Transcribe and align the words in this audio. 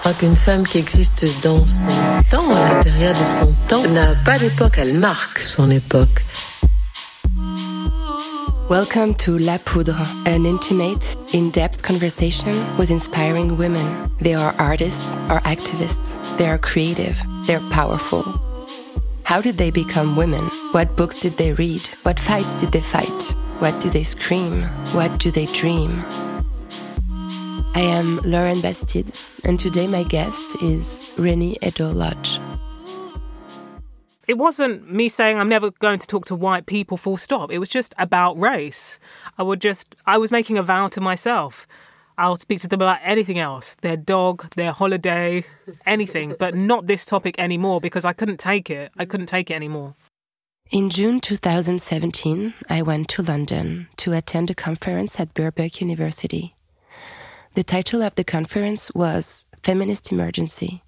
crois 0.00 0.12
qu'une 0.14 0.36
femme 0.36 0.66
qui 0.66 0.78
existe 0.78 1.26
dans 1.42 1.66
son 1.66 1.86
temps, 2.30 2.50
à 2.50 2.72
l'intérieur 2.74 3.12
de 3.12 3.38
son 3.38 3.52
temps, 3.68 3.86
n'a 3.90 4.14
pas 4.24 4.38
d'époque, 4.38 4.78
elle 4.78 4.94
marque 4.94 5.40
son 5.40 5.70
époque. 5.70 6.24
Welcome 8.70 9.14
to 9.16 9.36
La 9.36 9.58
Poudre, 9.58 10.00
an 10.26 10.46
intimate, 10.46 11.16
in 11.34 11.50
depth 11.50 11.82
conversation 11.82 12.54
with 12.78 12.90
inspiring 12.90 13.58
women. 13.58 13.84
They 14.22 14.34
are 14.34 14.54
artists 14.58 15.16
or 15.28 15.40
activists. 15.40 16.16
They 16.38 16.48
are 16.48 16.58
creative. 16.58 17.20
They're 17.46 17.60
powerful. 17.70 18.24
How 19.24 19.42
did 19.42 19.58
they 19.58 19.70
become 19.70 20.16
women? 20.16 20.44
What 20.72 20.96
books 20.96 21.20
did 21.20 21.36
they 21.36 21.52
read? 21.52 21.86
What 22.04 22.18
fights 22.18 22.54
did 22.54 22.72
they 22.72 22.80
fight? 22.80 23.34
What 23.58 23.78
do 23.80 23.90
they 23.90 24.04
scream? 24.04 24.62
What 24.94 25.18
do 25.18 25.30
they 25.30 25.46
dream? 25.46 26.02
I 27.72 27.82
am 27.82 28.18
Lauren 28.24 28.60
Bastide, 28.60 29.12
and 29.44 29.58
today 29.58 29.86
my 29.86 30.02
guest 30.02 30.60
is 30.62 31.12
Reni 31.16 31.56
Eddo-Lodge. 31.62 32.40
it 34.26 34.38
wasn't 34.38 34.90
me 34.90 35.08
saying 35.08 35.38
I'm 35.38 35.48
never 35.48 35.70
going 35.70 35.98
to 35.98 36.06
talk 36.06 36.24
to 36.26 36.34
white 36.34 36.66
people 36.66 36.96
full 36.96 37.16
stop. 37.16 37.50
It 37.50 37.58
was 37.58 37.68
just 37.68 37.94
about 37.98 38.38
race. 38.38 38.98
I 39.38 39.42
would 39.42 39.60
just 39.60 39.94
I 40.06 40.18
was 40.18 40.30
making 40.30 40.58
a 40.58 40.62
vow 40.62 40.88
to 40.88 41.00
myself. 41.00 41.66
I'll 42.18 42.36
speak 42.36 42.60
to 42.60 42.68
them 42.68 42.82
about 42.82 42.98
anything 43.02 43.38
else, 43.38 43.76
their 43.76 43.96
dog, 43.96 44.54
their 44.54 44.72
holiday, 44.72 45.44
anything, 45.86 46.34
but 46.38 46.54
not 46.54 46.86
this 46.86 47.04
topic 47.04 47.36
anymore 47.38 47.80
because 47.80 48.04
I 48.04 48.12
couldn't 48.12 48.38
take 48.38 48.68
it. 48.68 48.92
I 48.98 49.04
couldn't 49.04 49.26
take 49.26 49.50
it 49.50 49.54
anymore. 49.54 49.94
In 50.70 50.90
June 50.90 51.20
2017, 51.20 52.54
I 52.68 52.82
went 52.82 53.08
to 53.10 53.22
London 53.22 53.88
to 53.96 54.12
attend 54.12 54.50
a 54.50 54.54
conference 54.54 55.18
at 55.18 55.34
Birkbeck 55.34 55.80
University. 55.80 56.54
The 57.54 57.64
title 57.64 58.00
of 58.00 58.14
the 58.14 58.22
conference 58.22 58.92
was 58.94 59.44
Feminist 59.64 60.12
Emergency. 60.12 60.84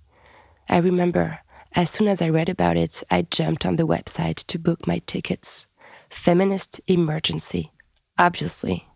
I 0.68 0.76
remember, 0.76 1.40
as 1.74 1.90
soon 1.90 2.06
as 2.06 2.22
I 2.22 2.28
read 2.28 2.48
about 2.48 2.76
it, 2.76 3.02
I 3.10 3.22
jumped 3.22 3.66
on 3.66 3.74
the 3.74 3.86
website 3.86 4.44
to 4.46 4.60
book 4.60 4.86
my 4.86 5.00
tickets. 5.04 5.66
Feminist 6.08 6.80
Emergency, 6.86 7.72
obviously. 8.16 8.86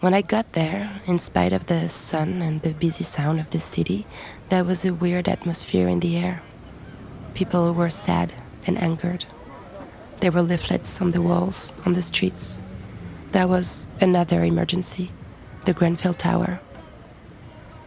When 0.00 0.14
I 0.14 0.22
got 0.22 0.54
there, 0.54 1.02
in 1.06 1.18
spite 1.18 1.52
of 1.52 1.66
the 1.66 1.90
sun 1.90 2.40
and 2.40 2.62
the 2.62 2.72
busy 2.72 3.04
sound 3.04 3.40
of 3.40 3.50
the 3.50 3.60
city, 3.60 4.06
there 4.48 4.64
was 4.64 4.86
a 4.86 4.94
weird 4.94 5.28
atmosphere 5.28 5.88
in 5.88 6.00
the 6.00 6.16
air. 6.16 6.40
People 7.34 7.74
were 7.74 7.90
sad 7.90 8.32
and 8.66 8.78
angered. 8.78 9.26
There 10.20 10.32
were 10.32 10.40
leaflets 10.40 11.02
on 11.02 11.10
the 11.10 11.20
walls, 11.20 11.74
on 11.84 11.92
the 11.92 12.00
streets. 12.00 12.62
There 13.32 13.46
was 13.46 13.86
another 14.00 14.42
emergency 14.42 15.12
the 15.66 15.74
Grenfell 15.74 16.14
Tower. 16.14 16.60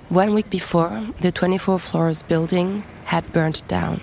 One 0.09 0.33
week 0.33 0.49
before, 0.49 1.07
the 1.21 1.31
24 1.31 1.77
floors 1.77 2.23
building 2.23 2.83
had 3.05 3.31
burned 3.31 3.61
down. 3.67 4.01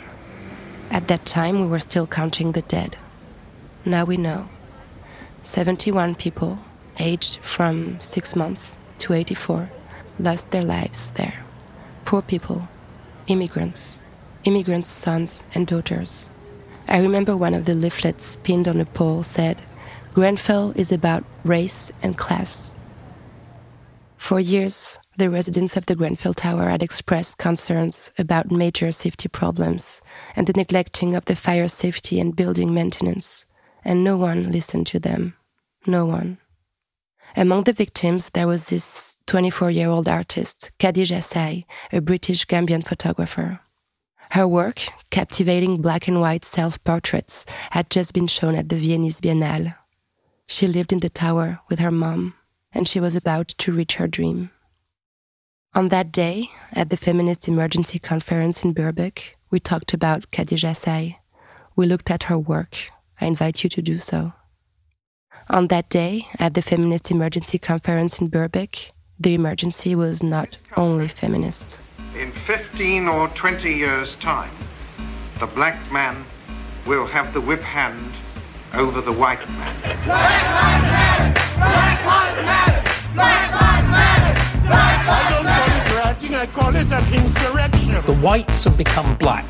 At 0.88 1.08
that 1.08 1.26
time, 1.26 1.60
we 1.60 1.66
were 1.66 1.80
still 1.80 2.06
counting 2.06 2.52
the 2.52 2.62
dead. 2.62 2.96
Now 3.84 4.04
we 4.04 4.16
know 4.16 4.48
71 5.42 6.14
people, 6.14 6.60
aged 7.00 7.40
from 7.42 8.00
6 8.00 8.36
months 8.36 8.76
to 8.98 9.14
84, 9.14 9.68
lost 10.20 10.52
their 10.52 10.62
lives 10.62 11.10
there. 11.10 11.44
Poor 12.04 12.22
people, 12.22 12.68
immigrants, 13.26 14.04
immigrants' 14.44 14.88
sons 14.88 15.42
and 15.56 15.66
daughters. 15.66 16.30
I 16.86 16.98
remember 16.98 17.36
one 17.36 17.52
of 17.52 17.64
the 17.64 17.74
leaflets 17.74 18.38
pinned 18.44 18.68
on 18.68 18.80
a 18.80 18.84
pole 18.84 19.24
said, 19.24 19.60
Grenfell 20.14 20.72
is 20.76 20.92
about 20.92 21.24
race 21.42 21.90
and 22.00 22.16
class. 22.16 22.76
For 24.18 24.38
years, 24.38 25.00
the 25.16 25.30
residents 25.30 25.76
of 25.76 25.86
the 25.86 25.94
Grenfell 25.96 26.34
Tower 26.34 26.68
had 26.68 26.82
expressed 26.82 27.38
concerns 27.38 28.10
about 28.18 28.50
major 28.50 28.92
safety 28.92 29.28
problems 29.28 30.02
and 30.34 30.46
the 30.46 30.52
neglecting 30.52 31.14
of 31.16 31.24
the 31.24 31.36
fire 31.36 31.68
safety 31.68 32.20
and 32.20 32.36
building 32.36 32.74
maintenance, 32.74 33.46
and 33.84 34.04
no 34.04 34.16
one 34.16 34.52
listened 34.52 34.86
to 34.88 34.98
them. 34.98 35.34
No 35.86 36.04
one. 36.04 36.38
Among 37.36 37.64
the 37.64 37.72
victims, 37.72 38.30
there 38.30 38.46
was 38.46 38.64
this 38.64 39.16
24 39.26 39.70
year 39.70 39.88
old 39.88 40.08
artist, 40.08 40.70
Khadija 40.78 41.22
Saye, 41.22 41.66
a 41.92 42.00
British 42.00 42.46
Gambian 42.46 42.86
photographer. 42.86 43.60
Her 44.30 44.46
work, 44.46 44.82
captivating 45.10 45.80
black 45.80 46.08
and 46.08 46.20
white 46.20 46.44
self 46.44 46.82
portraits, 46.84 47.46
had 47.70 47.90
just 47.90 48.12
been 48.12 48.26
shown 48.26 48.54
at 48.54 48.68
the 48.68 48.76
Viennese 48.76 49.20
Biennale. 49.20 49.76
She 50.46 50.66
lived 50.66 50.92
in 50.92 51.00
the 51.00 51.08
tower 51.08 51.60
with 51.68 51.78
her 51.78 51.90
mom, 51.90 52.34
and 52.72 52.88
she 52.88 53.00
was 53.00 53.16
about 53.16 53.48
to 53.48 53.72
reach 53.72 53.96
her 53.96 54.06
dream. 54.06 54.50
On 55.76 55.88
that 55.90 56.10
day, 56.10 56.50
at 56.72 56.88
the 56.88 56.96
Feminist 56.96 57.46
Emergency 57.48 57.98
Conference 57.98 58.64
in 58.64 58.72
Birkbeck, 58.72 59.34
we 59.50 59.60
talked 59.60 59.92
about 59.92 60.30
Khadija 60.30 60.74
Saye. 60.74 61.18
We 61.76 61.84
looked 61.84 62.10
at 62.10 62.22
her 62.22 62.38
work. 62.38 62.78
I 63.20 63.26
invite 63.26 63.62
you 63.62 63.68
to 63.68 63.82
do 63.82 63.98
so. 63.98 64.32
On 65.50 65.66
that 65.66 65.90
day, 65.90 66.28
at 66.38 66.54
the 66.54 66.62
Feminist 66.62 67.10
Emergency 67.10 67.58
Conference 67.58 68.22
in 68.22 68.30
Birkbeck, 68.30 68.92
the 69.20 69.34
emergency 69.34 69.94
was 69.94 70.22
not 70.22 70.56
only 70.78 71.08
feminist. 71.08 71.78
In 72.18 72.32
15 72.32 73.06
or 73.06 73.28
20 73.28 73.70
years' 73.70 74.14
time, 74.14 74.56
the 75.40 75.46
black 75.46 75.76
man 75.92 76.24
will 76.86 77.06
have 77.06 77.34
the 77.34 77.40
whip 77.42 77.60
hand 77.60 78.12
over 78.72 79.02
the 79.02 79.12
white 79.12 79.46
man. 79.50 79.76
I 80.08 81.30
don't 81.30 81.36
call 82.02 82.32
it 82.32 82.46
rioting, 82.46 82.66
I 86.36 86.46
call 86.46 86.76
it 86.76 86.92
an 86.92 87.14
insurrection. 87.14 88.02
The 88.02 88.20
whites 88.20 88.64
have 88.64 88.76
become 88.76 89.16
black. 89.16 89.46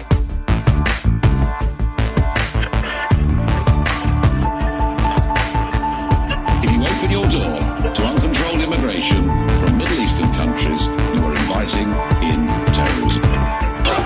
If 6.63 6.71
you 6.71 6.81
open 6.83 7.11
your 7.11 7.25
door 7.25 7.59
to 7.93 8.03
uncontrolled 8.05 8.61
immigration 8.61 9.25
from 9.59 9.79
Middle 9.79 9.99
Eastern 9.99 10.33
countries, 10.35 10.87
you 10.87 11.25
are 11.25 11.33
inviting 11.33 11.89
in 12.23 12.47
terrorism. 12.73 13.23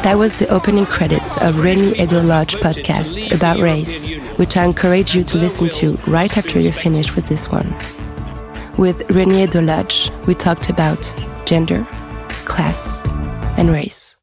That 0.02 0.16
was 0.16 0.38
the 0.38 0.48
opening 0.48 0.86
credits 0.86 1.36
of 1.36 1.60
Reni 1.60 1.98
Eddo-Lodge 1.98 2.54
podcast 2.56 3.30
about 3.30 3.58
race, 3.58 4.10
which 4.38 4.56
I 4.56 4.64
encourage 4.64 5.14
you 5.14 5.22
to 5.24 5.36
listen 5.36 5.68
to 5.68 5.98
right 6.06 6.34
after 6.34 6.58
you 6.58 6.72
finish 6.72 7.14
with 7.14 7.26
this 7.26 7.50
one. 7.50 7.76
With 8.78 9.10
Reni 9.10 9.42
Eddo-Lodge, 9.42 10.10
we 10.26 10.34
talked 10.34 10.70
about 10.70 11.14
gender, 11.44 11.86
class, 12.44 13.02
and 13.56 13.70
race. 13.70 14.16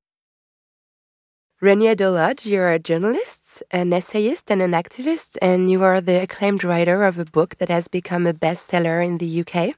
Reni 1.60 1.88
Eddo-Lodge, 1.88 2.46
you're 2.46 2.72
a 2.72 2.78
journalist, 2.78 3.64
an 3.72 3.92
essayist, 3.92 4.52
and 4.52 4.62
an 4.62 4.74
activist, 4.74 5.38
and 5.42 5.72
you 5.72 5.82
are 5.82 6.00
the 6.00 6.22
acclaimed 6.22 6.64
writer 6.64 7.04
of 7.04 7.18
a 7.18 7.26
book 7.26 7.56
that 7.58 7.68
has 7.68 7.88
become 7.88 8.28
a 8.28 8.34
bestseller 8.34 9.04
in 9.04 9.18
the 9.18 9.42
UK. 9.42 9.74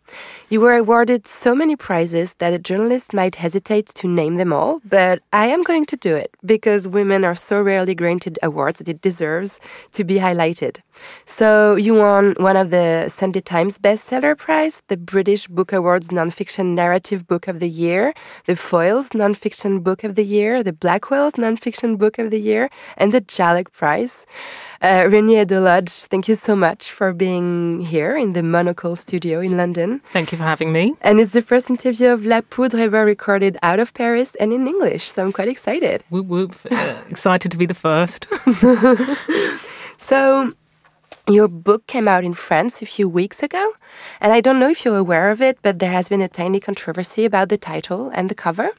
You 0.49 0.59
were 0.59 0.75
awarded 0.75 1.25
so 1.25 1.55
many 1.55 1.77
prizes 1.77 2.33
that 2.39 2.51
a 2.51 2.59
journalist 2.59 3.13
might 3.13 3.35
hesitate 3.35 3.85
to 3.95 4.09
name 4.09 4.35
them 4.35 4.51
all, 4.51 4.81
but 4.83 5.21
I 5.31 5.47
am 5.47 5.61
going 5.61 5.85
to 5.85 5.95
do 5.95 6.17
it 6.17 6.35
because 6.45 6.85
women 6.85 7.23
are 7.23 7.33
so 7.33 7.61
rarely 7.61 7.95
granted 7.95 8.37
awards 8.43 8.79
that 8.79 8.89
it 8.89 8.99
deserves 8.99 9.61
to 9.93 10.03
be 10.03 10.15
highlighted. 10.15 10.81
So 11.25 11.75
you 11.75 11.95
won 11.95 12.35
one 12.37 12.57
of 12.57 12.69
the 12.69 13.09
Sunday 13.09 13.41
Times 13.41 13.77
bestseller 13.77 14.37
prize, 14.37 14.81
the 14.87 14.97
British 14.97 15.47
Book 15.47 15.71
Awards 15.71 16.09
Nonfiction 16.09 16.73
Narrative 16.75 17.27
Book 17.27 17.47
of 17.47 17.59
the 17.59 17.69
Year, 17.69 18.13
the 18.45 18.53
Foyles 18.53 19.09
Nonfiction 19.09 19.83
Book 19.83 20.03
of 20.03 20.15
the 20.15 20.23
Year, 20.23 20.63
the 20.63 20.73
Blackwell's 20.73 21.33
Nonfiction 21.33 21.97
Book 21.97 22.19
of 22.19 22.31
the 22.31 22.39
Year, 22.39 22.69
and 22.97 23.11
the 23.11 23.21
Jhalak 23.21 23.71
Prize. 23.71 24.25
Uh, 24.81 25.07
Reni 25.11 25.35
Eddo-Lodge, 25.35 25.91
thank 25.91 26.27
you 26.27 26.35
so 26.35 26.55
much 26.55 26.91
for 26.91 27.13
being 27.13 27.81
here 27.81 28.15
in 28.15 28.33
the 28.33 28.41
Monocle 28.43 28.95
studio 28.95 29.41
in 29.41 29.57
London. 29.57 30.01
Thank 30.13 30.31
you 30.31 30.37
for 30.37 30.45
having 30.45 30.71
me. 30.71 30.95
And 31.01 31.19
it's 31.19 31.31
the 31.31 31.41
first 31.41 31.69
interview 31.69 32.09
of 32.09 32.25
La 32.25 32.41
Poudre 32.41 32.79
ever 32.81 33.03
recorded 33.03 33.57
out 33.61 33.79
of 33.79 33.93
Paris 33.93 34.35
and 34.35 34.53
in 34.53 34.67
English, 34.67 35.11
so 35.11 35.23
I'm 35.23 35.33
quite 35.33 35.49
excited. 35.49 36.03
Whoop, 36.09 36.27
whoop. 36.27 36.55
Uh, 36.71 36.95
excited 37.09 37.51
to 37.51 37.57
be 37.57 37.65
the 37.65 37.73
first. 37.73 38.27
So, 39.99 40.53
your 41.29 41.47
book 41.47 41.85
came 41.87 42.07
out 42.07 42.23
in 42.23 42.33
France 42.33 42.81
a 42.81 42.85
few 42.85 43.07
weeks 43.07 43.43
ago, 43.43 43.73
and 44.19 44.33
I 44.33 44.41
don't 44.41 44.59
know 44.59 44.69
if 44.69 44.83
you're 44.83 44.97
aware 44.97 45.29
of 45.29 45.41
it, 45.41 45.59
but 45.61 45.79
there 45.79 45.91
has 45.91 46.09
been 46.09 46.21
a 46.21 46.27
tiny 46.27 46.59
controversy 46.59 47.25
about 47.25 47.49
the 47.49 47.57
title 47.57 48.09
and 48.13 48.29
the 48.29 48.35
cover. 48.35 48.71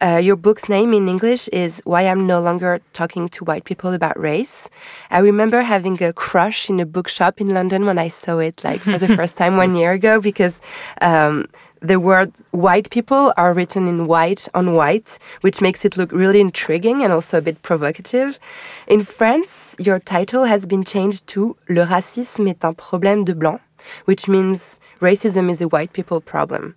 Uh, 0.00 0.20
your 0.22 0.36
book's 0.36 0.68
name 0.68 0.94
in 0.94 1.08
English 1.08 1.48
is 1.48 1.80
Why 1.84 2.02
I'm 2.02 2.26
No 2.26 2.40
Longer 2.40 2.80
Talking 2.92 3.28
to 3.30 3.44
White 3.44 3.64
People 3.64 3.92
About 3.92 4.18
Race. 4.18 4.68
I 5.10 5.18
remember 5.18 5.62
having 5.62 6.02
a 6.02 6.12
crush 6.12 6.70
in 6.70 6.80
a 6.80 6.86
bookshop 6.86 7.40
in 7.40 7.50
London 7.50 7.84
when 7.84 7.98
I 7.98 8.08
saw 8.08 8.38
it, 8.38 8.64
like 8.64 8.80
for 8.80 8.98
the 8.98 9.14
first 9.18 9.36
time 9.36 9.56
one 9.56 9.76
year 9.76 9.92
ago, 9.92 10.20
because 10.20 10.60
um, 11.00 11.46
the 11.80 11.98
word 11.98 12.32
white 12.50 12.90
people 12.90 13.32
are 13.36 13.54
written 13.54 13.88
in 13.88 14.06
white 14.06 14.48
on 14.54 14.74
white, 14.74 15.18
which 15.40 15.60
makes 15.60 15.84
it 15.84 15.96
look 15.96 16.12
really 16.12 16.40
intriguing 16.40 17.02
and 17.02 17.12
also 17.12 17.38
a 17.38 17.42
bit 17.42 17.62
provocative. 17.62 18.38
In 18.86 19.02
France, 19.02 19.74
your 19.78 19.98
title 19.98 20.44
has 20.44 20.66
been 20.66 20.84
changed 20.84 21.26
to 21.28 21.56
Le 21.68 21.86
racisme 21.86 22.48
est 22.48 22.64
un 22.64 22.74
problème 22.74 23.24
de 23.24 23.34
blanc, 23.34 23.60
which 24.04 24.28
means 24.28 24.78
racism 25.00 25.50
is 25.50 25.60
a 25.60 25.68
white 25.68 25.92
people 25.92 26.20
problem. 26.20 26.76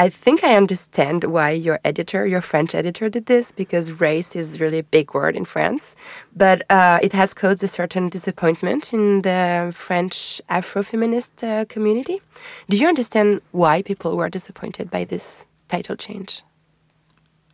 I 0.00 0.08
think 0.08 0.42
I 0.42 0.56
understand 0.56 1.24
why 1.24 1.50
your 1.50 1.78
editor, 1.84 2.26
your 2.26 2.40
French 2.40 2.74
editor, 2.74 3.10
did 3.10 3.26
this 3.26 3.52
because 3.52 4.00
race 4.00 4.34
is 4.34 4.58
really 4.58 4.78
a 4.78 4.82
big 4.82 5.12
word 5.12 5.36
in 5.36 5.44
France. 5.44 5.94
But 6.34 6.62
uh, 6.70 7.00
it 7.02 7.12
has 7.12 7.34
caused 7.34 7.62
a 7.62 7.68
certain 7.68 8.08
disappointment 8.08 8.94
in 8.94 9.20
the 9.20 9.72
French 9.74 10.40
Afro-feminist 10.48 11.44
uh, 11.44 11.66
community. 11.66 12.22
Do 12.70 12.78
you 12.78 12.88
understand 12.88 13.42
why 13.52 13.82
people 13.82 14.16
were 14.16 14.30
disappointed 14.30 14.90
by 14.90 15.04
this 15.04 15.44
title 15.68 15.96
change? 15.96 16.40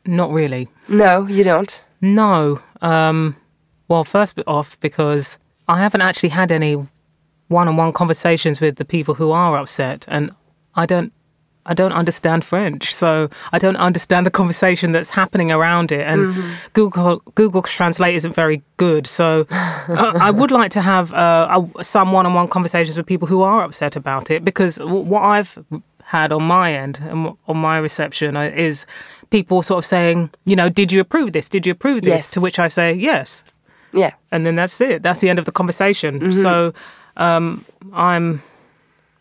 Not 0.04 0.30
really. 0.30 0.68
No, 0.86 1.26
you 1.26 1.42
don't. 1.42 1.82
No. 2.00 2.60
Um, 2.80 3.34
well, 3.88 4.04
first 4.04 4.38
off, 4.46 4.78
because 4.78 5.36
I 5.66 5.80
haven't 5.80 6.02
actually 6.02 6.28
had 6.28 6.52
any 6.52 6.86
one-on-one 7.48 7.92
conversations 7.92 8.60
with 8.60 8.76
the 8.76 8.84
people 8.84 9.14
who 9.14 9.32
are 9.32 9.58
upset, 9.58 10.04
and 10.06 10.30
I 10.76 10.86
don't 10.86 11.12
I 11.66 11.74
don't 11.74 11.92
understand 11.92 12.44
French, 12.44 12.94
so 12.94 13.28
I 13.52 13.58
don't 13.58 13.76
understand 13.76 14.24
the 14.24 14.30
conversation 14.30 14.92
that's 14.92 15.10
happening 15.10 15.52
around 15.52 15.92
it. 15.92 16.06
And 16.06 16.34
mm-hmm. 16.34 16.52
Google 16.72 17.22
Google 17.34 17.62
Translate 17.62 18.14
isn't 18.14 18.34
very 18.34 18.62
good, 18.76 19.06
so 19.06 19.46
uh, 19.50 20.12
I 20.20 20.30
would 20.30 20.50
like 20.50 20.70
to 20.72 20.80
have 20.80 21.12
uh, 21.12 21.62
some 21.82 22.12
one-on-one 22.12 22.48
conversations 22.48 22.96
with 22.96 23.06
people 23.06 23.28
who 23.28 23.42
are 23.42 23.62
upset 23.62 23.96
about 23.96 24.30
it. 24.30 24.44
Because 24.44 24.78
what 24.78 25.22
I've 25.22 25.58
had 26.04 26.32
on 26.32 26.44
my 26.44 26.72
end 26.72 27.00
and 27.02 27.36
on 27.48 27.56
my 27.56 27.78
reception 27.78 28.36
uh, 28.36 28.42
is 28.54 28.86
people 29.30 29.62
sort 29.62 29.78
of 29.78 29.84
saying, 29.84 30.30
you 30.44 30.54
know, 30.54 30.68
did 30.68 30.92
you 30.92 31.00
approve 31.00 31.32
this? 31.32 31.48
Did 31.48 31.66
you 31.66 31.72
approve 31.72 32.02
this? 32.02 32.22
Yes. 32.22 32.26
To 32.28 32.40
which 32.40 32.60
I 32.60 32.68
say 32.68 32.92
yes. 32.94 33.42
Yeah, 33.92 34.12
and 34.30 34.46
then 34.46 34.56
that's 34.56 34.80
it. 34.80 35.02
That's 35.02 35.20
the 35.20 35.28
end 35.28 35.38
of 35.38 35.46
the 35.46 35.52
conversation. 35.52 36.20
Mm-hmm. 36.20 36.42
So 36.42 36.72
um, 37.16 37.64
I'm 37.92 38.42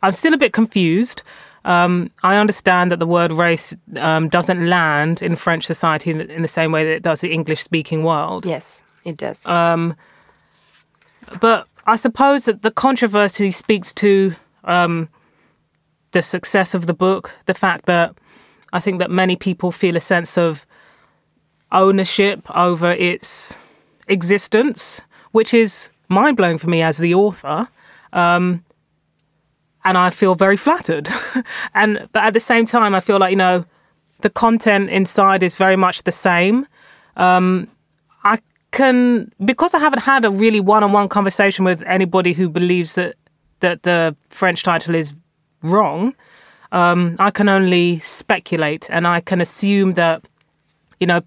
I'm 0.03 0.12
still 0.12 0.33
a 0.33 0.38
bit 0.38 0.53
confused. 0.53 1.24
Um, 1.65 2.12
I 2.21 2.38
understand 2.38 2.91
that 2.91 3.00
the 3.00 3.07
word 3.07 3.31
race 3.31 3.75
um, 3.97 4.29
doesn't 4.29 4.69
land 4.69 5.23
in 5.23 5.35
French 5.35 5.65
society 5.65 6.12
in 6.12 6.19
the, 6.19 6.31
in 6.31 6.44
the, 6.44 6.47
same 6.47 6.71
way 6.71 6.85
that 6.85 6.91
it 6.91 7.03
does 7.03 7.21
the 7.21 7.33
English 7.33 7.63
speaking 7.63 8.03
world. 8.03 8.45
Yes, 8.45 8.83
it 9.03 9.17
does. 9.17 9.44
Um, 9.47 9.95
but 11.41 11.67
I 11.88 11.95
suppose 11.95 12.45
that 12.45 12.62
the 12.62 12.69
controversy 12.69 13.50
speaks 13.50 13.94
to 13.95 14.35
um, 14.63 15.09
the 16.12 16.21
success 16.21 16.75
of 16.75 16.85
the 16.85 16.94
book, 16.94 17.31
the 17.47 17.56
fact 17.56 17.85
that 17.85 18.15
I 18.71 18.79
think 18.79 19.00
that 19.00 19.09
many 19.09 19.35
people 19.35 19.71
feel 19.71 19.97
a 19.97 20.00
sense 20.00 20.38
of 20.38 20.67
ownership 21.71 22.41
over 22.56 22.91
its 22.91 23.57
existence, 24.07 25.01
which 25.31 25.51
is 25.51 25.89
mind 26.09 26.38
blowing 26.38 26.59
for 26.59 26.69
me 26.69 26.83
as 26.83 27.00
the 27.00 27.15
author. 27.15 27.67
Um, 28.13 28.63
and 29.85 29.97
I 29.97 30.09
feel 30.09 30.35
very 30.35 30.57
flattered. 30.57 31.07
and 31.73 32.09
but 32.11 32.23
at 32.23 32.33
the 32.33 32.39
same 32.39 32.65
time, 32.65 32.93
I 32.93 32.99
feel 32.99 33.19
like 33.19 33.29
you 33.29 33.37
know 33.37 33.63
the 34.21 34.29
content 34.29 34.89
inside 34.89 35.43
is 35.43 35.55
very 35.55 35.75
much 35.75 36.03
the 36.03 36.11
same. 36.11 36.67
Um, 37.15 37.69
I 38.23 38.39
can 38.71 39.31
because 39.45 39.73
I 39.73 39.79
haven't 39.79 40.01
had 40.01 40.25
a 40.25 40.31
really 40.31 40.59
one-on-one 40.59 41.07
conversation 41.09 41.63
with 41.63 41.81
anybody 41.83 42.33
who 42.33 42.49
believes 42.49 42.95
that 42.95 43.15
that 43.59 43.83
the 43.83 44.15
French 44.29 44.63
title 44.63 44.95
is 44.95 45.13
wrong. 45.61 46.13
Um, 46.71 47.15
I 47.19 47.31
can 47.31 47.47
only 47.47 47.99
speculate, 47.99 48.89
and 48.89 49.07
I 49.07 49.21
can 49.21 49.39
assume 49.39 49.93
that 49.93 50.27
you 50.99 51.07
know 51.07 51.21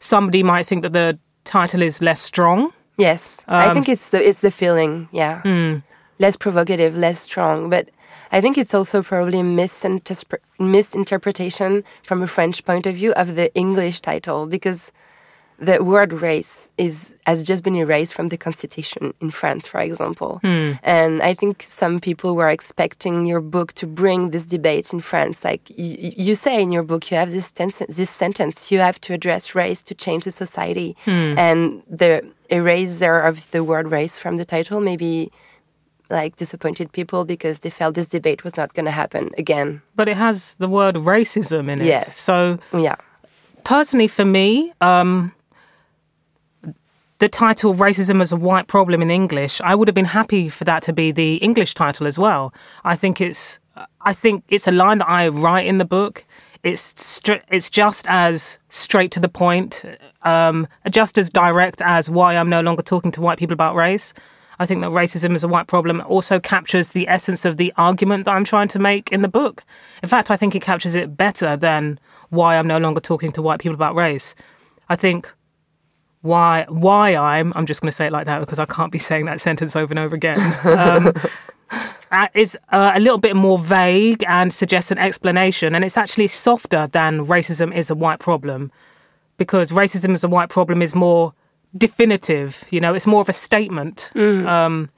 somebody 0.00 0.42
might 0.42 0.66
think 0.66 0.82
that 0.82 0.94
the 0.94 1.18
title 1.44 1.82
is 1.82 2.00
less 2.00 2.20
strong. 2.20 2.72
Yes, 2.96 3.44
um, 3.46 3.70
I 3.70 3.74
think 3.74 3.88
it's 3.88 4.10
the 4.10 4.26
it's 4.26 4.40
the 4.40 4.50
feeling. 4.50 5.08
Yeah. 5.12 5.42
Mm 5.44 5.82
less 6.22 6.36
provocative, 6.36 6.96
less 6.96 7.20
strong. 7.20 7.68
But 7.68 7.90
I 8.30 8.40
think 8.40 8.56
it's 8.56 8.74
also 8.74 9.02
probably 9.02 9.40
a 9.40 9.44
misinterpretation 10.58 11.84
from 12.02 12.22
a 12.22 12.26
French 12.26 12.64
point 12.64 12.86
of 12.86 12.94
view 12.94 13.12
of 13.12 13.34
the 13.34 13.54
English 13.54 14.00
title 14.00 14.46
because 14.46 14.92
the 15.58 15.84
word 15.84 16.12
race 16.12 16.70
is 16.76 17.14
has 17.26 17.42
just 17.50 17.62
been 17.62 17.76
erased 17.76 18.14
from 18.14 18.28
the 18.30 18.36
constitution 18.36 19.14
in 19.20 19.30
France, 19.30 19.64
for 19.72 19.80
example. 19.80 20.40
Mm. 20.42 20.78
And 20.82 21.22
I 21.22 21.34
think 21.34 21.62
some 21.62 22.00
people 22.00 22.34
were 22.34 22.50
expecting 22.50 23.26
your 23.26 23.40
book 23.40 23.72
to 23.74 23.86
bring 23.86 24.30
this 24.30 24.46
debate 24.56 24.92
in 24.94 25.00
France. 25.00 25.44
Like 25.44 25.62
you 25.76 26.34
say 26.34 26.54
in 26.64 26.72
your 26.72 26.82
book, 26.82 27.10
you 27.10 27.16
have 27.22 27.30
this, 27.30 27.52
this 28.00 28.10
sentence: 28.10 28.72
you 28.72 28.80
have 28.80 28.98
to 29.02 29.14
address 29.14 29.54
race 29.54 29.82
to 29.88 29.94
change 29.94 30.24
the 30.24 30.32
society. 30.32 30.96
Mm. 31.06 31.38
And 31.46 31.82
the 32.00 32.12
eraser 32.48 33.16
of 33.20 33.34
the 33.50 33.62
word 33.62 33.86
race 33.90 34.18
from 34.18 34.36
the 34.36 34.44
title 34.44 34.80
maybe 34.80 35.30
like 36.12 36.36
disappointed 36.36 36.92
people 36.92 37.24
because 37.24 37.60
they 37.60 37.70
felt 37.70 37.94
this 37.94 38.06
debate 38.06 38.44
was 38.44 38.56
not 38.56 38.74
going 38.74 38.84
to 38.84 38.92
happen 38.92 39.30
again. 39.38 39.82
But 39.96 40.08
it 40.08 40.16
has 40.16 40.54
the 40.54 40.68
word 40.68 40.94
racism 40.96 41.68
in 41.68 41.80
it. 41.80 41.86
Yes. 41.86 42.16
So 42.20 42.58
yeah, 42.72 42.96
personally 43.64 44.08
for 44.08 44.24
me, 44.24 44.72
um, 44.80 45.32
the 47.18 47.28
title 47.28 47.74
"Racism 47.74 48.20
as 48.20 48.32
a 48.32 48.36
White 48.36 48.68
Problem" 48.68 49.02
in 49.02 49.10
English, 49.10 49.60
I 49.62 49.74
would 49.74 49.88
have 49.88 49.94
been 49.94 50.04
happy 50.04 50.48
for 50.48 50.64
that 50.64 50.82
to 50.84 50.92
be 50.92 51.10
the 51.12 51.36
English 51.36 51.74
title 51.74 52.06
as 52.06 52.18
well. 52.18 52.52
I 52.84 52.94
think 52.94 53.20
it's, 53.20 53.58
I 54.02 54.12
think 54.12 54.44
it's 54.48 54.68
a 54.68 54.72
line 54.72 54.98
that 54.98 55.08
I 55.08 55.28
write 55.28 55.66
in 55.66 55.78
the 55.78 55.84
book. 55.84 56.24
It's 56.62 56.92
stri- 56.92 57.42
it's 57.48 57.70
just 57.70 58.06
as 58.08 58.58
straight 58.68 59.10
to 59.12 59.20
the 59.20 59.28
point, 59.28 59.84
um, 60.22 60.68
just 60.90 61.18
as 61.18 61.30
direct 61.30 61.80
as 61.82 62.10
why 62.10 62.36
I'm 62.36 62.48
no 62.48 62.60
longer 62.60 62.82
talking 62.82 63.10
to 63.12 63.20
white 63.20 63.38
people 63.38 63.54
about 63.54 63.74
race. 63.74 64.14
I 64.62 64.66
think 64.66 64.80
that 64.82 64.90
racism 64.90 65.34
is 65.34 65.42
a 65.42 65.48
white 65.48 65.66
problem 65.66 66.00
also 66.06 66.38
captures 66.38 66.92
the 66.92 67.08
essence 67.08 67.44
of 67.44 67.56
the 67.56 67.72
argument 67.76 68.26
that 68.26 68.30
I'm 68.30 68.44
trying 68.44 68.68
to 68.68 68.78
make 68.78 69.10
in 69.10 69.22
the 69.22 69.28
book. 69.28 69.64
In 70.04 70.08
fact, 70.08 70.30
I 70.30 70.36
think 70.36 70.54
it 70.54 70.62
captures 70.62 70.94
it 70.94 71.16
better 71.16 71.56
than 71.56 71.98
why 72.30 72.56
I'm 72.56 72.68
no 72.68 72.78
longer 72.78 73.00
talking 73.00 73.32
to 73.32 73.42
white 73.42 73.58
people 73.58 73.74
about 73.74 73.96
race. 73.96 74.36
I 74.88 74.94
think 74.94 75.32
why 76.20 76.64
why 76.68 77.16
I'm 77.16 77.52
I'm 77.56 77.66
just 77.66 77.80
going 77.80 77.88
to 77.88 77.96
say 77.96 78.06
it 78.06 78.12
like 78.12 78.26
that 78.26 78.38
because 78.38 78.60
I 78.60 78.66
can't 78.66 78.92
be 78.92 78.98
saying 78.98 79.26
that 79.26 79.40
sentence 79.48 79.74
over 79.74 79.92
and 79.92 79.98
over 79.98 80.14
again. 80.14 80.38
Um, 80.64 81.12
is 82.34 82.56
uh, 82.70 82.92
a 82.94 83.00
little 83.00 83.18
bit 83.18 83.34
more 83.34 83.58
vague 83.58 84.22
and 84.28 84.52
suggests 84.52 84.92
an 84.92 84.98
explanation, 84.98 85.74
and 85.74 85.84
it's 85.84 85.96
actually 85.96 86.28
softer 86.28 86.86
than 86.86 87.24
racism 87.24 87.74
is 87.74 87.90
a 87.90 87.96
white 87.96 88.20
problem 88.20 88.70
because 89.38 89.72
racism 89.72 90.12
is 90.14 90.22
a 90.22 90.28
white 90.28 90.50
problem 90.50 90.82
is 90.82 90.94
more 90.94 91.34
definitive. 91.76 92.64
You 92.70 92.80
know, 92.80 92.94
it's 92.94 93.06
more 93.06 93.20
of 93.20 93.28
a 93.28 93.32
statement. 93.32 94.10
Mm. 94.14 94.46
Um, 94.46 94.90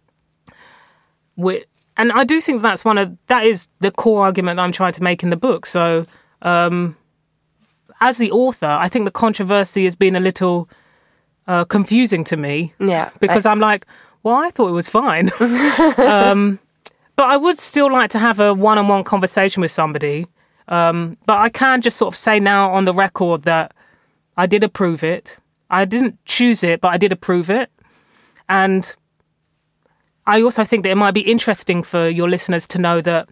with, 1.37 1.65
and 1.97 2.13
I 2.13 2.25
do 2.25 2.41
think 2.41 2.63
that's 2.63 2.85
one 2.85 2.99
of 2.99 3.17
that 3.29 3.45
is 3.45 3.69
the 3.81 3.91
core 3.91 4.25
argument 4.25 4.57
that 4.57 4.63
I'm 4.63 4.73
trying 4.73 4.93
to 4.95 5.03
make 5.03 5.23
in 5.23 5.31
the 5.31 5.37
book. 5.37 5.67
So, 5.67 6.07
um, 6.43 6.97
as 8.01 8.19
the 8.19 8.31
author, 8.33 8.67
I 8.67 8.89
think 8.89 9.05
the 9.05 9.11
controversy 9.11 9.85
has 9.85 9.95
been 9.95 10.17
a 10.17 10.21
little 10.21 10.69
uh, 11.47 11.65
confusing 11.65 12.25
to 12.25 12.37
me. 12.37 12.75
Yeah, 12.79 13.11
because 13.21 13.47
I, 13.47 13.53
am 13.53 13.61
like, 13.61 13.87
well, 14.23 14.35
I 14.35 14.51
thought 14.51 14.69
it 14.69 14.73
was 14.73 14.89
fine. 14.89 15.31
um, 15.99 16.59
but 17.17 17.27
I 17.27 17.37
would 17.37 17.59
still 17.59 17.93
like 17.93 18.11
to 18.11 18.19
have 18.19 18.41
a 18.41 18.53
one-on-one 18.53 19.05
conversation 19.05 19.61
with 19.61 19.71
somebody. 19.71 20.27
Um, 20.67 21.17
but 21.27 21.39
I 21.39 21.49
can 21.49 21.81
just 21.81 21.97
sort 21.97 22.13
of 22.13 22.19
say 22.19 22.41
now 22.41 22.73
on 22.73 22.87
the 22.87 22.95
record 22.95 23.43
that 23.43 23.73
I 24.37 24.47
did 24.47 24.65
approve 24.65 25.05
it. 25.05 25.37
I 25.75 25.85
didn't 25.85 26.25
choose 26.25 26.63
it, 26.63 26.81
but 26.81 26.89
I 26.89 26.97
did 26.97 27.11
approve 27.11 27.51
it. 27.51 27.69
And 28.49 28.95
I 30.25 30.41
also 30.41 30.63
think 30.63 30.85
that 30.85 30.91
it 30.91 30.97
might 30.97 31.15
be 31.15 31.21
interesting 31.21 31.83
for 31.83 32.09
your 32.09 32.31
listeners 32.31 32.69
to 32.69 32.79
know 32.79 33.01
that 33.01 33.29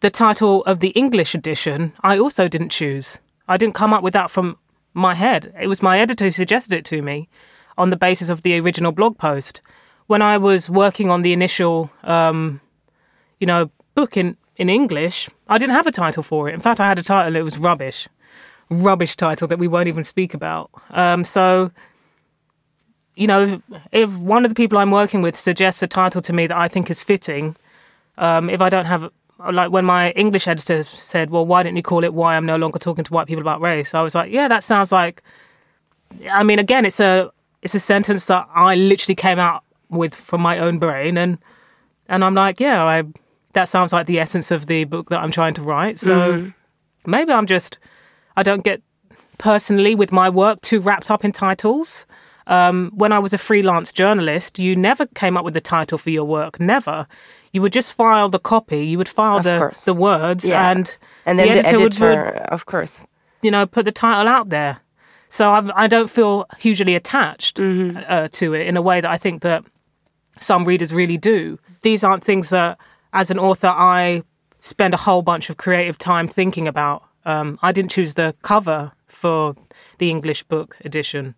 the 0.00 0.10
title 0.10 0.62
of 0.64 0.78
the 0.78 0.90
English 0.90 1.34
edition, 1.34 1.92
I 2.02 2.18
also 2.18 2.46
didn't 2.46 2.68
choose. 2.68 3.18
I 3.48 3.56
didn't 3.56 3.74
come 3.74 3.92
up 3.92 4.04
with 4.04 4.12
that 4.12 4.30
from 4.30 4.58
my 4.94 5.14
head. 5.14 5.52
It 5.60 5.66
was 5.66 5.82
my 5.82 5.98
editor 5.98 6.26
who 6.26 6.32
suggested 6.32 6.72
it 6.72 6.84
to 6.86 7.02
me 7.02 7.28
on 7.76 7.90
the 7.90 7.96
basis 7.96 8.30
of 8.30 8.42
the 8.42 8.58
original 8.60 8.92
blog 8.92 9.18
post. 9.18 9.62
When 10.06 10.22
I 10.22 10.38
was 10.38 10.70
working 10.70 11.10
on 11.10 11.22
the 11.22 11.32
initial, 11.32 11.90
um, 12.04 12.60
you 13.40 13.46
know, 13.46 13.70
book 13.96 14.16
in, 14.16 14.36
in 14.56 14.70
English, 14.70 15.28
I 15.48 15.58
didn't 15.58 15.74
have 15.74 15.88
a 15.88 15.92
title 15.92 16.22
for 16.22 16.48
it. 16.48 16.54
In 16.54 16.60
fact, 16.60 16.80
I 16.80 16.86
had 16.86 17.00
a 17.00 17.02
title, 17.02 17.34
it 17.34 17.42
was 17.42 17.58
rubbish 17.58 18.08
rubbish 18.70 19.16
title 19.16 19.48
that 19.48 19.58
we 19.58 19.68
won't 19.68 19.88
even 19.88 20.04
speak 20.04 20.34
about. 20.34 20.70
Um, 20.90 21.24
so 21.24 21.70
you 23.16 23.26
know, 23.26 23.60
if 23.92 24.16
one 24.18 24.44
of 24.44 24.50
the 24.50 24.54
people 24.54 24.78
I'm 24.78 24.90
working 24.90 25.22
with 25.22 25.36
suggests 25.36 25.82
a 25.82 25.86
title 25.86 26.20
to 26.20 26.32
me 26.32 26.46
that 26.46 26.56
I 26.56 26.68
think 26.68 26.90
is 26.90 27.02
fitting, 27.02 27.56
um, 28.18 28.50
if 28.50 28.60
I 28.60 28.68
don't 28.68 28.84
have, 28.84 29.10
like 29.50 29.72
when 29.72 29.86
my 29.86 30.10
English 30.10 30.46
editor 30.46 30.82
said, 30.82 31.30
well, 31.30 31.46
why 31.46 31.62
didn't 31.62 31.76
you 31.76 31.82
call 31.82 32.04
it 32.04 32.12
Why 32.12 32.36
I'm 32.36 32.44
No 32.44 32.56
Longer 32.56 32.78
Talking 32.78 33.04
to 33.04 33.12
White 33.12 33.26
People 33.26 33.40
About 33.40 33.62
Race? 33.62 33.94
I 33.94 34.02
was 34.02 34.14
like, 34.14 34.30
yeah, 34.30 34.48
that 34.48 34.62
sounds 34.62 34.92
like, 34.92 35.22
I 36.30 36.42
mean, 36.42 36.58
again, 36.58 36.84
it's 36.84 37.00
a, 37.00 37.30
it's 37.62 37.74
a 37.74 37.80
sentence 37.80 38.26
that 38.26 38.46
I 38.54 38.74
literally 38.74 39.16
came 39.16 39.38
out 39.38 39.64
with 39.88 40.14
from 40.14 40.42
my 40.42 40.58
own 40.58 40.78
brain. 40.78 41.16
And, 41.16 41.38
and 42.08 42.22
I'm 42.22 42.34
like, 42.34 42.60
yeah, 42.60 42.84
I, 42.84 43.02
that 43.54 43.64
sounds 43.64 43.94
like 43.94 44.06
the 44.06 44.20
essence 44.20 44.50
of 44.50 44.66
the 44.66 44.84
book 44.84 45.08
that 45.08 45.20
I'm 45.20 45.30
trying 45.30 45.54
to 45.54 45.62
write. 45.62 45.98
So 45.98 46.52
maybe 47.06 47.32
I'm 47.32 47.46
just, 47.46 47.78
I 48.36 48.42
don't 48.42 48.64
get 48.64 48.82
personally 49.38 49.94
with 49.94 50.12
my 50.12 50.28
work 50.30 50.60
too 50.62 50.80
wrapped 50.80 51.10
up 51.10 51.24
in 51.24 51.32
titles. 51.32 52.06
Um, 52.48 52.92
when 52.94 53.12
I 53.12 53.18
was 53.18 53.32
a 53.34 53.38
freelance 53.38 53.92
journalist, 53.92 54.58
you 54.58 54.76
never 54.76 55.06
came 55.06 55.36
up 55.36 55.44
with 55.44 55.56
a 55.56 55.60
title 55.60 55.98
for 55.98 56.10
your 56.10 56.24
work. 56.24 56.60
Never. 56.60 57.06
You 57.52 57.60
would 57.62 57.72
just 57.72 57.92
file 57.94 58.28
the 58.28 58.38
copy. 58.38 58.86
You 58.86 58.98
would 58.98 59.08
file 59.08 59.38
Of 59.38 59.44
the 59.44 59.58
course. 59.58 59.84
the 59.84 59.94
words, 59.94 60.44
Yeah. 60.44 60.70
and 60.70 60.96
And 61.24 61.38
then 61.38 61.48
the 61.48 61.54
editor, 61.66 61.78
would, 61.80 61.98
would, 61.98 62.18
of 62.52 62.66
course. 62.66 63.04
you 63.42 63.50
know, 63.50 63.66
put 63.66 63.84
the 63.84 63.92
title 63.92 64.28
out 64.28 64.50
there. 64.50 64.78
So 65.28 65.50
I've, 65.50 65.68
I 65.74 65.88
don't 65.88 66.08
feel 66.08 66.46
hugely 66.58 66.94
attached 66.94 67.56
Mm-hmm. 67.58 67.98
uh, 68.08 68.28
to 68.32 68.54
it 68.54 68.66
in 68.68 68.76
a 68.76 68.82
way 68.82 69.00
that 69.00 69.10
I 69.10 69.16
think 69.16 69.42
that 69.42 69.64
some 70.38 70.64
readers 70.64 70.94
really 70.94 71.16
do. 71.18 71.58
These 71.82 72.04
aren't 72.04 72.22
things 72.22 72.50
that, 72.50 72.78
as 73.12 73.30
an 73.30 73.38
author, 73.40 73.72
I 73.74 74.22
spend 74.60 74.94
a 74.94 74.98
whole 74.98 75.22
bunch 75.22 75.50
of 75.50 75.56
creative 75.56 75.98
time 75.98 76.28
thinking 76.28 76.68
about. 76.68 77.02
Um, 77.26 77.58
I 77.60 77.72
didn't 77.72 77.90
choose 77.90 78.14
the 78.14 78.34
cover 78.42 78.92
for 79.08 79.54
the 79.98 80.08
English 80.10 80.44
book 80.44 80.76
edition. 80.84 81.34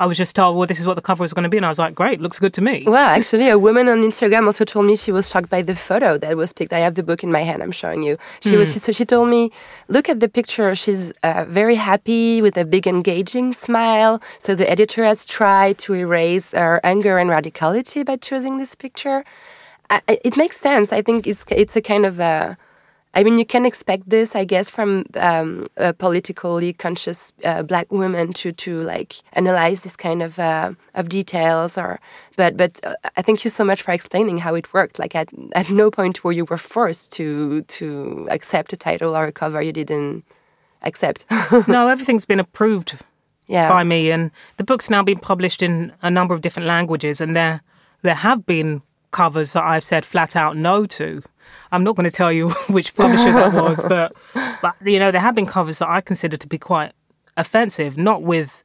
I 0.00 0.06
was 0.06 0.16
just 0.16 0.36
told, 0.36 0.56
well, 0.56 0.64
this 0.66 0.78
is 0.78 0.86
what 0.86 0.94
the 0.94 1.02
cover 1.02 1.24
is 1.24 1.32
going 1.32 1.42
to 1.42 1.48
be. 1.48 1.56
And 1.56 1.66
I 1.66 1.68
was 1.68 1.78
like, 1.80 1.92
great, 1.96 2.20
looks 2.20 2.38
good 2.38 2.54
to 2.54 2.62
me. 2.62 2.84
Well, 2.86 2.94
actually, 3.18 3.48
a 3.48 3.58
woman 3.58 3.88
on 3.88 3.98
Instagram 4.02 4.46
also 4.46 4.64
told 4.64 4.86
me 4.86 4.94
she 4.94 5.10
was 5.10 5.28
shocked 5.28 5.48
by 5.50 5.60
the 5.60 5.74
photo 5.74 6.16
that 6.18 6.36
was 6.36 6.52
picked. 6.52 6.72
I 6.72 6.78
have 6.78 6.94
the 6.94 7.02
book 7.02 7.24
in 7.24 7.32
my 7.32 7.42
hand. 7.42 7.64
I'm 7.64 7.72
showing 7.72 8.04
you. 8.04 8.16
She 8.40 8.56
was 8.56 8.80
so 8.80 8.92
she 8.92 9.04
told 9.04 9.28
me, 9.28 9.50
look 9.88 10.08
at 10.08 10.20
the 10.20 10.28
picture. 10.28 10.72
She's 10.76 11.12
uh, 11.24 11.46
very 11.48 11.74
happy 11.74 12.40
with 12.40 12.56
a 12.56 12.64
big 12.64 12.86
engaging 12.86 13.52
smile. 13.52 14.22
So 14.38 14.54
the 14.54 14.70
editor 14.70 15.02
has 15.04 15.24
tried 15.24 15.78
to 15.78 15.94
erase 15.94 16.52
her 16.52 16.80
anger 16.84 17.18
and 17.18 17.28
radicality 17.28 18.04
by 18.06 18.16
choosing 18.18 18.58
this 18.58 18.76
picture. 18.76 19.24
I, 19.90 20.00
I- 20.08 20.20
it 20.24 20.36
makes 20.36 20.58
sense. 20.58 20.92
I 20.92 21.02
think 21.02 21.26
it's 21.26 21.44
it's 21.50 21.74
a 21.74 21.82
kind 21.82 22.06
of 22.06 22.20
a. 22.20 22.56
I 23.14 23.22
mean, 23.24 23.38
you 23.38 23.46
can 23.46 23.64
expect 23.64 24.10
this, 24.10 24.36
I 24.36 24.44
guess, 24.44 24.68
from 24.68 25.06
um, 25.14 25.68
a 25.76 25.92
politically 25.92 26.72
conscious 26.72 27.32
uh, 27.44 27.62
black 27.62 27.90
woman 27.90 28.32
to 28.34 28.52
to 28.52 28.82
like 28.82 29.16
analyze 29.32 29.80
this 29.80 29.96
kind 29.96 30.22
of 30.22 30.38
uh, 30.38 30.72
of 30.94 31.08
details. 31.08 31.78
Or, 31.78 32.00
but 32.36 32.56
but 32.56 32.78
uh, 32.84 32.94
I 33.16 33.22
thank 33.22 33.44
you 33.44 33.50
so 33.50 33.64
much 33.64 33.82
for 33.82 33.92
explaining 33.92 34.38
how 34.38 34.54
it 34.54 34.72
worked. 34.72 34.98
Like 34.98 35.14
at 35.14 35.28
at 35.52 35.70
no 35.70 35.90
point 35.90 36.22
were 36.22 36.32
you 36.32 36.44
were 36.44 36.58
forced 36.58 37.12
to 37.14 37.62
to 37.62 38.28
accept 38.30 38.72
a 38.72 38.76
title 38.76 39.16
or 39.16 39.24
a 39.26 39.32
cover 39.32 39.62
you 39.62 39.72
didn't 39.72 40.24
accept. 40.82 41.24
no, 41.66 41.88
everything's 41.88 42.26
been 42.26 42.40
approved 42.40 42.98
yeah, 43.46 43.68
by 43.68 43.84
me, 43.84 44.10
and 44.10 44.30
the 44.58 44.64
book's 44.64 44.90
now 44.90 45.02
been 45.02 45.18
published 45.18 45.62
in 45.62 45.92
a 46.02 46.10
number 46.10 46.34
of 46.34 46.42
different 46.42 46.68
languages, 46.68 47.20
and 47.20 47.34
there 47.34 47.62
there 48.02 48.14
have 48.14 48.44
been 48.44 48.82
covers 49.10 49.54
that 49.54 49.64
I've 49.64 49.84
said 49.84 50.04
flat 50.04 50.36
out 50.36 50.56
no 50.56 50.86
to. 50.86 51.22
I'm 51.72 51.84
not 51.84 51.96
going 51.96 52.04
to 52.10 52.16
tell 52.16 52.32
you 52.32 52.50
which 52.68 52.94
publisher 52.94 53.32
that 53.32 53.54
was, 53.54 53.84
but 53.88 54.14
but 54.62 54.74
you 54.84 54.98
know 54.98 55.10
there 55.10 55.20
have 55.20 55.34
been 55.34 55.46
covers 55.46 55.78
that 55.78 55.88
I 55.88 56.00
consider 56.00 56.36
to 56.36 56.46
be 56.46 56.58
quite 56.58 56.92
offensive, 57.36 57.96
not 57.96 58.22
with 58.22 58.62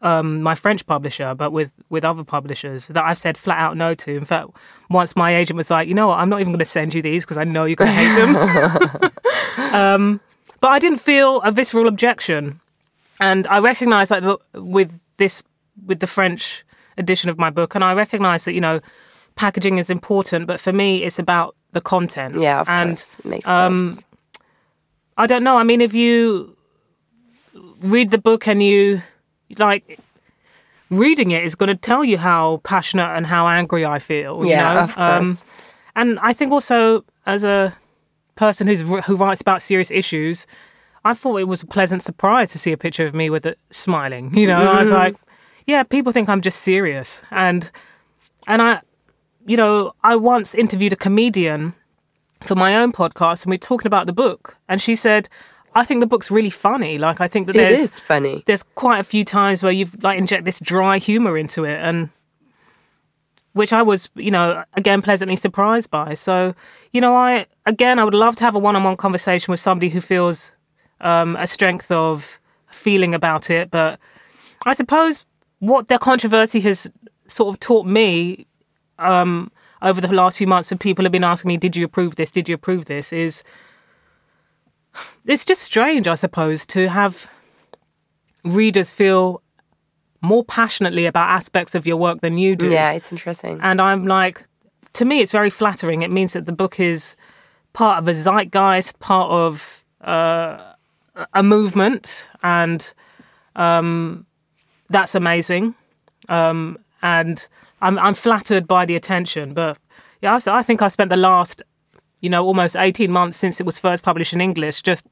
um, 0.00 0.42
my 0.42 0.54
French 0.54 0.86
publisher, 0.86 1.34
but 1.34 1.52
with 1.52 1.72
with 1.88 2.04
other 2.04 2.24
publishers 2.24 2.86
that 2.88 3.04
I've 3.04 3.18
said 3.18 3.36
flat 3.36 3.58
out 3.58 3.76
no 3.76 3.94
to. 3.94 4.16
In 4.16 4.24
fact, 4.24 4.48
once 4.90 5.16
my 5.16 5.34
agent 5.34 5.56
was 5.56 5.70
like, 5.70 5.88
you 5.88 5.94
know 5.94 6.08
what, 6.08 6.18
I'm 6.18 6.28
not 6.28 6.40
even 6.40 6.52
going 6.52 6.58
to 6.60 6.64
send 6.64 6.94
you 6.94 7.02
these 7.02 7.24
because 7.24 7.36
I 7.36 7.44
know 7.44 7.64
you're 7.64 7.76
going 7.76 7.90
to 7.90 7.94
hate 7.94 8.14
them. 8.14 9.74
um, 9.74 10.20
but 10.60 10.68
I 10.68 10.78
didn't 10.78 10.98
feel 10.98 11.40
a 11.42 11.52
visceral 11.52 11.86
objection 11.88 12.60
and 13.20 13.46
I 13.48 13.58
recognise 13.58 14.08
that 14.10 14.22
the- 14.22 14.38
with 14.60 15.00
this 15.16 15.42
with 15.86 16.00
the 16.00 16.06
French 16.06 16.64
edition 16.96 17.30
of 17.30 17.38
my 17.38 17.50
book, 17.50 17.74
and 17.74 17.84
I 17.84 17.94
recognise 17.94 18.44
that 18.44 18.52
you 18.52 18.60
know 18.60 18.80
packaging 19.36 19.78
is 19.78 19.90
important, 19.90 20.46
but 20.46 20.60
for 20.60 20.72
me 20.72 21.04
it's 21.04 21.18
about 21.18 21.54
the 21.72 21.80
content. 21.80 22.38
yeah, 22.40 22.60
of 22.60 22.68
and 22.68 22.90
course, 22.96 23.16
makes 23.24 23.48
um, 23.48 23.90
sense. 23.94 24.02
I 25.16 25.26
don't 25.26 25.42
know. 25.44 25.58
I 25.58 25.64
mean, 25.64 25.80
if 25.80 25.94
you 25.94 26.56
read 27.82 28.10
the 28.10 28.18
book 28.18 28.46
and 28.46 28.62
you 28.62 29.02
like 29.58 29.98
reading 30.90 31.30
it 31.32 31.44
is 31.44 31.54
going 31.54 31.68
to 31.68 31.74
tell 31.74 32.04
you 32.04 32.18
how 32.18 32.60
passionate 32.64 33.14
and 33.16 33.26
how 33.26 33.46
angry 33.46 33.84
I 33.84 33.98
feel. 33.98 34.44
you 34.44 34.50
Yeah, 34.50 34.74
know? 34.74 34.80
of 34.80 34.94
course. 34.94 35.44
and 35.96 36.18
I 36.20 36.32
think 36.32 36.52
also 36.52 37.04
as 37.26 37.44
a 37.44 37.74
person 38.36 38.66
who's 38.66 38.80
who 39.04 39.16
writes 39.16 39.40
about 39.40 39.60
serious 39.62 39.90
issues, 39.90 40.46
I 41.04 41.14
thought 41.14 41.36
it 41.38 41.44
was 41.48 41.62
a 41.62 41.66
pleasant 41.66 42.02
surprise 42.02 42.52
to 42.52 42.58
see 42.58 42.72
a 42.72 42.76
picture 42.76 43.04
of 43.04 43.14
me 43.14 43.30
with 43.30 43.44
it 43.46 43.58
smiling. 43.70 44.34
You 44.36 44.46
know, 44.46 44.70
I 44.72 44.78
was 44.78 44.90
like, 44.92 45.16
yeah, 45.66 45.82
people 45.82 46.12
think 46.12 46.28
I'm 46.28 46.40
just 46.40 46.60
serious, 46.62 47.22
and 47.30 47.70
and 48.46 48.62
I, 48.62 48.80
you 49.48 49.56
know, 49.56 49.92
I 50.04 50.14
once 50.16 50.54
interviewed 50.54 50.92
a 50.92 50.96
comedian 50.96 51.74
for 52.44 52.54
my 52.54 52.76
own 52.76 52.92
podcast, 52.92 53.44
and 53.44 53.50
we 53.50 53.54
were 53.54 53.58
talking 53.58 53.86
about 53.88 54.06
the 54.06 54.12
book, 54.12 54.56
and 54.68 54.80
she 54.80 54.94
said. 54.94 55.28
I 55.74 55.84
think 55.84 56.00
the 56.00 56.06
book's 56.06 56.30
really 56.30 56.50
funny. 56.50 56.96
Like 56.98 57.20
I 57.20 57.28
think 57.28 57.46
that 57.46 57.54
It 57.54 57.58
there's 57.58 57.78
is 57.78 58.00
funny. 58.00 58.42
there's 58.46 58.62
quite 58.74 58.98
a 58.98 59.04
few 59.04 59.22
times 59.24 59.62
where 59.62 59.70
you've 59.70 60.02
like 60.02 60.18
inject 60.18 60.44
this 60.46 60.58
dry 60.60 60.96
humor 60.98 61.36
into 61.36 61.64
it 61.64 61.78
and 61.78 62.08
which 63.52 63.72
I 63.72 63.82
was, 63.82 64.08
you 64.14 64.30
know, 64.30 64.64
again 64.74 65.02
pleasantly 65.02 65.36
surprised 65.36 65.90
by. 65.90 66.14
So, 66.14 66.54
you 66.92 67.00
know, 67.00 67.14
I 67.14 67.46
again 67.66 67.98
I 67.98 68.04
would 68.04 68.14
love 68.14 68.34
to 68.36 68.44
have 68.44 68.54
a 68.56 68.58
one-on-one 68.58 68.96
conversation 68.96 69.52
with 69.52 69.60
somebody 69.60 69.90
who 69.90 70.00
feels 70.00 70.52
um, 71.00 71.36
a 71.36 71.46
strength 71.46 71.90
of 71.92 72.40
feeling 72.72 73.14
about 73.14 73.50
it, 73.50 73.70
but 73.70 74.00
I 74.66 74.72
suppose 74.72 75.26
what 75.60 75.88
the 75.88 75.98
controversy 75.98 76.60
has 76.60 76.90
sort 77.26 77.54
of 77.54 77.60
taught 77.60 77.86
me 77.86 78.46
um, 78.98 79.50
over 79.82 80.00
the 80.00 80.12
last 80.12 80.38
few 80.38 80.46
months, 80.46 80.70
and 80.70 80.80
people 80.80 81.04
have 81.04 81.12
been 81.12 81.24
asking 81.24 81.48
me, 81.48 81.56
"Did 81.56 81.76
you 81.76 81.84
approve 81.84 82.16
this? 82.16 82.32
Did 82.32 82.48
you 82.48 82.54
approve 82.54 82.86
this?" 82.86 83.12
Is 83.12 83.42
it's 85.26 85.44
just 85.44 85.62
strange, 85.62 86.08
I 86.08 86.14
suppose, 86.14 86.66
to 86.66 86.88
have 86.88 87.28
readers 88.44 88.92
feel 88.92 89.42
more 90.20 90.44
passionately 90.44 91.06
about 91.06 91.28
aspects 91.30 91.74
of 91.74 91.86
your 91.86 91.96
work 91.96 92.20
than 92.20 92.38
you 92.38 92.56
do. 92.56 92.70
Yeah, 92.70 92.92
it's 92.92 93.12
interesting. 93.12 93.58
And 93.62 93.80
I'm 93.80 94.06
like, 94.06 94.44
to 94.94 95.04
me, 95.04 95.20
it's 95.20 95.32
very 95.32 95.50
flattering. 95.50 96.02
It 96.02 96.10
means 96.10 96.32
that 96.32 96.46
the 96.46 96.52
book 96.52 96.80
is 96.80 97.14
part 97.72 97.98
of 97.98 98.08
a 98.08 98.12
zeitgeist, 98.14 98.98
part 98.98 99.30
of 99.30 99.84
uh, 100.00 100.72
a 101.34 101.42
movement, 101.42 102.30
and 102.42 102.92
um, 103.54 104.26
that's 104.90 105.14
amazing. 105.14 105.74
Um, 106.28 106.78
and 107.02 107.46
I'm, 107.80 107.98
I'm 107.98 108.14
flattered 108.14 108.66
by 108.66 108.84
the 108.84 108.96
attention. 108.96 109.54
But 109.54 109.78
yeah, 110.22 110.38
I, 110.46 110.58
I 110.58 110.62
think 110.62 110.82
I 110.82 110.88
spent 110.88 111.10
the 111.10 111.16
last, 111.16 111.62
you 112.20 112.30
know, 112.30 112.44
almost 112.44 112.76
18 112.76 113.10
months 113.10 113.36
since 113.36 113.60
it 113.60 113.66
was 113.66 113.78
first 113.78 114.02
published 114.02 114.32
in 114.32 114.40
English 114.40 114.82
just 114.82 115.06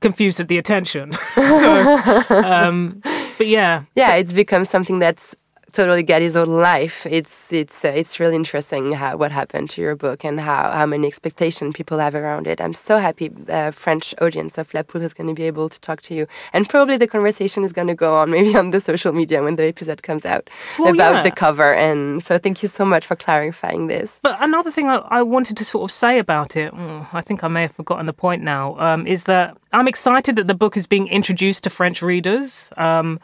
confused 0.00 0.40
at 0.40 0.48
the 0.48 0.58
attention. 0.58 1.12
so, 1.34 2.24
um, 2.30 3.00
but 3.38 3.46
yeah, 3.46 3.84
yeah, 3.94 4.14
it's 4.14 4.32
become 4.32 4.64
something 4.64 4.98
that's 4.98 5.34
totally 5.72 6.02
get 6.02 6.22
his 6.22 6.36
own 6.36 6.48
life. 6.48 7.06
It's 7.06 7.52
it's 7.52 7.84
uh, 7.84 7.88
it's 7.88 8.18
really 8.20 8.36
interesting 8.36 8.92
how 8.92 9.16
what 9.16 9.32
happened 9.32 9.70
to 9.70 9.80
your 9.80 9.96
book 9.96 10.24
and 10.24 10.40
how 10.40 10.70
how 10.70 10.86
many 10.86 11.06
expectations 11.06 11.74
people 11.74 11.98
have 11.98 12.14
around 12.14 12.46
it. 12.46 12.60
I'm 12.60 12.74
so 12.74 12.98
happy 12.98 13.30
uh, 13.48 13.70
French 13.70 14.14
audience 14.20 14.58
of 14.58 14.72
La 14.74 14.82
Poudre 14.82 15.04
is 15.04 15.14
going 15.14 15.28
to 15.28 15.34
be 15.34 15.44
able 15.44 15.68
to 15.68 15.80
talk 15.80 16.00
to 16.02 16.14
you, 16.14 16.26
and 16.52 16.68
probably 16.68 16.96
the 16.96 17.06
conversation 17.06 17.64
is 17.64 17.72
going 17.72 17.88
to 17.88 17.94
go 17.94 18.16
on 18.16 18.30
maybe 18.30 18.54
on 18.62 18.70
the 18.70 18.80
social 18.80 19.12
media 19.12 19.42
when 19.42 19.56
the 19.56 19.64
episode 19.64 20.02
comes 20.02 20.24
out 20.24 20.48
Well, 20.78 20.94
about 20.94 21.14
yeah. 21.16 21.22
the 21.22 21.30
cover. 21.30 21.74
And 21.74 22.22
so 22.24 22.38
thank 22.38 22.62
you 22.62 22.68
so 22.68 22.84
much 22.84 23.06
for 23.06 23.16
clarifying 23.16 23.86
this. 23.88 24.20
But 24.22 24.36
another 24.40 24.70
thing 24.70 24.88
I, 24.88 24.96
I 25.10 25.22
wanted 25.22 25.56
to 25.58 25.64
sort 25.64 25.84
of 25.84 25.92
say 25.92 26.18
about 26.18 26.56
it, 26.56 26.72
mm, 26.72 27.06
I 27.12 27.20
think 27.20 27.44
I 27.44 27.48
may 27.48 27.62
have 27.62 27.72
forgotten 27.72 28.06
the 28.06 28.12
point 28.12 28.42
now, 28.42 28.78
um, 28.78 29.06
is 29.06 29.24
that 29.24 29.56
I'm 29.72 29.88
excited 29.88 30.36
that 30.36 30.46
the 30.46 30.54
book 30.54 30.76
is 30.76 30.86
being 30.86 31.08
introduced 31.08 31.64
to 31.64 31.70
French 31.70 32.02
readers 32.02 32.70
um, 32.76 33.20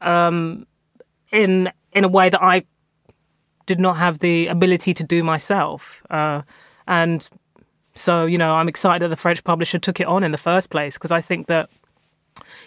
um, 0.00 0.66
in 1.32 1.70
in 1.92 2.04
a 2.04 2.08
way 2.08 2.28
that 2.28 2.42
I 2.42 2.64
did 3.66 3.80
not 3.80 3.96
have 3.96 4.20
the 4.20 4.46
ability 4.46 4.94
to 4.94 5.04
do 5.04 5.22
myself. 5.22 6.02
Uh, 6.08 6.42
and 6.86 7.28
so, 7.94 8.26
you 8.26 8.38
know, 8.38 8.54
I'm 8.54 8.68
excited 8.68 9.02
that 9.04 9.08
the 9.08 9.16
French 9.16 9.42
publisher 9.42 9.78
took 9.78 9.98
it 9.98 10.06
on 10.06 10.22
in 10.22 10.30
the 10.30 10.38
first 10.38 10.70
place 10.70 10.94
because 10.94 11.10
I 11.10 11.20
think 11.20 11.48
that 11.48 11.68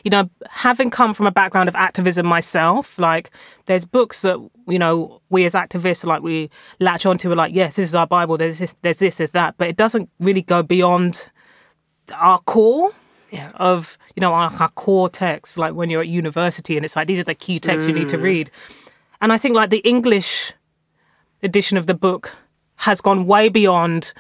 you 0.03 0.09
know, 0.09 0.29
having 0.49 0.89
come 0.89 1.13
from 1.13 1.27
a 1.27 1.31
background 1.31 1.69
of 1.69 1.75
activism 1.75 2.25
myself, 2.25 2.97
like 2.97 3.29
there's 3.65 3.85
books 3.85 4.21
that 4.21 4.37
you 4.67 4.79
know 4.79 5.21
we 5.29 5.45
as 5.45 5.53
activists 5.53 6.05
like 6.05 6.21
we 6.21 6.49
latch 6.79 7.05
onto. 7.05 7.29
We're 7.29 7.35
like, 7.35 7.53
yes, 7.53 7.75
this 7.75 7.89
is 7.89 7.95
our 7.95 8.07
Bible. 8.07 8.37
There's 8.37 8.59
this, 8.59 8.75
there's 8.81 8.97
this, 8.97 9.17
there's 9.17 9.31
that, 9.31 9.55
but 9.57 9.67
it 9.67 9.77
doesn't 9.77 10.09
really 10.19 10.41
go 10.41 10.63
beyond 10.63 11.29
our 12.13 12.39
core 12.39 12.91
Yeah. 13.31 13.51
of 13.55 13.97
you 14.15 14.21
know 14.21 14.33
our, 14.33 14.51
our 14.59 14.69
core 14.69 15.09
texts. 15.09 15.57
Like 15.57 15.73
when 15.73 15.89
you're 15.89 16.01
at 16.01 16.07
university, 16.07 16.75
and 16.77 16.85
it's 16.85 16.95
like 16.95 17.07
these 17.07 17.19
are 17.19 17.23
the 17.23 17.35
key 17.35 17.59
texts 17.59 17.87
you 17.87 17.93
need 17.93 18.09
to 18.09 18.17
mm. 18.17 18.23
read. 18.23 18.51
and 19.21 19.31
I 19.31 19.37
think 19.37 19.55
like 19.55 19.69
the 19.69 19.79
English 19.79 20.53
edition 21.43 21.77
of 21.77 21.87
the 21.87 21.93
book 21.93 22.35
has 22.77 23.01
gone 23.01 23.25
way 23.25 23.49
beyond 23.49 24.13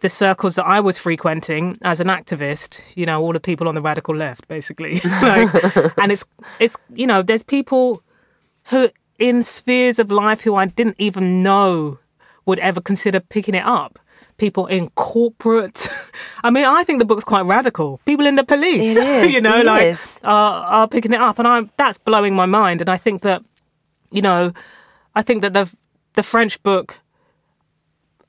the 0.00 0.08
circles 0.08 0.56
that 0.56 0.66
I 0.66 0.80
was 0.80 0.98
frequenting 0.98 1.78
as 1.82 2.00
an 2.00 2.08
activist, 2.08 2.82
you 2.96 3.06
know, 3.06 3.22
all 3.22 3.32
the 3.32 3.40
people 3.40 3.68
on 3.68 3.76
the 3.76 3.80
radical 3.80 4.14
left, 4.14 4.48
basically. 4.48 5.00
like, 5.22 5.48
and 5.98 6.10
it's 6.12 6.24
it's 6.58 6.76
you 6.92 7.06
know, 7.06 7.22
there's 7.22 7.44
people 7.44 8.02
who 8.66 8.90
in 9.18 9.42
spheres 9.42 9.98
of 9.98 10.10
life 10.10 10.42
who 10.42 10.56
I 10.56 10.66
didn't 10.66 10.96
even 10.98 11.42
know 11.42 11.98
would 12.44 12.58
ever 12.58 12.80
consider 12.80 13.20
picking 13.20 13.54
it 13.54 13.64
up. 13.64 13.98
People 14.42 14.66
in 14.66 14.90
corporate. 14.96 15.88
I 16.42 16.50
mean, 16.50 16.64
I 16.64 16.82
think 16.82 16.98
the 16.98 17.04
book's 17.04 17.22
quite 17.22 17.46
radical. 17.46 18.00
People 18.04 18.26
in 18.26 18.34
the 18.34 18.42
police, 18.42 18.96
you 19.32 19.40
know, 19.40 19.60
it 19.60 19.66
like 19.66 19.96
are, 20.24 20.64
are 20.64 20.88
picking 20.88 21.12
it 21.12 21.20
up, 21.20 21.38
and 21.38 21.46
I'm 21.46 21.70
that's 21.76 21.96
blowing 21.96 22.34
my 22.34 22.46
mind. 22.46 22.80
And 22.80 22.90
I 22.90 22.96
think 22.96 23.22
that, 23.22 23.44
you 24.10 24.20
know, 24.20 24.52
I 25.14 25.22
think 25.22 25.42
that 25.42 25.52
the 25.52 25.72
the 26.14 26.24
French 26.24 26.60
book 26.64 26.98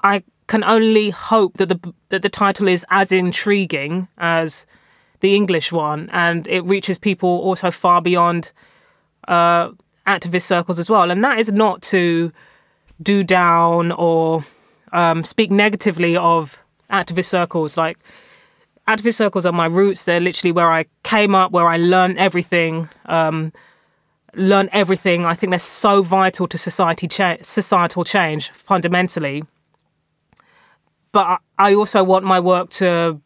I 0.03 0.21
can 0.45 0.63
only 0.63 1.09
hope 1.09 1.57
that 1.57 1.69
the 1.69 1.93
that 2.09 2.21
the 2.21 2.29
title 2.29 2.67
is 2.67 2.85
as 2.91 3.11
intriguing 3.11 4.07
as 4.19 4.67
the 5.21 5.35
English 5.35 5.71
one, 5.71 6.11
and 6.11 6.45
it 6.45 6.63
reaches 6.65 6.99
people 6.99 7.29
also 7.29 7.71
far 7.71 8.03
beyond 8.03 8.51
uh, 9.27 9.71
activist 10.05 10.43
circles 10.43 10.77
as 10.77 10.91
well. 10.91 11.09
And 11.09 11.23
that 11.23 11.39
is 11.39 11.51
not 11.51 11.81
to 11.93 12.31
do 13.01 13.23
down 13.23 13.91
or 13.93 14.45
um, 14.93 15.23
speak 15.23 15.51
negatively 15.51 16.15
of 16.15 16.63
activist 16.89 17.25
circles. 17.25 17.75
Like 17.77 17.97
activist 18.87 19.15
circles 19.15 19.45
are 19.45 19.51
my 19.51 19.65
roots; 19.65 20.05
they're 20.05 20.19
literally 20.21 20.51
where 20.53 20.71
I 20.71 20.85
came 21.03 21.35
up, 21.35 21.51
where 21.51 21.67
I 21.67 21.77
learned 21.77 22.17
everything. 22.17 22.89
Um, 23.07 23.51
learn 24.35 24.69
everything. 24.71 25.25
I 25.25 25.33
think 25.35 25.51
they're 25.51 25.59
so 25.59 26.01
vital 26.01 26.47
to 26.47 26.57
society 26.57 27.07
cha- 27.07 27.37
societal 27.43 28.03
change 28.03 28.49
fundamentally 28.51 29.43
but 31.11 31.39
I- 31.59 31.75
also 31.75 32.03
want 32.03 32.25
my 32.25 32.39
work 32.39 32.69
to 32.71 33.21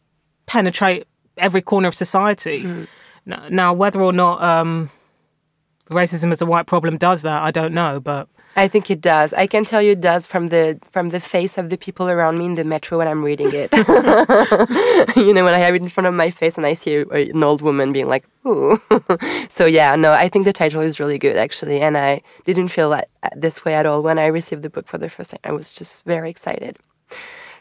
penetrate 0.46 1.08
every 1.38 1.62
corner 1.62 1.88
of 1.88 1.96
society. 1.96 2.66
N- 2.66 2.88
Now, 3.50 3.74
whether 3.74 4.02
or 4.02 4.12
not 4.12 4.44
um, 4.44 4.90
racism 5.90 6.32
as 6.32 6.42
a 6.42 6.46
white 6.46 6.66
problem 6.66 6.98
does 6.98 7.22
that, 7.22 7.42
I 7.42 7.52
don't 7.52 7.74
know. 7.74 8.00
But 8.02 8.28
I 8.58 8.68
think 8.68 8.90
it 8.90 9.02
does. 9.02 9.34
I 9.34 9.46
can 9.46 9.64
tell 9.66 9.84
you 9.84 9.92
it 9.92 10.02
does 10.02 10.26
from 10.26 10.50
the 10.50 10.80
from 10.92 11.10
the 11.10 11.20
face 11.20 11.60
of 11.60 11.70
the 11.70 11.78
people 11.78 12.10
around 12.10 12.40
me 12.40 12.46
in 12.46 12.56
the 12.56 12.64
metro 12.64 12.98
when 12.98 13.08
I'm 13.08 13.24
reading 13.24 13.52
it. 13.54 13.72
you 15.16 15.32
know, 15.32 15.44
when 15.46 15.54
I 15.54 15.60
have 15.60 15.76
it 15.76 15.82
in 15.84 15.90
front 15.90 16.08
of 16.08 16.16
my 16.16 16.32
face 16.32 16.58
and 16.58 16.66
I 16.66 16.74
see 16.74 16.96
a, 16.96 17.06
an 17.08 17.44
old 17.44 17.62
woman 17.62 17.94
being 17.94 18.08
like, 18.08 18.26
"Ooh." 18.48 18.82
so 19.50 19.68
yeah, 19.68 19.96
no, 19.96 20.12
I 20.12 20.28
think 20.28 20.46
the 20.46 20.54
title 20.54 20.82
is 20.82 21.00
really 21.00 21.20
good 21.20 21.38
actually, 21.38 21.82
and 21.82 21.96
I 21.98 22.22
didn't 22.46 22.70
feel 22.70 22.90
that, 22.90 23.10
uh, 23.22 23.30
this 23.36 23.64
way 23.64 23.76
at 23.76 23.86
all 23.86 24.02
when 24.02 24.18
I 24.18 24.26
received 24.26 24.64
the 24.64 24.72
book 24.72 24.88
for 24.88 24.98
the 24.98 25.10
first 25.10 25.30
time. 25.30 25.40
I 25.44 25.52
was 25.52 25.72
just 25.72 26.04
very 26.06 26.30
excited. 26.32 26.78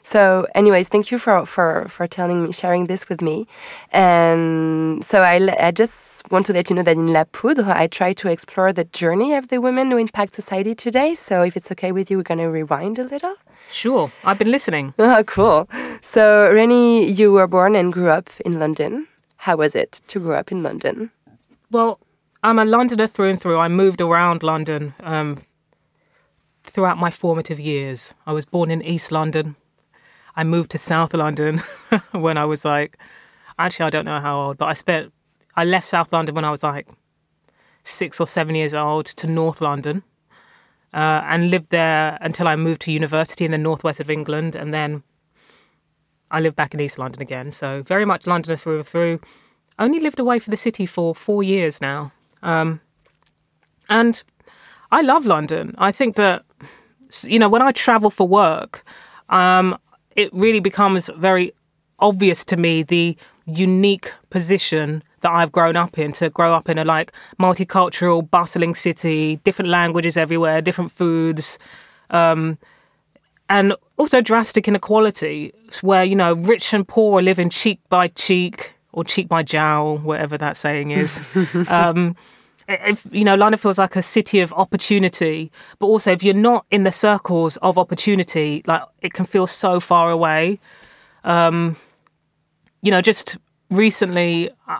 So, 0.07 0.47
anyways, 0.55 0.87
thank 0.87 1.11
you 1.11 1.19
for 1.19 1.45
for 1.47 1.87
for 1.89 2.07
telling 2.07 2.45
me, 2.45 2.53
sharing 2.53 2.87
this 2.87 3.09
with 3.09 3.21
me. 3.21 3.49
And 3.91 5.05
so, 5.05 5.23
I 5.23 5.37
I 5.59 5.73
just 5.73 6.31
want 6.31 6.47
to 6.47 6.53
let 6.53 6.71
you 6.71 6.77
know 6.77 6.85
that 6.85 6.97
in 6.97 7.13
La 7.13 7.25
Poudre, 7.25 7.73
I 7.75 7.89
try 7.89 8.13
to 8.13 8.29
explore 8.29 8.73
the 8.73 8.85
journey 8.85 9.35
of 9.35 9.49
the 9.49 9.59
women 9.61 9.91
who 9.91 9.97
impact 9.97 10.35
society 10.35 10.77
today. 10.77 11.17
So, 11.17 11.43
if 11.43 11.57
it's 11.57 11.73
okay 11.73 11.91
with 11.91 12.09
you, 12.09 12.19
we're 12.19 12.31
gonna 12.31 12.49
rewind 12.49 13.01
a 13.01 13.05
little. 13.05 13.35
sure, 13.73 14.13
I've 14.23 14.39
been 14.39 14.53
listening. 14.53 14.95
Oh, 15.17 15.25
cool. 15.25 15.69
So, 16.03 16.53
Reni, 16.53 17.11
you 17.11 17.33
were 17.33 17.49
born 17.49 17.75
and 17.75 17.93
grew 17.93 18.11
up 18.11 18.31
in 18.45 18.61
London. 18.61 19.09
How 19.39 19.57
was 19.57 19.75
it 19.75 20.03
to 20.07 20.21
grow 20.21 20.39
up 20.39 20.53
in 20.53 20.63
London? 20.63 21.11
Well, 21.73 21.99
I'm 22.45 22.61
a 22.61 22.65
Londoner 22.65 23.09
through 23.09 23.31
and 23.31 23.41
through. 23.41 23.59
I 23.59 23.69
moved 23.69 24.01
around 24.01 24.45
London 24.45 24.95
um, 25.01 25.39
throughout 26.63 26.97
my 26.97 27.11
formative 27.11 27.59
years. 27.59 28.15
I 28.25 28.33
was 28.33 28.47
born 28.47 28.71
in 28.71 28.83
East 28.83 29.11
London. 29.11 29.57
I 30.37 30.45
moved 30.45 30.71
to 30.73 30.78
South 30.78 31.14
London 31.14 31.59
when 32.12 32.37
I 32.37 32.45
was 32.45 32.64
like, 32.64 32.99
actually, 33.59 33.87
I 33.87 33.90
don't 33.90 34.05
know 34.05 34.21
how 34.21 34.38
old, 34.38 34.59
but 34.59 34.66
I 34.66 34.75
spent, 34.75 35.12
I 35.55 35.64
left 35.64 35.87
South 35.87 36.12
London 36.12 36.35
when 36.35 36.45
I 36.45 36.50
was 36.50 36.62
like 36.62 36.87
six 37.85 38.21
or 38.21 38.26
seven 38.26 38.55
years 38.55 38.75
old 38.75 39.07
to 39.07 39.26
North 39.26 39.61
London 39.61 40.02
uh, 40.93 41.23
and 41.25 41.50
lived 41.50 41.71
there 41.71 42.19
until 42.21 42.49
I 42.49 42.56
moved 42.56 42.82
to 42.82 42.93
university 42.93 43.45
in 43.45 43.50
the 43.50 43.58
northwest 43.58 44.00
of 44.00 44.11
England. 44.11 44.56
And 44.56 44.75
then 44.75 45.02
I 46.30 46.41
lived 46.41 46.56
back 46.56 46.75
in 46.75 46.80
East 46.80 46.99
London 46.99 47.23
again. 47.23 47.50
So 47.50 47.82
very 47.82 48.04
much 48.04 48.26
Londoner 48.26 48.56
through 48.56 48.78
and 48.78 48.87
through. 48.87 49.21
Only 49.78 50.00
lived 50.00 50.19
away 50.19 50.39
from 50.39 50.50
the 50.50 50.56
city 50.56 50.87
for 50.87 51.15
four 51.15 51.43
years 51.43 51.80
now. 51.80 52.13
Um, 52.43 52.80
and 53.89 54.23
I 54.91 55.02
love 55.02 55.26
London. 55.26 55.75
I 55.78 55.93
think 55.93 56.17
that, 56.17 56.45
you 57.23 57.39
know, 57.39 57.49
when 57.49 57.63
I 57.63 57.73
travel 57.73 58.11
for 58.11 58.26
work, 58.26 58.84
um, 59.28 59.78
it 60.17 60.33
really 60.33 60.61
becomes 60.61 61.11
very 61.17 61.52
obvious 61.99 62.45
to 62.47 62.57
me 62.57 62.83
the 62.83 63.17
unique 63.47 64.13
position 64.31 65.02
that 65.21 65.31
I've 65.31 65.52
grown 65.52 65.76
up 65.76 65.99
in 65.99 66.13
to 66.13 66.31
grow 66.31 66.52
up 66.52 66.69
in 66.69 66.79
a 66.79 66.85
like 66.85 67.13
multicultural, 67.41 68.29
bustling 68.29 68.75
city, 68.75 69.37
different 69.45 69.71
languages 69.71 70.17
everywhere, 70.17 70.61
different 70.61 70.91
foods, 70.91 71.59
um, 72.11 72.59
and 73.49 73.75
also 73.97 74.21
drastic 74.21 74.67
inequality 74.67 75.52
where, 75.83 76.05
you 76.05 76.17
know, 76.17 76.33
rich 76.35 76.73
and 76.73 76.87
poor 76.87 77.21
are 77.21 77.23
living 77.23 77.49
cheek 77.49 77.81
by 77.89 78.09
cheek 78.09 78.75
or 78.93 79.05
cheek 79.05 79.29
by 79.29 79.43
jowl, 79.43 79.99
whatever 79.99 80.37
that 80.37 80.57
saying 80.57 80.91
is. 80.91 81.21
um, 81.69 82.17
if 82.69 83.07
you 83.13 83.25
know 83.25 83.35
London 83.35 83.59
feels 83.59 83.79
like 83.79 83.97
a 83.97 84.02
city 84.02 84.41
of 84.41 84.52
opportunity, 84.55 85.50
but 85.79 85.87
also 85.87 86.11
if 86.13 86.23
you're 86.23 86.35
not 86.35 86.65
in 86.71 86.85
the 86.85 86.93
circles 86.93 87.57
of 87.59 87.79
opportunity, 87.79 88.63
like 88.67 88.83
it 89.00 89.13
can 89.13 89.25
feel 89.26 89.47
so 89.47 89.81
far 89.81 90.11
away. 90.11 90.59
Um, 91.25 91.76
you 92.83 92.91
know, 92.91 93.00
just 93.00 93.37
recently, 93.71 94.50
uh, 94.69 94.79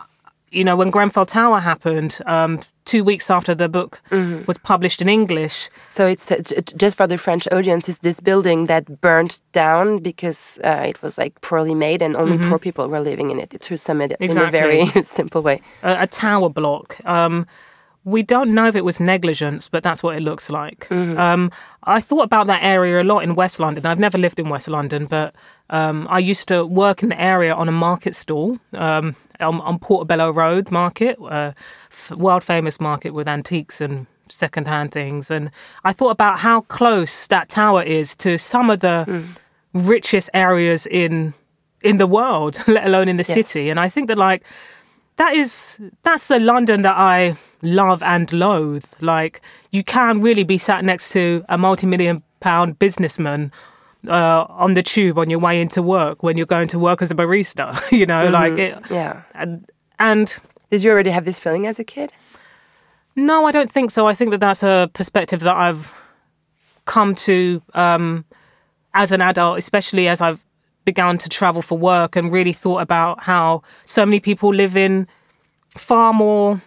you 0.51 0.63
know, 0.63 0.75
when 0.77 0.89
Grenfell 0.91 1.25
Tower 1.25 1.59
happened, 1.59 2.19
um, 2.25 2.59
two 2.85 3.03
weeks 3.03 3.29
after 3.29 3.53
the 3.53 3.67
book 3.67 3.99
was 4.47 4.57
published 4.57 5.01
in 5.01 5.09
English, 5.09 5.69
So 5.89 6.07
it's 6.07 6.31
uh, 6.31 6.41
just 6.77 6.95
for 6.95 7.05
the 7.05 7.17
French 7.17 7.45
audience. 7.51 7.89
It's 7.89 7.99
this 7.99 8.21
building 8.21 8.67
that 8.67 9.01
burned 9.01 9.41
down 9.51 9.97
because 9.97 10.57
uh, 10.63 10.85
it 10.87 11.01
was 11.01 11.17
like 11.17 11.41
poorly 11.41 11.75
made 11.75 12.01
and 12.01 12.15
only 12.15 12.37
poor 12.37 12.59
people 12.59 12.87
were 12.87 13.01
living 13.01 13.29
in 13.29 13.39
it. 13.39 13.59
To 13.59 13.77
sum 13.77 13.99
it 14.01 14.13
in 14.21 14.37
a 14.37 14.49
very 14.49 14.87
simple 15.03 15.41
way. 15.41 15.61
a, 15.83 16.03
a 16.03 16.07
tower 16.07 16.49
block. 16.49 16.97
Um, 17.03 17.45
we 18.15 18.23
don't 18.23 18.51
know 18.55 18.67
if 18.67 18.75
it 18.75 18.85
was 18.85 18.99
negligence, 18.99 19.67
but 19.73 19.83
that's 19.83 20.01
what 20.01 20.15
it 20.15 20.21
looks 20.21 20.49
like. 20.49 20.87
Um, 20.91 21.51
I 21.83 21.99
thought 22.01 22.23
about 22.23 22.47
that 22.47 22.63
area 22.63 23.01
a 23.01 23.05
lot 23.13 23.19
in 23.23 23.35
West 23.35 23.59
London. 23.59 23.85
I've 23.85 23.99
never 23.99 24.17
lived 24.17 24.39
in 24.39 24.47
West 24.49 24.67
London, 24.69 25.05
but 25.07 25.35
um, 25.69 26.07
I 26.09 26.19
used 26.19 26.47
to 26.47 26.65
work 26.65 27.03
in 27.03 27.09
the 27.09 27.19
area 27.21 27.53
on 27.53 27.67
a 27.67 27.71
market 27.71 28.15
stall 28.15 28.59
um, 28.73 29.15
on, 29.39 29.59
on 29.61 29.77
Portobello 29.79 30.31
Road 30.31 30.71
Market, 30.71 31.17
uh, 31.21 31.51
f- 31.91 32.11
world 32.11 32.43
famous 32.43 32.79
market 32.79 33.11
with 33.13 33.27
antiques 33.27 33.81
and 33.81 34.05
secondhand 34.29 34.91
things. 34.91 35.29
And 35.29 35.51
I 35.83 35.91
thought 35.93 36.11
about 36.11 36.39
how 36.39 36.61
close 36.61 37.27
that 37.27 37.49
tower 37.49 37.83
is 37.83 38.15
to 38.17 38.37
some 38.37 38.69
of 38.69 38.79
the 38.79 39.23
richest 39.73 40.29
areas 40.33 40.87
in 40.87 41.33
in 41.83 41.97
the 41.97 42.07
world, 42.07 42.59
let 42.67 42.85
alone 42.85 43.07
in 43.09 43.17
the 43.17 43.25
Yes. 43.27 43.33
city. 43.33 43.69
And 43.69 43.79
I 43.79 43.89
think 43.89 44.07
that 44.07 44.17
like 44.17 44.43
that 45.17 45.35
is 45.35 45.79
that's 46.03 46.27
the 46.27 46.39
London 46.39 46.81
that 46.83 46.95
I 46.97 47.35
love 47.61 48.01
and 48.03 48.31
loathe. 48.31 48.85
Like 49.01 49.41
you 49.71 49.83
can 49.83 50.21
really 50.21 50.43
be 50.43 50.57
sat 50.57 50.85
next 50.85 51.11
to 51.13 51.43
a 51.49 51.57
multi-million 51.57 52.23
pound 52.39 52.79
businessman 52.79 53.51
uh, 54.07 54.45
on 54.49 54.73
the 54.73 54.83
tube 54.83 55.17
on 55.17 55.29
your 55.29 55.39
way 55.39 55.61
into 55.61 55.81
work 55.81 56.23
when 56.23 56.37
you're 56.37 56.45
going 56.45 56.67
to 56.69 56.79
work 56.79 57.01
as 57.01 57.11
a 57.11 57.15
barista. 57.15 57.91
you 57.97 58.05
know, 58.05 58.29
like 58.29 58.57
it. 58.57 58.77
Yeah. 58.89 59.23
And, 59.33 59.69
and 59.99 60.37
Did 60.69 60.83
you 60.83 60.91
already 60.91 61.09
have 61.09 61.25
this 61.25 61.39
feeling 61.39 61.67
as 61.67 61.79
a 61.79 61.83
kid? 61.83 62.11
no, 63.15 63.45
I 63.45 63.51
don't 63.51 63.71
think 63.71 63.89
so. 63.89 64.07
I 64.07 64.13
think 64.13 64.29
that 64.29 64.39
that's 64.39 64.61
a 64.61 64.91
perspective 64.93 65.39
that 65.39 65.57
I've 65.57 65.91
come 66.85 67.15
to 67.15 67.61
um, 67.73 68.25
as 68.93 69.11
an 69.11 69.21
adult, 69.21 69.57
especially 69.57 70.07
as 70.07 70.21
I've 70.21 70.43
begun 70.87 71.17
to 71.17 71.27
travel 71.27 71.61
for 71.61 71.77
work 71.77 72.15
and 72.15 72.31
really 72.31 72.53
thought 72.53 72.81
about 72.81 73.21
how 73.21 73.61
so 73.85 74.05
many 74.05 74.21
people 74.21 74.49
live 74.53 74.77
in 74.77 75.05
far 75.75 76.13
more 76.13 76.61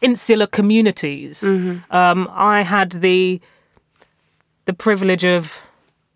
insular 0.00 0.48
communities. 0.48 1.44
Um, 1.90 2.28
I 2.32 2.62
had 2.62 2.90
the 3.06 3.40
the 4.64 4.72
privilege 4.72 5.24
of 5.24 5.62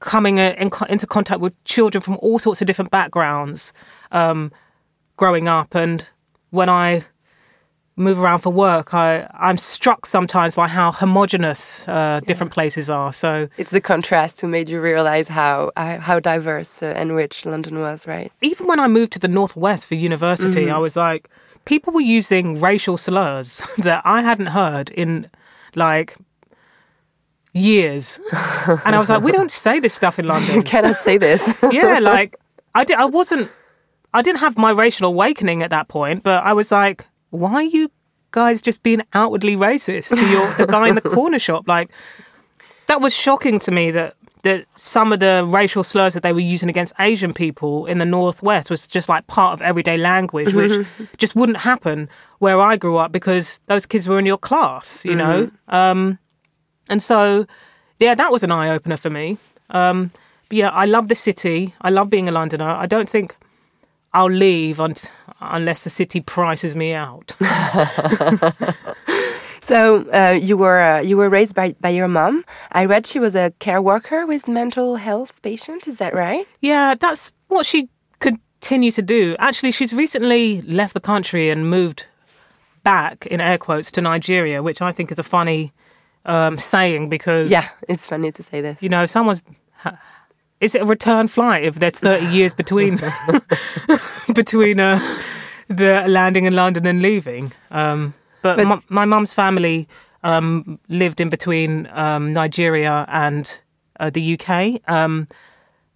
coming 0.01 0.41
uh, 0.41 0.55
in, 0.59 0.71
into 0.89 1.07
contact 1.07 1.41
with 1.41 1.55
children 1.65 2.03
from 2.03 2.17
all 2.21 2.39
sorts 2.39 2.61
of 2.61 2.67
different 2.67 2.91
backgrounds 2.91 3.73
um, 4.11 4.51
growing 5.17 5.47
up, 5.47 5.75
and 5.77 6.09
when 6.51 6.69
I 6.69 7.05
move 7.99 8.19
around 8.19 8.39
for 8.39 8.51
work, 8.51 8.95
I, 8.95 9.29
I'm 9.35 9.59
struck 9.59 10.07
sometimes 10.07 10.55
by 10.55 10.69
how 10.69 10.93
homogenous 10.93 11.87
uh, 11.89 12.21
different 12.27 12.53
places 12.53 12.89
are. 12.89 13.13
So 13.13 13.49
It's 13.57 13.71
the 13.71 13.81
contrast 13.81 14.41
who 14.41 14.47
made 14.49 14.69
you 14.69 14.81
realize 14.81 15.29
how 15.29 15.73
uh, 15.77 15.99
how 15.99 16.21
diverse 16.21 16.83
uh, 16.83 16.95
and 16.97 17.15
rich 17.15 17.45
London 17.45 17.81
was, 17.81 18.07
right? 18.07 18.33
even 18.41 18.67
when 18.67 18.81
I 18.81 18.89
moved 18.89 19.13
to 19.13 19.19
the 19.19 19.29
Northwest 19.29 19.87
for 19.89 19.95
university, 19.97 20.71
I 20.71 20.79
was 20.79 20.97
like, 20.97 21.29
people 21.65 21.93
were 21.93 22.01
using 22.01 22.61
racial 22.61 22.97
slurs 22.97 23.61
that 23.79 24.03
I 24.05 24.23
hadn't 24.23 24.47
heard 24.47 24.91
in 24.91 25.29
like 25.75 26.17
years. 27.53 28.21
and 28.85 28.95
I 28.95 28.99
was 28.99 29.11
like, 29.11 29.23
we 29.23 29.33
don't 29.33 29.53
say 29.53 29.81
this 29.81 29.95
stuff 29.95 30.19
in 30.19 30.27
London. 30.35 30.63
Can 30.63 30.85
I 30.85 30.93
say 30.93 31.19
this. 31.19 31.43
yeah, 31.73 31.99
like 31.99 32.37
I 32.75 32.85
did. 32.85 32.97
I 32.97 33.05
wasn't. 33.07 33.51
I 34.15 34.23
didn't 34.23 34.39
have 34.39 34.57
my 34.57 34.71
racial 34.71 35.07
awakening 35.07 35.63
at 35.63 35.71
that 35.71 35.89
point, 35.89 36.23
but 36.23 36.43
I 36.43 36.55
was 36.55 36.71
like, 36.73 37.05
why 37.31 37.55
are 37.55 37.62
you 37.62 37.91
guys 38.31 38.61
just 38.61 38.83
being 38.83 39.03
outwardly 39.14 39.57
racist 39.57 40.14
to 40.17 40.27
your 40.29 40.53
the 40.55 40.67
guy 40.67 40.88
in 40.88 40.95
the 40.95 41.01
corner 41.01 41.38
shop? 41.38 41.67
Like 41.67 41.91
that 42.87 43.01
was 43.01 43.14
shocking 43.14 43.59
to 43.61 43.71
me 43.71 43.91
that 43.91 44.14
that 44.43 44.67
some 44.77 45.12
of 45.12 45.21
the 45.21 45.45
racial 45.47 45.83
slurs 45.83 46.14
that 46.14 46.23
they 46.23 46.33
were 46.33 46.41
using 46.41 46.69
against 46.69 46.95
Asian 47.01 47.35
people 47.35 47.87
in 47.87 47.99
the 47.99 48.05
northwest 48.05 48.71
was 48.71 48.87
just 48.87 49.09
like 49.09 49.27
part 49.27 49.53
of 49.53 49.61
everyday 49.62 49.97
language, 49.97 50.55
which 50.55 50.87
just 51.17 51.35
wouldn't 51.35 51.59
happen 51.59 52.09
where 52.38 52.61
I 52.61 52.77
grew 52.77 52.97
up 52.99 53.11
because 53.11 53.61
those 53.67 53.85
kids 53.85 54.09
were 54.09 54.19
in 54.19 54.27
your 54.27 54.38
class, 54.38 55.05
you 55.05 55.17
know. 55.17 55.51
Um, 55.69 56.19
and 56.88 57.03
so, 57.03 57.47
yeah, 57.99 58.14
that 58.14 58.31
was 58.31 58.45
an 58.45 58.53
eye 58.53 58.71
opener 58.71 58.97
for 58.97 59.11
me. 59.11 59.38
Um, 59.71 60.12
yeah, 60.51 60.69
I 60.71 60.87
love 60.87 61.09
the 61.09 61.14
city. 61.17 61.75
I 61.83 61.91
love 61.91 62.09
being 62.09 62.29
a 62.29 62.33
Londoner. 62.33 62.71
I 62.71 62.87
don't 62.87 63.09
think 63.09 63.37
I'll 64.14 64.31
leave 64.31 64.81
un- 64.81 64.94
unless 65.40 65.85
the 65.85 65.90
city 65.90 66.21
prices 66.21 66.75
me 66.77 66.92
out. 66.94 67.35
So 69.61 70.09
uh, 70.14 70.31
you 70.31 70.57
were 70.57 70.81
uh, 70.81 71.01
you 71.01 71.18
were 71.18 71.29
raised 71.29 71.55
by, 71.55 71.75
by 71.79 71.90
your 71.90 72.09
mom. 72.09 72.42
I 72.73 72.87
read 72.87 73.07
she 73.07 73.18
was 73.18 73.37
a 73.37 73.53
care 73.59 73.83
worker 73.83 74.25
with 74.25 74.49
mental 74.49 74.97
health 74.97 75.42
patient. 75.42 75.87
Is 75.87 75.99
that 75.99 76.14
right? 76.14 76.47
Yeah, 76.62 76.94
that's 76.99 77.33
what 77.49 77.66
she 77.66 77.90
continues 78.21 78.94
to 78.94 79.03
do. 79.03 79.37
Actually, 79.38 79.73
she's 79.73 79.92
recently 79.92 80.62
left 80.62 80.94
the 80.94 81.01
country 81.01 81.51
and 81.51 81.68
moved 81.68 82.07
back 82.83 83.27
in 83.27 83.42
air 83.42 83.59
quotes 83.59 83.90
to 83.90 84.01
Nigeria, 84.01 84.62
which 84.62 84.81
I 84.81 84.90
think 84.90 85.12
is 85.12 85.18
a 85.18 85.23
funny 85.23 85.71
um, 86.25 86.57
saying 86.57 87.11
because 87.11 87.51
Yeah, 87.51 87.68
it's 87.90 88.07
funny 88.07 88.33
to 88.33 88.42
say 88.42 88.62
this. 88.62 88.81
you 88.83 88.88
know, 88.88 89.05
someone's. 89.05 89.42
Is 90.61 90.75
it 90.75 90.83
a 90.83 90.85
return 90.85 91.29
flight 91.29 91.64
if 91.64 91.77
there's 91.77 91.99
30 92.01 92.27
years 92.27 92.55
between 92.55 92.99
between 94.35 94.81
uh, 94.81 94.99
the 95.68 96.05
landing 96.09 96.44
in 96.47 96.55
London 96.55 96.87
and 96.87 97.01
leaving? 97.03 97.53
Um, 97.71 98.14
but 98.42 98.57
But- 98.57 98.66
my, 98.66 98.81
my 98.88 99.05
mum's 99.05 99.33
family 99.33 99.88
um, 100.25 100.79
lived 100.88 101.21
in 101.21 101.29
between 101.29 101.87
um, 101.92 102.33
Nigeria 102.33 103.05
and 103.09 103.61
uh, 104.01 104.11
the 104.11 104.35
UK, 104.38 104.81
um, 104.88 105.29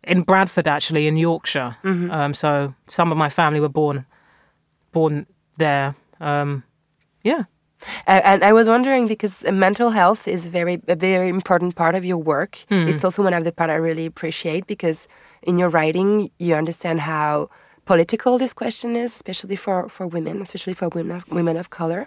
in 0.04 0.22
Bradford, 0.22 0.66
actually, 0.68 1.06
in 1.06 1.16
Yorkshire. 1.16 1.76
Um, 1.84 2.34
so 2.34 2.74
some 2.88 3.12
of 3.12 3.18
my 3.18 3.28
family 3.28 3.60
were 3.60 3.68
born 3.68 4.06
born 4.92 5.26
there. 5.56 5.94
Um, 6.20 6.64
yeah. 7.22 7.44
Uh, 8.06 8.20
and 8.24 8.44
I 8.44 8.52
was 8.52 8.68
wondering 8.68 9.06
because 9.06 9.42
mental 9.44 9.90
health 9.90 10.28
is 10.28 10.46
very 10.46 10.80
a 10.88 10.96
very 10.96 11.28
important 11.28 11.74
part 11.74 11.94
of 11.94 12.04
your 12.04 12.18
work. 12.18 12.58
It's 12.70 13.04
also 13.04 13.22
one 13.22 13.34
of 13.34 13.44
the 13.44 13.52
part 13.52 13.70
I 13.70 13.74
really 13.74 14.06
appreciate 14.06 14.66
because 14.66 15.08
in 15.42 15.58
your 15.58 15.68
writing 15.68 16.30
you 16.38 16.54
understand 16.54 17.00
how 17.00 17.48
political 17.84 18.38
this 18.38 18.52
question 18.52 18.96
is, 18.96 19.14
especially 19.14 19.56
for, 19.56 19.88
for 19.88 20.06
women, 20.06 20.40
especially 20.42 20.74
for 20.74 20.88
women 20.88 21.16
of, 21.16 21.30
women 21.30 21.56
of 21.56 21.70
color. 21.70 22.06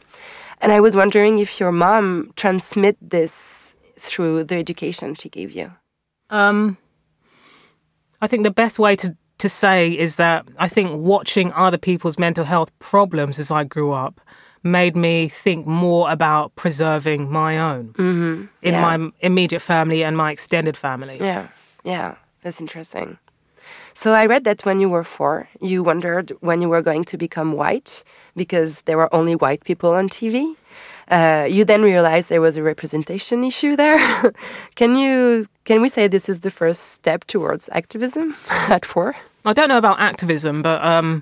And 0.62 0.72
I 0.72 0.80
was 0.80 0.96
wondering 0.96 1.40
if 1.40 1.60
your 1.60 1.72
mom 1.72 2.32
transmit 2.36 2.98
this 3.02 3.76
through 4.00 4.46
the 4.46 4.56
education 4.56 5.16
she 5.16 5.30
gave 5.30 5.52
you. 5.52 5.72
Um, 6.30 6.78
I 8.22 8.28
think 8.28 8.44
the 8.44 8.52
best 8.52 8.80
way 8.80 8.96
to, 8.96 9.16
to 9.40 9.50
say 9.50 9.92
is 9.92 10.16
that 10.16 10.48
I 10.58 10.68
think 10.68 10.92
watching 10.94 11.52
other 11.54 11.78
people's 11.78 12.18
mental 12.18 12.46
health 12.46 12.72
problems 12.80 13.38
as 13.38 13.52
I 13.52 13.64
grew 13.64 13.92
up 13.92 14.22
made 14.66 14.96
me 14.96 15.30
think 15.30 15.68
more 15.68 16.12
about 16.12 16.56
preserving 16.56 17.32
my 17.32 17.58
own 17.58 17.94
in 18.62 18.74
Yeah. 18.74 18.82
my 18.82 19.12
immediate 19.22 19.62
family 19.62 20.04
and 20.04 20.18
my 20.18 20.32
extended 20.32 20.76
family. 20.76 21.18
Yeah, 21.22 21.48
yeah, 21.84 22.16
that's 22.42 22.60
interesting. 22.60 23.18
So 23.94 24.14
I 24.14 24.26
read 24.26 24.44
that 24.44 24.66
when 24.66 24.80
you 24.82 24.90
were 24.90 25.04
four, 25.04 25.48
you 25.62 25.84
wondered 25.84 26.32
when 26.42 26.62
you 26.62 26.68
were 26.70 26.82
going 26.82 27.06
to 27.06 27.18
become 27.18 27.54
white 27.54 28.04
because 28.36 28.82
there 28.82 28.98
were 28.98 29.14
only 29.16 29.36
white 29.36 29.64
people 29.64 29.92
on 29.94 30.10
TV. 30.10 30.56
Uh, 31.12 31.48
you 31.50 31.64
then 31.64 31.84
realized 31.84 32.28
there 32.30 32.42
was 32.42 32.58
a 32.58 32.64
representation 32.64 33.44
issue 33.44 33.76
there. 33.76 34.00
can 34.76 34.96
you 34.96 35.46
can 35.64 35.80
we 35.82 35.90
say 35.90 36.08
this 36.08 36.28
is 36.28 36.40
the 36.42 36.50
first 36.52 36.82
step 36.92 37.24
towards 37.28 37.70
activism 37.72 38.36
at 38.50 38.86
four? 38.86 39.16
I 39.46 39.54
don't 39.54 39.70
know 39.70 39.78
about 39.78 40.00
activism, 40.00 40.62
but 40.64 40.84
um, 40.84 41.22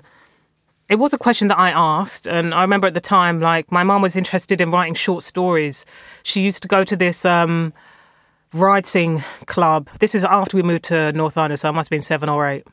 it 0.88 0.96
was 0.96 1.12
a 1.12 1.18
question 1.18 1.48
that 1.48 1.58
I 1.58 1.70
asked. 1.70 2.26
And 2.26 2.54
I 2.54 2.62
remember 2.62 2.86
at 2.86 2.94
the 2.94 3.00
time, 3.00 3.40
like, 3.40 3.70
my 3.72 3.82
mum 3.82 4.02
was 4.02 4.16
interested 4.16 4.60
in 4.60 4.70
writing 4.70 4.94
short 4.94 5.22
stories. 5.22 5.84
She 6.22 6.42
used 6.42 6.62
to 6.62 6.68
go 6.68 6.84
to 6.84 6.96
this 6.96 7.24
um, 7.24 7.72
writing 8.52 9.22
club. 9.46 9.88
This 10.00 10.14
is 10.14 10.24
after 10.24 10.56
we 10.56 10.62
moved 10.62 10.84
to 10.84 11.12
North 11.12 11.36
London, 11.36 11.56
so 11.56 11.68
I 11.68 11.72
must 11.72 11.88
have 11.88 11.90
been 11.90 12.02
seven 12.02 12.28
or 12.28 12.48
eight. 12.48 12.66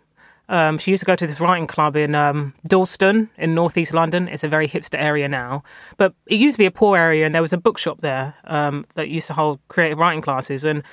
Um, 0.49 0.77
she 0.77 0.91
used 0.91 1.01
to 1.01 1.05
go 1.05 1.15
to 1.15 1.25
this 1.25 1.39
writing 1.39 1.65
club 1.65 1.95
in 1.95 2.13
um, 2.13 2.53
Dalston 2.67 3.29
in 3.37 3.55
northeast 3.55 3.93
London. 3.93 4.27
It's 4.27 4.43
a 4.43 4.49
very 4.49 4.67
hipster 4.67 4.99
area 4.99 5.29
now, 5.29 5.63
but 5.95 6.13
it 6.25 6.35
used 6.35 6.55
to 6.55 6.57
be 6.57 6.65
a 6.65 6.71
poor 6.71 6.97
area, 6.97 7.25
and 7.25 7.33
there 7.33 7.41
was 7.41 7.53
a 7.53 7.57
bookshop 7.57 8.01
there 8.01 8.35
um, 8.43 8.85
that 8.95 9.07
used 9.07 9.27
to 9.27 9.33
hold 9.33 9.59
creative 9.69 9.97
writing 9.97 10.21
classes. 10.21 10.65
And 10.65 10.83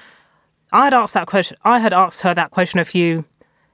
I 0.70 0.84
had 0.84 0.94
asked 0.94 1.14
that 1.14 1.26
question. 1.26 1.56
I 1.64 1.80
had 1.80 1.92
asked 1.92 2.20
her 2.20 2.34
that 2.34 2.52
question 2.52 2.78
a 2.78 2.84
few 2.84 3.24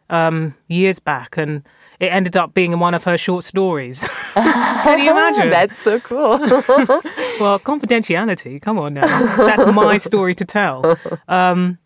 um, 0.09 0.54
years 0.68 0.98
back, 1.00 1.37
and 1.37 1.62
it 2.05 2.09
ended 2.12 2.37
up 2.37 2.55
being 2.55 2.73
in 2.73 2.79
one 2.81 2.95
of 2.95 3.05
her 3.05 3.17
short 3.19 3.45
stories. 3.45 4.05
Can 4.35 4.99
you 5.01 5.11
imagine? 5.11 5.51
That's 5.59 5.77
so 5.79 6.01
cool. 6.01 6.38
well, 7.40 7.59
confidentiality. 7.59 8.61
Come 8.62 8.79
on 8.79 8.95
now, 8.95 9.37
that's 9.37 9.67
my 9.75 9.99
story 9.99 10.35
to 10.37 10.45
tell. 10.45 10.97
Um, 11.29 11.79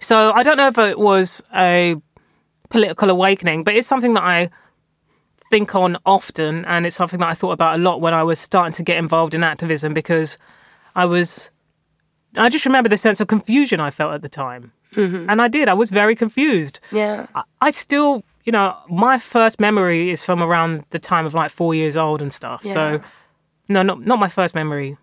so 0.00 0.32
I 0.32 0.42
don't 0.42 0.56
know 0.56 0.68
if 0.68 0.78
it 0.78 0.98
was 0.98 1.42
a 1.54 1.96
political 2.70 3.10
awakening, 3.10 3.64
but 3.64 3.74
it's 3.74 3.86
something 3.88 4.14
that 4.14 4.22
I 4.24 4.50
think 5.50 5.74
on 5.74 5.96
often, 6.06 6.64
and 6.64 6.86
it's 6.86 6.96
something 6.96 7.18
that 7.20 7.28
I 7.28 7.34
thought 7.34 7.52
about 7.52 7.78
a 7.78 7.82
lot 7.82 8.00
when 8.00 8.14
I 8.14 8.22
was 8.22 8.38
starting 8.38 8.72
to 8.74 8.82
get 8.82 8.96
involved 8.96 9.34
in 9.34 9.42
activism 9.44 9.92
because 9.94 10.38
I 10.96 11.04
was. 11.04 11.50
I 12.36 12.48
just 12.48 12.64
remember 12.64 12.88
the 12.88 12.96
sense 12.96 13.20
of 13.20 13.28
confusion 13.28 13.78
I 13.80 13.90
felt 13.90 14.14
at 14.14 14.22
the 14.22 14.28
time. 14.28 14.72
And 14.94 15.40
I 15.40 15.48
did. 15.48 15.68
I 15.68 15.74
was 15.74 15.90
very 15.90 16.14
confused. 16.14 16.78
yeah. 16.90 17.26
I- 17.34 17.44
I 17.62 17.70
still, 17.70 18.24
you 18.44 18.52
know, 18.52 18.76
my 18.88 19.18
first 19.18 19.60
memory 19.60 20.10
is 20.10 20.24
from 20.24 20.42
around 20.42 20.84
the 20.90 20.98
time 20.98 21.26
of 21.26 21.34
like 21.34 21.50
four 21.50 21.74
years 21.74 21.96
old 21.96 22.20
and 22.22 22.32
stuff. 22.32 22.62
Yeah. 22.64 22.72
So, 22.72 23.00
no, 23.68 23.82
not 23.82 24.00
not 24.04 24.18
my 24.18 24.28
first 24.28 24.54
memory. 24.54 24.96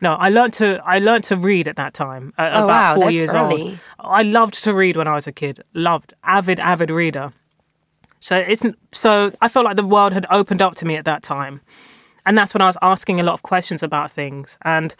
No, 0.00 0.14
I 0.14 0.30
learned 0.30 0.52
to 0.54 0.82
I 0.84 0.98
learned 0.98 1.24
to 1.24 1.36
read 1.36 1.68
at 1.68 1.76
that 1.76 1.94
time. 1.94 2.32
At 2.36 2.52
Oh, 2.52 2.64
about 2.64 2.68
wow, 2.68 2.94
four 3.02 3.10
years 3.10 3.34
early. 3.34 3.62
old. 3.62 3.78
I 4.00 4.22
loved 4.22 4.62
to 4.64 4.74
read 4.74 4.96
when 4.96 5.06
I 5.06 5.14
was 5.14 5.26
a 5.28 5.32
kid. 5.32 5.60
Loved 5.74 6.12
avid 6.24 6.58
avid 6.58 6.90
reader. 6.90 7.32
So 8.18 8.36
it's 8.36 8.62
so 8.92 9.32
I 9.40 9.48
felt 9.48 9.64
like 9.64 9.76
the 9.76 9.86
world 9.86 10.12
had 10.12 10.26
opened 10.30 10.60
up 10.62 10.74
to 10.76 10.84
me 10.86 10.96
at 10.96 11.04
that 11.04 11.22
time, 11.22 11.60
and 12.26 12.36
that's 12.36 12.52
when 12.54 12.62
I 12.62 12.66
was 12.66 12.76
asking 12.82 13.20
a 13.20 13.22
lot 13.22 13.34
of 13.34 13.42
questions 13.42 13.82
about 13.82 14.10
things. 14.10 14.58
And 14.62 14.94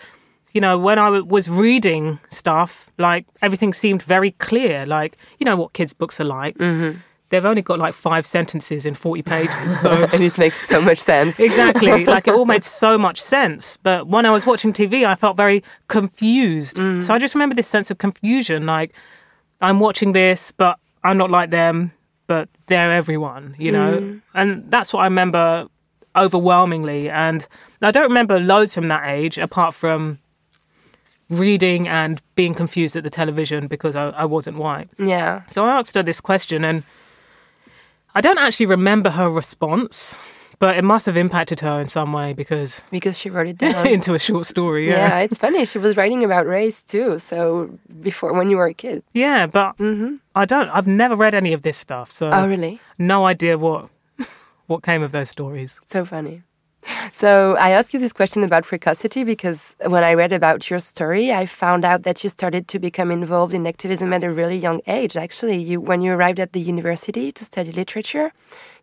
you 0.52 0.60
know, 0.60 0.78
when 0.78 0.98
I 0.98 1.06
w- 1.06 1.24
was 1.24 1.48
reading 1.48 2.20
stuff, 2.28 2.90
like 2.98 3.26
everything 3.40 3.72
seemed 3.72 4.02
very 4.02 4.32
clear. 4.32 4.86
Like 4.86 5.16
you 5.40 5.44
know 5.44 5.56
what 5.56 5.72
kids' 5.72 5.92
books 5.92 6.20
are 6.20 6.24
like. 6.24 6.56
Mm-hmm. 6.58 6.98
They've 7.32 7.46
only 7.46 7.62
got 7.62 7.78
like 7.78 7.94
five 7.94 8.26
sentences 8.26 8.84
in 8.84 8.92
forty 8.92 9.22
pages, 9.22 9.80
so 9.80 9.90
and 9.90 10.22
it 10.22 10.36
makes 10.36 10.68
so 10.68 10.82
much 10.82 10.98
sense. 10.98 11.40
exactly. 11.40 12.04
Like 12.12 12.28
it 12.28 12.34
all 12.34 12.44
made 12.44 12.62
so 12.62 12.98
much 12.98 13.18
sense. 13.18 13.78
But 13.82 14.06
when 14.06 14.26
I 14.26 14.30
was 14.30 14.44
watching 14.44 14.74
TV, 14.74 15.06
I 15.06 15.14
felt 15.14 15.38
very 15.38 15.64
confused. 15.88 16.76
Mm. 16.76 17.02
So 17.02 17.14
I 17.14 17.18
just 17.18 17.34
remember 17.34 17.54
this 17.54 17.66
sense 17.66 17.90
of 17.90 17.96
confusion. 17.96 18.66
Like 18.66 18.92
I'm 19.62 19.80
watching 19.80 20.12
this, 20.12 20.52
but 20.52 20.78
I'm 21.04 21.16
not 21.16 21.30
like 21.30 21.48
them, 21.48 21.92
but 22.26 22.50
they're 22.66 22.92
everyone, 22.92 23.56
you 23.58 23.72
know? 23.72 23.98
Mm. 23.98 24.22
And 24.34 24.70
that's 24.70 24.92
what 24.92 25.00
I 25.00 25.04
remember 25.04 25.68
overwhelmingly. 26.14 27.08
And 27.08 27.48
I 27.80 27.92
don't 27.92 28.08
remember 28.08 28.38
loads 28.38 28.74
from 28.74 28.88
that 28.88 29.08
age, 29.08 29.38
apart 29.38 29.72
from 29.74 30.18
reading 31.30 31.88
and 31.88 32.20
being 32.34 32.52
confused 32.52 32.94
at 32.94 33.04
the 33.04 33.10
television 33.10 33.68
because 33.68 33.96
I, 33.96 34.10
I 34.10 34.24
wasn't 34.26 34.58
white. 34.58 34.90
Yeah. 34.98 35.42
So 35.48 35.64
I 35.64 35.78
asked 35.78 35.94
her 35.94 36.02
this 36.02 36.20
question, 36.20 36.64
and 36.64 36.82
I 38.14 38.20
don't 38.20 38.38
actually 38.38 38.66
remember 38.66 39.10
her 39.10 39.28
response, 39.30 40.18
but 40.58 40.76
it 40.76 40.84
must 40.84 41.06
have 41.06 41.16
impacted 41.16 41.60
her 41.60 41.80
in 41.80 41.88
some 41.88 42.12
way 42.12 42.32
because 42.34 42.82
Because 42.90 43.18
she 43.18 43.30
wrote 43.30 43.48
it 43.48 43.58
down. 43.58 43.86
into 43.96 44.14
a 44.14 44.18
short 44.18 44.44
story. 44.46 44.88
yeah. 44.88 45.08
Yeah, 45.08 45.18
it's 45.20 45.38
funny. 45.38 45.64
She 45.64 45.78
was 45.78 45.96
writing 45.96 46.22
about 46.24 46.46
race 46.46 46.82
too. 46.82 47.18
So 47.18 47.70
before 48.02 48.32
when 48.34 48.50
you 48.50 48.56
were 48.58 48.66
a 48.66 48.74
kid. 48.74 49.02
yeah, 49.14 49.46
but 49.46 49.76
mm-hmm. 49.78 50.16
I 50.34 50.44
don't. 50.44 50.68
I've 50.68 50.86
never 50.86 51.16
read 51.16 51.34
any 51.34 51.52
of 51.52 51.62
this 51.62 51.76
stuff, 51.76 52.12
so 52.12 52.30
Oh 52.30 52.46
really? 52.48 52.80
no 52.98 53.26
idea 53.26 53.56
what 53.58 53.88
what 54.66 54.82
came 54.82 55.02
of 55.02 55.12
those 55.12 55.30
stories. 55.30 55.80
So 55.86 56.04
funny. 56.04 56.42
So 57.12 57.56
I 57.56 57.70
asked 57.70 57.94
you 57.94 58.00
this 58.00 58.12
question 58.12 58.42
about 58.42 58.64
precocity 58.64 59.22
because 59.24 59.76
when 59.86 60.02
I 60.02 60.14
read 60.14 60.32
about 60.32 60.68
your 60.68 60.78
story, 60.78 61.32
I 61.32 61.46
found 61.46 61.84
out 61.84 62.02
that 62.02 62.24
you 62.24 62.30
started 62.30 62.68
to 62.68 62.78
become 62.78 63.10
involved 63.10 63.54
in 63.54 63.66
activism 63.66 64.12
at 64.12 64.24
a 64.24 64.30
really 64.30 64.56
young 64.56 64.80
age. 64.86 65.16
Actually, 65.16 65.58
you 65.62 65.80
when 65.80 66.02
you 66.02 66.12
arrived 66.12 66.40
at 66.40 66.52
the 66.52 66.60
university 66.60 67.30
to 67.32 67.44
study 67.44 67.72
literature, 67.72 68.32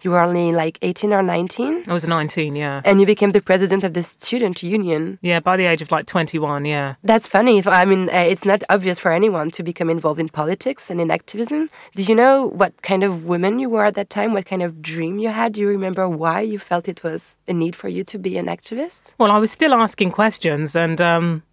you 0.01 0.11
were 0.11 0.19
only 0.19 0.51
like 0.51 0.79
18 0.81 1.13
or 1.13 1.21
19, 1.23 1.85
I 1.87 1.93
was 1.93 2.05
19, 2.05 2.55
yeah. 2.55 2.81
and 2.85 2.99
you 2.99 3.05
became 3.05 3.31
the 3.31 3.41
president 3.41 3.83
of 3.83 3.93
the 3.93 4.03
student 4.03 4.63
union. 4.63 5.19
Yeah, 5.21 5.39
by 5.39 5.57
the 5.57 5.65
age 5.65 5.81
of 5.81 5.91
like 5.91 6.05
21, 6.05 6.65
yeah. 6.65 6.95
That's 7.03 7.27
funny. 7.27 7.61
I 7.65 7.85
mean, 7.85 8.09
uh, 8.09 8.17
it's 8.17 8.45
not 8.45 8.63
obvious 8.69 8.99
for 8.99 9.11
anyone 9.11 9.51
to 9.51 9.63
become 9.63 9.89
involved 9.89 10.19
in 10.19 10.29
politics 10.29 10.89
and 10.89 11.01
in 11.01 11.11
activism. 11.11 11.69
Do 11.95 12.03
you 12.03 12.15
know 12.15 12.47
what 12.47 12.81
kind 12.81 13.03
of 13.03 13.25
woman 13.25 13.59
you 13.59 13.69
were 13.69 13.85
at 13.85 13.95
that 13.95 14.09
time? 14.09 14.33
What 14.33 14.45
kind 14.45 14.63
of 14.63 14.81
dream 14.81 15.19
you 15.19 15.29
had? 15.29 15.53
Do 15.53 15.61
you 15.61 15.67
remember 15.67 16.07
why 16.07 16.41
you 16.41 16.59
felt 16.59 16.87
it 16.87 17.03
was 17.03 17.37
a 17.47 17.53
need 17.53 17.75
for 17.75 17.89
you 17.89 18.03
to 18.05 18.17
be 18.17 18.37
an 18.37 18.47
activist? 18.47 19.13
Well, 19.17 19.31
I 19.31 19.37
was 19.37 19.51
still 19.51 19.73
asking 19.73 20.11
questions, 20.11 20.75
and 20.75 21.01
um, 21.01 21.43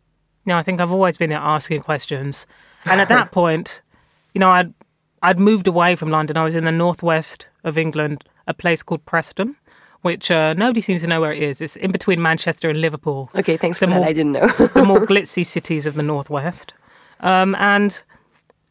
you 0.45 0.53
know, 0.53 0.59
I 0.59 0.63
think 0.63 0.81
I've 0.81 0.93
always 0.93 1.17
been 1.17 1.33
asking 1.33 1.83
questions. 1.83 2.47
And 2.85 3.01
at 3.01 3.09
that 3.09 3.33
point, 3.33 3.83
you 4.33 4.39
know, 4.39 4.51
I'd 4.51 4.73
I'd 5.23 5.41
moved 5.41 5.67
away 5.67 5.97
from 5.97 6.11
London. 6.11 6.37
I 6.37 6.45
was 6.45 6.55
in 6.55 6.65
the 6.65 6.73
northwest 6.73 7.49
of 7.65 7.77
England, 7.77 8.25
a 8.47 8.55
place 8.55 8.83
called 8.83 9.05
Preston, 9.07 9.57
which 10.03 10.31
uh, 10.31 10.55
nobody 10.55 10.81
seems 10.81 11.01
to 11.03 11.07
know 11.07 11.21
where 11.21 11.33
it 11.33 11.43
is. 11.43 11.61
It's 11.61 11.77
in 11.77 11.93
between 11.93 12.21
Manchester 12.23 12.69
and 12.71 12.81
Liverpool. 12.81 13.31
Okay, 13.35 13.57
thanks 13.57 13.79
The 13.79 13.87
for 13.87 13.93
that. 13.95 14.03
I 14.03 14.13
didn't 14.13 14.33
know. 14.33 14.47
the 14.75 14.85
more 14.85 15.05
glitzy 15.07 15.45
cities 15.45 15.87
of 15.87 15.95
the 15.95 16.03
northwest. 16.03 16.75
Um, 17.21 17.55
and 17.57 18.03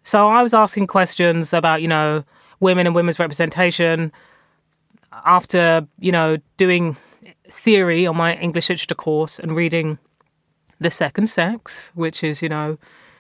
so 0.04 0.28
I 0.28 0.42
was 0.44 0.54
asking 0.54 0.88
questions 0.88 1.54
about, 1.54 1.82
you 1.82 1.88
know, 1.88 2.24
women 2.60 2.86
and 2.86 2.96
women's 2.96 3.20
representation. 3.20 4.12
After, 5.26 5.88
you 6.00 6.12
know, 6.12 6.38
doing 6.58 6.98
theory 7.50 8.06
on 8.06 8.18
my 8.18 8.36
English 8.36 8.70
literature 8.70 8.96
course 8.96 9.40
and 9.40 9.56
reading 9.56 9.98
The 10.80 10.90
Second 10.90 11.28
Sex, 11.28 11.92
which 11.96 12.24
is, 12.24 12.42
you 12.42 12.50
know, 12.50 12.78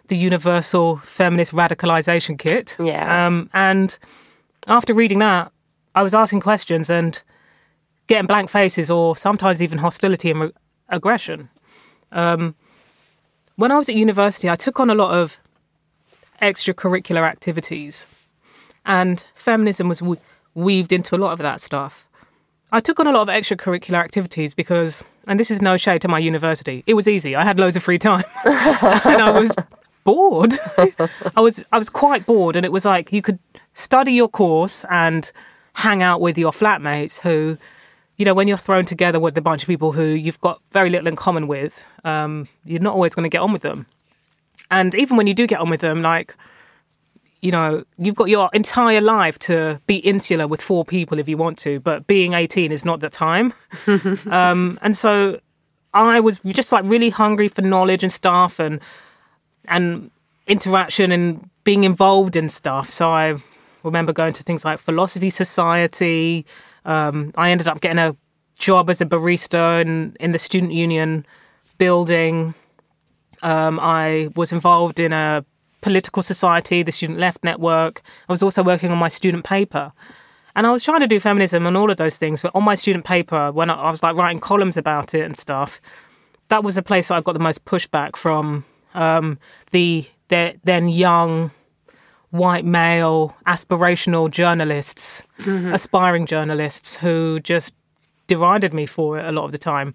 the 0.07 0.17
universal 0.17 0.97
feminist 0.97 1.53
radicalization 1.53 2.37
kit. 2.37 2.75
Yeah. 2.79 3.25
Um, 3.25 3.49
and 3.53 3.97
after 4.67 4.93
reading 4.93 5.19
that, 5.19 5.51
I 5.95 6.03
was 6.03 6.13
asking 6.13 6.41
questions 6.41 6.89
and 6.89 7.21
getting 8.07 8.27
blank 8.27 8.49
faces 8.49 8.91
or 8.91 9.15
sometimes 9.15 9.61
even 9.61 9.79
hostility 9.79 10.29
and 10.29 10.41
re- 10.41 10.51
aggression. 10.89 11.49
Um, 12.11 12.53
when 13.55 13.71
I 13.71 13.77
was 13.77 13.89
at 13.89 13.95
university, 13.95 14.49
I 14.49 14.55
took 14.55 14.79
on 14.79 14.89
a 14.89 14.95
lot 14.95 15.17
of 15.17 15.39
extracurricular 16.41 17.27
activities, 17.27 18.05
and 18.85 19.23
feminism 19.33 19.87
was 19.87 20.01
we- 20.01 20.19
weaved 20.53 20.91
into 20.91 21.15
a 21.15 21.17
lot 21.17 21.31
of 21.31 21.39
that 21.39 21.61
stuff. 21.61 22.05
I 22.71 22.81
took 22.81 22.99
on 22.99 23.07
a 23.07 23.11
lot 23.11 23.21
of 23.21 23.27
extracurricular 23.29 23.97
activities 23.97 24.53
because, 24.53 25.03
and 25.27 25.39
this 25.39 25.49
is 25.49 25.61
no 25.61 25.77
shade 25.77 26.01
to 26.01 26.09
my 26.09 26.19
university, 26.19 26.83
it 26.85 26.93
was 26.93 27.07
easy. 27.07 27.35
I 27.35 27.45
had 27.45 27.57
loads 27.57 27.77
of 27.77 27.83
free 27.83 27.99
time, 27.99 28.25
and 28.45 29.21
I 29.21 29.31
was 29.31 29.55
bored. 30.03 30.53
I 31.37 31.41
was 31.41 31.63
I 31.71 31.77
was 31.77 31.89
quite 31.89 32.25
bored, 32.25 32.57
and 32.57 32.65
it 32.65 32.73
was 32.73 32.83
like 32.83 33.13
you 33.13 33.21
could 33.21 33.39
study 33.73 34.11
your 34.11 34.27
course 34.27 34.85
and 34.89 35.31
hang 35.75 36.01
out 36.01 36.21
with 36.21 36.37
your 36.37 36.51
flatmates 36.51 37.19
who 37.19 37.57
you 38.17 38.25
know, 38.25 38.33
when 38.33 38.47
you're 38.47 38.57
thrown 38.57 38.85
together 38.85 39.19
with 39.19 39.37
a 39.37 39.41
bunch 39.41 39.63
of 39.63 39.67
people 39.67 39.91
who 39.91 40.03
you've 40.03 40.39
got 40.41 40.61
very 40.71 40.89
little 40.89 41.07
in 41.07 41.15
common 41.15 41.47
with, 41.47 41.83
um, 42.03 42.47
you're 42.63 42.81
not 42.81 42.93
always 42.93 43.13
going 43.13 43.23
to 43.23 43.29
get 43.29 43.41
on 43.41 43.51
with 43.51 43.61
them. 43.61 43.85
And 44.71 44.95
even 44.95 45.17
when 45.17 45.27
you 45.27 45.33
do 45.33 45.45
get 45.45 45.59
on 45.59 45.69
with 45.69 45.81
them, 45.81 46.01
like, 46.01 46.35
you 47.41 47.51
know, 47.51 47.83
you've 47.97 48.15
got 48.15 48.29
your 48.29 48.49
entire 48.53 49.01
life 49.01 49.37
to 49.39 49.81
be 49.85 49.97
insular 49.97 50.47
with 50.47 50.61
four 50.61 50.85
people 50.85 51.19
if 51.19 51.27
you 51.27 51.37
want 51.37 51.57
to, 51.59 51.79
but 51.81 52.07
being 52.07 52.33
18 52.33 52.71
is 52.71 52.85
not 52.85 53.01
the 53.01 53.09
time. 53.09 53.53
um, 54.31 54.79
and 54.81 54.95
so 54.95 55.39
I 55.93 56.19
was 56.21 56.39
just 56.39 56.71
like 56.71 56.85
really 56.85 57.09
hungry 57.09 57.47
for 57.47 57.61
knowledge 57.61 58.03
and 58.03 58.11
stuff 58.11 58.59
and 58.59 58.79
and 59.67 60.11
interaction 60.47 61.11
and 61.11 61.49
being 61.63 61.83
involved 61.83 62.35
in 62.35 62.49
stuff. 62.49 62.89
So 62.89 63.09
I 63.09 63.35
remember 63.85 64.13
going 64.13 64.33
to 64.33 64.43
things 64.43 64.65
like 64.65 64.79
Philosophy 64.79 65.29
Society. 65.29 66.45
Um, 66.85 67.31
I 67.35 67.51
ended 67.51 67.67
up 67.67 67.81
getting 67.81 67.99
a 67.99 68.15
job 68.57 68.89
as 68.89 69.01
a 69.01 69.05
barista 69.05 69.81
in, 69.81 70.15
in 70.19 70.31
the 70.31 70.39
student 70.39 70.73
union 70.73 71.25
building. 71.77 72.53
Um, 73.41 73.79
I 73.79 74.29
was 74.35 74.51
involved 74.51 74.99
in 74.99 75.13
a 75.13 75.45
political 75.81 76.23
society, 76.23 76.81
the 76.83 76.91
Student 76.91 77.19
Left 77.19 77.43
Network. 77.43 78.01
I 78.27 78.33
was 78.33 78.41
also 78.41 78.63
working 78.63 78.91
on 78.91 78.97
my 78.97 79.07
student 79.07 79.43
paper. 79.43 79.93
And 80.55 80.65
I 80.65 80.71
was 80.71 80.83
trying 80.83 81.01
to 81.01 81.07
do 81.07 81.19
feminism 81.19 81.67
and 81.67 81.75
all 81.75 81.91
of 81.91 81.97
those 81.97 82.17
things, 82.17 82.41
but 82.41 82.51
on 82.55 82.63
my 82.63 82.75
student 82.75 83.03
paper, 83.03 83.51
when 83.51 83.69
I, 83.69 83.75
I 83.75 83.89
was 83.89 84.01
like 84.01 84.15
writing 84.15 84.39
columns 84.39 84.77
about 84.77 85.13
it 85.13 85.21
and 85.21 85.37
stuff, 85.37 85.81
that 86.47 86.63
was 86.63 86.77
a 86.77 86.81
place 86.81 87.11
I 87.11 87.19
got 87.21 87.33
the 87.33 87.39
most 87.39 87.65
pushback 87.65 88.15
from 88.15 88.63
um, 88.93 89.37
the, 89.71 90.05
the 90.29 90.55
then 90.63 90.87
young 90.87 91.51
white 92.37 92.65
male 92.65 93.35
aspirational 93.47 94.29
journalists, 94.29 95.23
aspiring 95.45 96.25
journalists 96.25 96.97
who 96.97 97.39
just 97.39 97.73
derided 98.27 98.73
me 98.73 98.85
for 98.85 99.17
it 99.19 99.25
a 99.25 99.31
lot 99.31 99.45
of 99.45 99.51
the 99.51 99.57
time. 99.57 99.93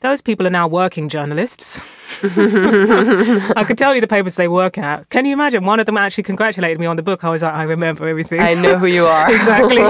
Those 0.00 0.20
people 0.20 0.44
are 0.48 0.50
now 0.50 0.66
working 0.66 1.08
journalists. 1.08 1.80
I 2.24 3.62
could 3.64 3.78
tell 3.78 3.94
you 3.94 4.00
the 4.00 4.08
papers 4.08 4.34
they 4.34 4.48
work 4.48 4.76
at. 4.76 5.08
Can 5.10 5.24
you 5.26 5.32
imagine? 5.32 5.64
One 5.64 5.78
of 5.78 5.86
them 5.86 5.96
actually 5.96 6.24
congratulated 6.24 6.80
me 6.80 6.86
on 6.86 6.96
the 6.96 7.04
book. 7.04 7.22
I 7.22 7.30
was 7.30 7.42
like, 7.42 7.54
I 7.54 7.62
remember 7.62 8.08
everything. 8.08 8.40
I 8.40 8.54
know 8.54 8.78
who 8.78 8.86
you 8.86 9.04
are. 9.04 9.32
exactly. 9.34 9.82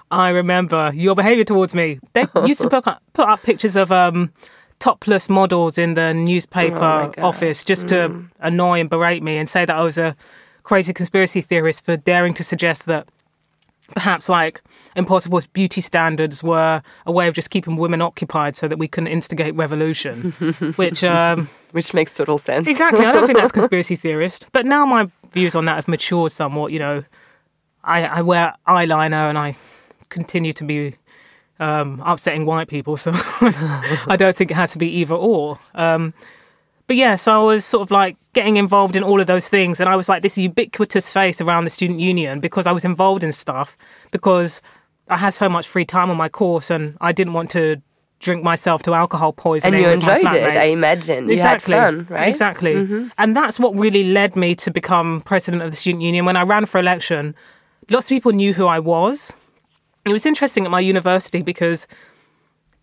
I 0.10 0.30
remember 0.30 0.92
your 0.94 1.14
behaviour 1.14 1.44
towards 1.44 1.74
me. 1.74 2.00
They 2.14 2.24
used 2.46 2.62
to 2.62 2.70
put 2.70 2.86
up, 2.86 3.02
put 3.12 3.28
up 3.28 3.42
pictures 3.42 3.76
of 3.76 3.92
um, 3.92 4.32
topless 4.78 5.28
models 5.28 5.76
in 5.76 5.92
the 5.92 6.14
newspaper 6.14 7.12
Oh 7.18 7.28
office 7.28 7.64
just 7.64 7.88
to 7.88 8.24
annoy 8.40 8.80
and 8.80 8.88
berate 8.88 9.22
me 9.22 9.36
and 9.36 9.48
say 9.48 9.66
that 9.66 9.76
I 9.76 9.82
was 9.82 9.98
a 9.98 10.16
crazy 10.62 10.92
conspiracy 10.92 11.40
theorist 11.40 11.84
for 11.84 11.96
daring 11.96 12.34
to 12.34 12.44
suggest 12.44 12.86
that 12.86 13.08
perhaps 13.94 14.28
like 14.28 14.62
impossible's 14.96 15.46
beauty 15.46 15.80
standards 15.80 16.42
were 16.42 16.82
a 17.04 17.12
way 17.12 17.28
of 17.28 17.34
just 17.34 17.50
keeping 17.50 17.76
women 17.76 18.00
occupied 18.00 18.56
so 18.56 18.66
that 18.66 18.78
we 18.78 18.88
couldn't 18.88 19.08
instigate 19.08 19.54
revolution 19.54 20.30
which 20.76 21.04
um, 21.04 21.48
Which 21.72 21.94
makes 21.94 22.14
total 22.14 22.38
sense. 22.38 22.68
Exactly. 22.68 23.04
I 23.04 23.12
don't 23.12 23.26
think 23.26 23.38
that's 23.38 23.52
conspiracy 23.60 23.96
theorist. 23.96 24.46
But 24.52 24.66
now 24.66 24.84
my 24.86 25.10
views 25.32 25.54
on 25.54 25.64
that 25.64 25.76
have 25.76 25.88
matured 25.88 26.30
somewhat. 26.32 26.70
You 26.70 26.78
know, 26.78 27.04
I, 27.82 28.04
I 28.04 28.22
wear 28.22 28.54
eyeliner 28.68 29.28
and 29.28 29.38
I 29.38 29.56
continue 30.10 30.52
to 30.52 30.64
be 30.64 30.96
um, 31.58 32.02
upsetting 32.04 32.44
white 32.44 32.68
people. 32.68 32.96
So 32.98 33.12
I 33.14 34.16
don't 34.18 34.36
think 34.36 34.50
it 34.50 34.54
has 34.54 34.72
to 34.72 34.78
be 34.78 34.88
either 34.98 35.14
or. 35.14 35.58
Um, 35.74 36.12
but 36.86 36.96
yeah, 36.96 37.14
so 37.14 37.32
I 37.32 37.44
was 37.44 37.64
sort 37.64 37.82
of 37.82 37.90
like 37.90 38.16
getting 38.32 38.56
involved 38.56 38.96
in 38.96 39.02
all 39.02 39.20
of 39.20 39.26
those 39.26 39.48
things. 39.48 39.80
And 39.80 39.88
I 39.88 39.96
was 39.96 40.08
like 40.08 40.22
this 40.22 40.36
ubiquitous 40.36 41.12
face 41.12 41.40
around 41.40 41.64
the 41.64 41.70
student 41.70 42.00
union 42.00 42.40
because 42.40 42.66
I 42.66 42.72
was 42.72 42.84
involved 42.84 43.22
in 43.22 43.32
stuff 43.32 43.76
because 44.10 44.60
I 45.08 45.16
had 45.16 45.30
so 45.30 45.48
much 45.48 45.68
free 45.68 45.84
time 45.84 46.10
on 46.10 46.16
my 46.16 46.28
course 46.28 46.70
and 46.70 46.96
I 47.00 47.12
didn't 47.12 47.32
want 47.32 47.50
to 47.50 47.80
drink 48.20 48.42
myself 48.42 48.82
to 48.84 48.94
alcohol 48.94 49.32
poisoning. 49.32 49.74
And 49.74 49.84
you 49.84 49.90
enjoyed 49.90 50.32
it, 50.32 50.56
I 50.56 50.66
imagine. 50.66 51.28
Exactly. 51.28 51.74
You 51.74 51.80
had 51.80 51.94
fun, 51.94 52.06
right? 52.08 52.28
Exactly. 52.28 52.74
Mm-hmm. 52.74 53.08
And 53.18 53.36
that's 53.36 53.58
what 53.58 53.74
really 53.74 54.12
led 54.12 54.36
me 54.36 54.54
to 54.56 54.70
become 54.70 55.22
president 55.22 55.62
of 55.62 55.70
the 55.70 55.76
student 55.76 56.02
union. 56.02 56.24
When 56.24 56.36
I 56.36 56.42
ran 56.42 56.66
for 56.66 56.78
election, 56.78 57.34
lots 57.90 58.06
of 58.06 58.10
people 58.10 58.32
knew 58.32 58.54
who 58.54 58.66
I 58.66 58.78
was. 58.78 59.32
It 60.04 60.12
was 60.12 60.26
interesting 60.26 60.64
at 60.64 60.70
my 60.70 60.80
university 60.80 61.42
because 61.42 61.86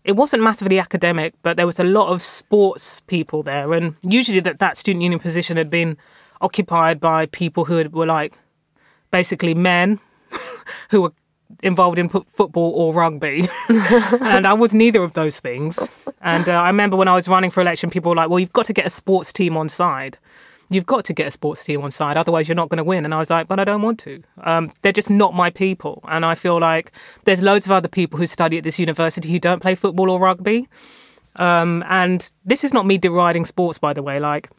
it 0.04 0.12
wasn't 0.12 0.42
massively 0.42 0.78
academic, 0.78 1.34
but 1.42 1.56
there 1.56 1.66
was 1.66 1.78
a 1.78 1.84
lot 1.84 2.08
of 2.08 2.22
sports 2.22 3.00
people 3.00 3.42
there. 3.42 3.72
And 3.72 3.94
usually 4.02 4.40
that, 4.40 4.58
that 4.58 4.76
student 4.76 5.02
union 5.02 5.20
position 5.20 5.56
had 5.56 5.70
been 5.70 5.96
occupied 6.40 7.00
by 7.00 7.26
people 7.26 7.64
who 7.64 7.88
were 7.90 8.06
like 8.06 8.38
basically 9.10 9.54
men 9.54 9.98
who 10.90 11.02
were 11.02 11.12
involved 11.62 11.98
in 11.98 12.08
football 12.08 12.72
or 12.74 12.94
rugby. 12.94 13.48
and 13.68 14.46
I 14.46 14.52
was 14.52 14.72
neither 14.72 15.02
of 15.02 15.12
those 15.12 15.40
things. 15.40 15.88
And 16.22 16.48
uh, 16.48 16.52
I 16.52 16.68
remember 16.68 16.96
when 16.96 17.08
I 17.08 17.14
was 17.14 17.28
running 17.28 17.50
for 17.50 17.60
election, 17.60 17.90
people 17.90 18.10
were 18.10 18.16
like, 18.16 18.30
well, 18.30 18.38
you've 18.38 18.52
got 18.52 18.66
to 18.66 18.72
get 18.72 18.86
a 18.86 18.90
sports 18.90 19.32
team 19.32 19.56
on 19.56 19.68
side. 19.68 20.18
You've 20.70 20.86
got 20.86 21.04
to 21.06 21.12
get 21.12 21.26
a 21.26 21.30
sports 21.30 21.64
team 21.64 21.82
on 21.82 21.90
side, 21.90 22.16
otherwise 22.16 22.48
you're 22.48 22.54
not 22.54 22.68
going 22.68 22.78
to 22.78 22.84
win. 22.84 23.04
And 23.04 23.12
I 23.12 23.18
was 23.18 23.28
like, 23.28 23.48
but 23.48 23.58
I 23.58 23.64
don't 23.64 23.82
want 23.82 23.98
to. 24.00 24.22
Um, 24.44 24.72
they're 24.82 24.92
just 24.92 25.10
not 25.10 25.34
my 25.34 25.50
people. 25.50 26.00
And 26.08 26.24
I 26.24 26.34
feel 26.34 26.60
like 26.60 26.92
there's 27.24 27.42
loads 27.42 27.66
of 27.66 27.72
other 27.72 27.88
people 27.88 28.18
who 28.18 28.26
study 28.26 28.56
at 28.56 28.64
this 28.64 28.78
university 28.78 29.30
who 29.30 29.40
don't 29.40 29.60
play 29.60 29.74
football 29.74 30.10
or 30.10 30.20
rugby. 30.20 30.68
Um, 31.36 31.84
and 31.88 32.30
this 32.44 32.64
is 32.64 32.72
not 32.72 32.86
me 32.86 32.98
deriding 32.98 33.44
sports, 33.44 33.78
by 33.78 33.92
the 33.92 34.02
way. 34.02 34.20
Like, 34.20 34.50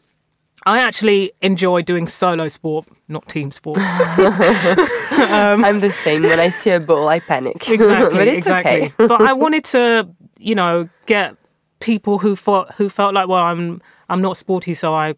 I 0.64 0.78
actually 0.78 1.32
enjoy 1.40 1.82
doing 1.82 2.06
solo 2.06 2.48
sport, 2.48 2.86
not 3.08 3.28
team 3.28 3.50
sport. 3.50 3.78
I'm 3.80 5.80
the 5.80 5.90
same. 5.90 6.22
When 6.22 6.38
I 6.38 6.48
see 6.48 6.70
a 6.70 6.80
ball, 6.80 7.08
I 7.08 7.20
panic. 7.20 7.56
exactly, 7.68 8.18
but 8.18 8.28
it's 8.28 8.38
exactly. 8.38 8.82
okay. 8.82 8.92
but 8.98 9.20
I 9.20 9.32
wanted 9.32 9.64
to, 9.64 10.08
you 10.38 10.54
know, 10.54 10.88
get 11.06 11.36
people 11.80 12.18
who 12.18 12.36
felt 12.36 12.72
who 12.74 12.88
felt 12.88 13.12
like, 13.12 13.28
well, 13.28 13.42
I'm 13.42 13.82
I'm 14.08 14.22
not 14.22 14.36
sporty, 14.36 14.74
so 14.74 14.94
I 14.94 15.14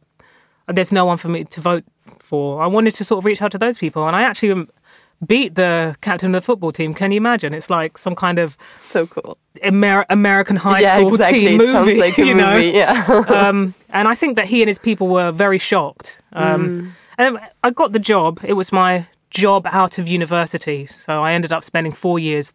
there's 0.67 0.93
no 0.93 1.05
one 1.05 1.19
for 1.19 1.29
me 1.29 1.45
to 1.45 1.61
vote 1.61 1.85
for. 2.19 2.63
I 2.63 2.67
wanted 2.67 2.95
to 2.95 3.05
sort 3.05 3.19
of 3.19 3.25
reach 3.25 3.43
out 3.43 3.53
to 3.53 3.59
those 3.59 3.79
people, 3.79 4.07
and 4.07 4.17
I 4.17 4.23
actually 4.23 4.67
beat 5.27 5.55
the 5.55 5.97
captain 6.01 6.35
of 6.35 6.43
the 6.43 6.45
football 6.45 6.73
team. 6.73 6.93
Can 6.95 7.13
you 7.13 7.17
imagine? 7.17 7.55
It's 7.55 7.71
like 7.71 7.97
some 7.99 8.15
kind 8.15 8.39
of 8.39 8.57
So 8.83 9.07
cool. 9.07 9.39
Amer- 9.63 10.07
American 10.11 10.57
high 10.57 10.81
yeah, 10.81 10.99
school 10.99 11.15
exactly. 11.15 11.41
team 11.41 11.59
movie. 11.59 11.99
like 11.99 12.19
you 12.19 12.35
know, 12.35 12.55
movie. 12.57 12.71
Yeah. 12.71 13.05
um, 13.29 13.75
and 13.91 14.09
I 14.09 14.15
think 14.15 14.37
that 14.37 14.47
he 14.47 14.61
and 14.63 14.69
his 14.69 14.79
people 14.79 15.09
were 15.09 15.31
very 15.33 15.59
shocked. 15.59 16.21
Um, 16.33 16.95
And 17.17 17.39
I 17.63 17.71
got 17.71 17.93
the 17.93 18.01
job. 18.01 18.41
It 18.43 18.55
was 18.55 18.73
my 18.73 19.07
job 19.31 19.69
out 19.71 19.99
of 19.99 20.09
university, 20.09 20.87
so 20.87 21.23
I 21.23 21.33
ended 21.33 21.53
up 21.53 21.63
spending 21.63 21.93
four 21.93 22.19
years 22.19 22.53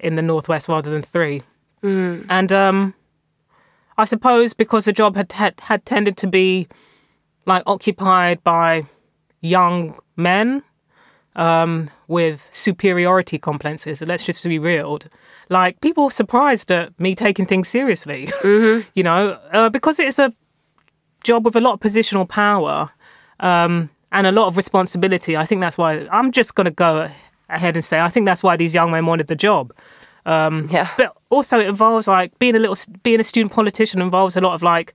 in 0.00 0.16
the 0.16 0.22
northwest 0.22 0.68
rather 0.68 0.90
than 0.90 1.02
three. 1.02 1.42
And 1.82 2.50
um, 2.52 2.94
I 3.98 4.04
suppose 4.04 4.52
because 4.54 4.86
the 4.86 4.92
job 4.92 5.16
had, 5.16 5.30
had 5.32 5.60
had 5.60 5.84
tended 5.84 6.16
to 6.16 6.26
be 6.26 6.66
like 7.46 7.62
occupied 7.66 8.42
by 8.44 8.84
young 9.40 9.98
men 10.16 10.62
um, 11.36 11.90
with 12.08 12.48
superiority 12.50 13.38
complexes. 13.38 14.00
Let's 14.00 14.24
just 14.24 14.42
be 14.44 14.58
real. 14.58 15.00
Like 15.48 15.80
people 15.80 16.04
were 16.04 16.10
surprised 16.10 16.70
at 16.70 16.98
me 16.98 17.14
taking 17.14 17.46
things 17.46 17.68
seriously. 17.68 18.28
you 18.94 19.02
know, 19.02 19.38
uh, 19.52 19.68
because 19.68 19.98
it's 19.98 20.18
a 20.18 20.32
job 21.22 21.44
with 21.44 21.56
a 21.56 21.60
lot 21.60 21.74
of 21.74 21.80
positional 21.80 22.28
power 22.28 22.90
um, 23.40 23.90
and 24.12 24.26
a 24.26 24.32
lot 24.32 24.46
of 24.46 24.56
responsibility. 24.56 25.36
I 25.36 25.44
think 25.44 25.60
that's 25.60 25.78
why 25.78 26.06
I'm 26.10 26.32
just 26.32 26.54
going 26.54 26.66
to 26.66 26.70
go 26.70 27.10
ahead 27.48 27.76
and 27.76 27.84
say 27.84 28.00
I 28.00 28.08
think 28.08 28.26
that's 28.26 28.42
why 28.42 28.56
these 28.56 28.74
young 28.74 28.90
men 28.90 29.06
wanted 29.06 29.26
the 29.26 29.36
job. 29.36 29.72
yeah. 30.70 30.88
But 30.96 31.14
also, 31.28 31.58
it 31.58 31.66
involves 31.66 32.08
like 32.08 32.38
being 32.38 32.56
a 32.56 32.58
little 32.58 32.76
being 33.02 33.20
a 33.20 33.24
student 33.24 33.52
politician 33.52 34.00
involves 34.00 34.36
a 34.36 34.40
lot 34.40 34.54
of 34.54 34.62
like 34.62 34.94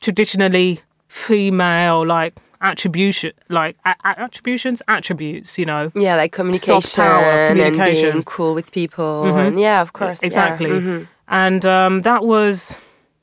traditionally 0.00 0.80
female 1.14 2.04
like 2.06 2.34
attribution 2.60 3.32
like 3.48 3.76
a- 3.84 3.94
attributions 4.04 4.82
attributes. 4.88 5.58
You 5.58 5.66
know, 5.66 5.92
Yeah, 5.94 6.16
like 6.16 6.32
communication, 6.32 6.80
Soft 6.82 6.96
power, 6.96 7.24
and 7.24 7.56
communication. 7.58 8.10
being 8.12 8.22
cool 8.24 8.54
with 8.54 8.72
people. 8.72 9.24
And 9.38 9.58
yeah, 9.60 9.80
of 9.80 9.92
course. 9.92 10.22
yeah. 10.22 10.26
exactly. 10.26 10.70
Mhm. 10.70 11.06
And 11.28 11.64
um, 11.66 12.02
that 12.02 12.24
was, 12.24 12.76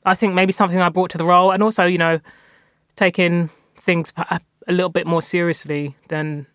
I 0.04 0.14
think, 0.14 0.34
maybe 0.34 0.52
something 0.52 0.80
I 0.80 0.88
brought 0.88 1.10
to 1.10 1.18
the 1.18 1.24
role, 1.24 1.52
and 1.52 1.62
also, 1.62 1.84
you 1.84 1.98
know, 1.98 2.18
taking 2.96 3.50
things 3.76 4.12
a, 4.16 4.40
a 4.66 4.72
little 4.72 4.90
bit 4.90 5.06
more 5.06 5.22
seriously 5.22 5.94
than 6.08 6.46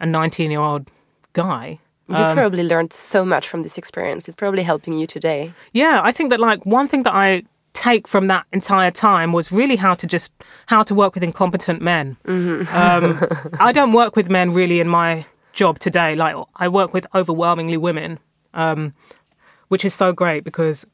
a 0.00 0.06
19 0.06 0.50
year 0.50 0.60
old 0.60 0.88
guy. 1.34 1.78
You 2.08 2.16
Um, 2.16 2.34
probably 2.36 2.62
learned 2.64 2.92
so 2.92 3.24
much 3.24 3.46
from 3.48 3.62
this 3.62 3.78
experience. 3.78 4.26
It's 4.28 4.34
probably 4.36 4.62
helping 4.64 4.98
you 4.98 5.06
today. 5.06 5.52
Yeah, 5.72 6.00
I 6.08 6.12
think 6.12 6.30
that 6.30 6.40
like 6.40 6.66
one 6.66 6.88
thing 6.88 7.04
that 7.04 7.14
I 7.14 7.42
take 7.74 8.06
from 8.06 8.26
that 8.26 8.46
entire 8.52 8.90
time 8.90 9.32
was 9.32 9.50
really 9.50 9.76
how 9.76 9.94
to 9.94 10.06
just 10.06 10.32
how 10.66 10.82
to 10.82 10.94
work 10.94 11.14
with 11.14 11.22
incompetent 11.22 11.80
men. 11.80 12.16
Um, 12.26 13.20
I 13.60 13.72
don't 13.72 13.92
work 13.92 14.16
with 14.16 14.30
men 14.30 14.52
really 14.52 14.80
in 14.80 14.88
my 14.88 15.24
job 15.52 15.78
today. 15.78 16.14
Like 16.14 16.36
I 16.56 16.68
work 16.68 16.92
with 16.92 17.06
overwhelmingly 17.14 17.76
women, 17.76 18.18
um, 18.54 18.94
which 19.68 19.84
is 19.84 19.94
so 19.94 20.12
great 20.12 20.44
because 20.44 20.86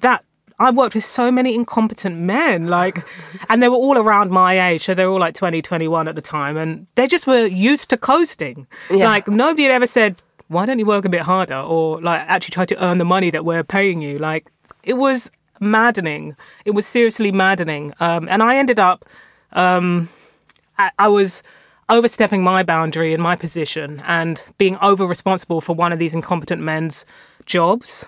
that 0.00 0.24
I 0.58 0.70
worked 0.70 0.94
with 0.94 1.04
so 1.04 1.32
many 1.32 1.54
incompetent 1.54 2.16
men, 2.16 2.68
like, 2.68 3.04
and 3.48 3.62
they 3.62 3.68
were 3.68 3.76
all 3.76 3.98
around 3.98 4.30
my 4.30 4.70
age. 4.70 4.84
So 4.84 4.94
they 4.94 5.04
were 5.04 5.12
all 5.12 5.20
like 5.20 5.34
20, 5.34 5.60
21 5.62 6.06
at 6.06 6.14
the 6.14 6.22
time. 6.22 6.56
And 6.56 6.86
they 6.94 7.08
just 7.08 7.26
were 7.26 7.44
used 7.46 7.90
to 7.90 7.96
coasting. 7.96 8.66
Yeah. 8.88 9.06
Like, 9.06 9.26
nobody 9.26 9.64
had 9.64 9.72
ever 9.72 9.86
said, 9.88 10.22
why 10.48 10.64
don't 10.66 10.78
you 10.78 10.86
work 10.86 11.04
a 11.04 11.08
bit 11.08 11.22
harder? 11.22 11.56
Or 11.56 12.00
like 12.00 12.20
actually 12.28 12.52
try 12.52 12.66
to 12.66 12.84
earn 12.84 12.98
the 12.98 13.04
money 13.04 13.30
that 13.30 13.44
we're 13.44 13.64
paying 13.64 14.00
you. 14.00 14.18
Like, 14.18 14.46
it 14.84 14.94
was 14.94 15.30
maddening. 15.60 16.36
It 16.64 16.72
was 16.72 16.86
seriously 16.86 17.32
maddening. 17.32 17.92
Um, 18.00 18.28
and 18.28 18.42
I 18.42 18.56
ended 18.56 18.78
up, 18.78 19.04
um, 19.52 20.08
I, 20.78 20.90
I 20.98 21.08
was 21.08 21.42
overstepping 21.88 22.42
my 22.42 22.62
boundary 22.62 23.12
in 23.12 23.20
my 23.20 23.36
position 23.36 24.02
and 24.06 24.44
being 24.58 24.76
over 24.78 25.06
responsible 25.06 25.60
for 25.60 25.74
one 25.74 25.92
of 25.92 25.98
these 25.98 26.14
incompetent 26.14 26.62
men's 26.62 27.04
jobs 27.46 28.06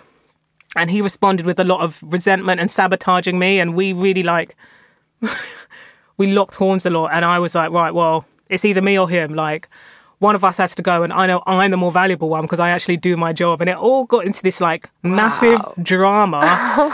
and 0.75 0.91
he 0.91 1.01
responded 1.01 1.47
with 1.47 1.59
a 1.59 1.65
lot 1.65 1.81
of 1.81 2.03
resentment 2.03 2.61
and 2.61 2.71
sabotaging 2.71 3.39
me 3.39 3.61
and 3.61 3.75
we 3.75 3.93
really 3.93 4.23
like 4.23 4.57
we 6.17 6.33
locked 6.33 6.55
horns 6.55 6.87
a 6.87 6.91
lot 6.91 7.11
and 7.13 7.25
i 7.25 7.39
was 7.39 7.55
like 7.55 7.71
right 7.71 7.93
well 7.93 8.25
it's 8.49 8.65
either 8.65 8.81
me 8.81 8.99
or 8.99 9.09
him 9.09 9.35
like 9.35 9.69
one 10.19 10.35
of 10.35 10.43
us 10.43 10.57
has 10.59 10.75
to 10.75 10.83
go 10.83 11.03
and 11.03 11.13
i 11.13 11.27
know 11.27 11.43
i'm 11.47 11.71
the 11.71 11.77
more 11.77 11.93
valuable 11.93 12.29
one 12.29 12.43
because 12.43 12.59
i 12.59 12.71
actually 12.71 12.97
do 12.97 13.17
my 13.17 13.33
job. 13.33 13.61
And 13.61 13.71
it 13.71 13.77
all 13.77 14.05
got 14.05 14.25
into 14.27 14.43
this 14.43 14.61
like 14.61 14.91
massive 15.03 15.61
drama. 15.83 16.43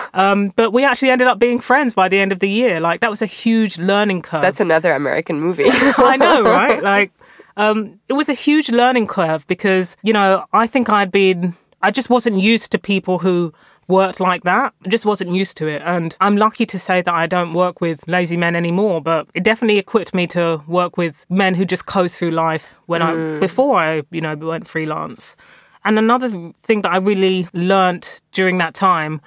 Um, 0.15 0.53
but 0.57 0.73
we 0.73 0.85
actually 0.85 1.11
ended 1.11 1.27
up 1.27 1.39
being 1.39 1.59
friends 1.59 1.95
by 1.95 2.09
the 2.09 2.19
end 2.19 2.33
of 2.33 2.39
the 2.39 2.49
year. 2.49 2.81
Like 2.81 3.01
that 3.01 3.11
was 3.11 3.23
a 3.23 3.27
huge 3.27 3.79
learning 3.79 4.23
curve. 4.23 4.43
That's 4.43 4.61
another 4.61 4.93
American 4.93 5.41
movie. 5.41 5.65
I 5.69 6.17
know, 6.17 6.43
right? 6.61 6.83
Like, 6.83 7.13
um, 7.57 7.99
it 8.09 8.13
was 8.13 8.29
a 8.29 8.35
huge 8.35 8.69
learning 8.71 9.07
curve 9.07 9.47
because, 9.47 9.97
you 10.03 10.13
know, 10.13 10.45
I 10.53 10.67
think 10.67 10.91
I'd 10.91 11.11
been, 11.11 11.57
I 11.81 11.91
just 11.91 12.11
wasn't 12.11 12.41
used 12.41 12.73
to 12.73 12.79
people 12.79 13.19
who 13.19 13.55
worked 13.93 14.21
like 14.21 14.43
that. 14.45 14.73
I 14.85 14.89
just 14.89 15.07
wasn't 15.07 15.31
used 15.31 15.57
to 15.59 15.67
it. 15.69 15.83
And 15.85 16.17
I'm 16.21 16.37
lucky 16.37 16.67
to 16.67 16.79
say 16.79 17.03
that 17.03 17.15
I 17.15 17.27
don't 17.27 17.53
work 17.55 17.81
with 17.81 18.07
lazy 18.09 18.37
men 18.37 18.57
anymore, 18.57 19.01
but 19.01 19.29
it 19.35 19.45
definitely 19.45 19.79
equipped 19.79 20.15
me 20.15 20.27
to 20.29 20.63
work 20.67 20.97
with 20.97 21.25
men 21.29 21.55
who 21.55 21.65
just 21.65 21.87
coast 21.87 22.19
through 22.19 22.31
life 22.31 22.69
when 22.87 23.03
I, 23.03 23.13
mm. 23.13 23.41
before 23.41 23.79
I, 23.79 24.03
you 24.11 24.21
know, 24.21 24.35
went 24.35 24.67
freelance. 24.67 25.37
And 25.85 25.99
another 25.99 26.29
thing 26.63 26.83
that 26.83 26.93
I 26.93 26.97
really 26.97 27.49
learnt 27.53 28.23
during 28.33 28.59
that 28.59 28.75
time, 28.75 29.21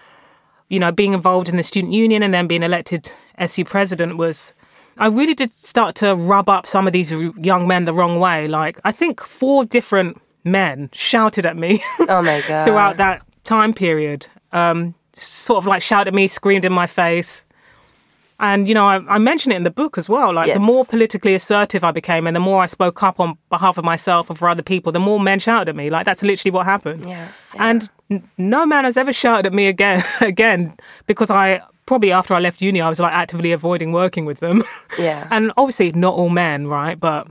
you 0.70 0.80
know, 0.80 0.92
being 0.92 1.14
involved 1.14 1.48
in 1.48 1.58
the 1.58 1.64
student 1.64 1.94
union 1.94 2.24
and 2.24 2.34
then 2.34 2.48
being 2.48 2.64
elected 2.64 3.12
SU 3.38 3.66
president 3.66 4.18
was 4.18 4.54
I 4.98 5.08
really 5.08 5.34
did 5.34 5.52
start 5.52 5.96
to 5.96 6.16
rub 6.16 6.50
up 6.50 6.66
some 6.66 6.88
of 6.88 6.94
these 6.94 7.12
young 7.38 7.68
men 7.68 7.86
the 7.86 7.94
wrong 7.94 8.20
way. 8.20 8.48
Like, 8.48 8.80
I 8.86 8.92
think 8.92 9.22
four 9.22 9.66
different 9.66 10.22
men 10.46 10.90
shouted 10.94 11.46
at 11.46 11.58
me 11.58 11.84
oh 12.08 12.22
my 12.22 12.42
god. 12.48 12.66
throughout 12.66 12.98
that 12.98 13.22
time 13.44 13.74
period. 13.74 14.28
Um, 14.52 14.94
sort 15.14 15.58
of 15.58 15.66
like 15.68 15.82
shouted 15.82 16.08
at 16.10 16.14
me, 16.14 16.28
screamed 16.28 16.66
in 16.66 16.74
my 16.74 16.88
face. 16.88 17.46
And, 18.38 18.68
you 18.68 18.74
know, 18.74 18.86
I, 18.86 18.96
I 19.08 19.18
mention 19.18 19.54
it 19.54 19.56
in 19.56 19.64
the 19.64 19.72
book 19.72 19.98
as 19.98 20.10
well. 20.10 20.34
Like, 20.34 20.48
Yes. 20.48 20.58
the 20.58 20.64
more 20.64 20.84
politically 20.84 21.34
assertive 21.36 21.86
I 21.86 21.92
became 21.92 22.28
and 22.28 22.36
the 22.36 22.42
more 22.42 22.62
I 22.62 22.66
spoke 22.66 23.02
up 23.02 23.18
on 23.22 23.38
behalf 23.50 23.78
of 23.78 23.86
myself 23.86 24.30
and 24.30 24.38
for 24.38 24.50
other 24.50 24.62
people, 24.62 24.92
the 24.92 25.00
more 25.00 25.22
men 25.22 25.40
shouted 25.40 25.70
at 25.70 25.76
me. 25.78 25.90
Like, 25.90 26.06
that's 26.06 26.22
literally 26.22 26.52
what 26.52 26.66
happened. 26.66 27.06
Yeah, 27.08 27.30
And 27.58 27.90
n- 28.12 28.30
no 28.38 28.66
man 28.66 28.84
has 28.84 28.98
ever 28.98 29.14
shouted 29.14 29.46
at 29.46 29.54
me 29.54 29.68
again, 29.68 30.04
again, 30.22 30.76
because 31.08 31.32
I 31.32 31.62
probably 31.86 32.12
after 32.12 32.34
I 32.34 32.40
left 32.42 32.60
uni, 32.62 32.82
I 32.82 32.90
was 32.90 33.00
like 33.00 33.14
actively 33.14 33.54
avoiding 33.54 33.94
working 33.94 34.26
with 34.26 34.40
them. 34.42 34.64
Yeah. 35.00 35.28
and 35.32 35.54
obviously, 35.56 35.94
not 35.94 36.16
all 36.16 36.30
men, 36.30 36.68
right? 36.68 37.00
But 37.00 37.28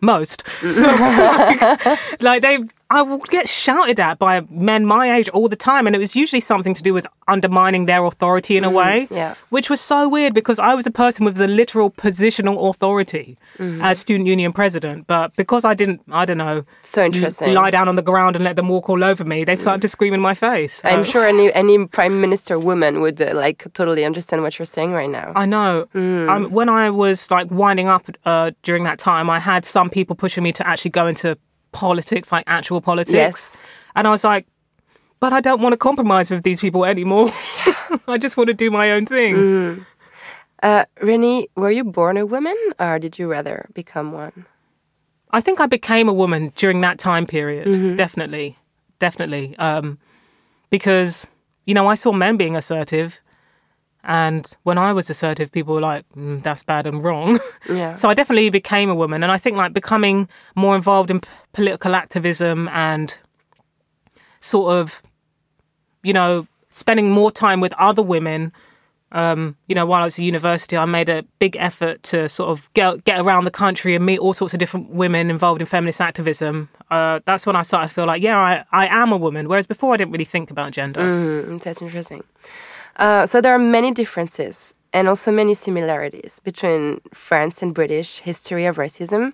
most. 0.00 0.44
So, 0.70 0.82
like, 0.82 2.20
like 2.22 2.42
they, 2.42 2.58
I 2.90 3.02
would 3.02 3.22
get 3.28 3.48
shouted 3.48 4.00
at 4.00 4.18
by 4.18 4.42
men 4.50 4.84
my 4.84 5.14
age 5.16 5.28
all 5.30 5.48
the 5.48 5.56
time, 5.56 5.86
and 5.86 5.94
it 5.94 6.00
was 6.00 6.16
usually 6.16 6.40
something 6.40 6.74
to 6.74 6.82
do 6.82 6.92
with 6.92 7.06
undermining 7.28 7.86
their 7.86 8.04
authority 8.04 8.56
in 8.56 8.64
a 8.64 8.70
way. 8.70 9.06
yeah. 9.10 9.34
Which 9.50 9.70
was 9.70 9.80
so 9.80 10.08
weird 10.08 10.34
because 10.34 10.58
I 10.58 10.74
was 10.74 10.86
a 10.86 10.90
person 10.90 11.24
with 11.24 11.36
the 11.36 11.46
literal 11.46 11.90
positional 11.92 12.68
authority 12.68 13.38
as 13.82 13.98
student 14.00 14.26
union 14.26 14.52
president, 14.52 15.06
but 15.06 15.34
because 15.36 15.64
I 15.64 15.74
didn't, 15.74 16.00
I 16.10 16.24
don't 16.24 16.38
know, 16.38 16.64
So 16.82 17.04
interesting. 17.04 17.54
lie 17.54 17.70
down 17.70 17.88
on 17.88 17.96
the 17.96 18.02
ground 18.02 18.34
and 18.36 18.44
let 18.44 18.56
them 18.56 18.68
walk 18.68 18.88
all 18.90 19.04
over 19.04 19.22
me, 19.24 19.44
they 19.44 19.54
started 19.56 19.82
to 19.82 19.88
scream 19.88 20.12
in 20.14 20.20
my 20.20 20.34
face. 20.34 20.80
I'm 20.84 21.00
Uh, 21.00 21.04
sure 21.04 21.24
any 21.26 21.52
any 21.54 21.86
prime 21.86 22.20
minister 22.20 22.58
woman 22.58 23.00
would 23.00 23.20
uh, 23.20 23.34
like 23.34 23.58
totally 23.74 24.04
understand 24.04 24.42
what 24.42 24.58
you're 24.58 24.66
saying 24.76 24.92
right 24.92 25.10
now. 25.10 25.32
I 25.36 25.46
know. 25.46 25.86
Um, 25.94 26.50
when 26.50 26.68
I 26.68 26.90
was 26.90 27.30
like 27.30 27.48
winding 27.50 27.88
up 27.88 28.04
uh, 28.24 28.50
during 28.62 28.84
that 28.84 28.98
time, 28.98 29.30
I 29.30 29.38
had 29.38 29.64
some 29.64 29.88
people 29.90 30.16
pushing 30.16 30.42
me 30.42 30.52
to 30.52 30.66
actually 30.66 30.90
go 30.92 31.06
into 31.06 31.36
politics, 31.72 32.32
like 32.32 32.44
actual 32.46 32.80
politics. 32.80 33.14
Yes. 33.14 33.66
And 33.94 34.06
I 34.06 34.10
was 34.10 34.24
like, 34.24 34.46
but 35.20 35.32
I 35.32 35.40
don't 35.40 35.60
want 35.60 35.74
to 35.74 35.76
compromise 35.76 36.30
with 36.30 36.42
these 36.42 36.60
people 36.60 36.84
anymore. 36.84 37.28
I 38.08 38.18
just 38.18 38.36
want 38.36 38.48
to 38.48 38.54
do 38.54 38.70
my 38.70 38.90
own 38.92 39.06
thing. 39.06 39.86
Uh, 40.62 40.84
Reni, 41.00 41.48
were 41.56 41.70
you 41.70 41.84
born 41.84 42.16
a 42.16 42.26
woman 42.26 42.56
or 42.78 42.98
did 42.98 43.18
you 43.18 43.30
rather 43.30 43.68
become 43.74 44.12
one? 44.12 44.46
I 45.30 45.40
think 45.40 45.60
I 45.60 45.66
became 45.66 46.08
a 46.08 46.12
woman 46.12 46.52
during 46.56 46.80
that 46.80 46.98
time 46.98 47.26
period. 47.26 47.96
Definitely. 47.96 48.58
Definitely. 48.98 49.56
Um, 49.58 49.98
because, 50.70 51.26
you 51.66 51.74
know, 51.74 51.86
I 51.86 51.94
saw 51.94 52.12
men 52.12 52.36
being 52.36 52.56
assertive. 52.56 53.20
And 54.04 54.50
when 54.62 54.78
I 54.78 54.92
was 54.92 55.10
assertive, 55.10 55.52
people 55.52 55.74
were 55.74 55.80
like, 55.80 56.04
mm, 56.16 56.42
that's 56.42 56.62
bad 56.62 56.86
and 56.86 57.02
wrong. 57.04 57.38
Yeah. 57.68 57.94
So 57.94 58.08
I 58.08 58.14
definitely 58.14 58.50
became 58.50 58.88
a 58.90 58.94
woman. 58.94 59.22
And 59.22 59.30
I 59.30 59.36
think 59.38 59.56
like 59.56 59.72
becoming 59.72 60.28
more 60.56 60.74
involved 60.74 61.10
in 61.10 61.20
p- 61.20 61.28
political 61.52 61.94
activism 61.94 62.68
and 62.68 63.16
sort 64.40 64.74
of, 64.76 65.02
you 66.02 66.12
know, 66.12 66.46
spending 66.70 67.10
more 67.10 67.30
time 67.30 67.60
with 67.60 67.72
other 67.74 68.02
women. 68.02 68.52
Um, 69.12 69.56
you 69.66 69.74
know, 69.74 69.84
while 69.86 70.02
I 70.02 70.04
was 70.04 70.18
at 70.18 70.24
university, 70.24 70.76
I 70.76 70.84
made 70.84 71.08
a 71.08 71.24
big 71.38 71.56
effort 71.56 72.02
to 72.04 72.28
sort 72.28 72.50
of 72.50 72.72
get 72.74 73.04
get 73.04 73.20
around 73.20 73.44
the 73.44 73.50
country 73.50 73.94
and 73.96 74.06
meet 74.06 74.20
all 74.20 74.32
sorts 74.32 74.54
of 74.54 74.60
different 74.60 74.90
women 74.90 75.30
involved 75.30 75.60
in 75.60 75.66
feminist 75.66 76.00
activism. 76.00 76.68
Uh, 76.90 77.18
that's 77.24 77.44
when 77.44 77.56
I 77.56 77.62
started 77.62 77.88
to 77.88 77.94
feel 77.94 78.06
like, 78.06 78.22
yeah, 78.22 78.38
I, 78.38 78.64
I 78.72 78.86
am 78.86 79.12
a 79.12 79.16
woman. 79.16 79.48
Whereas 79.48 79.66
before, 79.66 79.94
I 79.94 79.96
didn't 79.96 80.12
really 80.12 80.24
think 80.24 80.50
about 80.50 80.70
gender. 80.72 81.00
Mm, 81.00 81.60
that's 81.62 81.82
interesting. 81.82 82.22
Uh, 82.96 83.26
so 83.26 83.40
there 83.40 83.54
are 83.54 83.58
many 83.58 83.92
differences 83.92 84.74
and 84.92 85.08
also 85.08 85.30
many 85.30 85.54
similarities 85.54 86.40
between 86.44 87.00
France 87.14 87.62
and 87.62 87.74
British 87.74 88.18
history 88.18 88.66
of 88.66 88.76
racism. 88.76 89.32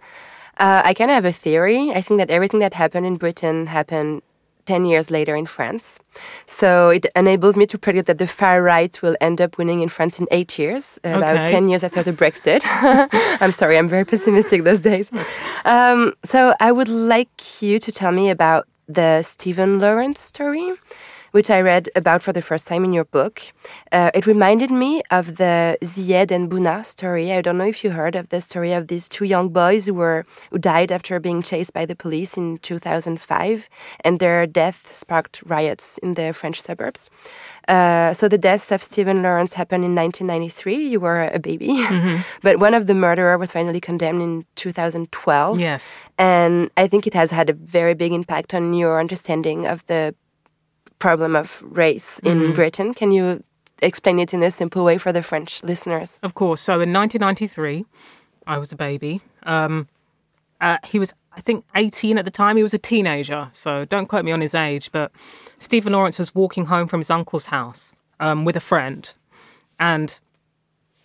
Uh, 0.59 0.83
I 0.85 0.95
kind 0.95 1.11
of 1.11 1.15
have 1.17 1.25
a 1.25 1.33
theory. 1.33 1.91
I 1.93 2.01
think 2.01 2.19
that 2.19 2.31
everything 2.31 2.61
that 2.61 2.75
happened 2.75 3.07
in 3.07 3.17
Britain 3.17 3.67
happened 3.67 4.23
10 4.67 4.85
years 4.85 5.11
later 5.11 5.37
in 5.37 5.47
France. 5.47 6.01
So 6.47 6.89
it 6.91 7.07
enables 7.15 7.57
me 7.57 7.67
to 7.67 7.79
predict 7.79 8.07
that 8.09 8.19
the 8.19 8.27
far 8.27 8.63
right 8.63 9.01
will 9.01 9.17
end 9.21 9.41
up 9.41 9.59
winning 9.59 9.81
in 9.81 9.89
France 9.89 10.19
in 10.19 10.27
eight 10.33 10.59
years, 10.59 10.99
about 11.05 11.37
Okay. 11.37 11.47
10 11.53 11.69
years 11.69 11.85
after 11.85 12.03
the 12.03 12.13
Brexit. 12.13 12.63
I'm 13.41 13.53
sorry, 13.53 13.79
I'm 13.79 13.89
very 13.89 14.05
pessimistic 14.05 14.65
those 14.65 14.81
days. 14.81 15.11
Um, 15.65 16.15
so 16.25 16.55
I 16.59 16.73
would 16.73 16.89
like 16.89 17.63
you 17.63 17.79
to 17.79 17.93
tell 17.93 18.11
me 18.11 18.29
about 18.29 18.67
the 18.89 19.23
Stephen 19.23 19.79
Lawrence 19.79 20.21
story. 20.21 20.73
Which 21.37 21.51
I 21.51 21.61
read 21.61 21.91
about 21.95 22.23
for 22.23 22.33
the 22.33 22.41
first 22.41 22.67
time 22.67 22.83
in 22.83 22.95
your 22.95 23.05
book. 23.05 23.43
Uh, 23.93 24.11
it 24.15 24.27
reminded 24.27 24.71
me 24.71 25.03
of 25.11 25.37
the 25.37 25.77
Zyed 25.83 26.31
and 26.31 26.51
Bouna 26.51 26.83
story. 26.83 27.31
I 27.31 27.43
don't 27.43 27.59
know 27.59 27.67
if 27.67 27.85
you 27.85 27.91
heard 27.91 28.17
of 28.17 28.31
the 28.31 28.41
story 28.41 28.73
of 28.73 28.89
these 28.89 29.07
two 29.07 29.27
young 29.27 29.51
boys 29.51 29.85
who 29.85 29.93
were 29.93 30.25
who 30.51 30.57
died 30.57 30.91
after 30.91 31.21
being 31.21 31.43
chased 31.43 31.75
by 31.75 31.85
the 31.85 31.95
police 31.95 32.39
in 32.39 32.57
2005, 32.61 33.69
and 34.01 34.19
their 34.19 34.47
death 34.47 34.91
sparked 34.95 35.43
riots 35.45 35.99
in 35.99 36.15
the 36.15 36.33
French 36.33 36.63
suburbs. 36.63 37.11
Uh, 37.69 38.15
so 38.15 38.29
the 38.29 38.39
deaths 38.39 38.73
of 38.73 38.83
Stephen 38.83 39.23
Lawrence 39.23 39.53
happened 39.53 39.85
in 39.85 39.95
1993. 39.95 40.89
You 40.89 41.01
were 41.01 41.29
a 41.35 41.39
baby, 41.39 41.85
but 42.43 42.61
one 42.61 42.73
of 42.73 42.87
the 42.87 42.95
murderer 42.95 43.37
was 43.37 43.53
finally 43.53 43.81
condemned 43.81 44.23
in 44.23 44.47
2012. 44.55 45.61
Yes. 45.61 46.09
And 46.17 46.71
I 46.79 46.89
think 46.89 47.07
it 47.07 47.13
has 47.13 47.31
had 47.31 47.51
a 47.51 47.53
very 47.53 47.93
big 47.93 48.15
impact 48.15 48.55
on 48.55 48.73
your 48.73 48.99
understanding 48.99 49.67
of 49.67 49.85
the 49.87 50.15
problem 50.99 51.37
of 51.37 51.63
race 51.63 52.19
in 52.21 52.53
Britain. 52.53 52.95
Can 52.95 53.13
you 53.13 53.43
explain 53.83 54.19
it 54.19 54.33
in 54.33 54.43
a 54.43 54.51
simple 54.51 54.85
way 54.85 54.99
for 54.99 55.13
the 55.13 55.23
French 55.23 55.63
listeners? 55.63 56.19
Of 56.23 56.35
course. 56.35 56.61
So 56.61 56.75
in 56.75 56.93
1993, 56.93 57.85
I 58.47 58.59
was 58.59 58.73
a 58.73 58.77
baby. 58.77 59.21
Um, 59.43 59.89
uh, 60.61 60.79
he 60.85 60.99
was, 60.99 61.15
I 61.33 61.41
think, 61.41 61.65
18 61.75 62.19
at 62.19 62.25
the 62.25 62.31
time. 62.31 62.57
He 62.57 62.63
was 62.63 62.75
a 62.75 62.79
teenager. 62.79 63.49
So 63.53 63.85
don't 63.85 64.07
quote 64.07 64.25
me 64.25 64.33
on 64.33 64.41
his 64.41 64.55
age. 64.55 64.91
But 64.93 65.13
Stephen 65.59 65.93
Lawrence 65.93 66.19
was 66.19 66.35
walking 66.35 66.67
home 66.67 66.89
from 66.89 67.01
his 67.01 67.11
uncle's 67.11 67.47
house 67.47 67.93
um, 68.21 68.45
with 68.45 68.57
a 68.57 68.61
friend. 68.61 69.13
And 69.79 70.19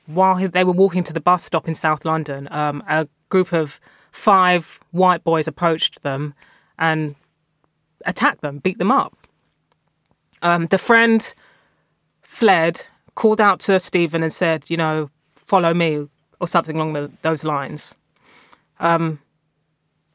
while 0.06 0.36
he, 0.36 0.48
they 0.48 0.64
were 0.64 0.72
walking 0.72 1.04
to 1.04 1.14
the 1.14 1.22
bus 1.22 1.44
stop 1.44 1.68
in 1.68 1.76
South 1.76 2.06
London, 2.06 2.48
um, 2.52 2.84
a 2.88 3.08
group 3.30 3.52
of 3.54 3.80
five 4.12 4.80
white 4.92 5.24
boys 5.24 5.48
approached 5.48 6.04
them 6.04 6.34
and 6.80 7.16
attacked 8.06 8.42
them, 8.42 8.60
beat 8.60 8.78
them 8.78 8.92
up. 8.92 9.21
Um, 10.42 10.68
the 10.68 10.78
friend 10.78 11.34
fled, 12.22 12.88
called 13.16 13.42
out 13.42 13.60
to 13.62 13.80
Stephen 13.80 14.24
and 14.24 14.34
said, 14.34 14.70
you 14.70 14.78
know, 14.78 15.10
follow 15.36 15.74
me 15.74 16.08
or 16.40 16.48
something 16.48 16.76
along 16.76 16.94
the, 16.94 17.12
those 17.22 17.44
lines. 17.44 17.94
Um, 18.80 19.22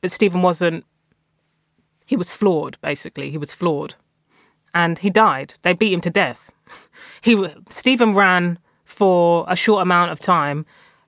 but 0.01 0.11
Stephen 0.11 0.43
wasn't, 0.43 0.85
he 2.07 2.17
was 2.17 2.33
flawed, 2.33 2.79
basically. 2.81 3.31
He 3.31 3.39
was 3.39 3.53
flawed. 3.53 3.95
And 4.75 4.99
he 4.99 5.11
died. 5.11 5.55
They 5.63 5.73
beat 5.73 5.93
him 5.93 6.01
to 6.03 6.11
death. 6.11 6.51
He 7.23 7.45
Stephen 7.69 8.15
ran 8.15 8.59
for 8.85 9.45
a 9.49 9.57
short 9.57 9.83
amount 9.83 10.13
of 10.13 10.21
time. 10.21 10.65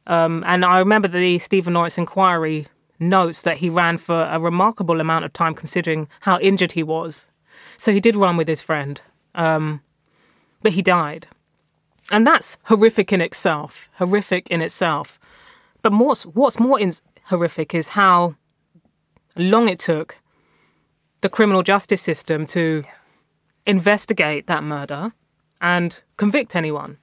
Um, 0.07 0.43
and 0.47 0.65
I 0.65 0.79
remember 0.79 1.07
the 1.07 1.39
Stephen 1.39 1.75
Norris 1.75 1.97
inquiry 1.97 2.67
notes 2.99 3.43
that 3.43 3.59
he 3.59 3.71
ran 3.71 3.99
for 3.99 4.23
a 4.25 4.41
remarkable 4.41 5.01
amount 5.01 5.25
of 5.25 5.33
time 5.33 5.55
considering 5.55 6.09
how 6.21 6.39
injured 6.41 6.73
he 6.73 6.83
was. 6.83 7.27
So 7.79 7.93
he 7.93 8.01
did 8.01 8.17
run 8.17 8.37
with 8.37 8.49
his 8.49 8.61
friend, 8.61 9.01
um, 9.35 9.81
but 10.63 10.73
he 10.73 10.83
died. 10.83 11.29
And 12.11 12.27
that's 12.27 12.59
horrific 12.65 13.13
in 13.13 13.21
itself, 13.21 13.89
horrific 13.95 14.49
in 14.49 14.61
itself. 14.61 15.19
But 15.83 15.93
what's, 15.93 16.25
what's 16.27 16.59
more 16.59 16.79
in, 16.81 16.93
horrific 17.25 17.75
is 17.75 17.89
how 17.89 18.35
long 19.37 19.69
it 19.69 19.79
took 19.79 20.19
the 21.21 21.29
criminal 21.29 21.63
justice 21.63 22.03
system 22.03 22.47
to 22.47 22.85
investigate 23.67 24.47
that 24.47 24.65
murder 24.65 25.13
and 25.61 26.03
convict 26.17 26.57
anyone. 26.57 26.99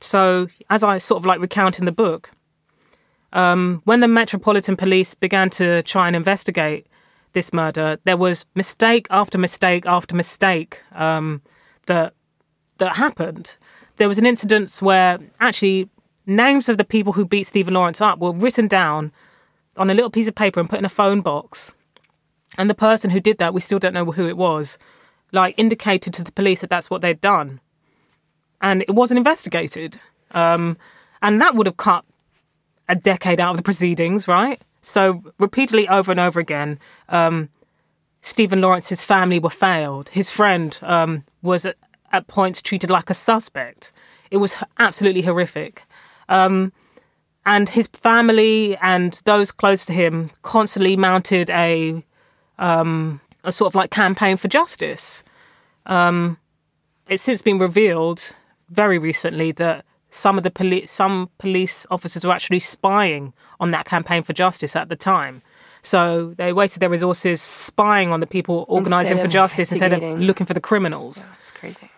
So, 0.00 0.48
as 0.68 0.82
I 0.82 0.98
sort 0.98 1.20
of 1.20 1.26
like 1.26 1.40
recount 1.40 1.78
in 1.78 1.84
the 1.84 1.92
book, 1.92 2.30
um, 3.32 3.82
when 3.84 4.00
the 4.00 4.08
Metropolitan 4.08 4.76
Police 4.76 5.14
began 5.14 5.50
to 5.50 5.82
try 5.82 6.06
and 6.06 6.16
investigate 6.16 6.86
this 7.32 7.52
murder, 7.52 7.98
there 8.04 8.16
was 8.16 8.46
mistake 8.54 9.06
after 9.10 9.38
mistake 9.38 9.86
after 9.86 10.14
mistake 10.14 10.82
um, 10.92 11.42
that 11.86 12.14
that 12.78 12.96
happened. 12.96 13.56
There 13.96 14.08
was 14.08 14.18
an 14.18 14.26
incident 14.26 14.74
where 14.80 15.18
actually 15.40 15.88
names 16.26 16.68
of 16.68 16.78
the 16.78 16.84
people 16.84 17.12
who 17.12 17.24
beat 17.24 17.46
Stephen 17.46 17.74
Lawrence 17.74 18.00
up 18.00 18.18
were 18.18 18.32
written 18.32 18.66
down 18.66 19.12
on 19.76 19.90
a 19.90 19.94
little 19.94 20.10
piece 20.10 20.28
of 20.28 20.34
paper 20.34 20.60
and 20.60 20.68
put 20.68 20.78
in 20.78 20.84
a 20.84 20.90
phone 20.90 21.20
box. 21.20 21.72
And 22.58 22.68
the 22.68 22.74
person 22.74 23.10
who 23.10 23.20
did 23.20 23.38
that, 23.38 23.54
we 23.54 23.60
still 23.60 23.78
don't 23.78 23.94
know 23.94 24.04
who 24.04 24.28
it 24.28 24.36
was, 24.36 24.78
like 25.32 25.54
indicated 25.56 26.14
to 26.14 26.24
the 26.24 26.32
police 26.32 26.60
that 26.62 26.70
that's 26.70 26.90
what 26.90 27.00
they'd 27.00 27.20
done. 27.20 27.60
And 28.60 28.82
it 28.82 28.94
wasn't 28.94 29.18
investigated. 29.18 29.98
Um, 30.32 30.76
and 31.22 31.40
that 31.40 31.54
would 31.54 31.66
have 31.66 31.76
cut 31.76 32.04
a 32.88 32.96
decade 32.96 33.40
out 33.40 33.50
of 33.50 33.56
the 33.56 33.62
proceedings, 33.62 34.26
right? 34.26 34.60
So 34.82 35.22
repeatedly 35.38 35.88
over 35.88 36.10
and 36.10 36.20
over 36.20 36.40
again, 36.40 36.78
um, 37.08 37.48
Stephen 38.22 38.60
Lawrence's 38.60 39.02
family 39.02 39.38
were 39.38 39.50
failed. 39.50 40.08
His 40.10 40.30
friend 40.30 40.78
um, 40.82 41.24
was 41.42 41.64
at, 41.66 41.76
at 42.12 42.26
points 42.26 42.62
treated 42.62 42.90
like 42.90 43.10
a 43.10 43.14
suspect. 43.14 43.92
It 44.30 44.38
was 44.38 44.56
absolutely 44.78 45.22
horrific. 45.22 45.84
Um, 46.28 46.72
and 47.46 47.68
his 47.68 47.86
family 47.88 48.76
and 48.78 49.20
those 49.24 49.50
close 49.50 49.84
to 49.86 49.92
him 49.92 50.30
constantly 50.42 50.96
mounted 50.96 51.50
a 51.50 52.04
um, 52.58 53.20
a 53.42 53.52
sort 53.52 53.70
of 53.70 53.74
like 53.74 53.90
campaign 53.90 54.36
for 54.36 54.48
justice. 54.48 55.24
Um, 55.86 56.36
it's 57.08 57.22
since 57.22 57.40
been 57.40 57.58
revealed 57.58 58.34
very 58.68 58.98
recently 58.98 59.52
that 59.52 59.84
some 60.10 60.36
of 60.36 60.44
the 60.44 60.50
police 60.50 60.90
some 60.90 61.30
police 61.38 61.86
officers 61.90 62.24
were 62.24 62.32
actually 62.32 62.60
spying 62.60 63.32
on 63.58 63.70
that 63.70 63.86
campaign 63.86 64.22
for 64.22 64.32
justice 64.32 64.76
at 64.76 64.88
the 64.88 64.96
time. 64.96 65.42
So 65.82 66.34
they 66.36 66.52
wasted 66.52 66.82
their 66.82 66.90
resources 66.90 67.40
spying 67.40 68.12
on 68.12 68.20
the 68.20 68.26
people 68.26 68.66
organising 68.68 69.16
for 69.18 69.28
justice 69.28 69.72
instead 69.72 69.92
of 69.92 70.02
looking 70.20 70.46
for 70.46 70.52
the 70.52 70.60
criminals. 70.60 71.26
That's 71.26 71.52
crazy. 71.52 71.90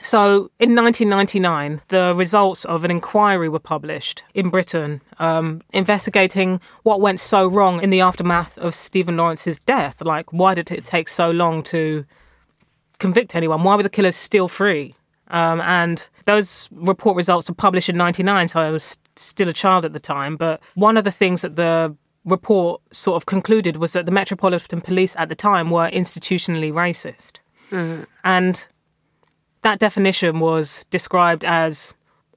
So 0.00 0.50
in 0.58 0.74
1999, 0.74 1.82
the 1.88 2.14
results 2.14 2.64
of 2.64 2.84
an 2.84 2.90
inquiry 2.90 3.50
were 3.50 3.58
published 3.58 4.24
in 4.32 4.48
Britain 4.48 5.02
um, 5.18 5.60
investigating 5.72 6.60
what 6.84 7.02
went 7.02 7.20
so 7.20 7.46
wrong 7.46 7.82
in 7.82 7.90
the 7.90 8.00
aftermath 8.00 8.56
of 8.58 8.74
Stephen 8.74 9.18
Lawrence's 9.18 9.58
death. 9.60 10.00
Like, 10.00 10.32
why 10.32 10.54
did 10.54 10.70
it 10.70 10.84
take 10.84 11.08
so 11.08 11.30
long 11.30 11.62
to 11.64 12.06
convict 12.98 13.34
anyone? 13.34 13.62
Why 13.62 13.76
were 13.76 13.82
the 13.82 13.90
killers 13.90 14.16
still 14.16 14.48
free? 14.48 14.94
Um, 15.30 15.60
and 15.60 16.08
those 16.24 16.68
report 16.72 17.16
results 17.16 17.48
were 17.48 17.54
published 17.54 17.88
in 17.88 17.96
99, 17.96 18.48
so 18.48 18.60
I 18.60 18.70
was 18.70 18.98
still 19.16 19.48
a 19.48 19.52
child 19.52 19.84
at 19.84 19.92
the 19.92 20.00
time. 20.00 20.36
But 20.36 20.60
one 20.74 20.96
of 20.96 21.04
the 21.04 21.10
things 21.10 21.42
that 21.42 21.56
the 21.56 21.94
report 22.24 22.82
sort 22.92 23.16
of 23.16 23.26
concluded 23.26 23.76
was 23.76 23.92
that 23.92 24.06
the 24.06 24.12
Metropolitan 24.12 24.80
Police 24.80 25.14
at 25.16 25.28
the 25.28 25.34
time 25.34 25.70
were 25.70 25.90
institutionally 25.90 26.72
racist. 26.72 27.38
And 28.24 28.68
that 29.62 29.78
definition 29.78 30.40
was 30.40 30.84
described 30.90 31.44
as 31.44 31.94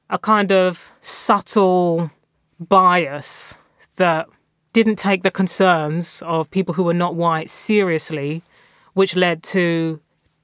a 0.09 0.19
kind 0.19 0.51
of 0.51 0.91
subtle 1.01 2.11
bias 2.59 3.55
that 3.95 4.27
didn't 4.73 4.97
take 4.97 5.23
the 5.23 5.31
concerns 5.31 6.21
of 6.25 6.49
people 6.49 6.73
who 6.73 6.83
were 6.83 6.93
not 6.93 7.15
white 7.15 7.49
seriously, 7.49 8.43
which 8.93 9.15
led 9.15 9.43
to 9.43 9.99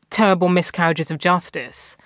terrible 0.09 0.49
miscarriages 0.49 1.11
of 1.11 1.17
justice. 1.17 1.97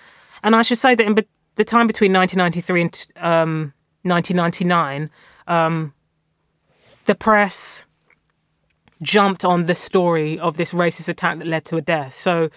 And 0.44 0.54
I 0.54 0.62
should 0.62 0.78
say 0.78 0.94
that 0.94 1.04
in 1.04 1.14
be- 1.14 1.26
the 1.56 1.64
time 1.64 1.88
between 1.88 2.12
1993 2.12 2.80
and 2.80 3.06
um, 3.16 3.72
1999, 4.02 5.10
um, 5.48 5.92
the 7.06 7.14
press 7.14 7.88
jumped 9.02 9.44
on 9.44 9.66
the 9.66 9.74
story 9.74 10.38
of 10.38 10.56
this 10.56 10.72
racist 10.72 11.08
attack 11.08 11.38
that 11.38 11.46
led 11.46 11.64
to 11.64 11.76
a 11.76 11.80
death. 11.80 12.14
So 12.14 12.50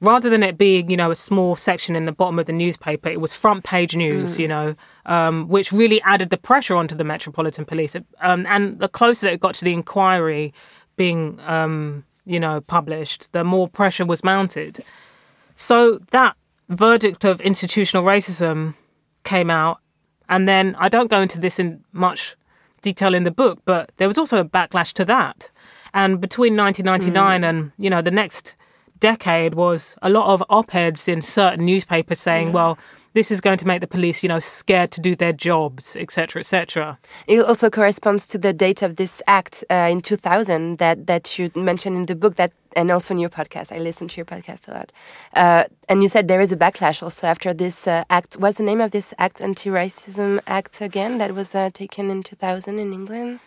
rather 0.00 0.28
than 0.28 0.42
it 0.42 0.58
being, 0.58 0.90
you 0.90 0.96
know, 0.96 1.10
a 1.10 1.16
small 1.16 1.56
section 1.56 1.94
in 1.94 2.04
the 2.04 2.12
bottom 2.12 2.38
of 2.38 2.46
the 2.46 2.52
newspaper, 2.52 3.08
it 3.08 3.20
was 3.20 3.32
front 3.32 3.64
page 3.64 3.94
news, 3.94 4.38
you 4.38 4.48
know, 4.48 4.74
um, 5.06 5.48
which 5.48 5.72
really 5.72 6.02
added 6.02 6.30
the 6.30 6.36
pressure 6.36 6.74
onto 6.74 6.94
the 6.94 7.04
Metropolitan 7.04 7.64
Police. 7.64 7.96
Um, 8.20 8.44
and 8.46 8.78
the 8.80 8.88
closer 8.88 9.28
it 9.28 9.40
got 9.40 9.54
to 9.56 9.64
the 9.64 9.72
inquiry 9.72 10.52
being, 10.96 11.38
um, 11.40 12.04
you 12.24 12.40
know, 12.40 12.60
published, 12.60 13.32
the 13.32 13.44
more 13.44 13.68
pressure 13.68 14.04
was 14.04 14.24
mounted. 14.24 14.84
So 15.54 15.98
that 16.10 16.36
verdict 16.70 17.24
of 17.24 17.40
institutional 17.40 18.04
racism 18.04 18.74
came 19.24 19.50
out. 19.50 19.80
And 20.28 20.48
then 20.48 20.76
I 20.78 20.88
don't 20.88 21.10
go 21.10 21.20
into 21.20 21.38
this 21.38 21.58
in 21.58 21.84
much 21.92 22.36
detail 22.80 23.14
in 23.14 23.24
the 23.24 23.30
book, 23.30 23.60
but 23.64 23.92
there 23.98 24.08
was 24.08 24.16
also 24.16 24.38
a 24.38 24.44
backlash 24.44 24.92
to 24.94 25.04
that. 25.04 25.50
And 25.92 26.20
between 26.20 26.56
1999 26.56 27.40
hmm. 27.40 27.44
and, 27.44 27.72
you 27.78 27.90
know, 27.90 28.00
the 28.00 28.10
next 28.10 28.54
decade 29.00 29.54
was 29.54 29.96
a 30.02 30.08
lot 30.08 30.32
of 30.32 30.42
op-eds 30.48 31.08
in 31.08 31.20
certain 31.20 31.66
newspapers 31.66 32.20
saying, 32.20 32.52
well, 32.52 32.78
this 33.12 33.30
is 33.30 33.40
going 33.40 33.58
to 33.58 33.66
make 33.66 33.80
the 33.80 33.86
police, 33.86 34.22
you 34.22 34.28
know, 34.28 34.38
scared 34.38 34.90
to 34.92 35.00
do 35.00 35.16
their 35.16 35.32
jobs, 35.32 35.96
etc., 35.96 36.40
etc. 36.40 36.98
It 37.26 37.40
also 37.40 37.70
corresponds 37.70 38.26
to 38.28 38.38
the 38.38 38.52
date 38.52 38.82
of 38.82 38.96
this 38.96 39.20
act 39.26 39.64
uh, 39.70 39.88
in 39.90 40.00
2000 40.00 40.78
that, 40.78 41.06
that 41.06 41.38
you 41.38 41.50
mentioned 41.54 41.96
in 41.96 42.06
the 42.06 42.14
book 42.14 42.36
that 42.36 42.52
and 42.76 42.90
also 42.92 43.14
in 43.14 43.18
your 43.18 43.30
podcast. 43.30 43.72
I 43.72 43.78
listen 43.78 44.06
to 44.08 44.16
your 44.16 44.24
podcast 44.24 44.68
a 44.68 44.72
lot. 44.72 44.92
Uh, 45.34 45.64
and 45.88 46.02
you 46.02 46.08
said 46.08 46.28
there 46.28 46.40
is 46.40 46.52
a 46.52 46.56
backlash 46.56 47.02
also 47.02 47.26
after 47.26 47.52
this 47.52 47.88
uh, 47.88 48.04
act. 48.10 48.36
What's 48.36 48.58
the 48.58 48.62
name 48.62 48.80
of 48.80 48.92
this 48.92 49.12
act, 49.18 49.40
Anti-Racism 49.40 50.40
Act 50.46 50.80
again, 50.80 51.18
that 51.18 51.34
was 51.34 51.52
uh, 51.54 51.70
taken 51.72 52.10
in 52.10 52.22
2000 52.22 52.78
in 52.78 52.92
England? 52.92 53.40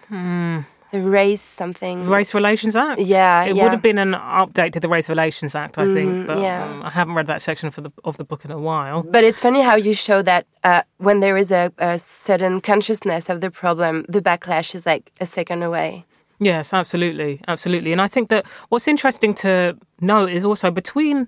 The 0.94 1.02
Race 1.02 1.41
something. 1.41 2.08
Race 2.08 2.36
Relations 2.36 2.76
Act. 2.76 3.02
Yeah, 3.02 3.46
it 3.46 3.56
yeah. 3.56 3.64
would 3.64 3.72
have 3.72 3.82
been 3.82 3.98
an 3.98 4.12
update 4.12 4.74
to 4.74 4.80
the 4.80 4.88
Race 4.88 5.10
Relations 5.10 5.56
Act, 5.56 5.80
I 5.80 5.86
think. 5.86 6.12
Mm, 6.12 6.28
But 6.28 6.38
yeah. 6.38 6.66
um, 6.66 6.84
I 6.84 6.91
haven't 6.91 7.16
read 7.16 7.26
that 7.26 7.41
section 7.41 7.72
for 7.72 7.82
the, 7.82 7.91
of 8.04 8.18
the 8.18 8.24
book 8.24 8.46
in 8.46 8.52
a 8.52 8.60
while. 8.60 9.02
But 9.02 9.24
it's 9.24 9.39
funny 9.39 9.62
how 9.64 9.74
you 9.74 9.96
show 9.96 10.22
that 10.22 10.46
uh, 10.64 10.84
when 11.00 11.20
there 11.20 11.36
is 11.36 11.52
a, 11.52 11.72
a 11.80 11.98
certain 11.98 12.62
consciousness 12.62 13.28
of 13.28 13.41
the 13.41 13.50
problem, 13.50 14.06
the 14.08 14.22
backlash 14.22 14.76
is 14.76 14.86
like 14.86 15.12
a 15.20 15.26
second 15.26 15.64
away. 15.64 16.06
Yes, 16.39 16.76
absolutely, 16.76 17.41
absolutely. 17.48 17.91
And 17.91 18.00
I 18.00 18.08
think 18.08 18.30
that 18.30 18.46
what's 18.70 18.88
interesting 18.88 19.34
to 19.36 19.76
note 20.00 20.30
is 20.30 20.46
also 20.46 20.70
between 20.70 21.26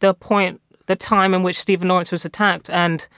the 0.00 0.12
point, 0.12 0.60
the 0.88 0.96
time 0.96 1.32
in 1.32 1.42
which 1.42 1.58
Stephen 1.58 1.88
Lawrence 1.88 2.12
was 2.12 2.26
attacked, 2.26 2.68
and 2.68 3.08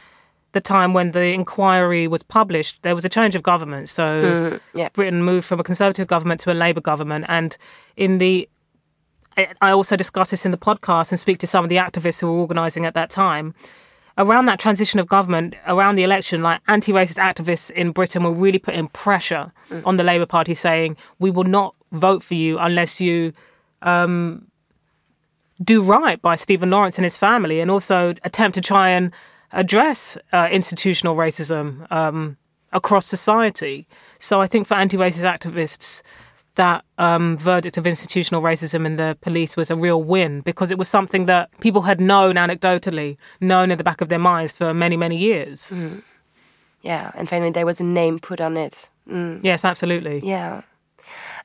the 0.53 0.61
time 0.61 0.95
when 0.95 1.11
the 1.11 1.33
inquiry 1.33 2.09
was 2.09 2.23
published, 2.23 2.79
there 2.83 2.95
was 2.95 3.05
a 3.05 3.09
change 3.09 3.35
of 3.37 3.43
government. 3.43 3.89
So 3.89 4.05
Mm, 4.23 4.61
yeah. 4.75 4.89
Britain 4.93 5.23
moved 5.23 5.47
from 5.47 5.61
a 5.61 5.65
Conservative 5.65 6.07
government 6.07 6.41
to 6.41 6.53
a 6.53 6.55
Labour 6.55 6.81
government, 6.81 7.27
and 7.29 7.57
in 7.97 8.19
the 8.19 8.49
I 9.61 9.71
also 9.71 9.95
discuss 9.95 10.31
this 10.31 10.45
in 10.45 10.51
the 10.51 10.59
podcast 10.59 11.13
and 11.13 11.21
speak 11.21 11.39
to 11.39 11.47
some 11.47 11.65
of 11.65 11.69
the 11.69 11.77
activists 11.77 12.21
who 12.21 12.27
were 12.27 12.41
organising 12.41 12.85
at 12.87 12.95
that 12.95 13.09
time. 13.09 13.55
Around 14.17 14.47
that 14.47 14.59
transition 14.59 14.99
of 14.99 15.07
government, 15.07 15.55
around 15.69 15.95
the 15.95 16.03
election, 16.03 16.43
like 16.43 16.61
anti-racist 16.67 17.19
activists 17.19 17.71
in 17.71 17.93
Britain 17.93 18.25
were 18.25 18.33
really 18.33 18.59
putting 18.59 18.89
pressure 18.89 19.53
on 19.85 19.97
the 19.97 20.03
Labour 20.03 20.27
Party, 20.27 20.55
saying, 20.55 20.97
"We 21.21 21.31
will 21.31 21.45
not 21.45 21.77
vote 21.93 22.25
for 22.25 22.35
you 22.35 22.59
unless 22.59 23.01
you 23.01 23.33
um, 23.83 24.47
do 25.63 25.83
right 25.83 26.21
by 26.21 26.35
Stephen 26.35 26.71
Lawrence 26.71 26.99
and 26.99 27.05
his 27.05 27.17
family, 27.17 27.61
and 27.61 27.71
also 27.71 28.15
attempt 28.25 28.57
to 28.57 28.61
try 28.61 28.89
and 28.89 29.13
address 29.53 30.19
uh, 30.33 30.49
institutional 30.51 31.17
racism 31.17 31.91
um, 31.93 32.37
across 32.73 33.07
society." 33.07 33.87
So, 34.19 34.41
I 34.41 34.47
think 34.47 34.67
for 34.67 34.75
anti-racist 34.75 35.25
activists, 35.25 36.03
that 36.59 36.85
um, 36.99 37.39
verdict 37.39 37.77
of 37.79 37.87
institutional 37.87 38.43
racism 38.43 38.85
in 38.85 38.97
the 38.97 39.17
police 39.21 39.57
was 39.57 39.71
a 39.71 39.77
real 39.77 40.03
win 40.03 40.41
because 40.43 40.71
it 40.71 40.77
was 40.77 40.89
something 40.89 41.27
that 41.27 41.49
people 41.61 41.83
had 41.83 42.01
known 42.01 42.35
anecdotally, 42.35 43.17
known 43.41 43.71
in 43.71 43.79
the 43.79 43.85
back 43.85 44.01
of 44.01 44.09
their 44.09 44.19
minds 44.19 44.53
for 44.53 44.75
many, 44.75 44.97
many 44.97 45.17
years. 45.17 45.73
Yeah, 46.83 47.13
and 47.15 47.29
finally 47.29 47.51
there 47.51 47.65
was 47.65 47.81
a 47.81 47.85
name 47.85 48.19
put 48.19 48.41
on 48.41 48.57
it. 48.57 48.91
Mm. 49.09 49.41
Yes, 49.43 49.65
absolutely. 49.65 50.21
Yeah. 50.23 50.63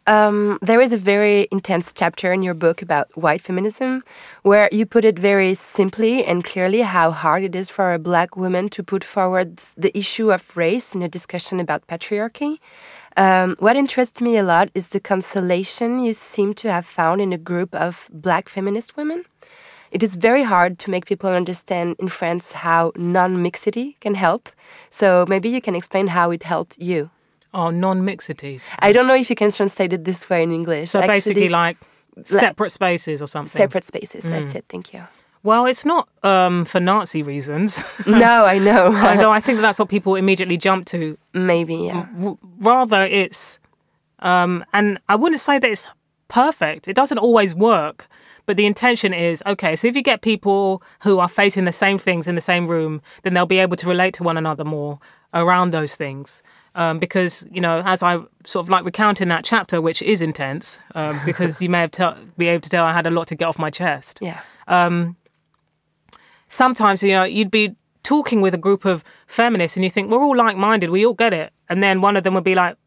Um, 0.06 0.60
there 0.62 0.82
is 0.82 0.92
a 0.92 0.98
very 0.98 1.48
intense 1.50 1.94
chapter 1.94 2.34
in 2.34 2.44
your 2.44 2.54
book 2.54 2.82
about 2.82 3.16
white 3.16 3.42
feminism 3.42 4.04
where 4.42 4.68
you 4.70 4.86
put 4.86 5.06
it 5.06 5.18
very 5.18 5.56
simply 5.56 6.26
and 6.26 6.44
clearly 6.44 6.82
how 6.82 7.12
hard 7.12 7.44
it 7.44 7.56
is 7.56 7.70
for 7.70 7.94
a 7.94 8.00
black 8.00 8.36
woman 8.36 8.68
to 8.70 8.84
put 8.84 9.04
forward 9.06 9.58
the 9.78 9.98
issue 9.98 10.34
of 10.34 10.58
race 10.58 10.94
in 10.94 11.02
a 11.02 11.08
discussion 11.08 11.62
about 11.62 11.88
patriarchy. 11.88 12.60
Um, 13.16 13.56
what 13.60 13.78
interests 13.78 14.20
me 14.20 14.38
a 14.38 14.44
lot 14.44 14.70
is 14.76 14.90
the 14.90 15.00
consolation 15.00 16.00
you 16.00 16.14
seem 16.14 16.54
to 16.56 16.72
have 16.72 16.86
found 16.86 17.22
in 17.22 17.32
a 17.32 17.38
group 17.38 17.74
of 17.74 18.10
black 18.12 18.50
feminist 18.50 18.98
women. 18.98 19.24
It 19.90 20.04
is 20.04 20.16
very 20.16 20.44
hard 20.44 20.80
to 20.80 20.90
make 20.90 21.06
people 21.06 21.30
understand 21.30 21.96
in 22.00 22.10
France 22.10 22.52
how 22.52 22.92
non 22.98 23.42
mixity 23.42 23.96
can 24.02 24.16
help. 24.16 24.50
So 24.90 25.26
maybe 25.30 25.50
you 25.50 25.62
can 25.62 25.76
explain 25.76 26.08
how 26.08 26.32
it 26.32 26.44
helped 26.44 26.78
you. 26.80 27.12
Oh, 27.54 27.70
non-mixities. 27.70 28.70
I 28.80 28.92
don't 28.92 29.06
know 29.08 29.16
if 29.16 29.30
you 29.30 29.36
can 29.36 29.52
translate 29.52 29.94
it 29.94 30.06
this 30.06 30.30
way 30.30 30.44
in 30.44 30.52
English. 30.52 30.90
So 30.90 31.06
basically, 31.06 31.50
like 31.50 31.78
like- 32.16 32.26
separate 32.26 32.72
spaces 32.72 33.22
or 33.22 33.28
something. 33.28 33.58
separate 33.58 33.86
spaces. 33.86 34.24
That's 34.24 34.56
it. 34.56 34.66
Thank 34.70 34.94
you. 34.94 35.04
Well, 35.44 35.66
it's 35.66 35.84
not 35.84 36.08
um, 36.24 36.64
for 36.64 36.80
Nazi 36.80 37.22
reasons. 37.22 37.84
no, 38.08 38.46
I 38.46 38.60
know. 38.60 38.86
Although 38.96 39.32
I 39.32 39.42
think 39.42 39.60
that's 39.60 39.78
what 39.78 39.90
people 39.90 40.16
immediately 40.16 40.56
jump 40.58 40.86
to. 40.88 41.18
Maybe, 41.34 41.76
yeah. 41.76 42.08
R- 42.24 42.38
rather, 42.60 43.04
it's, 43.04 43.60
um, 44.20 44.64
and 44.72 45.00
I 45.10 45.16
wouldn't 45.18 45.42
say 45.42 45.60
that 45.60 45.70
it's 45.70 45.88
perfect. 46.30 46.88
It 46.88 46.96
doesn't 46.96 47.18
always 47.18 47.54
work. 47.54 48.08
But 48.46 48.58
the 48.58 48.66
intention 48.66 49.14
is 49.14 49.42
okay, 49.46 49.74
so 49.76 49.88
if 49.88 49.96
you 49.96 50.02
get 50.02 50.22
people 50.22 50.84
who 51.02 51.20
are 51.20 51.30
facing 51.30 51.64
the 51.64 51.72
same 51.72 51.98
things 51.98 52.28
in 52.28 52.36
the 52.36 52.42
same 52.42 52.68
room, 52.68 53.02
then 53.22 53.34
they'll 53.34 53.46
be 53.46 53.60
able 53.60 53.78
to 53.78 53.88
relate 53.88 54.14
to 54.16 54.24
one 54.24 54.36
another 54.36 54.66
more 54.66 55.00
around 55.34 55.72
those 55.72 55.96
things. 55.96 56.44
Um, 56.76 56.98
because, 56.98 57.46
you 57.52 57.62
know, 57.62 57.84
as 57.86 58.02
I 58.02 58.18
sort 58.46 58.66
of 58.66 58.70
like 58.70 58.84
recount 58.84 59.22
in 59.22 59.28
that 59.28 59.44
chapter, 59.44 59.80
which 59.80 60.02
is 60.02 60.24
intense, 60.24 60.80
um, 60.96 61.20
because 61.26 61.62
you 61.62 61.70
may 61.70 61.82
have 61.82 61.92
tell 61.92 62.18
be 62.38 62.48
able 62.48 62.62
to 62.62 62.70
tell 62.70 62.84
I 62.84 62.94
had 62.94 63.06
a 63.06 63.12
lot 63.12 63.28
to 63.28 63.36
get 63.36 63.46
off 63.46 63.60
my 63.60 63.70
chest. 63.70 64.18
Yeah. 64.22 64.42
sometimes 66.54 67.02
you 67.02 67.12
know 67.12 67.24
you'd 67.24 67.52
be 67.52 67.76
talking 68.04 68.40
with 68.40 68.54
a 68.54 68.58
group 68.58 68.86
of 68.86 69.04
feminists 69.28 69.76
and 69.76 69.84
you 69.84 69.90
think 69.90 70.12
we're 70.12 70.24
all 70.24 70.38
like-minded 70.38 70.90
we 70.90 71.06
all 71.06 71.14
get 71.14 71.34
it 71.34 71.52
and 71.68 71.82
then 71.82 72.00
one 72.00 72.16
of 72.16 72.24
them 72.24 72.34
would 72.36 72.44
be 72.44 72.56
like 72.56 72.78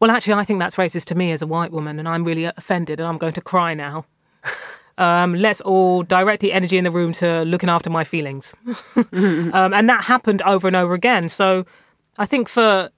well 0.00 0.10
actually 0.10 0.32
i 0.32 0.44
think 0.44 0.58
that's 0.58 0.76
racist 0.76 1.04
to 1.04 1.14
me 1.14 1.30
as 1.30 1.42
a 1.42 1.46
white 1.46 1.70
woman 1.70 1.98
and 1.98 2.08
i'm 2.08 2.24
really 2.24 2.44
offended 2.44 2.98
and 2.98 3.06
i'm 3.06 3.18
going 3.18 3.34
to 3.34 3.40
cry 3.42 3.74
now 3.74 4.04
um, 4.98 5.34
let's 5.34 5.60
all 5.60 6.02
direct 6.02 6.40
the 6.40 6.52
energy 6.52 6.78
in 6.78 6.84
the 6.84 6.90
room 6.90 7.12
to 7.12 7.42
looking 7.42 7.68
after 7.68 7.90
my 7.90 8.02
feelings 8.02 8.54
um, 9.12 9.74
and 9.74 9.88
that 9.88 10.04
happened 10.04 10.40
over 10.42 10.66
and 10.66 10.76
over 10.76 10.94
again 10.94 11.28
so 11.28 11.66
i 12.18 12.24
think 12.24 12.48
for 12.48 12.88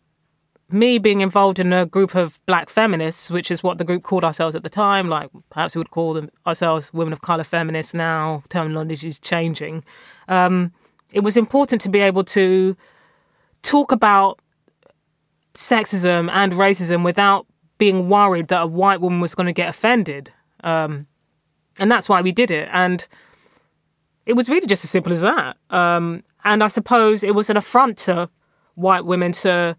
me 0.71 0.99
being 0.99 1.21
involved 1.21 1.59
in 1.59 1.73
a 1.73 1.87
group 1.87 2.15
of 2.15 2.41
black 2.47 2.69
feminists, 2.69 3.31
which 3.31 3.51
is 3.51 3.62
what 3.62 3.79
the 3.79 3.85
group 3.85 4.03
called 4.03 4.25
ourselves 4.25 4.57
at 4.57 4.62
the 4.62 4.71
time, 4.71 5.09
like 5.09 5.31
perhaps 5.51 5.75
we 5.75 5.81
would 5.81 5.91
call 5.91 6.15
them 6.15 6.31
ourselves 6.47 6.93
women 6.93 7.12
of 7.12 7.21
color 7.21 7.45
feminists 7.45 7.95
now, 7.95 8.43
terminology 8.49 9.09
is 9.09 9.19
changing. 9.19 9.85
Um, 10.29 10.73
it 11.12 11.21
was 11.21 11.37
important 11.37 11.81
to 11.83 11.89
be 11.89 12.01
able 12.01 12.25
to 12.25 12.77
talk 13.62 13.93
about 13.93 14.41
sexism 15.55 16.31
and 16.31 16.53
racism 16.55 17.05
without 17.05 17.47
being 17.79 18.09
worried 18.09 18.49
that 18.49 18.62
a 18.62 18.67
white 18.67 19.01
woman 19.01 19.21
was 19.21 19.35
going 19.35 19.47
to 19.47 19.53
get 19.53 19.69
offended. 19.69 20.33
Um, 20.62 21.07
and 21.79 21.91
that's 21.91 22.09
why 22.09 22.21
we 22.21 22.33
did 22.33 22.51
it. 22.51 22.69
And 22.73 23.07
it 24.27 24.33
was 24.35 24.49
really 24.49 24.67
just 24.67 24.85
as 24.85 24.91
simple 24.91 25.12
as 25.12 25.21
that. 25.21 25.57
Um, 25.71 26.25
and 26.45 26.65
I 26.65 26.69
suppose 26.69 27.23
it 27.23 27.35
was 27.35 27.51
an 27.51 27.57
affront 27.57 27.99
to 27.99 28.29
white 28.75 29.05
women 29.05 29.33
to 29.33 29.77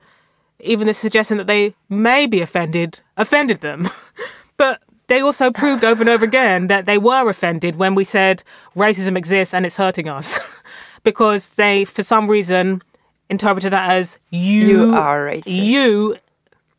even 0.59 0.87
the 0.87 0.93
suggestion 0.93 1.37
that 1.37 1.47
they 1.47 1.75
may 1.89 2.25
be 2.25 2.41
offended 2.41 2.99
offended 3.17 3.61
them. 3.61 3.89
but 4.57 4.81
they 5.07 5.21
also 5.21 5.51
proved 5.51 5.83
over 5.83 6.01
and 6.01 6.09
over 6.09 6.25
again 6.25 6.67
that 6.67 6.85
they 6.85 6.97
were 6.97 7.29
offended 7.29 7.75
when 7.75 7.95
we 7.95 8.03
said 8.03 8.43
racism 8.75 9.17
exists 9.17 9.53
and 9.53 9.65
it's 9.65 9.77
hurting 9.77 10.09
us. 10.09 10.55
because 11.03 11.55
they, 11.55 11.85
for 11.85 12.03
some 12.03 12.27
reason, 12.27 12.81
interpreted 13.29 13.71
that 13.71 13.91
as 13.91 14.19
you, 14.31 14.89
You 14.89 14.95
are 14.95 15.27
racist. 15.27 15.43
You, 15.45 16.17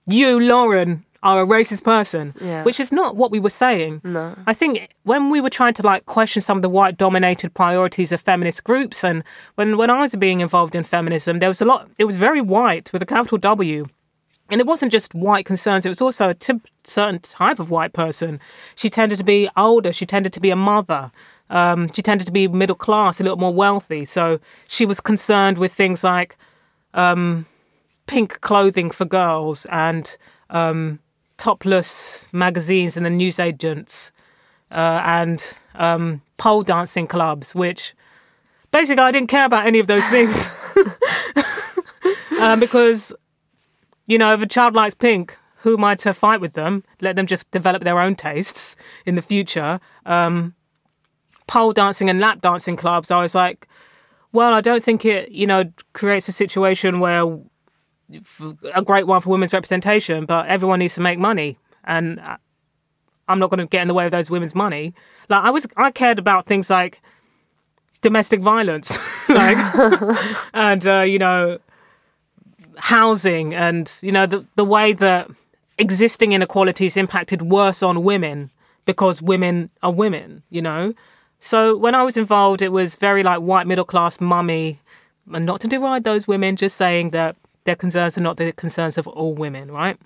you, 0.07 0.41
Lauren, 0.41 1.05
are 1.23 1.43
a 1.43 1.47
racist 1.47 1.83
person, 1.85 2.35
Yeah. 2.41 2.63
which 2.65 2.79
is 2.81 2.93
not 2.93 3.17
what 3.17 3.31
we 3.31 3.41
were 3.41 3.51
saying. 3.51 4.01
No. 4.05 4.35
I 4.47 4.55
think 4.55 4.89
when 5.05 5.31
we 5.31 5.41
were 5.41 5.51
trying 5.51 5.75
to 5.75 5.83
like 5.83 6.07
question 6.07 6.43
some 6.43 6.59
of 6.59 6.63
the 6.63 6.69
white 6.69 6.97
dominated 6.97 7.55
priorities 7.55 8.13
of 8.13 8.21
feminist 8.21 8.65
groups 8.65 9.05
and 9.05 9.23
when 9.57 9.77
when 9.77 9.91
I 9.91 10.01
was 10.01 10.15
being 10.17 10.41
involved 10.41 10.75
in 10.75 10.83
feminism 10.85 11.39
there 11.39 11.49
was 11.49 11.61
a 11.63 11.65
lot 11.65 11.89
it 11.99 12.05
was 12.05 12.17
very 12.17 12.41
white 12.41 12.93
with 12.93 13.03
a 13.03 13.07
capital 13.07 13.39
W 13.39 13.87
and 14.51 14.61
it 14.61 14.67
wasn't 14.67 14.93
just 14.93 15.15
white 15.15 15.45
concerns 15.47 15.85
it 15.87 15.89
was 15.89 16.01
also 16.03 16.31
a 16.31 16.37
certain 16.85 17.19
type 17.21 17.59
of 17.59 17.71
white 17.71 17.93
person 17.93 18.39
she 18.75 18.89
tended 18.91 19.19
to 19.19 19.25
be 19.25 19.49
older 19.57 19.93
she 19.93 20.07
tended 20.07 20.33
to 20.33 20.41
be 20.41 20.51
a 20.51 20.57
mother 20.57 21.11
um, 21.51 21.91
she 21.93 22.03
tended 22.03 22.27
to 22.27 22.33
be 22.33 22.49
middle 22.49 22.77
class 22.77 23.21
a 23.21 23.23
little 23.23 23.39
more 23.39 23.55
wealthy 23.55 24.05
so 24.05 24.39
she 24.69 24.85
was 24.87 25.01
concerned 25.01 25.59
with 25.59 25.73
things 25.73 26.03
like 26.05 26.37
um, 26.95 27.47
pink 28.07 28.41
clothing 28.41 28.91
for 28.91 29.05
girls 29.05 29.67
and 29.67 30.17
um, 30.51 30.99
topless 31.37 32.25
magazines 32.33 32.97
and 32.97 33.05
the 33.05 33.11
newsagents 33.11 34.13
uh, 34.71 35.01
and 35.05 35.57
um, 35.75 36.23
pole 36.39 36.63
dancing 36.63 37.07
clubs, 37.07 37.55
which 37.55 37.95
basically 38.71 39.03
I 39.03 39.13
didn't 39.13 39.29
care 39.29 39.45
about 39.45 39.67
any 39.67 39.79
of 39.79 39.87
those 39.87 40.07
things 40.09 40.35
um, 42.41 42.61
because, 42.61 43.13
you 44.07 44.19
know, 44.19 44.33
if 44.35 44.43
a 44.43 44.47
child 44.47 44.75
likes 44.75 44.95
pink, 44.95 45.37
who 45.59 45.77
am 45.77 45.85
I 45.85 45.95
to 45.97 46.15
fight 46.15 46.41
with 46.41 46.53
them? 46.53 46.85
Let 47.01 47.17
them 47.17 47.27
just 47.27 47.51
develop 47.51 47.83
their 47.83 47.99
own 48.01 48.15
tastes 48.15 48.77
in 49.05 49.15
the 49.15 49.23
future. 49.23 49.81
Um, 50.05 50.55
pole 51.47 51.73
dancing 51.73 52.11
and 52.11 52.21
lap 52.21 52.41
dancing 52.41 52.77
clubs, 52.77 53.11
I 53.11 53.21
was 53.21 53.35
like, 53.35 53.69
well, 54.33 54.53
I 54.53 54.61
don't 54.61 54.85
think 54.85 55.05
it, 55.05 55.31
you 55.31 55.47
know, 55.47 55.65
creates 55.93 56.29
a 56.29 56.33
situation 56.33 57.01
where 57.01 57.25
a 58.75 58.83
great 58.83 59.07
one 59.07 59.21
for 59.21 59.31
women's 59.31 59.53
representation, 59.53 60.27
but 60.27 60.47
everyone 60.47 60.79
needs 60.79 60.95
to 60.95 61.01
make 61.01 61.19
money, 61.19 61.59
and 61.85 62.21
I'm 63.29 63.39
not 63.39 63.51
going 63.51 63.61
to 63.61 63.67
get 63.67 63.83
in 63.83 63.89
the 63.89 63.95
way 63.95 64.05
of 64.05 64.13
those 64.13 64.31
women's 64.31 64.55
money. 64.55 64.95
Like 65.29 65.45
I 65.45 65.51
was, 65.51 65.67
I 65.77 65.91
cared 65.91 66.19
about 66.19 66.47
things 66.47 66.71
like 66.71 67.01
domestic 68.01 68.41
violence, 68.41 69.29
like, 69.29 69.57
and 70.55 70.87
uh, 70.87 71.01
you 71.01 71.19
know, 71.19 71.59
housing, 72.77 73.55
and 73.55 73.93
you 74.03 74.13
know 74.13 74.27
the 74.27 74.45
the 74.55 74.65
way 74.65 74.93
that 74.93 75.29
existing 75.79 76.33
inequalities 76.33 76.97
impacted 76.97 77.43
worse 77.43 77.83
on 77.83 78.03
women 78.03 78.51
because 78.85 79.21
women 79.21 79.71
are 79.83 79.93
women. 79.93 80.43
You 80.51 80.63
know, 80.63 80.95
so 81.41 81.77
when 81.77 81.95
I 81.95 82.05
was 82.05 82.17
involved, 82.17 82.63
it 82.63 82.71
was 82.71 82.97
very 82.97 83.23
like 83.23 83.41
white 83.41 83.67
middle 83.67 83.85
class 83.85 84.21
mummy, 84.21 84.79
and 85.33 85.45
not 85.45 85.61
to 85.63 85.69
deride 85.69 86.05
those 86.05 86.29
women, 86.29 86.55
just 86.55 86.77
saying 86.77 87.11
that 87.11 87.37
their 87.67 87.77
concerns 87.77 88.17
are 88.17 88.23
not 88.23 88.37
the 88.39 88.53
concerns 88.53 88.97
of 88.97 89.07
all 89.07 89.35
women, 89.35 89.71
right? 89.71 89.99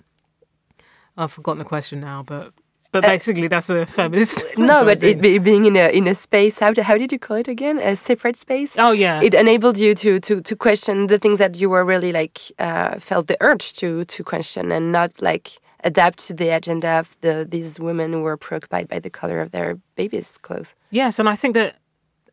I've 1.15 1.31
forgotten 1.31 1.59
the 1.59 1.65
question 1.65 2.01
now, 2.01 2.23
but 2.23 2.53
but 2.91 3.03
basically 3.03 3.47
that's 3.47 3.69
a 3.69 3.85
feminist. 3.85 4.43
No, 4.57 4.83
but 4.83 5.01
it, 5.01 5.21
being 5.21 5.65
in 5.65 5.77
a 5.77 5.89
in 5.89 6.07
a 6.07 6.15
space, 6.15 6.59
how 6.59 6.73
how 6.81 6.97
did 6.97 7.11
you 7.11 7.19
call 7.19 7.37
it 7.37 7.47
again? 7.47 7.79
A 7.79 7.95
separate 7.95 8.37
space. 8.37 8.73
Oh, 8.77 8.91
yeah. 8.91 9.21
It 9.23 9.33
enabled 9.33 9.77
you 9.77 9.95
to 9.95 10.19
to 10.19 10.41
to 10.41 10.55
question 10.55 11.07
the 11.07 11.17
things 11.17 11.39
that 11.39 11.55
you 11.55 11.69
were 11.69 11.85
really 11.85 12.11
like 12.11 12.39
uh, 12.59 12.99
felt 12.99 13.27
the 13.27 13.37
urge 13.39 13.73
to 13.73 14.05
to 14.05 14.23
question 14.23 14.71
and 14.71 14.91
not 14.91 15.21
like 15.21 15.59
adapt 15.83 16.27
to 16.27 16.33
the 16.33 16.49
agenda 16.49 16.89
of 16.99 17.15
the 17.21 17.47
these 17.49 17.79
women 17.79 18.13
who 18.13 18.21
were 18.21 18.37
preoccupied 18.37 18.87
by 18.87 18.99
the 18.99 19.09
color 19.09 19.39
of 19.39 19.51
their 19.51 19.77
babies' 19.95 20.37
clothes. 20.37 20.73
Yes, 20.89 21.19
and 21.19 21.29
I 21.29 21.35
think 21.35 21.53
that 21.55 21.75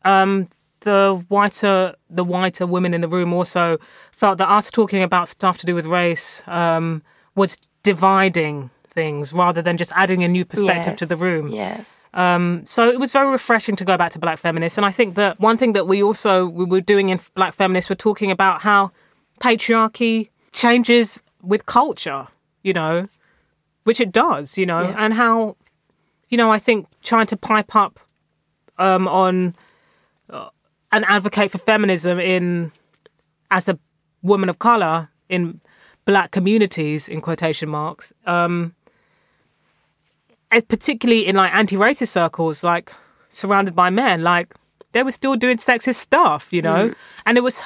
um, 0.04 0.48
the 0.80 1.24
whiter 1.28 1.94
the 2.08 2.24
whiter 2.24 2.66
women 2.66 2.94
in 2.94 3.00
the 3.00 3.08
room 3.08 3.32
also 3.32 3.78
felt 4.12 4.38
that 4.38 4.48
us 4.48 4.70
talking 4.70 5.02
about 5.02 5.28
stuff 5.28 5.58
to 5.58 5.66
do 5.66 5.74
with 5.74 5.86
race 5.86 6.42
um, 6.46 7.02
was 7.34 7.56
dividing 7.82 8.70
things 8.90 9.32
rather 9.32 9.62
than 9.62 9.76
just 9.76 9.92
adding 9.94 10.24
a 10.24 10.28
new 10.28 10.44
perspective 10.44 10.96
to 10.96 11.06
the 11.06 11.16
room. 11.16 11.48
Yes. 11.48 12.08
Um, 12.14 12.62
so 12.64 12.88
it 12.88 12.98
was 12.98 13.12
very 13.12 13.30
refreshing 13.30 13.76
to 13.76 13.84
go 13.84 13.96
back 13.96 14.12
to 14.12 14.18
Black 14.18 14.38
Feminists, 14.38 14.78
and 14.78 14.86
I 14.86 14.90
think 14.90 15.14
that 15.16 15.38
one 15.40 15.56
thing 15.58 15.72
that 15.74 15.86
we 15.86 16.02
also 16.02 16.46
we 16.46 16.64
were 16.64 16.80
doing 16.80 17.10
in 17.10 17.18
Black 17.34 17.54
Feminists, 17.54 17.90
we're 17.90 17.96
talking 17.96 18.30
about 18.30 18.62
how 18.62 18.90
patriarchy 19.40 20.28
changes 20.52 21.20
with 21.42 21.66
culture, 21.66 22.26
you 22.62 22.72
know, 22.72 23.08
which 23.84 24.00
it 24.00 24.10
does, 24.12 24.58
you 24.58 24.66
know, 24.66 24.82
Yeah. 24.82 24.94
and 24.98 25.14
how, 25.14 25.56
you 26.28 26.36
know, 26.36 26.50
I 26.50 26.58
think 26.58 26.86
trying 27.02 27.26
to 27.26 27.36
pipe 27.36 27.74
up 27.76 28.00
um, 28.78 29.06
on 29.08 29.54
and 30.92 31.04
advocate 31.06 31.50
for 31.50 31.58
feminism 31.58 32.18
in 32.18 32.72
as 33.50 33.68
a 33.68 33.78
woman 34.22 34.48
of 34.48 34.58
color 34.58 35.08
in 35.28 35.60
black 36.04 36.30
communities 36.30 37.08
in 37.08 37.20
quotation 37.20 37.68
marks 37.68 38.12
um 38.26 38.74
particularly 40.68 41.26
in 41.26 41.36
like 41.36 41.52
anti-racist 41.52 42.08
circles 42.08 42.64
like 42.64 42.92
surrounded 43.30 43.74
by 43.74 43.90
men 43.90 44.22
like 44.22 44.54
they 44.92 45.02
were 45.02 45.12
still 45.12 45.36
doing 45.36 45.58
sexist 45.58 45.96
stuff 45.96 46.52
you 46.52 46.62
know? 46.62 46.94
And 47.26 47.36
it 47.36 47.42
was 47.42 47.60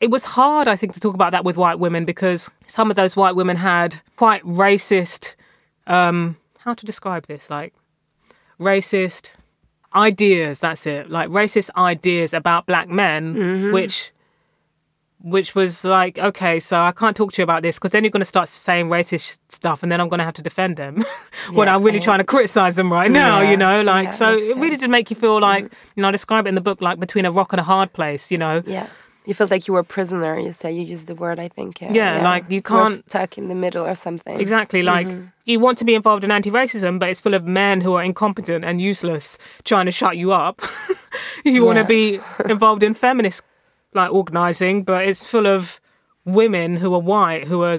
it 0.00 0.10
was 0.10 0.24
hard 0.24 0.68
i 0.68 0.76
think 0.76 0.92
to 0.92 1.00
talk 1.00 1.14
about 1.14 1.32
that 1.32 1.44
with 1.44 1.56
white 1.56 1.78
women 1.78 2.04
because 2.04 2.50
some 2.66 2.90
of 2.90 2.96
those 2.96 3.16
white 3.16 3.34
women 3.34 3.56
had 3.56 3.98
quite 4.16 4.42
racist 4.44 5.34
um 5.86 6.36
how 6.60 6.74
to 6.74 6.86
describe 6.86 7.26
this? 7.26 7.50
Like 7.50 7.74
racist 8.58 9.32
ideas 9.94 10.58
that's 10.60 10.86
it. 10.86 11.10
Like 11.10 11.28
racist 11.28 11.70
ideas 11.76 12.34
about 12.34 12.66
black 12.66 12.88
men 12.88 13.34
mm-hmm. 13.34 13.72
which 13.72 14.12
which 15.22 15.54
was 15.54 15.84
like 15.84 16.18
okay 16.18 16.58
so 16.58 16.80
i 16.80 16.92
can't 16.92 17.14
talk 17.14 17.30
to 17.30 17.42
you 17.42 17.44
about 17.44 17.62
this 17.62 17.76
because 17.78 17.90
then 17.92 18.02
you're 18.02 18.10
going 18.10 18.22
to 18.22 18.24
start 18.24 18.48
saying 18.48 18.86
racist 18.86 19.38
stuff 19.50 19.82
and 19.82 19.92
then 19.92 20.00
i'm 20.00 20.08
going 20.08 20.18
to 20.18 20.24
have 20.24 20.32
to 20.34 20.40
defend 20.40 20.76
them 20.78 21.04
when 21.52 21.68
Yeah, 21.68 21.74
i'm 21.76 21.82
really 21.82 22.00
trying 22.00 22.18
to 22.20 22.24
criticize 22.24 22.76
them 22.76 22.90
right 22.90 23.10
now 23.10 23.40
Yeah, 23.40 23.50
you 23.50 23.56
know? 23.58 23.82
like 23.82 24.14
so 24.14 24.38
it 24.38 24.56
really 24.56 24.70
sense. 24.70 24.82
did 24.82 24.90
make 24.90 25.10
you 25.10 25.16
feel 25.16 25.38
like 25.38 25.66
mm-hmm. 25.66 25.74
you 25.96 26.02
know 26.02 26.08
i 26.08 26.10
describe 26.10 26.46
it 26.46 26.48
in 26.48 26.54
the 26.54 26.62
book 26.62 26.80
like 26.80 26.98
between 26.98 27.26
a 27.26 27.30
rock 27.30 27.52
and 27.52 27.60
a 27.60 27.64
hard 27.64 27.92
place 27.92 28.30
you 28.30 28.38
know? 28.38 28.62
Yeah. 28.66 28.86
You 29.30 29.34
felt 29.34 29.52
like 29.52 29.68
you 29.68 29.74
were 29.74 29.84
a 29.88 29.90
prisoner. 29.96 30.36
You 30.40 30.50
say 30.50 30.72
you 30.72 30.82
used 30.82 31.06
the 31.06 31.14
word. 31.14 31.38
I 31.38 31.46
think. 31.46 31.80
uh, 31.84 31.90
Yeah, 31.92 32.20
like, 32.30 32.44
you 32.50 32.60
can't- 32.60 32.98
stuck 33.08 33.38
in 33.38 33.46
the 33.46 33.54
middle 33.54 33.84
or 33.86 33.94
something. 33.94 34.40
Exactly. 34.40 34.82
Like 34.82 35.06
you 35.44 35.60
want 35.60 35.78
to 35.78 35.84
be 35.84 35.94
involved 35.94 36.24
in 36.24 36.32
anti-racism, 36.32 36.98
but 36.98 37.08
it's 37.10 37.20
full 37.20 37.34
of 37.34 37.44
men 37.46 37.80
who 37.80 37.92
are 37.94 38.02
incompetent 38.02 38.64
and 38.64 38.80
useless, 38.80 39.38
trying 39.62 39.86
to 39.86 39.92
shut 39.92 40.16
you 40.16 40.32
up. 40.32 40.56
you 41.44 41.64
want 41.64 41.78
to 41.78 41.84
be 41.84 42.18
involved 42.54 42.82
in 42.82 42.92
feminist 42.92 43.44
like 43.94 44.10
organizing, 44.12 44.82
but 44.82 45.06
it's 45.06 45.24
full 45.28 45.46
of 45.46 45.80
women 46.24 46.74
who 46.76 46.92
are 46.92 47.00
white 47.14 47.46
who 47.46 47.62
are 47.62 47.78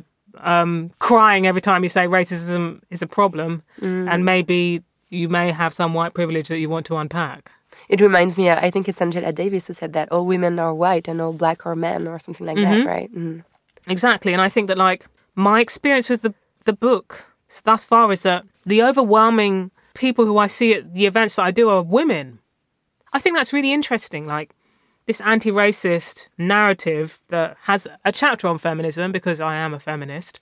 um, 0.53 0.89
crying 0.99 1.45
every 1.47 1.61
time 1.61 1.83
you 1.83 1.89
say 1.89 2.07
racism 2.07 2.79
is 2.89 3.01
a 3.01 3.07
problem, 3.07 3.61
and 3.81 4.23
maybe 4.23 4.83
you 5.09 5.27
may 5.27 5.51
have 5.51 5.73
some 5.73 5.93
white 5.93 6.13
privilege 6.13 6.47
that 6.47 6.59
you 6.59 6.69
want 6.69 6.85
to 6.85 6.95
unpack. 6.95 7.51
It 7.91 7.99
reminds 7.99 8.37
me. 8.37 8.49
I 8.49 8.71
think 8.71 8.87
it's 8.87 9.01
Angela 9.01 9.33
Davis 9.33 9.67
who 9.67 9.73
said 9.73 9.91
that 9.91 10.09
all 10.13 10.25
women 10.25 10.59
are 10.59 10.73
white 10.73 11.09
and 11.09 11.19
all 11.19 11.33
black 11.33 11.65
are 11.65 11.75
men 11.75 12.07
or 12.07 12.19
something 12.19 12.47
like 12.47 12.55
that, 12.55 12.85
right? 12.85 13.13
Mm. 13.13 13.43
Exactly, 13.87 14.31
and 14.31 14.41
I 14.41 14.47
think 14.47 14.69
that 14.69 14.77
like 14.77 15.07
my 15.35 15.59
experience 15.59 16.09
with 16.09 16.21
the 16.21 16.33
the 16.63 16.71
book 16.71 17.25
thus 17.65 17.83
far 17.83 18.09
is 18.13 18.23
that 18.23 18.45
the 18.65 18.81
overwhelming 18.81 19.71
people 19.93 20.25
who 20.25 20.37
I 20.37 20.47
see 20.47 20.75
at 20.75 20.93
the 20.93 21.05
events 21.05 21.35
that 21.35 21.43
I 21.43 21.51
do 21.51 21.67
are 21.69 21.81
women. 21.83 22.39
I 23.11 23.19
think 23.19 23.35
that's 23.35 23.51
really 23.51 23.73
interesting. 23.73 24.25
Like 24.25 24.55
this 25.05 25.19
anti-racist 25.19 26.27
narrative 26.37 27.19
that 27.27 27.57
has 27.63 27.89
a 28.05 28.11
chapter 28.13 28.47
on 28.47 28.57
feminism 28.57 29.11
because 29.11 29.41
I 29.41 29.55
am 29.55 29.73
a 29.73 29.79
feminist. 29.79 30.39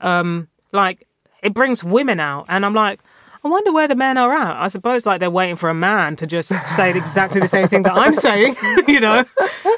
Um, 0.00 0.46
like 0.70 1.08
it 1.42 1.54
brings 1.54 1.82
women 1.82 2.20
out, 2.20 2.46
and 2.48 2.64
I'm 2.64 2.74
like. 2.74 3.00
I 3.44 3.48
wonder 3.48 3.72
where 3.72 3.86
the 3.86 3.94
men 3.94 4.16
are 4.16 4.32
at. 4.32 4.56
I 4.56 4.68
suppose 4.68 5.04
like 5.04 5.20
they're 5.20 5.30
waiting 5.30 5.56
for 5.56 5.68
a 5.68 5.74
man 5.74 6.16
to 6.16 6.26
just 6.26 6.48
say 6.66 6.96
exactly 6.96 7.40
the 7.40 7.48
same 7.48 7.68
thing 7.68 7.82
that 7.82 7.92
I'm 7.92 8.14
saying, 8.14 8.56
you 8.88 8.98
know, 8.98 9.24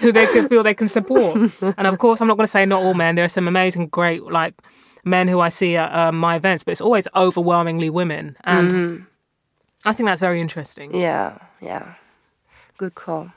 who 0.00 0.12
they 0.12 0.26
can 0.26 0.48
feel 0.48 0.62
they 0.62 0.74
can 0.74 0.88
support. 0.88 1.36
And 1.76 1.86
of 1.86 1.98
course, 1.98 2.20
I'm 2.20 2.28
not 2.28 2.36
going 2.36 2.46
to 2.46 2.50
say 2.50 2.64
not 2.64 2.82
all 2.82 2.94
men. 2.94 3.16
There 3.16 3.24
are 3.24 3.28
some 3.28 3.48
amazing, 3.48 3.88
great 3.88 4.22
like 4.22 4.54
men 5.04 5.26
who 5.26 5.40
I 5.40 5.48
see 5.48 5.76
at 5.76 5.92
um, 5.92 6.16
my 6.16 6.36
events, 6.36 6.62
but 6.62 6.72
it's 6.72 6.80
always 6.80 7.08
overwhelmingly 7.14 7.90
women, 7.90 8.36
and 8.44 9.06
I 9.84 9.92
think 9.92 10.08
that's 10.08 10.20
very 10.20 10.40
interesting. 10.40 10.94
Yeah, 10.94 11.38
yeah. 11.60 11.94
Good 12.78 12.94
call. 12.94 13.32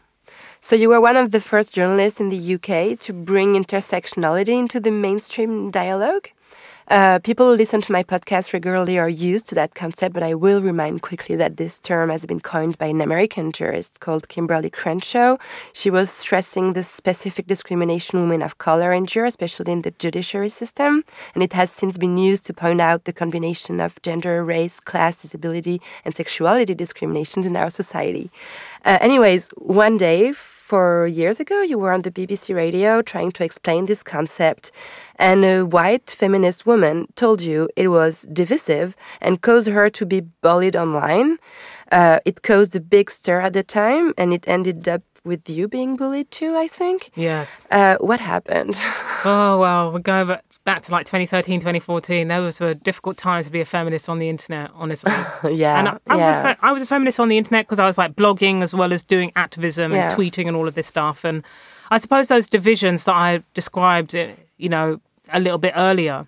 So 0.61 0.75
you 0.75 0.89
were 0.89 1.01
one 1.01 1.15
of 1.15 1.31
the 1.31 1.39
first 1.39 1.73
journalists 1.73 2.19
in 2.19 2.29
the 2.29 2.55
UK 2.55 2.99
to 2.99 3.13
bring 3.13 3.53
intersectionality 3.53 4.57
into 4.59 4.79
the 4.79 4.91
mainstream 4.91 5.71
dialogue. 5.71 6.29
Uh, 6.89 7.19
people 7.19 7.47
who 7.47 7.55
listen 7.55 7.79
to 7.79 7.91
my 7.91 8.01
podcast 8.01 8.51
regularly 8.51 8.97
are 8.97 9.07
used 9.07 9.47
to 9.47 9.53
that 9.53 9.75
concept, 9.75 10.11
but 10.11 10.23
I 10.23 10.33
will 10.33 10.59
remind 10.59 11.03
quickly 11.03 11.35
that 11.35 11.57
this 11.57 11.79
term 11.79 12.09
has 12.09 12.25
been 12.25 12.39
coined 12.39 12.79
by 12.79 12.87
an 12.87 12.99
American 12.99 13.51
jurist 13.51 13.99
called 13.99 14.27
Kimberlé 14.27 14.73
Crenshaw. 14.73 15.37
She 15.71 15.91
was 15.91 16.09
stressing 16.09 16.73
the 16.73 16.81
specific 16.81 17.45
discrimination 17.45 18.21
women 18.21 18.41
of 18.41 18.57
color 18.57 18.91
endure, 18.91 19.25
especially 19.25 19.71
in 19.71 19.83
the 19.83 19.91
judiciary 19.91 20.49
system, 20.49 21.03
and 21.35 21.43
it 21.43 21.53
has 21.53 21.69
since 21.69 21.95
been 21.99 22.17
used 22.17 22.47
to 22.47 22.55
point 22.55 22.81
out 22.81 23.03
the 23.03 23.13
combination 23.13 23.79
of 23.79 24.01
gender, 24.01 24.43
race, 24.43 24.79
class, 24.79 25.21
disability, 25.21 25.79
and 26.05 26.15
sexuality 26.15 26.73
discriminations 26.73 27.45
in 27.45 27.55
our 27.55 27.69
society. 27.69 28.31
Uh, 28.83 28.97
anyways, 28.99 29.49
one 29.57 29.97
day, 29.97 30.33
four 30.69 31.07
years 31.07 31.39
ago, 31.39 31.63
you 31.63 31.79
were 31.79 31.91
on 31.91 32.03
the 32.03 32.11
BBC 32.11 32.55
radio 32.55 33.01
trying 33.01 33.31
to 33.31 33.43
explain 33.43 33.87
this 33.87 34.03
concept, 34.03 34.71
and 35.15 35.43
a 35.43 35.63
white 35.63 36.11
feminist 36.11 36.67
woman 36.67 37.07
told 37.15 37.41
you 37.41 37.67
it 37.75 37.87
was 37.87 38.27
divisive 38.31 38.95
and 39.19 39.41
caused 39.41 39.67
her 39.67 39.89
to 39.89 40.05
be 40.05 40.21
bullied 40.43 40.75
online. 40.75 41.39
Uh, 41.91 42.19
it 42.23 42.43
caused 42.43 42.75
a 42.75 42.79
big 42.79 43.09
stir 43.09 43.41
at 43.41 43.53
the 43.53 43.63
time, 43.63 44.13
and 44.15 44.31
it 44.31 44.47
ended 44.47 44.87
up 44.87 45.01
with 45.23 45.49
you 45.49 45.67
being 45.67 45.95
bullied 45.95 46.31
too, 46.31 46.55
I 46.55 46.67
think. 46.67 47.11
Yes. 47.15 47.59
Uh, 47.71 47.97
what 47.99 48.19
happened? 48.19 48.77
Oh 49.25 49.59
well, 49.59 49.91
we're 49.91 49.99
going 49.99 50.27
back, 50.27 50.45
back 50.63 50.81
to 50.83 50.93
like 50.93 51.05
2013, 51.05 51.59
2014. 51.59 52.29
Those 52.29 52.61
were 52.61 52.73
difficult 52.73 53.17
times 53.17 53.47
to 53.47 53.51
be 53.51 53.59
a 53.59 53.65
feminist 53.65 54.07
on 54.07 54.17
the 54.17 54.29
internet, 54.29 54.71
honestly. 54.73 55.11
yeah, 55.51 55.77
and 55.77 55.89
I, 55.89 55.97
I 56.07 56.15
was 56.15 56.23
yeah. 56.25 56.39
a 56.39 56.43
fe- 56.43 56.59
I 56.61 56.71
was 56.71 56.81
a 56.81 56.85
feminist 56.85 57.19
on 57.19 57.27
the 57.27 57.37
internet 57.37 57.65
because 57.65 57.79
I 57.79 57.85
was 57.85 57.97
like 57.97 58.15
blogging 58.15 58.61
as 58.63 58.73
well 58.73 58.93
as 58.93 59.03
doing 59.03 59.33
activism 59.35 59.91
Yeah. 59.91 60.03
and 60.03 60.13
tweeting 60.13 60.47
and 60.47 60.55
all 60.55 60.69
of 60.69 60.75
this 60.75 60.87
stuff. 60.87 61.25
And 61.25 61.43
I 61.91 61.97
suppose 61.97 62.29
those 62.29 62.47
divisions 62.47 63.03
that 63.03 63.15
I 63.15 63.43
described, 63.53 64.15
uh, 64.15 64.27
you 64.57 64.69
know, 64.69 65.01
a 65.33 65.41
little 65.41 65.59
bit 65.59 65.73
earlier, 65.75 66.25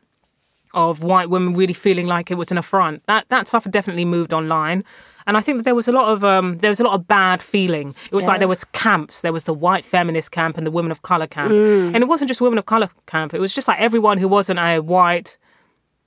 of 0.73 1.01
white 1.01 1.29
women 1.29 1.53
really 1.53 1.73
feeling 1.73 2.07
like 2.07 2.29
it 2.29 2.35
was 2.35 2.51
an 2.51 2.57
affront. 2.57 3.05
That 3.05 3.25
that 3.29 3.47
stuff 3.47 3.63
had 3.63 3.71
definitely 3.71 4.03
moved 4.05 4.33
online. 4.33 4.83
And 5.27 5.37
I 5.37 5.41
think 5.41 5.57
that 5.57 5.63
there 5.63 5.75
was 5.75 5.87
a 5.87 5.91
lot 5.91 6.07
of 6.11 6.23
um, 6.23 6.57
there 6.59 6.69
was 6.71 6.79
a 6.79 6.83
lot 6.83 6.93
of 6.93 7.07
bad 7.07 7.41
feeling. 7.41 7.95
It 8.11 8.15
was 8.15 8.25
Yeah. 8.25 8.31
like 8.31 8.39
there 8.39 8.47
was 8.47 8.63
camps. 8.65 9.21
There 9.21 9.33
was 9.33 9.43
the 9.45 9.53
white 9.53 9.85
feminist 9.85 10.31
camp 10.31 10.57
and 10.57 10.65
the 10.67 10.71
women 10.71 10.91
of 10.91 11.01
color 11.01 11.27
camp. 11.27 11.51
Mm. 11.51 11.93
And 11.93 11.97
it 11.97 12.07
wasn't 12.07 12.27
just 12.29 12.41
women 12.41 12.57
of 12.57 12.65
color 12.65 12.89
camp. 13.07 13.33
It 13.33 13.39
was 13.39 13.53
just 13.53 13.67
like 13.67 13.79
everyone 13.79 14.17
who 14.17 14.27
wasn't 14.27 14.59
a 14.59 14.79
white, 14.79 15.37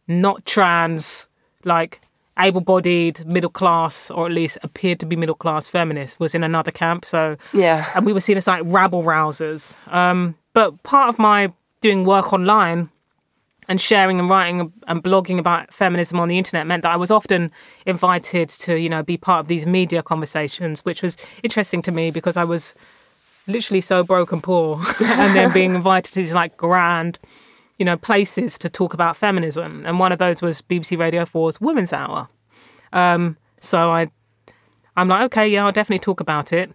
not 0.09 0.45
trans, 0.47 1.27
like 1.65 2.01
able-bodied, 2.39 3.25
middle 3.27 3.51
class, 3.51 4.11
or 4.11 4.27
at 4.27 4.33
least 4.33 4.59
appeared 4.63 4.99
to 5.01 5.07
be 5.07 5.17
middle 5.17 5.35
class 5.37 5.69
feminist 5.69 6.19
was 6.19 6.35
in 6.35 6.43
another 6.43 6.71
camp. 6.73 7.05
So 7.05 7.37
Yeah. 7.53 7.87
and 7.95 8.05
we 8.05 8.13
were 8.13 8.21
seen 8.21 8.37
as 8.37 8.47
like 8.47 8.63
rabble 8.65 9.03
rousers. 9.05 9.77
Um, 9.93 10.35
but 10.53 10.83
part 10.83 11.09
of 11.09 11.19
my 11.19 11.53
doing 11.81 12.05
work 12.05 12.33
online 12.33 12.91
and 13.69 13.81
sharing 13.81 14.19
and 14.19 14.29
writing 14.29 14.73
and 14.87 15.03
blogging 15.03 15.39
about 15.39 15.73
feminism 15.73 16.21
on 16.21 16.29
the 16.29 16.39
internet 16.39 16.67
meant 16.67 16.83
that 16.83 16.93
I 16.93 16.97
was 16.97 17.11
often 17.11 17.51
invited 17.87 18.49
to, 18.51 18.79
you 18.79 18.89
know, 18.89 19.03
be 19.03 19.17
part 19.17 19.41
of 19.41 19.49
these 19.49 19.67
media 19.67 20.03
conversations, 20.03 20.85
which 20.85 21.03
was 21.03 21.17
interesting 21.43 21.83
to 21.83 21.93
me 21.93 22.11
because 22.11 22.37
I 22.37 22.45
was 22.45 22.75
literally 23.47 23.81
so 23.81 24.03
broke 24.03 24.33
and 24.33 24.43
poor, 24.43 24.81
and 25.01 25.37
then 25.37 25.53
being 25.53 25.75
invited 25.75 26.13
to 26.13 26.21
these 26.21 26.35
like 26.35 26.57
grand, 26.57 27.19
you 27.79 27.85
know, 27.85 27.97
places 27.97 28.59
to 28.59 28.69
talk 28.69 28.95
about 28.95 29.17
feminism. 29.17 29.85
And 29.87 29.99
one 29.99 30.13
of 30.13 30.19
those 30.19 30.43
was 30.43 30.63
BBC 30.63 30.99
Radio 30.99 31.25
4's 31.25 31.61
Women's 31.61 31.93
Hour. 31.93 32.29
Um, 32.93 33.37
so 33.61 33.91
I, 33.91 34.09
I'm 34.97 35.09
like, 35.09 35.23
okay, 35.27 35.49
yeah, 35.49 35.65
I'll 35.65 35.73
definitely 35.73 36.01
talk 36.01 36.21
about 36.21 36.53
it. 36.53 36.71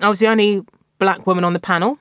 I 0.00 0.08
was 0.08 0.18
the 0.18 0.28
only 0.28 0.62
black 0.98 1.26
woman 1.26 1.44
on 1.44 1.52
the 1.52 1.60
panel. 1.60 1.98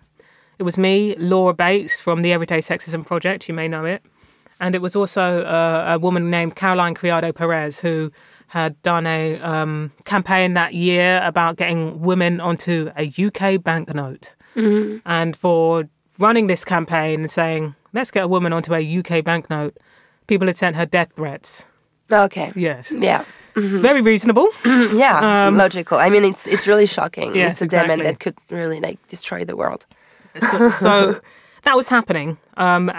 It 0.60 0.64
was 0.64 0.78
me, 0.78 1.16
Laura 1.18 1.54
Bates 1.54 2.00
from 2.02 2.24
the 2.24 2.34
Everyday 2.34 2.60
Sexism 2.60 3.06
Project, 3.06 3.48
you 3.48 3.54
may 3.54 3.68
know 3.68 3.86
it. 3.86 4.04
And 4.60 4.74
it 4.74 4.82
was 4.82 4.96
also 4.96 5.44
uh, 5.44 5.94
a 5.96 6.00
woman 6.00 6.32
named 6.32 6.56
Caroline 6.56 6.96
Criado 6.96 7.32
Perez 7.32 7.80
who 7.80 8.12
had 8.48 8.82
done 8.82 9.06
a 9.06 9.40
um, 9.42 9.92
campaign 10.06 10.56
that 10.56 10.74
year 10.74 11.22
about 11.24 11.58
getting 11.58 12.02
women 12.02 12.40
onto 12.40 12.90
a 12.98 13.14
UK 13.24 13.62
banknote. 13.64 14.36
Mm-hmm. 14.56 14.98
And 15.06 15.38
for 15.38 15.88
running 16.18 16.48
this 16.48 16.66
campaign 16.66 17.20
and 17.20 17.30
saying, 17.30 17.76
let's 17.94 18.10
get 18.10 18.24
a 18.24 18.28
woman 18.28 18.52
onto 18.52 18.74
a 18.74 18.98
UK 18.98 19.24
banknote, 19.24 19.78
people 20.26 20.48
had 20.48 20.58
sent 20.58 20.76
her 20.76 20.88
death 20.88 21.12
threats. 21.16 21.66
Okay. 22.12 22.52
Yes. 22.56 22.92
Yeah. 22.92 23.26
Very 23.56 24.02
reasonable. 24.02 24.50
Yeah. 24.66 25.50
logical. 25.54 25.98
I 25.98 26.10
mean, 26.10 26.24
it's 26.24 26.48
it's 26.48 26.68
really 26.68 26.86
shocking. 26.86 27.30
Um, 27.30 27.36
Yes, 27.42 27.62
it's 27.62 27.62
a 27.62 27.68
demand 27.68 28.02
exactly. 28.02 28.06
that 28.06 28.20
could 28.20 28.56
really 28.56 28.80
like 28.80 28.98
destroy 29.08 29.46
the 29.46 29.56
world. 29.56 29.86
So, 30.42 30.70
so 30.70 31.20
that 31.64 31.76
was 31.76 31.88
happening. 31.90 32.38
Um, 32.58 32.92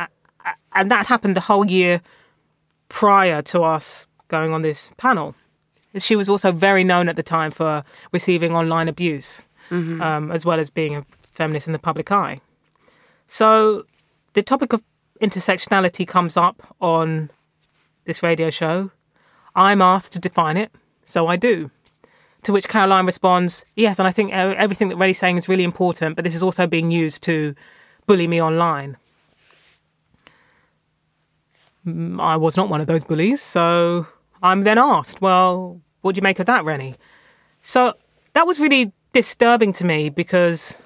and 0.74 0.90
that 0.90 1.06
happened 1.06 1.36
the 1.36 1.40
whole 1.40 1.66
year 1.66 2.00
prior 2.88 3.42
to 3.42 3.62
us 3.62 4.06
going 4.28 4.52
on 4.52 4.62
this 4.62 4.90
panel. 4.96 5.34
She 5.96 6.16
was 6.16 6.28
also 6.28 6.52
very 6.52 6.84
known 6.84 7.08
at 7.08 7.16
the 7.16 7.22
time 7.22 7.50
for 7.50 7.82
receiving 8.12 8.54
online 8.54 8.88
abuse, 8.88 9.42
um, 10.02 10.30
as 10.30 10.44
well 10.44 10.60
as 10.60 10.70
being 10.70 10.96
a 10.96 11.04
feminist 11.32 11.66
in 11.66 11.72
the 11.72 11.78
public 11.78 12.12
eye. 12.12 12.40
So 13.26 13.84
the 14.34 14.42
topic 14.42 14.72
of 14.72 14.82
intersectionality 15.20 16.06
comes 16.06 16.36
up 16.36 16.76
on 16.80 17.30
this 18.04 18.22
radio 18.22 18.50
show. 18.50 18.90
I'm 19.54 19.82
asked 19.82 20.12
to 20.12 20.18
define 20.18 20.56
it, 20.56 20.70
so 21.04 21.26
I 21.26 21.36
do. 21.36 21.70
To 22.44 22.52
which 22.52 22.68
Caroline 22.68 23.04
responds, 23.04 23.64
Yes, 23.74 23.98
and 23.98 24.06
I 24.06 24.12
think 24.12 24.32
uh, 24.32 24.54
everything 24.56 24.88
that 24.88 24.96
Reni's 24.96 25.18
saying 25.18 25.36
is 25.36 25.48
really 25.48 25.64
important, 25.64 26.16
but 26.16 26.24
this 26.24 26.34
is 26.34 26.42
also 26.42 26.66
being 26.66 26.90
used 26.90 27.22
to 27.24 27.54
bully 28.06 28.28
me 28.28 28.40
online. 28.40 28.96
Mm, 31.86 32.20
I 32.20 32.36
was 32.36 32.56
not 32.56 32.68
one 32.68 32.80
of 32.80 32.86
those 32.86 33.04
bullies, 33.04 33.40
so 33.42 34.06
I'm 34.42 34.62
then 34.62 34.78
asked, 34.78 35.20
Well, 35.20 35.80
what 36.02 36.14
do 36.14 36.18
you 36.18 36.22
make 36.22 36.38
of 36.38 36.46
that, 36.46 36.64
Reni? 36.64 36.94
So 37.62 37.94
that 38.34 38.46
was 38.46 38.60
really 38.60 38.92
disturbing 39.12 39.72
to 39.74 39.84
me 39.84 40.08
because, 40.08 40.76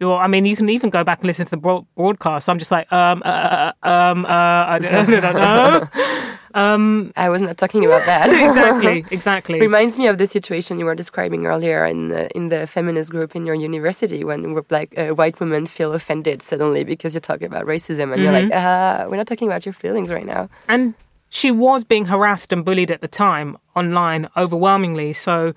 well, 0.00 0.14
I 0.14 0.26
mean, 0.28 0.46
you 0.46 0.56
can 0.56 0.68
even 0.68 0.90
go 0.90 1.04
back 1.04 1.18
and 1.18 1.26
listen 1.26 1.44
to 1.46 1.50
the 1.50 1.56
broad- 1.56 1.86
broadcast. 1.94 2.48
I'm 2.48 2.58
just 2.58 2.70
like, 2.70 2.90
um, 2.92 3.22
uh, 3.24 3.72
uh, 3.82 3.88
um, 3.88 4.24
uh, 4.24 4.28
I 4.28 4.78
don't, 4.80 4.94
I 5.24 5.32
don't 5.32 5.34
know. 5.34 6.29
I 6.54 7.28
was 7.28 7.42
not 7.42 7.56
talking 7.56 7.84
about 7.84 8.04
that. 8.06 8.28
exactly, 8.48 9.04
exactly. 9.10 9.60
Reminds 9.68 9.96
me 9.98 10.06
of 10.06 10.18
the 10.18 10.26
situation 10.26 10.78
you 10.78 10.84
were 10.84 10.94
describing 10.94 11.46
earlier 11.46 11.84
in 11.84 12.08
the, 12.08 12.28
in 12.36 12.48
the 12.48 12.66
feminist 12.66 13.10
group 13.10 13.36
in 13.36 13.46
your 13.46 13.54
university 13.54 14.24
when 14.24 14.52
we're 14.54 14.64
like 14.70 14.98
uh, 14.98 15.08
white 15.08 15.38
women 15.40 15.66
feel 15.66 15.92
offended 15.92 16.42
suddenly 16.42 16.84
because 16.84 17.14
you 17.14 17.20
talk 17.20 17.42
about 17.42 17.66
racism 17.66 18.12
and 18.12 18.22
you're 18.22 18.32
like, 18.32 18.52
uh, 18.52 19.06
we're 19.08 19.16
not 19.16 19.26
talking 19.26 19.48
about 19.48 19.64
your 19.64 19.72
feelings 19.72 20.10
right 20.10 20.26
now. 20.26 20.48
And 20.68 20.94
she 21.28 21.50
was 21.50 21.84
being 21.84 22.06
harassed 22.06 22.52
and 22.52 22.64
bullied 22.64 22.90
at 22.90 23.00
the 23.00 23.08
time 23.08 23.56
online 23.76 24.28
overwhelmingly. 24.36 25.12
So 25.12 25.54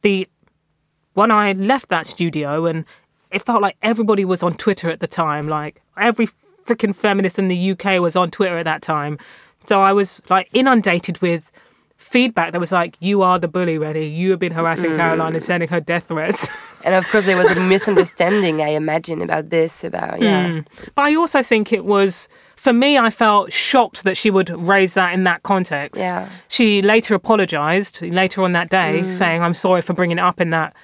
the 0.00 0.28
when 1.14 1.30
I 1.30 1.52
left 1.52 1.90
that 1.90 2.06
studio 2.06 2.64
and 2.66 2.84
it 3.30 3.42
felt 3.42 3.62
like 3.62 3.76
everybody 3.82 4.24
was 4.24 4.42
on 4.42 4.54
Twitter 4.54 4.90
at 4.90 5.00
the 5.00 5.06
time, 5.06 5.48
like 5.48 5.82
every 5.96 6.28
freaking 6.64 6.94
feminist 6.94 7.38
in 7.38 7.48
the 7.48 7.72
UK 7.72 8.00
was 8.00 8.16
on 8.16 8.30
Twitter 8.30 8.58
at 8.58 8.64
that 8.64 8.82
time. 8.82 9.18
So 9.66 9.80
I 9.80 9.92
was 9.92 10.22
like 10.28 10.48
inundated 10.52 11.20
with 11.20 11.52
feedback 12.02 12.52
that 12.52 12.58
was 12.58 12.72
like, 12.72 12.96
You 13.00 13.22
are 13.22 13.38
the 13.38 13.48
bully, 13.48 13.78
Reni. 13.78 14.06
You 14.06 14.30
have 14.30 14.40
been 14.40 14.52
harassing 14.52 14.96
Caroline 14.96 15.34
and 15.34 15.42
sending 15.42 15.68
her 15.68 15.80
death 15.80 16.08
threats. 16.08 16.68
And 16.84 16.96
of 16.96 17.06
course, 17.10 17.26
there 17.26 17.36
was 17.36 17.56
a 17.56 17.68
misunderstanding, 17.68 18.60
I 18.60 18.70
imagine, 18.70 19.22
about 19.22 19.50
this, 19.50 19.84
about, 19.84 20.20
yeah. 20.20 20.62
But 20.96 21.02
I 21.02 21.14
also 21.14 21.40
think 21.40 21.72
it 21.72 21.84
was, 21.84 22.28
for 22.56 22.72
me, 22.72 22.98
I 22.98 23.08
felt 23.08 23.52
shocked 23.52 24.02
that 24.02 24.16
she 24.16 24.32
would 24.32 24.50
raise 24.50 24.94
that 24.94 25.14
in 25.14 25.22
that 25.22 25.44
context. 25.44 26.00
Yeah. 26.00 26.28
She 26.48 26.82
later 26.82 27.14
apologized 27.14 28.02
later 28.02 28.42
on 28.42 28.50
that 28.54 28.68
day, 28.70 29.06
saying, 29.06 29.42
I'm 29.42 29.54
sorry 29.54 29.80
for 29.80 29.92
bringing 29.92 30.18
it 30.18 30.22
up 30.22 30.40
in 30.40 30.50
that 30.50 30.74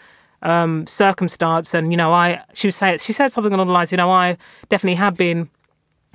um, 0.42 0.86
circumstance. 0.86 1.74
And, 1.74 1.92
you 1.92 1.96
know, 1.96 2.12
I, 2.12 2.44
she, 2.54 2.68
was 2.68 2.76
say, 2.76 2.96
she 2.98 3.12
said 3.12 3.32
something 3.32 3.52
along 3.52 3.66
the 3.66 3.72
lines, 3.72 3.90
you 3.90 3.98
know, 3.98 4.12
I 4.12 4.36
definitely 4.68 4.94
have 4.94 5.16
been 5.16 5.50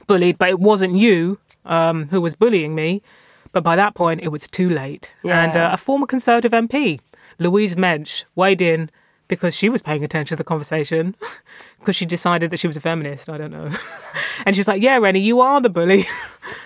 bullied, 0.07 0.37
but 0.37 0.47
it 0.47 0.61
wasn't 0.61 0.95
you 0.95 1.39
um, 1.65 2.07
who 2.09 2.21
was 2.21 2.35
bullying 2.35 2.75
me. 2.75 3.01
But 3.51 3.63
by 3.63 3.75
that 3.75 3.93
point, 3.93 4.21
it 4.21 4.29
was 4.29 4.47
too 4.47 4.69
late. 4.69 5.15
Yeah. 5.23 5.43
And 5.43 5.57
uh, 5.57 5.69
a 5.71 5.77
former 5.77 6.07
Conservative 6.07 6.51
MP, 6.51 6.99
Louise 7.39 7.77
Mensch, 7.77 8.23
weighed 8.35 8.61
in 8.61 8.89
because 9.27 9.55
she 9.55 9.69
was 9.69 9.81
paying 9.81 10.03
attention 10.03 10.35
to 10.35 10.35
the 10.35 10.43
conversation 10.43 11.15
because 11.79 11.95
she 11.95 12.05
decided 12.05 12.51
that 12.51 12.57
she 12.57 12.67
was 12.67 12.77
a 12.77 12.81
feminist. 12.81 13.29
I 13.29 13.37
don't 13.37 13.51
know. 13.51 13.69
and 14.45 14.55
she 14.55 14.59
was 14.59 14.67
like, 14.67 14.81
Yeah, 14.81 14.97
Reni, 14.97 15.19
you 15.19 15.39
are 15.39 15.61
the 15.61 15.69
bully. 15.69 16.03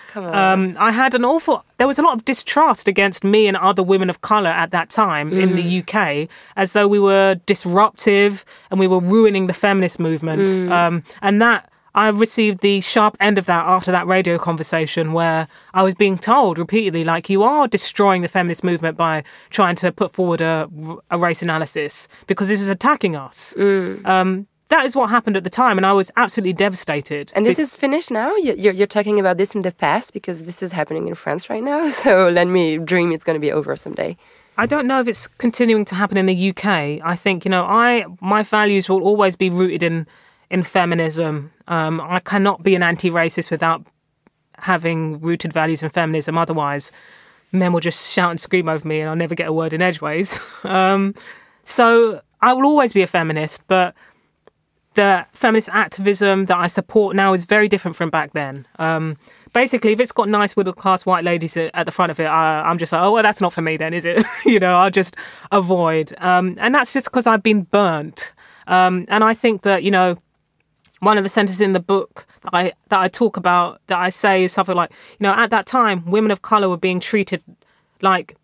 Come 0.08 0.24
on. 0.24 0.34
Um, 0.34 0.76
I 0.78 0.90
had 0.90 1.14
an 1.14 1.24
awful. 1.24 1.64
There 1.76 1.86
was 1.86 1.98
a 1.98 2.02
lot 2.02 2.14
of 2.14 2.24
distrust 2.24 2.88
against 2.88 3.24
me 3.24 3.46
and 3.46 3.56
other 3.56 3.82
women 3.82 4.08
of 4.08 4.22
color 4.22 4.48
at 4.48 4.70
that 4.70 4.88
time 4.88 5.32
in 5.32 5.54
the 5.54 5.82
UK, 5.82 6.28
as 6.56 6.72
though 6.72 6.88
we 6.88 6.98
were 6.98 7.34
disruptive 7.44 8.44
and 8.70 8.80
we 8.80 8.86
were 8.86 9.00
ruining 9.00 9.48
the 9.48 9.52
feminist 9.52 10.00
movement. 10.00 10.48
Um, 10.72 11.04
and 11.20 11.42
that 11.42 11.70
I 11.98 12.10
received 12.10 12.60
the 12.60 12.80
sharp 12.80 13.16
end 13.18 13.38
of 13.38 13.46
that 13.46 13.66
after 13.66 13.90
that 13.90 14.06
radio 14.06 14.38
conversation, 14.38 15.12
where 15.12 15.48
I 15.74 15.82
was 15.82 15.96
being 15.96 16.16
told 16.16 16.56
repeatedly, 16.56 17.02
like, 17.02 17.28
you 17.28 17.42
are 17.42 17.66
destroying 17.66 18.22
the 18.22 18.28
feminist 18.28 18.62
movement 18.62 18.96
by 18.96 19.24
trying 19.50 19.74
to 19.76 19.90
put 19.90 20.12
forward 20.12 20.40
a, 20.40 20.70
a 21.10 21.18
race 21.18 21.42
analysis 21.42 22.06
because 22.28 22.46
this 22.46 22.60
is 22.60 22.68
attacking 22.68 23.16
us. 23.16 23.56
Um, 23.58 24.46
that 24.68 24.84
is 24.84 24.94
what 24.94 25.10
happened 25.10 25.36
at 25.36 25.42
the 25.42 25.50
time, 25.50 25.76
and 25.76 25.84
I 25.84 25.92
was 25.92 26.08
absolutely 26.16 26.52
devastated. 26.52 27.32
And 27.34 27.44
this 27.44 27.58
is 27.58 27.74
finished 27.74 28.12
now? 28.12 28.32
You're, 28.36 28.74
you're 28.74 28.86
talking 28.86 29.18
about 29.18 29.36
this 29.36 29.56
in 29.56 29.62
the 29.62 29.72
past 29.72 30.12
because 30.12 30.44
this 30.44 30.62
is 30.62 30.70
happening 30.70 31.08
in 31.08 31.16
France 31.16 31.50
right 31.50 31.64
now. 31.64 31.88
So 32.04 32.28
let 32.28 32.46
me 32.46 32.78
dream 32.78 33.10
it's 33.10 33.24
going 33.24 33.34
to 33.34 33.40
be 33.40 33.50
over 33.50 33.74
someday. 33.74 34.16
I 34.56 34.66
don't 34.66 34.86
know 34.86 35.00
if 35.00 35.08
it's 35.08 35.26
continuing 35.26 35.84
to 35.86 35.96
happen 35.96 36.16
in 36.16 36.26
the 36.26 36.50
UK. 36.50 36.66
I 37.02 37.16
think 37.16 37.44
you 37.44 37.50
know, 37.50 37.64
I 37.64 38.04
my 38.20 38.44
values 38.44 38.88
will 38.88 39.02
always 39.02 39.34
be 39.34 39.50
rooted 39.50 39.82
in 39.82 40.06
in 40.50 40.62
feminism. 40.62 41.52
Um, 41.66 42.00
I 42.00 42.20
cannot 42.20 42.62
be 42.62 42.74
an 42.74 42.82
anti-racist 42.82 43.50
without 43.50 43.84
having 44.58 45.20
rooted 45.20 45.52
values 45.52 45.82
in 45.82 45.88
feminism. 45.88 46.38
Otherwise, 46.38 46.90
men 47.52 47.72
will 47.72 47.80
just 47.80 48.10
shout 48.10 48.30
and 48.30 48.40
scream 48.40 48.68
over 48.68 48.86
me, 48.86 49.00
and 49.00 49.08
I'll 49.08 49.16
never 49.16 49.34
get 49.34 49.48
a 49.48 49.52
word 49.52 49.72
in 49.72 49.82
edgeways. 49.82 50.38
um, 50.64 51.14
so 51.64 52.20
I 52.40 52.52
will 52.52 52.66
always 52.66 52.92
be 52.92 53.02
a 53.02 53.06
feminist, 53.06 53.62
but 53.66 53.94
the 54.94 55.24
feminist 55.32 55.68
activism 55.70 56.46
that 56.46 56.56
I 56.56 56.66
support 56.66 57.14
now 57.14 57.32
is 57.32 57.44
very 57.44 57.68
different 57.68 57.96
from 57.96 58.10
back 58.10 58.32
then. 58.32 58.66
Um, 58.78 59.16
basically, 59.52 59.92
if 59.92 60.00
it's 60.00 60.12
got 60.12 60.28
nice 60.28 60.56
middle 60.56 60.72
class 60.72 61.06
white 61.06 61.24
ladies 61.24 61.56
at 61.56 61.86
the 61.86 61.92
front 61.92 62.10
of 62.10 62.18
it, 62.18 62.24
I, 62.24 62.62
I'm 62.62 62.78
just 62.78 62.92
like, 62.92 63.02
oh, 63.02 63.12
well, 63.12 63.22
that's 63.22 63.40
not 63.40 63.52
for 63.52 63.62
me 63.62 63.76
then, 63.76 63.94
is 63.94 64.04
it? 64.04 64.26
you 64.44 64.58
know, 64.58 64.76
I'll 64.76 64.90
just 64.90 65.14
avoid. 65.52 66.14
Um, 66.18 66.56
and 66.58 66.74
that's 66.74 66.92
just 66.92 67.06
because 67.06 67.26
I've 67.26 67.42
been 67.42 67.62
burnt. 67.62 68.32
Um, 68.66 69.06
and 69.08 69.22
I 69.24 69.34
think 69.34 69.62
that, 69.62 69.82
you 69.82 69.90
know, 69.90 70.18
one 71.00 71.18
of 71.18 71.24
the 71.24 71.28
sentences 71.28 71.60
in 71.60 71.72
the 71.72 71.80
book 71.80 72.26
that 72.42 72.50
I 72.54 72.72
that 72.88 73.00
I 73.00 73.08
talk 73.08 73.36
about 73.36 73.80
that 73.86 73.98
I 73.98 74.08
say 74.10 74.44
is 74.44 74.52
something 74.52 74.76
like, 74.76 74.90
you 75.18 75.24
know, 75.24 75.32
at 75.34 75.50
that 75.50 75.66
time, 75.66 76.04
women 76.06 76.30
of 76.30 76.42
color 76.42 76.68
were 76.68 76.76
being 76.76 77.00
treated 77.00 77.42
like 78.00 78.36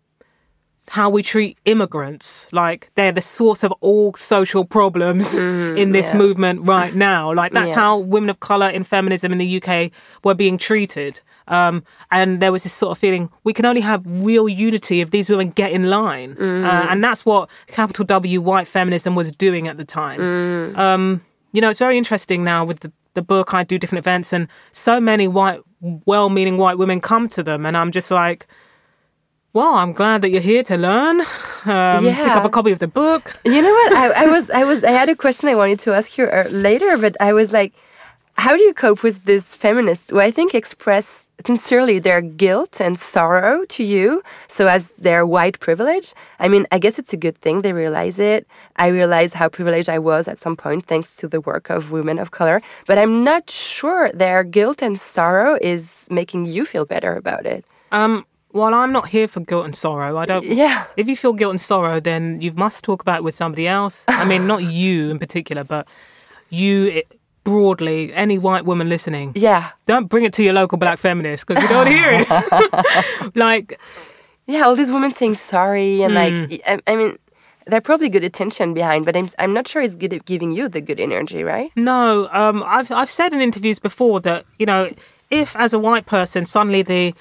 how 0.89 1.09
we 1.09 1.23
treat 1.23 1.57
immigrants, 1.65 2.47
like 2.51 2.91
they're 2.93 3.11
the 3.11 3.21
source 3.21 3.63
of 3.63 3.71
all 3.81 4.13
social 4.13 4.63
problems 4.63 5.33
in 5.33 5.93
this 5.93 6.09
yeah. 6.11 6.17
movement 6.17 6.61
right 6.61 6.93
now. 6.93 7.33
Like 7.33 7.53
that's 7.53 7.71
Yeah. 7.71 7.75
how 7.75 7.97
women 7.97 8.29
of 8.29 8.39
color 8.39 8.69
in 8.69 8.83
feminism 8.83 9.31
in 9.31 9.39
the 9.39 9.57
UK 9.61 9.91
were 10.23 10.35
being 10.35 10.57
treated. 10.59 11.21
Um, 11.47 11.83
and 12.11 12.39
there 12.39 12.51
was 12.51 12.63
this 12.63 12.73
sort 12.73 12.91
of 12.91 12.97
feeling 12.97 13.29
we 13.43 13.53
can 13.53 13.65
only 13.65 13.81
have 13.81 14.03
real 14.05 14.47
unity 14.49 15.01
if 15.01 15.09
these 15.11 15.29
women 15.29 15.49
get 15.51 15.71
in 15.71 15.89
line, 15.89 16.37
uh, 16.39 16.87
and 16.89 17.03
that's 17.03 17.25
what 17.25 17.49
capital 17.67 18.05
W 18.05 18.41
white 18.41 18.67
feminism 18.67 19.15
was 19.15 19.31
doing 19.31 19.67
at 19.67 19.77
the 19.77 19.85
time. 19.85 20.75
Um, 20.75 21.21
you 21.55 21.61
know, 21.61 21.69
it's 21.69 21.79
very 21.79 21.97
interesting 21.97 22.43
now 22.43 22.65
with 22.65 22.81
the, 22.81 22.91
the 23.13 23.21
book. 23.21 23.53
I 23.53 23.63
do 23.63 23.77
different 23.79 24.03
events, 24.03 24.33
and 24.33 24.47
so 24.71 24.99
many 24.99 25.27
white, 25.27 25.61
well-meaning 25.81 26.57
white 26.57 26.77
women 26.77 26.99
come 26.99 27.29
to 27.29 27.41
them, 27.43 27.65
and 27.65 27.77
I'm 27.77 27.91
just 27.91 28.11
like, 28.11 28.45
well, 29.53 29.75
I'm 29.75 29.93
glad 29.93 30.21
that 30.21 30.31
you're 30.31 30.41
here 30.41 30.63
to 30.63 30.75
learn. 30.75 31.21
Um, 31.65 32.03
Pick 32.03 32.35
up 32.39 32.43
a 32.43 32.49
copy 32.49 32.71
of 32.73 32.79
the 32.79 32.89
book. 32.89 33.33
You 33.45 33.61
know 33.61 33.71
what? 33.71 33.93
I, 33.93 34.25
I 34.25 34.27
was, 34.27 34.49
I 34.49 34.63
was, 34.65 34.83
I 34.83 34.91
had 34.91 35.07
a 35.07 35.15
question 35.15 35.47
I 35.47 35.55
wanted 35.55 35.79
to 35.79 35.93
ask 35.93 36.17
you 36.17 36.25
uh, 36.25 36.43
later, 36.51 36.97
but 36.97 37.15
I 37.21 37.31
was 37.31 37.53
like, 37.53 37.73
how 38.33 38.57
do 38.57 38.61
you 38.61 38.73
cope 38.73 39.01
with 39.01 39.23
these 39.23 39.55
feminists 39.55 40.09
who 40.09 40.19
I 40.19 40.29
think 40.29 40.53
express 40.53 41.24
sincerely 41.45 41.99
their 41.99 42.21
guilt 42.21 42.79
and 42.79 42.97
sorrow 42.97 43.65
to 43.65 43.83
you? 43.83 44.21
So, 44.47 44.67
as 44.67 44.91
their 44.91 45.25
white 45.25 45.59
privilege, 45.59 46.13
I 46.39 46.47
mean, 46.47 46.67
I 46.71 46.79
guess 46.79 46.99
it's 46.99 47.13
a 47.13 47.17
good 47.17 47.37
thing 47.39 47.61
they 47.61 47.73
realize 47.73 48.19
it. 48.19 48.47
I 48.75 48.87
realize 48.87 49.33
how 49.33 49.49
privileged 49.49 49.89
I 49.89 49.99
was 49.99 50.27
at 50.27 50.37
some 50.37 50.55
point 50.55 50.85
thanks 50.85 51.15
to 51.17 51.27
the 51.27 51.41
work 51.41 51.69
of 51.69 51.91
women 51.91 52.19
of 52.19 52.31
color, 52.31 52.61
but 52.87 52.97
I'm 52.97 53.23
not 53.23 53.49
sure 53.49 54.11
their 54.13 54.43
guilt 54.43 54.81
and 54.81 54.99
sorrow 54.99 55.57
is 55.61 56.07
making 56.09 56.45
you 56.45 56.65
feel 56.65 56.85
better 56.85 57.15
about 57.15 57.45
it. 57.45 57.65
Um, 57.91 58.25
well, 58.55 58.73
I'm 58.73 58.93
not 58.93 59.09
here 59.09 59.27
for 59.27 59.41
guilt 59.41 59.65
and 59.65 59.75
sorrow. 59.75 60.17
I 60.17 60.25
don't. 60.25 60.45
Yeah. 60.63 60.85
If 60.95 61.09
you 61.09 61.17
feel 61.17 61.33
guilt 61.33 61.51
and 61.51 61.61
sorrow, 61.61 61.99
then 61.99 62.39
you 62.39 62.53
must 62.53 62.85
talk 62.85 63.01
about 63.01 63.17
it 63.17 63.23
with 63.23 63.35
somebody 63.35 63.67
else. 63.67 64.05
I 64.07 64.23
mean, 64.23 64.47
not 64.47 64.63
you 64.81 65.09
in 65.09 65.19
particular, 65.19 65.65
but 65.65 65.85
you 66.49 67.03
broadly, 67.45 68.11
any 68.13 68.37
white 68.37 68.65
woman 68.65 68.89
listening. 68.89 69.31
Yeah. 69.35 69.69
Don't 69.85 70.07
bring 70.07 70.25
it 70.25 70.33
to 70.33 70.43
your 70.43 70.51
local 70.51 70.77
black 70.77 70.99
feminist 70.99 71.47
because 71.47 71.63
you 71.63 71.69
don't 71.69 71.87
hear 71.87 72.09
it. 72.11 73.35
like, 73.35 73.79
Yeah, 74.47 74.63
all 74.63 74.75
these 74.75 74.91
women 74.91 75.11
saying 75.11 75.35
sorry 75.35 76.01
and 76.01 76.13
like, 76.13 76.61
I, 76.67 76.81
I 76.85 76.95
mean, 76.97 77.17
they're 77.67 77.81
probably 77.81 78.09
good 78.09 78.23
attention 78.23 78.73
behind, 78.73 79.05
but 79.05 79.15
I'm, 79.15 79.29
I'm 79.39 79.53
not 79.53 79.67
sure 79.67 79.81
it's 79.81 79.95
good 79.95 80.11
at 80.13 80.25
giving 80.25 80.51
you 80.51 80.67
the 80.67 80.81
good 80.81 80.99
energy, 80.99 81.43
right? 81.43 81.71
no, 81.77 82.27
um, 82.31 82.63
I've 82.65 82.91
I've 82.91 83.09
said 83.09 83.33
in 83.33 83.41
interviews 83.41 83.79
before 83.79 84.19
that 84.21 84.45
you 84.59 84.65
know, 84.65 84.93
if 85.29 85.55
as 85.55 85.73
a 85.73 85.79
white 85.79 86.05
person 86.05 86.45
suddenly 86.45 86.81
the 86.83 87.13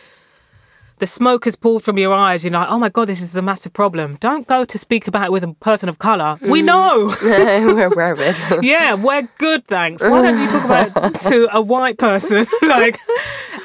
the 0.98 1.06
smoke 1.06 1.46
is 1.46 1.56
pulled 1.56 1.82
from 1.82 1.98
your 1.98 2.12
eyes, 2.12 2.44
you're 2.44 2.52
like, 2.52 2.68
oh 2.70 2.78
my 2.78 2.88
god, 2.88 3.06
this 3.06 3.20
is 3.20 3.34
a 3.36 3.42
massive 3.42 3.72
problem. 3.72 4.16
Don't 4.20 4.46
go 4.46 4.64
to 4.64 4.78
speak 4.78 5.08
about 5.08 5.26
it 5.26 5.32
with 5.32 5.42
a 5.44 5.52
person 5.54 5.88
of 5.88 5.98
color. 5.98 6.38
We 6.40 6.62
mm. 6.62 6.66
know. 6.66 7.16
We're 7.74 7.92
aware 7.92 8.12
of 8.12 8.20
it. 8.20 8.36
yeah, 8.62 8.94
we're 8.94 9.28
good, 9.38 9.66
thanks. 9.66 10.02
Why 10.02 10.22
don't 10.22 10.40
you 10.40 10.48
talk 10.48 10.64
about 10.64 11.14
it 11.14 11.14
to 11.28 11.48
a 11.52 11.60
white 11.60 11.98
person, 11.98 12.46
like, 12.62 12.98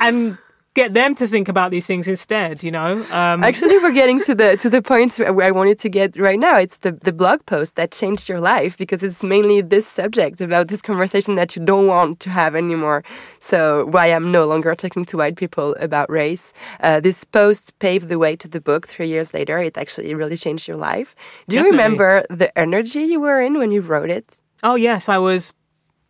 and 0.01 0.37
get 0.75 0.93
them 0.93 1.15
to 1.15 1.27
think 1.27 1.49
about 1.49 1.71
these 1.71 1.85
things 1.85 2.07
instead? 2.07 2.63
You 2.63 2.71
know, 2.71 3.03
um, 3.11 3.43
Actually, 3.43 3.77
we're 3.79 3.93
getting 3.93 4.21
to 4.23 4.35
the 4.35 4.57
to 4.57 4.69
the 4.69 4.81
point 4.81 5.17
where 5.17 5.47
I 5.47 5.51
wanted 5.51 5.79
to 5.79 5.89
get 5.89 6.17
right 6.17 6.39
now. 6.39 6.57
It's 6.57 6.77
the 6.77 6.91
the 6.91 7.11
blog 7.11 7.45
post 7.45 7.75
that 7.75 7.91
changed 7.91 8.29
your 8.29 8.39
life 8.39 8.77
because 8.77 9.03
it's 9.03 9.23
mainly 9.23 9.61
this 9.61 9.87
subject 9.87 10.41
about 10.41 10.67
this 10.67 10.81
conversation 10.81 11.35
that 11.35 11.55
you 11.55 11.65
don't 11.65 11.87
want 11.87 12.19
to 12.21 12.29
have 12.29 12.55
anymore. 12.55 13.03
So 13.39 13.85
why 13.87 14.07
I'm 14.07 14.31
no 14.31 14.45
longer 14.45 14.75
talking 14.75 15.05
to 15.05 15.17
white 15.17 15.35
people 15.35 15.75
about 15.79 16.09
race. 16.09 16.53
Uh, 16.81 16.99
this 16.99 17.23
post 17.23 17.77
paved 17.79 18.07
the 18.09 18.17
way 18.19 18.35
to 18.35 18.47
the 18.47 18.61
book. 18.61 18.87
Three 18.87 19.07
years 19.07 19.33
later, 19.33 19.57
it 19.59 19.77
actually 19.77 20.13
really 20.13 20.37
changed 20.37 20.67
your 20.67 20.77
life. 20.77 21.15
Do 21.47 21.55
you 21.55 21.63
Definitely. 21.63 21.77
remember 21.83 22.25
the 22.29 22.57
energy 22.57 23.01
you 23.03 23.19
were 23.19 23.41
in 23.41 23.57
when 23.57 23.71
you 23.71 23.81
wrote 23.81 24.09
it? 24.09 24.41
oh 24.61 24.75
yes, 24.75 25.07
I 25.07 25.17
was 25.17 25.53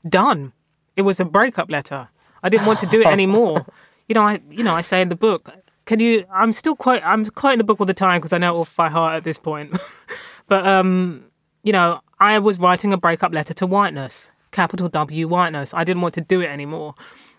done. 0.08 0.52
It 0.96 1.04
was 1.04 1.20
a 1.20 1.26
breakup 1.26 1.70
letter. 1.70 2.10
I 2.42 2.50
didn't 2.50 2.68
want 2.68 2.80
to 2.80 2.88
do 2.88 3.02
it 3.02 3.08
anymore. 3.18 3.66
You 4.10 4.16
know, 4.16 4.24
I 4.24 4.42
you 4.50 4.64
know 4.64 4.76
I 4.76 4.82
say 4.82 5.02
in 5.02 5.08
the 5.08 5.16
book. 5.16 5.50
Can 5.86 6.00
you? 6.00 6.26
I'm 6.34 6.52
still 6.52 6.76
quite. 6.76 7.02
I'm 7.06 7.26
quoting 7.26 7.60
the 7.60 7.64
book 7.64 7.80
all 7.80 7.86
the 7.86 7.94
time 7.94 8.20
because 8.20 8.34
I 8.34 8.38
know 8.38 8.58
it 8.58 8.60
off 8.60 8.76
by 8.76 8.90
heart 8.90 9.16
at 9.16 9.24
this 9.24 9.40
point. 9.40 9.80
but 10.48 10.68
um, 10.68 11.24
you 11.64 11.72
know, 11.72 12.02
I 12.20 12.40
was 12.40 12.60
writing 12.60 12.92
a 12.92 12.98
breakup 12.98 13.32
letter 13.32 13.54
to 13.54 13.66
whiteness, 13.66 14.32
capital 14.52 14.90
W 14.90 15.28
whiteness. 15.28 15.74
I 15.74 15.84
didn't 15.84 16.02
want 16.02 16.16
to 16.16 16.22
do 16.22 16.42
it 16.42 16.48
anymore. 16.48 16.96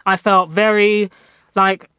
I 0.07 0.17
felt 0.17 0.51
very 0.51 1.11
like, 1.55 1.91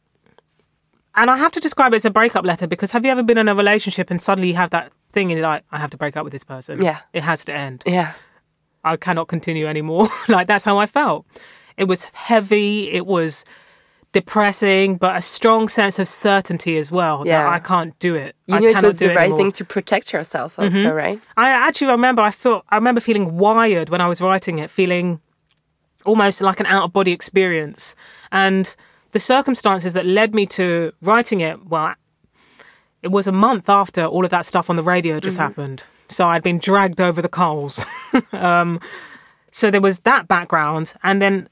and 1.15 1.29
I 1.29 1.37
have 1.37 1.51
to 1.51 1.59
describe 1.59 1.93
it 1.93 1.97
as 1.97 2.05
a 2.05 2.09
breakup 2.09 2.45
letter 2.45 2.67
because 2.67 2.91
have 2.91 3.05
you 3.05 3.11
ever 3.11 3.23
been 3.23 3.37
in 3.37 3.47
a 3.47 3.55
relationship 3.55 4.09
and 4.09 4.21
suddenly 4.21 4.49
you 4.49 4.55
have 4.55 4.71
that 4.71 4.91
thing 5.13 5.31
and 5.31 5.37
you're 5.37 5.47
like, 5.47 5.63
I 5.71 5.77
have 5.77 5.91
to 5.91 5.97
break 5.97 6.17
up 6.17 6.23
with 6.23 6.31
this 6.31 6.43
person. 6.43 6.81
Yeah. 6.81 6.99
it 7.13 7.23
has 7.23 7.45
to 7.45 7.53
end. 7.53 7.83
Yeah. 7.85 8.13
I 8.83 8.97
cannot 8.97 9.27
continue 9.27 9.67
anymore. 9.67 10.07
like 10.27 10.47
that's 10.47 10.65
how 10.65 10.77
I 10.79 10.87
felt. 10.87 11.25
It 11.77 11.85
was 11.85 12.05
heavy. 12.05 12.91
It 12.91 13.05
was 13.05 13.45
depressing, 14.13 14.97
but 14.97 15.15
a 15.15 15.21
strong 15.21 15.67
sense 15.67 15.99
of 15.99 16.07
certainty 16.07 16.77
as 16.77 16.91
well. 16.91 17.25
Yeah. 17.25 17.43
That 17.43 17.53
I 17.53 17.59
can't 17.59 17.97
do 17.99 18.15
it. 18.15 18.35
You 18.47 18.55
I 18.55 18.59
knew 18.59 18.69
it 18.69 18.83
was 18.83 18.97
do 18.97 19.07
the 19.07 19.15
right 19.15 19.23
anymore. 19.23 19.39
thing 19.39 19.51
to 19.53 19.65
protect 19.65 20.11
yourself, 20.13 20.59
also, 20.59 20.91
right? 20.91 21.21
I 21.37 21.49
actually 21.49 21.91
remember. 21.91 22.21
I 22.21 22.31
felt. 22.31 22.65
I 22.69 22.75
remember 22.75 23.01
feeling 23.01 23.37
wired 23.37 23.89
when 23.89 24.01
I 24.01 24.07
was 24.07 24.21
writing 24.21 24.59
it, 24.59 24.69
feeling 24.69 25.21
almost 26.05 26.41
like 26.41 26.59
an 26.59 26.65
out 26.65 26.83
of 26.83 26.93
body 26.93 27.11
experience, 27.11 27.95
and 28.31 28.75
the 29.11 29.19
circumstances 29.19 29.93
that 29.93 30.05
led 30.05 30.33
me 30.35 30.45
to 30.47 30.91
writing 31.01 31.41
it. 31.41 31.65
Well, 31.67 31.95
it 33.01 33.11
was 33.11 33.27
a 33.27 33.31
month 33.31 33.69
after 33.69 34.05
all 34.05 34.25
of 34.25 34.31
that 34.31 34.45
stuff 34.45 34.69
on 34.69 34.75
the 34.75 34.83
radio 34.83 35.19
just 35.19 35.37
happened, 35.37 35.83
so 36.09 36.27
I'd 36.27 36.43
been 36.43 36.59
dragged 36.59 36.99
over 36.99 37.21
the 37.21 37.29
coals. 37.29 37.85
um, 38.33 38.79
so 39.51 39.69
there 39.69 39.81
was 39.81 39.99
that 40.01 40.27
background, 40.27 40.93
and 41.03 41.21
then 41.21 41.49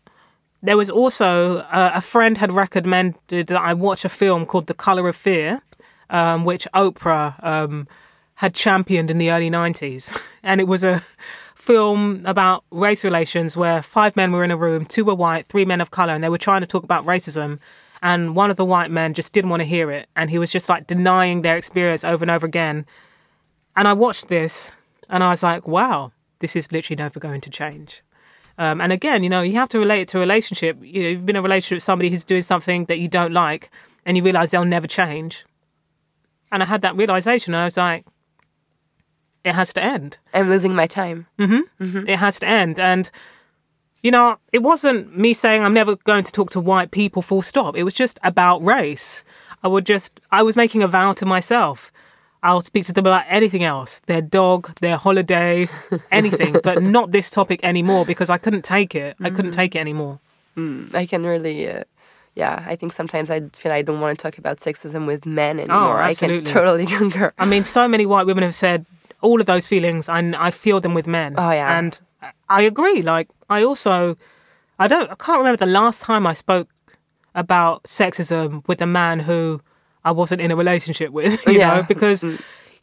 there 0.61 0.77
was 0.77 0.89
also 0.89 1.59
uh, 1.59 1.91
a 1.93 2.01
friend 2.01 2.37
had 2.37 2.51
recommended 2.51 3.47
that 3.47 3.61
I 3.61 3.73
watch 3.73 4.03
a 4.03 4.09
film 4.09 4.45
called 4.45 4.67
The 4.67 4.73
Color 4.73 5.07
of 5.07 5.15
Fear, 5.15 5.61
um, 6.09 6.45
which 6.45 6.67
Oprah 6.73 7.41
um, 7.43 7.87
had 8.35 8.53
championed 8.53 9.09
in 9.11 9.17
the 9.17 9.31
early 9.31 9.49
90s. 9.49 10.17
And 10.41 10.61
it 10.61 10.67
was 10.67 10.85
a 10.85 11.03
film 11.55 12.25
about 12.25 12.63
race 12.71 13.03
relations 13.03 13.57
where 13.57 13.83
five 13.83 14.15
men 14.15 14.31
were 14.31 14.45
in 14.45 14.51
a 14.51 14.57
room, 14.57 14.85
two 14.85 15.03
were 15.03 15.13
white, 15.13 15.45
three 15.45 15.65
men 15.65 15.81
of 15.81 15.91
color, 15.91 16.13
and 16.13 16.23
they 16.23 16.29
were 16.29 16.37
trying 16.37 16.61
to 16.61 16.67
talk 16.67 16.83
about 16.83 17.05
racism. 17.05 17.59
And 18.01 18.35
one 18.35 18.49
of 18.49 18.55
the 18.55 18.63
white 18.63 18.89
men 18.89 19.13
just 19.13 19.33
didn't 19.33 19.49
want 19.49 19.59
to 19.59 19.65
hear 19.65 19.91
it. 19.91 20.07
And 20.15 20.29
he 20.29 20.39
was 20.39 20.49
just 20.49 20.69
like 20.69 20.87
denying 20.87 21.41
their 21.41 21.57
experience 21.57 22.05
over 22.05 22.23
and 22.23 22.31
over 22.31 22.45
again. 22.45 22.85
And 23.75 23.85
I 23.87 23.93
watched 23.93 24.29
this 24.29 24.71
and 25.09 25.23
I 25.23 25.31
was 25.31 25.43
like, 25.43 25.67
wow, 25.67 26.13
this 26.39 26.55
is 26.55 26.71
literally 26.71 26.95
never 26.95 27.19
going 27.19 27.41
to 27.41 27.49
change. 27.49 28.01
Um, 28.59 28.81
and 28.81 28.91
again, 28.91 29.23
you 29.23 29.29
know, 29.29 29.41
you 29.41 29.53
have 29.53 29.69
to 29.69 29.79
relate 29.79 30.01
it 30.01 30.07
to 30.09 30.17
a 30.17 30.19
relationship. 30.19 30.77
You 30.81 31.01
know, 31.01 31.09
you've 31.09 31.25
been 31.25 31.37
in 31.37 31.39
a 31.39 31.43
relationship 31.43 31.77
with 31.77 31.83
somebody 31.83 32.09
who's 32.09 32.25
doing 32.25 32.41
something 32.41 32.85
that 32.85 32.99
you 32.99 33.07
don't 33.07 33.31
like, 33.31 33.71
and 34.05 34.17
you 34.17 34.23
realize 34.23 34.51
they'll 34.51 34.65
never 34.65 34.85
change. 34.85 35.45
And 36.51 36.61
I 36.61 36.65
had 36.65 36.81
that 36.81 36.97
realization, 36.97 37.53
and 37.53 37.61
I 37.61 37.63
was 37.63 37.77
like, 37.77 38.05
it 39.45 39.55
has 39.55 39.71
to 39.73 39.83
end. 39.83 40.17
I'm 40.33 40.49
losing 40.49 40.75
my 40.75 40.87
time. 40.87 41.25
It 42.05 42.17
has 42.17 42.39
to 42.41 42.47
end. 42.47 42.79
And, 42.79 43.09
you 44.01 44.11
know, 44.11 44.37
it 44.51 44.61
wasn't 44.61 45.17
me 45.17 45.33
saying 45.33 45.63
I'm 45.63 45.73
never 45.73 45.95
going 45.95 46.25
to 46.25 46.31
talk 46.31 46.49
to 46.51 46.59
white 46.59 46.91
people 46.91 47.21
full 47.21 47.41
stop. 47.41 47.77
It 47.77 47.83
was 47.83 47.93
just 47.93 48.19
about 48.23 48.61
race. 48.61 49.23
I 49.63 49.69
would 49.69 49.85
just, 49.85 50.19
I 50.31 50.43
was 50.43 50.57
making 50.57 50.83
a 50.83 50.87
vow 50.87 51.13
to 51.13 51.25
myself. 51.25 51.93
I'll 52.41 52.61
speak 52.61 52.85
to 52.85 52.93
them 52.93 53.05
about 53.05 53.25
anything 53.27 53.63
else 53.63 53.99
their 54.05 54.21
dog, 54.21 54.73
their 54.79 54.97
holiday, 54.97 55.67
anything, 56.11 56.55
but 56.63 56.81
not 56.81 57.11
this 57.11 57.29
topic 57.29 57.59
anymore 57.63 58.05
because 58.05 58.29
I 58.29 58.37
couldn't 58.37 58.63
take 58.63 58.95
it. 58.95 59.15
I 59.21 59.29
couldn't 59.29 59.51
take 59.51 59.75
it 59.75 59.79
anymore. 59.79 60.19
I 60.93 61.05
can 61.05 61.25
really, 61.25 61.69
uh, 61.71 61.83
yeah, 62.35 62.63
I 62.67 62.75
think 62.75 62.91
sometimes 62.93 63.29
I 63.29 63.41
feel 63.53 63.71
I 63.71 63.81
don't 63.81 64.01
want 64.01 64.17
to 64.17 64.21
talk 64.21 64.37
about 64.37 64.57
sexism 64.59 65.07
with 65.07 65.25
men 65.25 65.59
anymore. 65.59 66.01
I 66.01 66.13
can 66.13 66.31
Oh, 66.31 66.41
totally 66.41 66.85
concur. 66.97 67.31
I 67.37 67.45
mean, 67.45 67.63
so 67.63 67.87
many 67.87 68.05
white 68.05 68.25
women 68.25 68.43
have 68.43 68.55
said 68.55 68.85
all 69.21 69.39
of 69.39 69.45
those 69.47 69.67
feelings, 69.67 70.09
and 70.09 70.35
I 70.35 70.51
feel 70.51 70.79
them 70.81 70.93
with 70.93 71.07
men. 71.07 71.35
Oh, 71.37 71.51
yeah. 71.51 71.77
and 71.77 71.97
I 72.49 72.61
agree. 72.63 73.01
Like, 73.01 73.29
I 73.49 73.63
also, 73.63 74.17
I 74.77 74.87
don't, 74.87 75.09
I 75.09 75.15
can't 75.15 75.37
remember 75.37 75.57
the 75.57 75.71
last 75.71 76.01
time 76.01 76.27
I 76.27 76.33
spoke 76.33 76.67
about 77.35 77.83
sexism 77.83 78.67
with 78.67 78.81
a 78.81 78.87
man 78.87 79.19
who 79.21 79.61
I 80.05 80.11
wasn't 80.11 80.41
in 80.41 80.51
a 80.51 80.55
relationship 80.55 81.11
with. 81.11 81.43
You 81.47 81.59
Yeah. 81.59 81.75
know, 81.77 81.83
because 81.83 82.23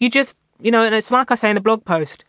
you 0.01 0.11
just, 0.11 0.37
you 0.61 0.71
know, 0.71 0.83
and 0.83 0.95
it's 0.95 1.11
like 1.11 1.31
I 1.31 1.35
say 1.35 1.49
in 1.51 1.55
the 1.55 1.61
blog 1.61 1.85
post. 1.85 2.25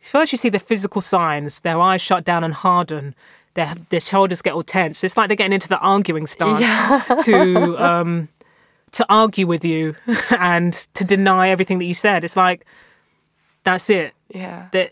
First, 0.00 0.32
you 0.32 0.38
see 0.38 0.50
the 0.50 0.58
physical 0.58 1.00
signs; 1.00 1.60
their 1.60 1.80
eyes 1.80 2.02
shut 2.02 2.24
down 2.24 2.44
and 2.44 2.52
harden. 2.52 3.14
Their 3.54 3.74
their 3.90 4.00
shoulders 4.00 4.42
get 4.42 4.52
all 4.52 4.62
tense. 4.62 5.02
It's 5.04 5.16
like 5.16 5.28
they're 5.28 5.36
getting 5.36 5.52
into 5.54 5.68
the 5.68 5.78
arguing 5.78 6.26
stance 6.26 7.24
to 7.24 7.78
um, 7.82 8.28
to 8.92 9.06
argue 9.08 9.46
with 9.46 9.64
you 9.64 9.94
and 10.38 10.72
to 10.94 11.04
deny 11.04 11.48
everything 11.48 11.78
that 11.78 11.86
you 11.86 11.94
said. 11.94 12.22
It's 12.24 12.36
like 12.36 12.66
that's 13.62 13.88
it. 13.90 14.12
Yeah. 14.28 14.68
The 14.72 14.90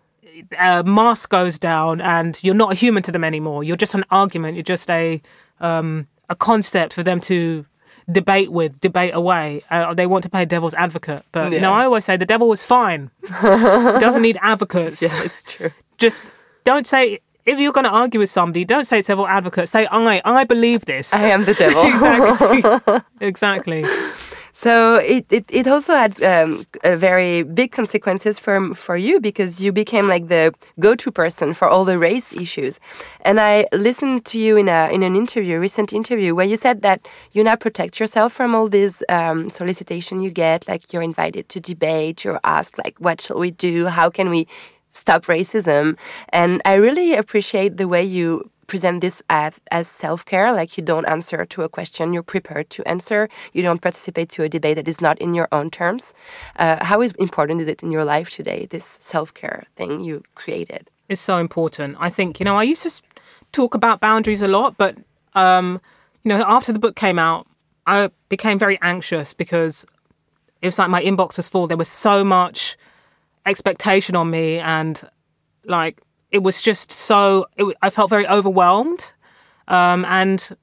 uh, 0.59 0.83
mask 0.85 1.29
goes 1.29 1.59
down, 1.59 2.01
and 2.01 2.39
you're 2.43 2.55
not 2.55 2.73
a 2.73 2.75
human 2.75 3.03
to 3.03 3.13
them 3.13 3.25
anymore. 3.25 3.65
You're 3.65 3.77
just 3.77 3.95
an 3.95 4.05
argument. 4.11 4.55
You're 4.57 4.63
just 4.63 4.89
a 4.89 5.21
um, 5.61 6.07
a 6.31 6.35
concept 6.37 6.95
for 6.95 7.03
them 7.03 7.21
to 7.21 7.67
debate 8.11 8.51
with, 8.51 8.81
debate 8.81 9.15
away. 9.15 9.63
Uh, 9.71 9.95
they 9.95 10.07
want 10.07 10.25
to 10.25 10.31
play 10.31 10.45
devil's 10.45 10.75
advocate, 10.75 11.25
but 11.33 11.53
you 11.53 11.61
know, 11.61 11.73
I 11.73 11.85
always 11.85 12.05
say 12.05 12.17
the 12.17 12.27
devil 12.27 12.53
is 12.53 12.65
fine. 12.65 13.11
Doesn't 13.43 14.23
need 14.23 14.39
advocates. 14.43 15.03
Yeah, 15.03 15.11
it's 15.25 15.53
true. 15.53 15.71
Just 15.99 16.23
don't 16.65 16.87
say. 16.87 17.21
If 17.45 17.59
you're 17.59 17.73
going 17.73 17.87
to 17.87 17.91
argue 17.91 18.21
with 18.21 18.31
somebody, 18.31 18.65
don't 18.65 18.85
say 18.85 19.03
devil 19.03 19.27
advocate. 19.27 19.69
Say 19.69 19.87
I. 19.87 20.23
I 20.25 20.45
believe 20.45 20.85
this. 20.85 21.13
I 21.13 21.25
am 21.27 21.45
the 21.45 21.55
devil. 21.55 21.83
exactly. 21.87 23.01
exactly. 23.21 23.85
So 24.63 24.95
it, 24.95 25.27
it, 25.29 25.45
it 25.49 25.67
also 25.67 25.93
had 25.93 26.23
um, 26.23 26.65
a 26.85 26.97
very 26.97 27.43
big 27.43 27.73
consequences 27.73 28.39
for 28.39 28.73
for 28.77 28.97
you 28.97 29.19
because 29.19 29.61
you 29.61 29.73
became 29.73 30.07
like 30.07 30.29
the 30.29 30.55
go-to 30.79 31.11
person 31.11 31.53
for 31.53 31.67
all 31.69 31.85
the 31.85 31.99
race 31.99 32.33
issues. 32.33 32.79
And 33.23 33.41
I 33.41 33.67
listened 33.73 34.25
to 34.27 34.39
you 34.39 34.57
in 34.57 34.69
a 34.69 34.89
in 34.95 35.03
an 35.03 35.17
interview, 35.17 35.59
recent 35.59 35.93
interview, 35.93 36.37
where 36.37 36.47
you 36.47 36.57
said 36.57 36.83
that 36.83 37.09
you 37.33 37.43
now 37.43 37.57
protect 37.57 37.99
yourself 37.99 38.33
from 38.33 38.55
all 38.55 38.69
this 38.69 39.03
um, 39.09 39.51
solicitation 39.51 40.23
you 40.23 40.31
get. 40.31 40.69
Like 40.69 40.93
you're 40.93 41.03
invited 41.03 41.49
to 41.49 41.59
debate, 41.59 42.23
you're 42.25 42.41
asked 42.45 42.79
like, 42.79 42.97
what 43.01 43.21
shall 43.21 43.41
we 43.41 43.51
do? 43.51 43.87
How 43.87 44.11
can 44.11 44.31
we 44.31 44.47
stop 44.91 45.27
racism? 45.27 45.97
And 46.29 46.63
I 46.65 46.75
really 46.75 47.17
appreciate 47.17 47.79
the 47.79 47.89
way 47.89 48.05
you 48.05 48.49
present 48.73 49.03
this 49.03 49.23
as, 49.29 49.53
as 49.71 49.87
self 49.87 50.25
care, 50.25 50.51
like 50.51 50.79
you 50.79 50.83
don't 50.83 51.05
answer 51.05 51.45
to 51.45 51.61
a 51.63 51.69
question 51.69 52.15
you're 52.15 52.31
prepared 52.37 52.71
to 52.71 52.81
answer, 52.89 53.29
you 53.53 53.63
don't 53.63 53.83
participate 53.83 54.31
to 54.31 54.43
a 54.45 54.49
debate 54.49 54.77
that 54.77 54.89
is 54.89 54.99
not 54.99 55.19
in 55.19 55.35
your 55.35 55.47
own 55.53 55.71
terms. 55.71 56.15
Uh, 56.57 56.83
how 56.83 57.03
is 57.03 57.13
important 57.19 57.61
is 57.61 57.69
it 57.69 57.83
in 57.83 57.91
your 57.91 58.07
life 58.15 58.31
today, 58.31 58.67
this 58.71 58.87
self 58.99 59.35
care 59.35 59.65
thing 59.77 60.01
you 60.01 60.23
created? 60.35 60.89
It's 61.11 61.21
so 61.21 61.37
important. 61.37 61.97
I 62.01 62.09
think, 62.09 62.41
you 62.41 62.45
know, 62.45 62.57
I 62.57 62.63
used 62.63 62.83
to 62.85 63.03
talk 63.53 63.75
about 63.75 64.01
boundaries 64.01 64.43
a 64.43 64.49
lot, 64.49 64.79
but, 64.79 64.97
um, 65.35 65.79
you 66.25 66.31
know, 66.31 66.43
after 66.47 66.73
the 66.73 66.79
book 66.79 66.97
came 66.97 67.19
out, 67.19 67.47
I 67.87 68.09
became 68.31 68.59
very 68.59 68.79
anxious 68.81 69.35
because 69.35 69.85
it 70.63 70.67
was 70.67 70.79
like 70.79 70.89
my 70.89 71.03
inbox 71.03 71.37
was 71.37 71.47
full. 71.47 71.67
There 71.67 71.77
was 71.77 71.91
so 71.91 72.25
much 72.25 72.79
expectation 73.45 74.17
on 74.17 74.31
me, 74.31 74.59
and 74.61 74.95
like 75.67 76.01
it 76.33 76.43
was 76.43 76.61
just 76.61 76.91
so. 76.91 77.47
It, 77.57 77.77
I 77.83 77.91
felt 77.91 78.11
very 78.11 78.27
overwhelmed, 78.27 79.13
um, 79.69 80.05
and 80.07 80.57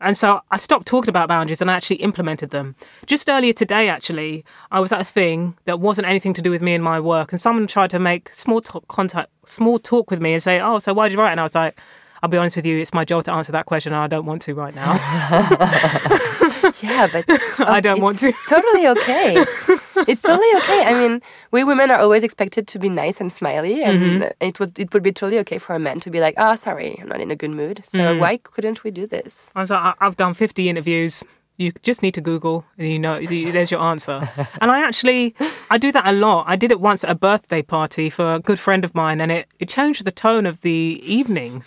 and 0.00 0.16
so 0.16 0.40
I 0.50 0.56
stopped 0.56 0.86
talking 0.86 1.10
about 1.10 1.28
boundaries 1.28 1.60
and 1.60 1.70
I 1.70 1.74
actually 1.74 1.96
implemented 1.96 2.50
them. 2.50 2.74
Just 3.06 3.28
earlier 3.28 3.52
today, 3.52 3.88
actually, 3.88 4.44
I 4.70 4.80
was 4.80 4.92
at 4.92 5.00
a 5.00 5.04
thing 5.04 5.56
that 5.64 5.80
wasn't 5.80 6.08
anything 6.08 6.34
to 6.34 6.42
do 6.42 6.50
with 6.50 6.62
me 6.62 6.74
and 6.74 6.82
my 6.82 6.98
work, 6.98 7.32
and 7.32 7.40
someone 7.40 7.66
tried 7.66 7.90
to 7.90 7.98
make 7.98 8.32
small 8.32 8.60
talk, 8.60 8.88
contact, 8.88 9.30
small 9.48 9.78
talk 9.78 10.10
with 10.10 10.20
me 10.20 10.32
and 10.32 10.42
say, 10.42 10.60
"Oh, 10.60 10.78
so 10.78 10.92
why 10.94 11.08
did 11.08 11.14
you 11.14 11.20
write?" 11.20 11.32
And 11.32 11.40
I 11.40 11.44
was 11.44 11.54
like. 11.54 11.78
I'll 12.22 12.28
be 12.30 12.36
honest 12.38 12.56
with 12.56 12.66
you, 12.66 12.78
it's 12.78 12.94
my 12.94 13.04
job 13.04 13.24
to 13.24 13.32
answer 13.32 13.52
that 13.52 13.66
question, 13.66 13.92
and 13.92 14.02
I 14.02 14.06
don't 14.06 14.26
want 14.26 14.42
to 14.42 14.54
right 14.54 14.74
now. 14.74 14.92
Yeah, 16.82 17.06
but 17.12 17.24
I 17.68 17.80
don't 17.80 18.00
want 18.00 18.22
it's 18.22 18.38
totally 18.48 18.86
okay. 18.88 19.36
it's 19.36 20.22
totally 20.22 20.50
okay. 20.56 20.84
I 20.84 20.94
mean, 20.98 21.22
we 21.52 21.64
women 21.64 21.90
are 21.90 21.98
always 21.98 22.22
expected 22.22 22.66
to 22.68 22.78
be 22.78 22.88
nice 22.88 23.20
and 23.20 23.32
smiley, 23.32 23.82
and 23.82 23.96
Mm-hmm. 23.96 24.22
it 24.40 24.60
would 24.60 24.78
it 24.78 24.92
would 24.92 25.02
be 25.02 25.12
totally 25.12 25.38
okay 25.40 25.58
for 25.58 25.74
a 25.74 25.78
man 25.78 26.00
to 26.00 26.10
be 26.10 26.20
like, 26.20 26.34
"Oh, 26.36 26.54
sorry, 26.54 26.98
I'm 27.00 27.08
not 27.08 27.20
in 27.20 27.30
a 27.30 27.36
good 27.36 27.50
mood." 27.50 27.82
So 27.88 27.98
Mm. 27.98 28.18
why 28.18 28.36
couldn't 28.38 28.84
we 28.84 28.90
do 28.90 29.06
this? 29.06 29.50
I 29.54 29.60
was 29.60 29.70
like, 29.70 29.80
I- 29.80 29.94
I've 30.06 30.16
done 30.16 30.34
50 30.34 30.68
interviews. 30.68 31.22
You 31.58 31.72
just 31.82 32.02
need 32.02 32.12
to 32.14 32.20
Google, 32.20 32.64
and 32.78 32.88
you 32.88 32.98
know, 32.98 33.18
there's 33.26 33.70
your 33.70 33.80
answer. 33.80 34.28
And 34.60 34.70
I 34.70 34.80
actually, 34.86 35.34
I 35.70 35.78
do 35.78 35.90
that 35.92 36.04
a 36.06 36.12
lot. 36.12 36.44
I 36.46 36.56
did 36.56 36.70
it 36.70 36.80
once 36.80 37.02
at 37.04 37.10
a 37.10 37.14
birthday 37.14 37.62
party 37.62 38.10
for 38.10 38.34
a 38.34 38.40
good 38.40 38.58
friend 38.58 38.84
of 38.84 38.94
mine, 38.94 39.20
and 39.22 39.32
it, 39.32 39.46
it 39.58 39.68
changed 39.70 40.04
the 40.04 40.12
tone 40.12 40.44
of 40.46 40.60
the 40.60 41.00
evening 41.02 41.62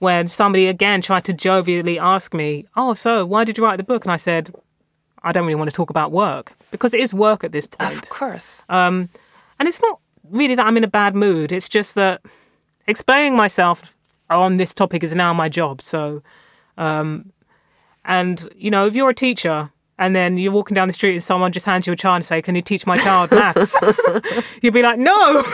when 0.00 0.26
somebody 0.28 0.66
again 0.66 1.00
tried 1.00 1.24
to 1.26 1.32
jovially 1.32 1.98
ask 1.98 2.34
me, 2.34 2.66
"Oh, 2.76 2.94
so 2.94 3.24
why 3.24 3.44
did 3.44 3.56
you 3.56 3.64
write 3.64 3.76
the 3.76 3.84
book?" 3.84 4.04
And 4.04 4.12
I 4.12 4.16
said, 4.16 4.52
"I 5.22 5.30
don't 5.30 5.46
really 5.46 5.54
want 5.54 5.70
to 5.70 5.76
talk 5.76 5.90
about 5.90 6.10
work 6.10 6.52
because 6.70 6.92
it 6.92 7.00
is 7.00 7.14
work 7.14 7.44
at 7.44 7.52
this 7.52 7.66
point." 7.66 7.94
Of 7.94 8.08
course. 8.08 8.62
Um, 8.68 9.08
and 9.58 9.68
it's 9.68 9.80
not 9.80 10.00
really 10.30 10.54
that 10.56 10.66
I'm 10.66 10.76
in 10.76 10.84
a 10.84 10.88
bad 10.88 11.14
mood. 11.14 11.52
It's 11.52 11.68
just 11.68 11.94
that 11.94 12.22
explaining 12.86 13.36
myself 13.36 13.94
on 14.30 14.56
this 14.56 14.74
topic 14.74 15.02
is 15.02 15.14
now 15.14 15.32
my 15.34 15.48
job. 15.48 15.82
So, 15.82 16.22
um, 16.78 17.32
and 18.04 18.48
you 18.56 18.70
know, 18.70 18.86
if 18.86 18.94
you're 18.96 19.10
a 19.10 19.14
teacher 19.14 19.70
and 19.98 20.16
then 20.16 20.38
you're 20.38 20.52
walking 20.52 20.74
down 20.74 20.88
the 20.88 20.94
street 20.94 21.12
and 21.12 21.22
someone 21.22 21.52
just 21.52 21.66
hands 21.66 21.86
you 21.86 21.92
a 21.92 21.96
child 21.96 22.16
and 22.16 22.24
say, 22.24 22.40
"Can 22.40 22.54
you 22.54 22.62
teach 22.62 22.86
my 22.86 22.96
child 22.96 23.30
maths?" 23.40 23.76
You'd 24.62 24.72
be 24.72 24.82
like, 24.82 24.98
"No, 24.98 25.12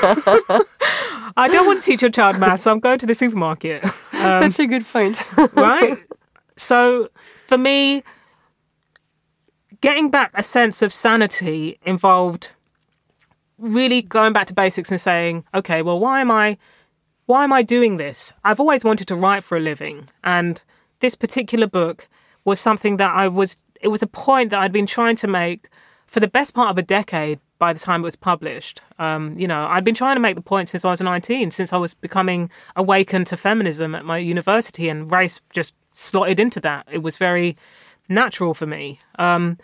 I 1.36 1.49
don't 1.51 1.66
want 1.66 1.80
to 1.80 1.84
teach 1.84 2.03
your 2.03 2.12
child 2.12 2.38
maths. 2.38 2.64
I'm 2.66 2.78
going 2.78 3.01
to 3.01 3.07
the 3.07 3.14
supermarket." 3.14 3.84
Um, 4.27 4.51
Such 4.51 4.64
a 4.64 4.66
good 4.66 4.87
point. 4.87 5.22
right? 5.55 5.99
So 6.59 7.11
for 7.47 7.59
me, 7.59 8.03
getting 9.83 10.11
back 10.11 10.31
a 10.33 10.43
sense 10.43 10.81
of 10.81 10.91
sanity 10.91 11.79
involved 11.85 12.53
really 13.59 14.03
going 14.03 14.33
back 14.33 14.47
to 14.47 14.55
basics 14.55 14.91
and 14.91 15.01
saying, 15.01 15.45
okay, 15.55 15.83
well, 15.83 15.99
why 15.99 16.20
am 16.20 16.31
I, 16.31 16.59
why 17.27 17.45
am 17.45 17.53
I 17.53 17.62
doing 17.62 17.97
this? 17.97 18.33
I've 18.45 18.61
always 18.61 18.85
wanted 18.85 19.09
to 19.09 19.16
write 19.16 19.45
for 19.45 19.57
a 19.57 19.61
living, 19.61 20.09
and 20.22 20.62
this 21.01 21.14
particular 21.14 21.66
book 21.66 22.09
was 22.45 22.61
something 22.61 22.97
that 22.99 23.14
I 23.14 23.29
was. 23.29 23.59
It 23.81 23.89
was 23.89 24.03
a 24.03 24.07
point 24.07 24.51
that 24.51 24.61
I'd 24.61 24.72
been 24.72 24.87
trying 24.87 25.16
to 25.16 25.27
make 25.27 25.68
for 26.07 26.20
the 26.20 26.29
best 26.29 26.55
part 26.55 26.70
of 26.70 26.79
a 26.79 26.83
decade. 26.83 27.41
By 27.59 27.72
the 27.72 27.80
time 27.80 28.02
it 28.02 28.04
was 28.04 28.16
published, 28.16 28.82
um, 28.98 29.34
you 29.38 29.48
know, 29.48 29.66
I'd 29.66 29.84
been 29.84 29.94
trying 29.94 30.16
to 30.16 30.20
make 30.20 30.34
the 30.34 30.42
point 30.42 30.68
since 30.68 30.84
I 30.84 30.90
was 30.90 31.00
19, 31.00 31.50
since 31.50 31.72
I 31.72 31.78
was 31.78 31.94
becoming 31.94 32.50
awakened 32.76 33.26
to 33.28 33.36
feminism 33.36 33.94
at 33.94 34.04
my 34.04 34.18
university, 34.18 34.88
and 34.90 35.11
race 35.11 35.40
just 35.50 35.74
slotted 35.92 36.38
into 36.38 36.61
that. 36.61 36.86
It 36.90 37.02
was 37.02 37.16
very 37.16 37.57
natural 38.09 38.52
for 38.52 38.66
me. 38.66 39.00
Um, 39.18 39.59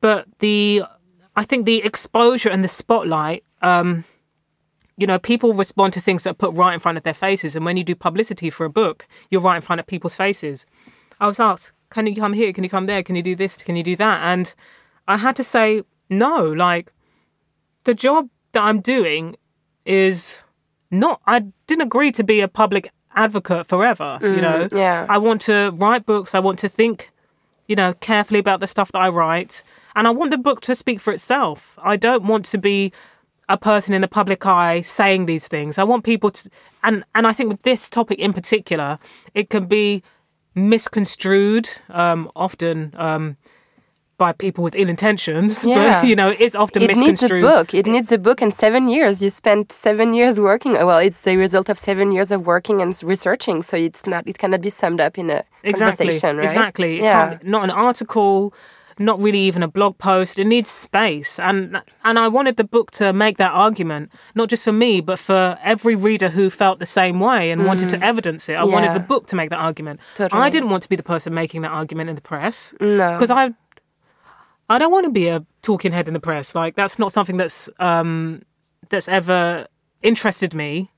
but 0.00 0.26
the 0.40 0.82
I 1.36 1.44
think 1.44 1.66
the 1.66 1.84
exposure 1.84 2.48
and 2.48 2.64
the 2.64 2.68
spotlight, 2.68 3.44
um, 3.62 4.04
you 4.96 5.06
know, 5.06 5.20
people 5.20 5.54
respond 5.54 5.92
to 5.92 6.00
things 6.00 6.24
that 6.24 6.30
are 6.30 6.34
put 6.34 6.52
right 6.54 6.74
in 6.74 6.80
front 6.80 6.98
of 6.98 7.04
their 7.04 7.14
faces. 7.14 7.54
And 7.54 7.64
when 7.64 7.76
you 7.76 7.84
do 7.84 7.94
publicity 7.94 8.50
for 8.50 8.64
a 8.64 8.70
book, 8.70 9.06
you're 9.30 9.40
right 9.40 9.54
in 9.54 9.62
front 9.62 9.78
of 9.78 9.86
people's 9.86 10.16
faces. 10.16 10.66
I 11.20 11.28
was 11.28 11.38
asked, 11.38 11.72
can 11.90 12.08
you 12.08 12.16
come 12.16 12.32
here? 12.32 12.52
Can 12.52 12.64
you 12.64 12.70
come 12.70 12.86
there? 12.86 13.04
Can 13.04 13.14
you 13.14 13.22
do 13.22 13.36
this? 13.36 13.56
Can 13.56 13.76
you 13.76 13.84
do 13.84 13.94
that? 13.96 14.20
And 14.22 14.52
I 15.06 15.16
had 15.16 15.36
to 15.36 15.44
say, 15.44 15.82
no, 16.10 16.52
like 16.52 16.92
the 17.84 17.94
job 17.94 18.28
that 18.52 18.62
I'm 18.62 18.80
doing 18.80 19.36
is 19.84 20.40
not, 20.90 21.20
I 21.26 21.40
didn't 21.66 21.82
agree 21.82 22.12
to 22.12 22.24
be 22.24 22.40
a 22.40 22.48
public 22.48 22.90
advocate 23.14 23.66
forever, 23.66 24.18
you 24.22 24.40
know? 24.40 24.68
yeah. 24.72 25.06
I 25.08 25.18
want 25.18 25.40
to 25.42 25.70
write 25.74 26.06
books. 26.06 26.34
I 26.34 26.38
want 26.38 26.58
to 26.60 26.68
think 26.68 27.10
you 27.68 27.76
know, 27.76 27.92
carefully 27.94 28.40
about 28.40 28.60
the 28.60 28.66
stuff 28.66 28.90
that 28.92 28.98
I 28.98 29.08
write. 29.10 29.62
And 29.94 30.08
I 30.08 30.10
want 30.10 30.32
the 30.32 30.38
book 30.38 30.62
to 30.62 30.74
speak 30.74 31.00
for 31.00 31.12
itself. 31.12 31.78
I 31.82 31.96
don't 31.96 32.24
want 32.24 32.46
to 32.46 32.58
be 32.58 32.92
a 33.48 33.58
person 33.58 33.94
in 33.94 34.00
the 34.00 34.08
public 34.08 34.44
eye 34.44 34.80
saying 34.80 35.26
these 35.26 35.46
things. 35.46 35.78
I 35.78 35.84
want 35.84 36.04
people 36.04 36.30
to, 36.30 36.50
and, 36.82 37.04
and 37.14 37.26
I 37.26 37.32
think 37.32 37.50
with 37.50 37.62
this 37.62 37.88
topic 37.88 38.18
in 38.18 38.32
particular, 38.32 38.98
it 39.34 39.50
can 39.50 39.66
be 39.66 40.02
misconstrued 40.54 41.68
um, 41.90 42.30
often 42.34 42.94
um, 42.96 43.36
by 44.18 44.32
people 44.32 44.62
with 44.64 44.74
ill 44.76 44.88
intentions. 44.88 45.64
Yeah. 45.68 46.00
But, 46.00 46.08
you 46.08 46.16
know, 46.16 46.34
it's 46.38 46.54
often 46.54 46.82
it 46.82 46.88
needs 46.88 47.00
a 47.00 47.04
misconstrued. 47.04 47.42
book. 47.42 47.72
It 47.74 47.86
needs 47.86 48.10
a 48.12 48.18
book 48.18 48.42
and 48.42 48.52
seven 48.52 48.88
years. 48.88 49.22
You 49.22 49.30
spent 49.30 49.72
seven 49.72 50.12
years 50.14 50.38
working. 50.40 50.72
Well, 50.72 50.98
it's 50.98 51.20
the 51.22 51.36
result 51.36 51.68
of 51.68 51.78
seven 51.78 52.12
years 52.12 52.30
of 52.30 52.46
working 52.46 52.82
and 52.82 52.90
researching. 53.02 53.62
So 53.62 53.76
it's 53.76 54.06
not. 54.06 54.26
It 54.26 54.38
cannot 54.38 54.60
be 54.60 54.70
summed 54.70 55.00
up 55.00 55.18
in 55.18 55.30
a 55.30 55.44
exactly 55.62 56.06
conversation, 56.06 56.36
right? 56.36 56.44
exactly 56.44 57.00
Yeah. 57.00 57.36
can't- 57.38 57.64
an 57.64 57.70
article 57.70 58.52
not 59.00 59.20
really 59.20 59.38
even 59.38 59.62
a 59.62 59.68
blog 59.68 59.96
post 59.98 60.40
it 60.40 60.44
needs 60.44 60.68
space 60.68 61.38
and 61.38 61.80
and 62.04 62.18
i 62.18 62.26
wanted 62.26 62.56
the 62.56 62.64
book 62.64 62.90
to 62.90 63.12
make 63.12 63.36
that 63.36 63.52
argument 63.52 64.10
not 64.34 64.48
just 64.50 64.64
for 64.64 64.72
me 64.72 65.00
but 65.00 65.20
for 65.20 65.56
every 65.62 65.94
reader 65.94 66.28
who 66.28 66.50
felt 66.50 66.80
the 66.80 66.86
same 67.00 67.20
way 67.20 67.52
and 67.52 67.64
wanted 67.64 67.88
to 67.88 67.98
evidence 68.04 68.48
it 68.48 68.54
i 68.54 68.64
wanted 68.64 68.90
Mm. 68.90 68.94
The 68.94 69.00
book 69.14 69.26
to 69.28 69.36
make 69.36 69.50
that 69.50 69.60
argument 69.60 70.00
Totally. 70.16 70.42
i 70.42 70.50
didn't 70.50 70.70
want 70.70 70.82
to 70.82 70.88
be 70.88 70.96
the 70.96 71.04
person 71.04 71.32
making 71.32 71.62
that 71.62 71.70
argument 71.70 72.08
in 72.10 72.16
the 72.16 72.26
press 72.32 72.74
No. 72.80 73.12
because 73.12 73.30
i 73.30 73.52
i 74.68 74.78
don't 74.78 74.92
want 74.92 75.04
to 75.04 75.10
be 75.10 75.28
a 75.28 75.44
talking 75.62 75.92
head 75.92 76.08
in 76.08 76.14
the 76.14 76.20
press 76.20 76.54
like 76.54 76.76
that's 76.76 76.98
not 76.98 77.12
something 77.12 77.36
that's 77.36 77.68
um 77.78 78.42
that's 78.88 79.08
ever 79.08 79.66
interested 80.02 80.54
me 80.54 80.90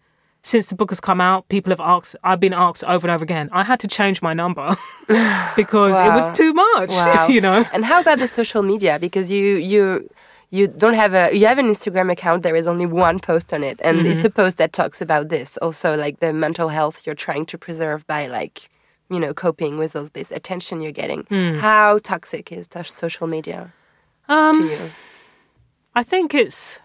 since 0.43 0.71
the 0.71 0.75
book 0.75 0.91
has 0.91 1.01
come 1.01 1.21
out, 1.21 1.47
people 1.51 1.68
have 1.71 1.81
asked. 1.81 2.16
I've 2.25 2.41
been 2.41 2.55
asked 2.55 2.83
over 2.85 3.07
and 3.07 3.14
over 3.14 3.23
again. 3.23 3.51
I 3.53 3.62
had 3.62 3.79
to 3.81 3.87
change 3.89 4.23
my 4.23 4.33
number 4.33 4.75
because 5.55 5.95
it 5.97 6.12
was 6.14 6.31
too 6.31 6.55
much. 6.55 6.89
Wow. 7.01 7.27
you 7.29 7.43
know. 7.43 7.62
And 7.75 7.85
how 7.85 8.01
about 8.01 8.18
the 8.21 8.27
social 8.29 8.62
media? 8.62 8.99
Because 8.99 9.31
you 9.31 9.57
you 9.57 10.09
you 10.49 10.66
don't 10.66 10.95
have 10.95 11.12
a 11.12 11.37
you 11.37 11.45
have 11.47 11.59
an 11.59 11.66
Instagram 11.68 12.11
account. 12.11 12.43
There 12.43 12.57
is 12.57 12.66
only 12.66 12.87
one 12.87 13.18
post 13.21 13.53
on 13.53 13.62
it, 13.62 13.81
and 13.85 13.99
Mm-hmm. 13.99 14.12
it's 14.12 14.25
a 14.25 14.31
post 14.31 14.57
that 14.57 14.73
talks 14.73 15.03
about 15.03 15.29
this. 15.29 15.59
Also, 15.59 15.95
like 15.95 16.21
the 16.21 16.33
mental 16.33 16.68
health 16.71 17.03
you're 17.05 17.14
trying 17.27 17.45
to 17.45 17.59
preserve 17.59 18.07
by 18.07 18.27
like 18.27 18.70
you 19.11 19.20
know 19.20 19.34
coping 19.34 19.76
with 19.78 19.94
all 19.96 20.08
this 20.12 20.30
attention 20.32 20.80
you're 20.80 20.92
getting. 20.92 21.22
Hmm. 21.28 21.58
How 21.58 21.98
toxic 21.98 22.52
is 22.52 22.68
the 22.68 22.82
social 22.84 23.26
media 23.26 23.72
to 24.28 24.34
Um, 24.34 24.61
you? 24.70 24.90
I 25.94 26.02
think 26.04 26.34
it's 26.34 26.80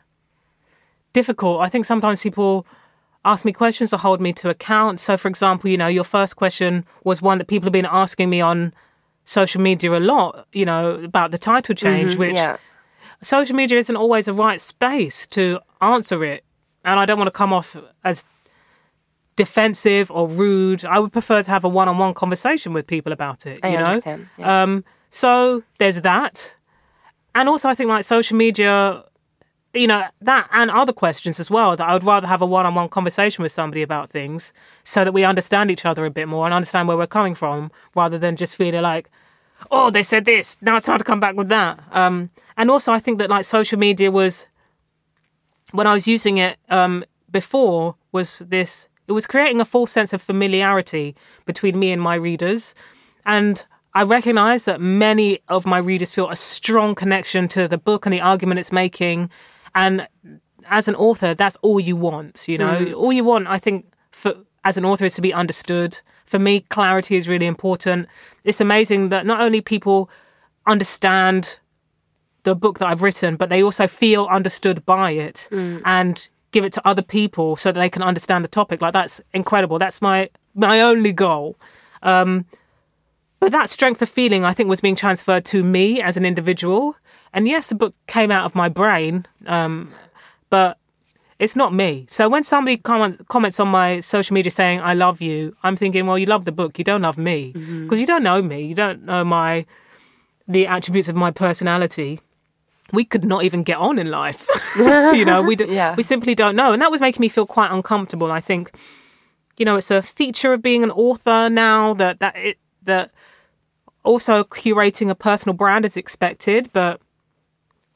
difficult. 1.14 1.62
I 1.62 1.70
think 1.70 1.86
sometimes 1.86 2.22
people 2.24 2.66
ask 3.24 3.46
me 3.46 3.52
questions 3.54 3.90
to 3.92 3.98
hold 3.98 4.20
me 4.22 4.34
to 4.34 4.50
account. 4.50 5.00
So, 5.00 5.18
for 5.18 5.28
example, 5.28 5.70
you 5.70 5.78
know, 5.78 5.88
your 5.88 6.04
first 6.04 6.36
question 6.36 6.86
was 7.04 7.22
one 7.22 7.38
that 7.38 7.48
people 7.48 7.68
have 7.68 7.74
been 7.74 7.86
asking 7.86 8.30
me 8.30 8.42
on 8.42 8.74
social 9.26 9.62
media 9.62 9.92
a 9.98 10.00
lot. 10.00 10.48
You 10.54 10.66
know, 10.66 10.92
about 11.04 11.32
the 11.32 11.38
title 11.38 11.76
change, 11.76 12.16
which 12.18 12.30
Mm-hmm. 12.30 12.36
yeah, 12.36 12.58
social 13.22 13.56
media 13.56 13.78
isn't 13.78 13.96
always 13.96 14.28
a 14.28 14.34
right 14.34 14.62
space 14.62 15.28
to 15.28 15.60
answer 15.82 16.24
it. 16.24 16.44
And 16.84 17.00
I 17.00 17.06
don't 17.06 17.18
want 17.18 17.28
to 17.28 17.38
come 17.38 17.54
off 17.54 17.76
as 18.04 18.26
defensive 19.36 20.10
or 20.12 20.28
rude. 20.28 20.86
I 20.86 21.00
would 21.00 21.12
prefer 21.12 21.44
to 21.44 21.52
have 21.52 21.64
a 21.64 21.70
one 21.70 21.88
on 21.88 21.98
one 21.98 22.14
conversation 22.14 22.74
with 22.74 22.88
people 22.88 23.12
about 23.12 23.46
it, 23.46 23.60
I 23.64 23.70
you 23.70 23.78
know? 23.78 24.02
Yeah. 24.38 24.64
Um, 24.64 24.84
so 25.10 25.64
there's 25.78 26.02
that. 26.02 26.56
And 27.34 27.50
also, 27.50 27.68
I 27.68 27.76
think 27.76 27.90
like 27.90 28.06
social 28.06 28.38
media, 28.38 29.04
you 29.74 29.88
know, 29.88 30.06
that 30.22 30.48
and 30.52 30.72
other 30.72 30.94
questions 30.94 31.40
as 31.40 31.52
well, 31.52 31.76
that 31.76 31.88
I 31.88 31.94
would 31.94 32.04
rather 32.04 32.28
have 32.28 32.42
a 32.42 32.46
one 32.46 32.66
on 32.66 32.76
one 32.76 32.88
conversation 32.88 33.44
with 33.44 33.52
somebody 33.52 33.82
about 33.82 34.10
things 34.10 34.54
so 34.84 35.04
that 35.04 35.14
we 35.14 35.26
understand 35.26 35.70
each 35.70 35.86
other 35.86 36.06
a 36.06 36.10
bit 36.10 36.28
more 36.28 36.46
and 36.46 36.54
understand 36.54 36.88
where 36.88 36.96
we're 36.96 37.08
coming 37.08 37.36
from 37.36 37.72
rather 37.94 38.18
than 38.18 38.38
just 38.38 38.56
feeling 38.56 38.82
like, 38.82 39.10
oh, 39.72 39.90
they 39.90 40.04
said 40.04 40.24
this, 40.26 40.58
now 40.62 40.78
it's 40.78 40.86
time 40.86 40.98
to 40.98 41.04
come 41.04 41.20
back 41.20 41.36
with 41.36 41.50
that. 41.50 41.80
Um, 41.92 42.30
and 42.56 42.72
also, 42.72 42.94
I 42.94 43.00
think 43.00 43.20
that 43.20 43.30
like 43.30 43.44
social 43.44 43.78
media 43.78 44.12
was, 44.12 44.48
when 45.72 45.88
I 45.88 45.94
was 45.94 46.08
using 46.08 46.38
it 46.38 46.58
um, 46.70 47.04
before, 47.32 47.96
was 48.14 48.40
this 48.48 48.88
it 49.08 49.12
was 49.12 49.26
creating 49.26 49.62
a 49.62 49.66
false 49.66 49.92
sense 49.92 50.14
of 50.14 50.22
familiarity 50.22 51.16
between 51.46 51.78
me 51.78 51.92
and 51.92 52.02
my 52.02 52.16
readers. 52.16 52.76
And 53.26 53.66
I 53.94 54.04
recognize 54.04 54.66
that 54.66 54.82
many 54.82 55.40
of 55.48 55.66
my 55.66 55.78
readers 55.78 56.14
feel 56.14 56.30
a 56.30 56.36
strong 56.36 56.96
connection 56.96 57.48
to 57.50 57.68
the 57.68 57.78
book 57.78 58.06
and 58.06 58.14
the 58.14 58.22
argument 58.22 58.60
it's 58.60 58.72
making. 58.72 59.30
And 59.74 60.08
as 60.66 60.88
an 60.88 60.96
author, 60.96 61.34
that's 61.34 61.56
all 61.58 61.80
you 61.80 61.96
want, 61.96 62.48
you 62.48 62.58
know? 62.58 62.86
Mm. 62.86 62.96
All 62.96 63.14
you 63.14 63.24
want, 63.24 63.48
I 63.48 63.60
think, 63.60 63.86
for 64.12 64.36
as 64.64 64.78
an 64.78 64.86
author 64.86 65.06
is 65.06 65.14
to 65.14 65.22
be 65.22 65.34
understood. 65.34 66.00
For 66.26 66.40
me, 66.40 66.62
clarity 66.62 67.16
is 67.16 67.28
really 67.28 67.46
important. 67.46 68.08
It's 68.44 68.60
amazing 68.60 69.10
that 69.10 69.26
not 69.26 69.40
only 69.40 69.62
people 69.62 70.10
understand 70.66 71.60
the 72.44 72.56
book 72.56 72.80
that 72.80 72.88
I've 72.88 73.02
written, 73.02 73.36
but 73.36 73.50
they 73.50 73.62
also 73.62 73.88
feel 73.88 74.26
understood 74.26 74.86
by 74.86 75.12
it 75.12 75.48
mm. 75.52 75.82
and 75.86 76.28
give 76.56 76.64
it 76.64 76.72
to 76.74 76.88
other 76.88 77.02
people 77.02 77.58
so 77.58 77.70
that 77.72 77.80
they 77.80 77.90
can 77.90 78.02
understand 78.02 78.44
the 78.46 78.48
topic. 78.48 78.82
Like 78.82 78.94
that's 78.94 79.20
incredible. 79.34 79.78
That's 79.78 80.02
my 80.02 80.30
my 80.56 80.80
only 80.80 81.12
goal. 81.12 81.58
Um, 82.02 82.46
but 83.42 83.52
that 83.52 83.70
strength 83.70 84.02
of 84.02 84.08
feeling, 84.08 84.46
I 84.46 84.54
think, 84.54 84.70
was 84.70 84.80
being 84.80 84.96
transferred 84.96 85.44
to 85.46 85.64
me 85.64 86.02
as 86.02 86.16
an 86.16 86.26
individual. 86.26 86.96
And 87.34 87.46
yes, 87.48 87.68
the 87.68 87.76
book 87.76 87.94
came 88.08 88.32
out 88.32 88.46
of 88.46 88.56
my 88.56 88.70
brain, 88.70 89.26
um, 89.48 89.92
but 90.50 90.78
it's 91.40 91.58
not 91.58 91.74
me. 91.74 92.06
So 92.10 92.30
when 92.30 92.44
somebody 92.44 92.78
comments, 92.78 93.22
comments 93.28 93.60
on 93.60 93.68
my 93.68 94.00
social 94.00 94.34
media 94.34 94.52
saying 94.52 94.80
"I 94.80 94.94
love 94.94 95.22
you," 95.22 95.56
I'm 95.64 95.76
thinking, 95.76 96.08
well, 96.08 96.18
you 96.18 96.26
love 96.26 96.46
the 96.46 96.54
book, 96.54 96.80
you 96.80 96.86
don't 96.86 97.02
love 97.02 97.18
me 97.18 97.52
because 97.84 98.00
you 98.00 98.08
don't 98.08 98.24
know 98.24 98.42
me, 98.42 98.66
you 98.66 98.76
don't 98.76 99.04
know 99.04 99.26
my 99.26 99.66
the 100.48 100.68
attributes 100.68 101.10
of 101.10 101.16
my 101.16 101.32
personality. 101.32 102.22
We 102.94 103.04
could 103.04 103.26
not 103.26 103.44
even 103.44 103.64
get 103.64 103.78
on 103.78 103.98
in 103.98 104.10
life, 104.12 104.48
you 104.78 105.26
know. 105.26 105.42
We 105.42 105.56
do, 105.56 105.66
Yeah. 105.66 105.96
we 105.96 106.04
simply 106.04 106.36
don't 106.36 106.56
know, 106.56 106.72
and 106.74 106.82
that 106.82 106.92
was 106.92 107.02
making 107.02 107.22
me 107.22 107.30
feel 107.30 107.46
quite 107.46 107.72
uncomfortable. 107.72 108.32
I 108.32 108.40
think, 108.42 108.72
you 109.58 109.66
know, 109.66 109.76
it's 109.78 109.92
a 109.92 110.02
feature 110.02 110.54
of 110.54 110.62
being 110.62 110.84
an 110.84 110.92
author 110.92 111.50
now 111.50 111.94
that 111.96 112.20
that 112.20 112.36
it 112.38 112.58
that 112.84 113.12
also 114.04 114.44
curating 114.44 115.10
a 115.10 115.16
personal 115.16 115.56
brand 115.56 115.84
is 115.86 115.98
expected, 115.98 116.70
but 116.74 117.02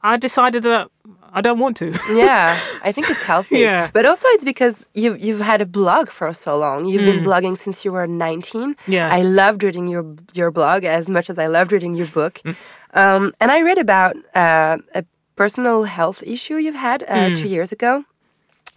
I 0.02 0.16
decided 0.16 0.64
that 0.64 0.88
I 1.32 1.40
don't 1.40 1.60
want 1.60 1.76
to. 1.76 1.96
yeah, 2.12 2.58
I 2.82 2.90
think 2.90 3.08
it's 3.08 3.24
healthy. 3.26 3.60
Yeah. 3.60 3.90
But 3.92 4.06
also 4.06 4.26
it's 4.30 4.44
because 4.44 4.88
you 4.94 5.14
you've 5.14 5.40
had 5.40 5.60
a 5.60 5.66
blog 5.66 6.10
for 6.10 6.32
so 6.32 6.58
long. 6.58 6.86
You've 6.86 7.04
been 7.04 7.22
blogging 7.24 7.56
since 7.56 7.84
you 7.84 7.92
were 7.92 8.06
19. 8.08 8.74
Mm. 8.74 8.76
Yes. 8.88 9.12
I 9.12 9.22
loved 9.22 9.62
reading 9.62 9.86
your 9.86 10.04
your 10.32 10.50
blog 10.50 10.84
as 10.84 11.08
much 11.08 11.30
as 11.30 11.38
I 11.38 11.46
loved 11.46 11.70
reading 11.72 11.94
your 11.94 12.08
book. 12.08 12.40
Mm. 12.44 12.56
Um, 12.94 13.32
and 13.40 13.50
I 13.50 13.62
read 13.62 13.78
about 13.78 14.16
uh, 14.34 14.78
a 14.94 15.04
personal 15.36 15.84
health 15.84 16.22
issue 16.26 16.56
you've 16.56 16.74
had 16.74 17.02
uh, 17.04 17.30
Mm. 17.30 17.36
two 17.36 17.48
years 17.48 17.72
ago. 17.72 18.04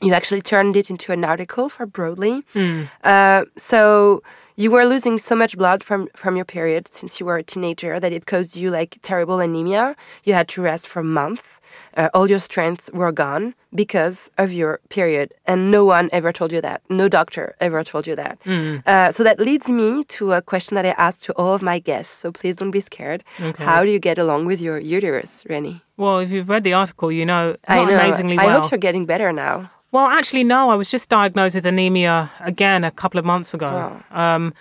You 0.02 0.14
actually 0.14 0.42
turned 0.42 0.76
it 0.76 0.90
into 0.90 1.12
an 1.14 1.24
article 1.24 1.70
for 1.70 1.86
Broadly. 1.86 2.44
Mm. 2.54 2.90
Uh, 3.04 3.46
so 3.58 4.22
you 4.56 4.72
were 4.72 4.86
losing 4.86 5.18
so 5.18 5.36
much 5.36 5.58
blood 5.58 5.84
from 5.84 6.08
from 6.16 6.36
your 6.36 6.46
period 6.46 6.94
since 6.94 7.20
you 7.20 7.26
were 7.26 7.38
a 7.38 7.44
teenager 7.44 8.00
that 8.00 8.12
it 8.14 8.26
caused 8.26 8.56
you 8.56 8.70
like 8.70 8.98
terrible 9.02 9.40
anemia. 9.40 9.96
You 10.24 10.34
had 10.34 10.48
to 10.50 10.62
rest 10.62 10.88
for 10.88 11.04
months. 11.04 11.44
Uh, 11.98 12.10
all 12.14 12.30
your 12.30 12.40
strengths 12.40 12.90
were 12.94 13.12
gone 13.12 13.56
because 13.74 14.30
of 14.38 14.52
your 14.54 14.80
period, 14.90 15.34
and 15.46 15.72
no 15.72 15.84
one 15.86 16.08
ever 16.12 16.32
told 16.32 16.52
you 16.52 16.62
that. 16.62 16.82
No 16.90 17.08
doctor 17.10 17.56
ever 17.60 17.84
told 17.84 18.06
you 18.06 18.16
that. 18.16 18.38
Uh, 18.86 19.12
so 19.12 19.24
that 19.24 19.40
leads 19.40 19.68
me 19.70 20.04
to 20.18 20.34
a 20.34 20.42
question 20.42 20.76
that 20.76 20.86
I 20.86 20.94
asked 20.98 21.24
to 21.26 21.34
all 21.34 21.54
of 21.56 21.62
my 21.64 21.80
guests. 21.80 22.14
So 22.14 22.32
please 22.32 22.56
don't 22.56 22.72
be 22.72 22.80
scared. 22.80 23.24
How 23.58 23.84
do 23.84 23.90
you 23.90 24.00
get 24.00 24.18
along 24.20 24.46
with 24.46 24.62
your 24.62 24.78
uterus, 24.80 25.46
Reni? 25.50 25.82
well, 25.98 26.20
if 26.20 26.32
you've 26.32 26.50
read 26.50 26.64
the 26.64 26.74
article, 26.74 27.12
you 27.12 27.26
know 27.26 27.56
I 27.68 27.84
know. 27.86 27.94
amazingly 27.94 28.38
I 28.38 28.50
hope 28.50 28.72
you're 28.72 28.78
getting 28.78 29.06
better 29.06 29.32
now. 29.32 29.70
Well, 29.94 30.08
actually, 30.08 30.44
no. 30.44 30.72
I 30.72 30.76
was 30.76 30.90
just 30.90 31.08
diagnosed 31.08 31.54
with 31.54 31.68
anemia 31.68 32.32
again 32.40 32.84
a 32.84 32.90
couple 32.90 33.20
of 33.20 33.26
months 33.26 33.54
ago. 33.54 34.02
Oh. 34.12 34.20
Um, 34.20 34.52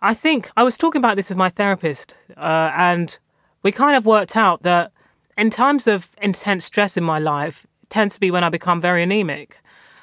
I 0.00 0.14
think 0.14 0.48
I 0.56 0.62
was 0.62 0.78
talking 0.78 1.00
about 1.00 1.16
this 1.16 1.28
with 1.28 1.36
my 1.36 1.50
therapist, 1.50 2.14
uh, 2.36 2.70
and 2.72 3.18
we 3.64 3.72
kind 3.72 3.96
of 3.96 4.06
worked 4.06 4.36
out 4.36 4.62
that 4.62 4.92
in 5.36 5.50
times 5.50 5.88
of 5.88 6.14
intense 6.22 6.64
stress 6.64 6.96
in 6.96 7.02
my 7.02 7.18
life, 7.18 7.66
it 7.82 7.90
tends 7.90 8.14
to 8.14 8.20
be 8.20 8.30
when 8.30 8.44
I 8.44 8.48
become 8.48 8.80
very 8.80 9.02
anemic. 9.02 9.58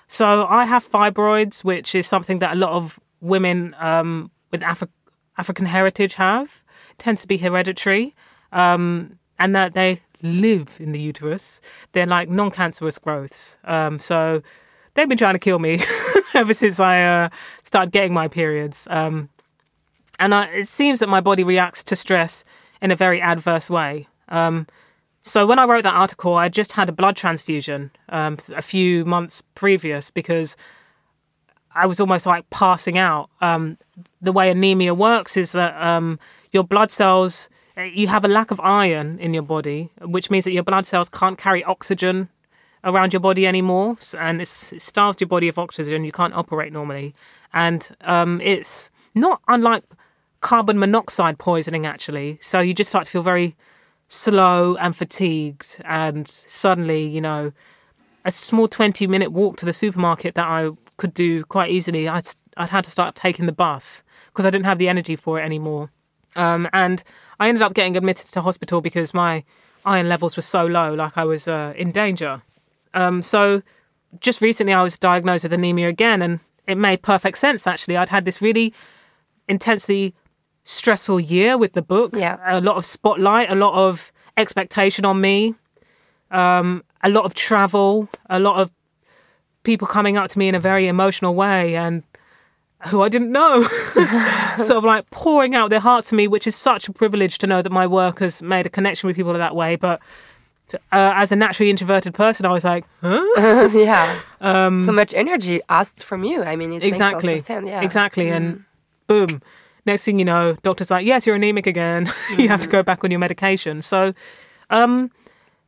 So 0.09 0.45
I 0.47 0.65
have 0.65 0.85
fibroids, 0.85 1.63
which 1.63 1.95
is 1.95 2.05
something 2.05 2.39
that 2.39 2.51
a 2.51 2.59
lot 2.59 2.71
of 2.71 2.99
women 3.21 3.77
um, 3.79 4.31
with 4.51 4.59
Afri- 4.59 4.89
African 5.37 5.65
heritage 5.65 6.15
have. 6.15 6.61
It 6.91 6.99
tends 6.99 7.21
to 7.21 7.27
be 7.29 7.37
hereditary, 7.37 8.13
um, 8.51 9.17
and 9.39 9.55
that 9.55 9.75
they 9.75 10.01
live 10.21 10.75
in 10.81 10.91
the 10.91 10.99
uterus. 10.99 11.61
They're 11.93 12.05
like 12.05 12.29
non-cancerous 12.29 12.97
growths. 12.97 13.57
Um, 13.63 13.99
so 13.99 14.41
they've 14.93 15.09
been 15.09 15.17
trying 15.17 15.35
to 15.35 15.39
kill 15.39 15.59
me 15.59 15.81
ever 16.33 16.53
since 16.53 16.79
I 16.79 17.03
uh, 17.03 17.29
started 17.63 17.91
getting 17.91 18.13
my 18.13 18.27
periods. 18.27 18.87
Um, 18.89 19.29
and 20.19 20.33
I, 20.33 20.45
it 20.45 20.67
seems 20.67 20.99
that 20.99 21.09
my 21.09 21.21
body 21.21 21.43
reacts 21.43 21.83
to 21.85 21.95
stress 21.95 22.45
in 22.81 22.91
a 22.91 22.95
very 22.95 23.21
adverse 23.21 23.69
way. 23.69 24.07
Um, 24.29 24.67
so 25.21 25.45
when 25.45 25.57
I 25.57 25.65
wrote 25.65 25.83
that 25.83 25.95
article, 25.95 26.35
I 26.35 26.49
just 26.49 26.73
had 26.73 26.89
a 26.89 26.91
blood 26.91 27.15
transfusion 27.15 27.91
um, 28.09 28.37
a 28.55 28.61
few 28.61 29.05
months 29.05 29.41
previous 29.55 30.09
because 30.09 30.57
I 31.73 31.85
was 31.85 31.99
almost 31.99 32.25
like 32.25 32.49
passing 32.49 32.97
out. 32.97 33.29
Um, 33.41 33.77
the 34.21 34.31
way 34.31 34.49
anemia 34.49 34.93
works 34.93 35.37
is 35.37 35.53
that 35.53 35.81
um, 35.81 36.19
your 36.51 36.63
blood 36.63 36.91
cells, 36.91 37.49
you 37.77 38.07
have 38.07 38.25
a 38.25 38.27
lack 38.27 38.51
of 38.51 38.59
iron 38.59 39.17
in 39.19 39.33
your 39.33 39.43
body, 39.43 39.89
which 40.01 40.29
means 40.29 40.45
that 40.45 40.51
your 40.51 40.63
blood 40.63 40.85
cells 40.85 41.09
can't 41.09 41.37
carry 41.37 41.63
oxygen 41.63 42.29
around 42.83 43.13
your 43.13 43.19
body 43.19 43.47
anymore, 43.47 43.97
and 44.17 44.41
it 44.41 44.47
starves 44.47 45.21
your 45.21 45.27
body 45.27 45.47
of 45.47 45.57
oxygen. 45.57 46.03
You 46.03 46.11
can't 46.11 46.33
operate 46.33 46.73
normally, 46.73 47.13
and 47.53 47.95
um, 48.01 48.41
it's 48.41 48.89
not 49.15 49.41
unlike 49.47 49.83
carbon 50.41 50.77
monoxide 50.77 51.39
poisoning 51.39 51.85
actually. 51.85 52.37
So 52.41 52.59
you 52.59 52.73
just 52.73 52.89
start 52.89 53.05
to 53.05 53.11
feel 53.11 53.23
very 53.23 53.55
slow 54.07 54.75
and 54.75 54.95
fatigued, 54.95 55.81
and 55.85 56.27
suddenly, 56.27 57.05
you 57.07 57.21
know, 57.21 57.51
a 58.25 58.31
small 58.31 58.67
20 58.67 59.07
minute 59.07 59.31
walk 59.31 59.57
to 59.57 59.65
the 59.65 59.73
supermarket 59.73 60.35
that 60.35 60.47
I 60.47 60.71
could 60.97 61.13
do 61.13 61.43
quite 61.45 61.71
easily, 61.71 62.07
I'd, 62.07 62.27
I'd 62.57 62.69
had 62.69 62.83
to 62.85 62.91
start 62.91 63.15
taking 63.15 63.45
the 63.45 63.51
bus 63.51 64.03
because 64.27 64.45
I 64.45 64.49
didn't 64.49 64.65
have 64.65 64.77
the 64.77 64.89
energy 64.89 65.15
for 65.15 65.39
it 65.39 65.43
anymore. 65.43 65.91
Um, 66.35 66.67
and 66.73 67.03
I 67.39 67.47
ended 67.47 67.61
up 67.61 67.73
getting 67.73 67.97
admitted 67.97 68.27
to 68.27 68.41
hospital 68.41 68.81
because 68.81 69.13
my 69.13 69.43
iron 69.85 70.09
levels 70.09 70.35
were 70.35 70.41
so 70.41 70.65
low, 70.65 70.93
like 70.93 71.17
I 71.17 71.25
was 71.25 71.47
uh, 71.47 71.73
in 71.75 71.91
danger. 71.91 72.41
Um, 72.93 73.21
so 73.21 73.61
just 74.19 74.41
recently 74.41 74.73
I 74.73 74.83
was 74.83 74.97
diagnosed 74.97 75.43
with 75.43 75.53
anemia 75.53 75.87
again, 75.89 76.21
and 76.21 76.39
it 76.67 76.77
made 76.77 77.01
perfect 77.01 77.37
sense 77.37 77.67
actually. 77.67 77.97
I'd 77.97 78.09
had 78.09 78.25
this 78.25 78.41
really 78.41 78.73
intensely 79.47 80.13
stressful 80.63 81.19
year 81.19 81.57
with 81.57 81.73
the 81.73 81.81
book. 81.81 82.15
Yeah. 82.15 82.37
A 82.45 82.61
lot 82.61 82.77
of 82.77 82.85
spotlight, 82.85 83.51
a 83.51 83.55
lot 83.55 83.73
of 83.73 84.11
expectation 84.37 85.05
on 85.05 85.19
me, 85.21 85.53
um, 86.31 86.83
a 87.03 87.09
lot 87.09 87.25
of 87.25 87.33
travel, 87.33 88.09
a 88.29 88.39
lot 88.39 88.59
of 88.59 88.71
people 89.63 89.87
coming 89.87 90.17
up 90.17 90.29
to 90.29 90.39
me 90.39 90.47
in 90.47 90.55
a 90.55 90.59
very 90.59 90.87
emotional 90.87 91.35
way 91.35 91.75
and 91.75 92.03
who 92.87 93.01
I 93.01 93.09
didn't 93.09 93.31
know, 93.31 93.63
sort 94.57 94.71
of 94.71 94.83
like 94.83 95.09
pouring 95.09 95.55
out 95.55 95.69
their 95.69 95.79
hearts 95.79 96.09
to 96.09 96.15
me, 96.15 96.27
which 96.27 96.45
is 96.47 96.55
such 96.55 96.89
a 96.89 96.93
privilege 96.93 97.37
to 97.39 97.47
know 97.47 97.61
that 97.61 97.71
my 97.71 97.87
work 97.87 98.19
has 98.19 98.41
made 98.41 98.65
a 98.65 98.69
connection 98.69 99.07
with 99.07 99.15
people 99.15 99.31
in 99.31 99.39
that 99.39 99.55
way. 99.55 99.77
But 99.77 100.01
uh, 100.73 100.77
as 100.91 101.31
a 101.31 101.35
naturally 101.35 101.69
introverted 101.69 102.13
person, 102.13 102.45
I 102.45 102.51
was 102.51 102.63
like, 102.63 102.85
huh? 103.01 103.69
yeah. 103.73 104.19
so 104.39 104.91
much 104.91 105.13
energy 105.13 105.61
asked 105.69 106.03
from 106.03 106.23
you. 106.23 106.43
I 106.43 106.55
mean, 106.55 106.73
Um, 106.73 106.81
exactly. 106.81 107.35
Yeah. 107.35 107.81
Mm. 107.81 107.83
exactly, 107.83 108.29
and 108.29 108.63
boom. 109.07 109.41
Next 109.85 110.05
thing 110.05 110.17
you 110.17 110.25
know, 110.25 110.55
doctor's 110.63 110.89
like, 110.89 111.05
"Yes, 111.05 111.27
you're 111.27 111.35
anemic 111.35 111.67
again. 111.67 112.09
you 112.37 112.47
have 112.47 112.61
to 112.61 112.69
go 112.69 112.83
back 112.83 113.03
on 113.03 113.11
your 113.11 113.19
medication." 113.19 113.81
So, 113.81 114.13
um, 114.69 115.11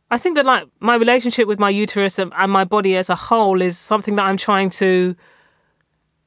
I 0.10 0.18
think 0.18 0.36
that 0.36 0.46
like 0.46 0.68
my 0.80 0.96
relationship 0.96 1.48
with 1.48 1.60
my 1.60 1.70
uterus 1.70 2.18
and, 2.18 2.32
and 2.38 2.52
my 2.52 2.64
body 2.64 2.96
as 2.96 3.10
a 3.10 3.16
whole 3.16 3.62
is 3.62 3.78
something 3.78 4.16
that 4.16 4.24
I'm 4.24 4.38
trying 4.38 4.70
to 4.82 5.16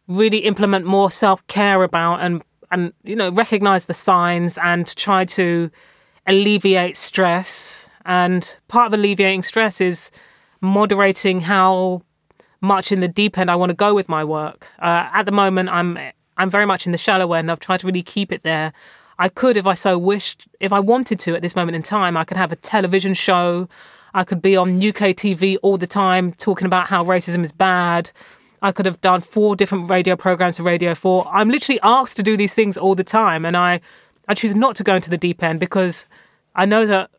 really 0.06 0.38
implement 0.38 0.84
more 0.84 1.10
self 1.10 1.46
care 1.46 1.82
about, 1.82 2.20
and 2.20 2.42
and 2.70 2.92
you 3.04 3.16
know 3.16 3.30
recognize 3.30 3.86
the 3.86 3.94
signs 3.94 4.58
and 4.58 4.94
try 4.96 5.24
to 5.24 5.70
alleviate 6.26 6.96
stress. 6.96 7.87
And 8.08 8.56
part 8.68 8.86
of 8.86 8.94
alleviating 8.94 9.42
stress 9.42 9.80
is 9.80 10.10
moderating 10.62 11.42
how 11.42 12.02
much 12.60 12.90
in 12.90 13.00
the 13.00 13.06
deep 13.06 13.38
end 13.38 13.50
I 13.50 13.54
want 13.54 13.70
to 13.70 13.76
go 13.76 13.94
with 13.94 14.08
my 14.08 14.24
work. 14.24 14.66
Uh, 14.80 15.08
at 15.12 15.24
the 15.24 15.32
moment, 15.32 15.68
I'm 15.68 15.98
I'm 16.38 16.50
very 16.50 16.64
much 16.66 16.86
in 16.86 16.92
the 16.92 16.98
shallow 16.98 17.34
end. 17.34 17.50
I've 17.50 17.60
tried 17.60 17.80
to 17.80 17.86
really 17.86 18.02
keep 18.02 18.32
it 18.32 18.42
there. 18.44 18.72
I 19.18 19.28
could, 19.28 19.56
if 19.56 19.66
I 19.66 19.74
so 19.74 19.98
wished, 19.98 20.48
if 20.58 20.72
I 20.72 20.80
wanted 20.80 21.18
to, 21.20 21.34
at 21.34 21.42
this 21.42 21.54
moment 21.54 21.76
in 21.76 21.82
time, 21.82 22.16
I 22.16 22.24
could 22.24 22.36
have 22.36 22.52
a 22.52 22.56
television 22.56 23.12
show. 23.14 23.68
I 24.14 24.24
could 24.24 24.40
be 24.40 24.56
on 24.56 24.78
UK 24.78 25.14
TV 25.14 25.58
all 25.62 25.76
the 25.76 25.86
time 25.86 26.32
talking 26.32 26.66
about 26.66 26.86
how 26.86 27.04
racism 27.04 27.44
is 27.44 27.52
bad. 27.52 28.10
I 28.62 28.72
could 28.72 28.86
have 28.86 29.00
done 29.02 29.20
four 29.20 29.54
different 29.54 29.90
radio 29.90 30.16
programs 30.16 30.56
for 30.56 30.62
Radio 30.62 30.94
Four. 30.94 31.28
I'm 31.28 31.50
literally 31.50 31.80
asked 31.82 32.16
to 32.16 32.22
do 32.22 32.36
these 32.36 32.54
things 32.54 32.78
all 32.78 32.94
the 32.94 33.04
time, 33.04 33.44
and 33.44 33.56
I 33.56 33.80
I 34.28 34.34
choose 34.34 34.54
not 34.54 34.76
to 34.76 34.84
go 34.84 34.94
into 34.94 35.10
the 35.10 35.18
deep 35.18 35.42
end 35.42 35.60
because 35.60 36.06
I 36.54 36.64
know 36.64 36.86
that 36.86 37.10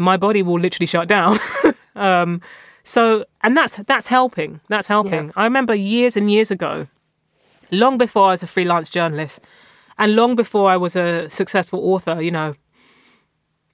my 0.00 0.16
body 0.16 0.42
will 0.42 0.58
literally 0.58 0.86
shut 0.86 1.06
down. 1.08 1.38
um, 1.94 2.40
So, 2.82 3.24
and 3.42 3.54
that's 3.56 3.76
that's 3.86 4.06
helping. 4.06 4.60
That's 4.68 4.88
helping. 4.88 5.26
Yeah. 5.26 5.32
I 5.36 5.44
remember 5.44 5.74
years 5.74 6.16
and 6.16 6.30
years 6.30 6.50
ago, 6.50 6.86
long 7.70 7.98
before 7.98 8.28
I 8.28 8.30
was 8.30 8.42
a 8.42 8.46
freelance 8.46 8.88
journalist, 8.88 9.40
and 9.98 10.16
long 10.16 10.34
before 10.34 10.70
I 10.70 10.76
was 10.78 10.96
a 10.96 11.28
successful 11.28 11.80
author. 11.92 12.22
You 12.22 12.30
know, 12.30 12.54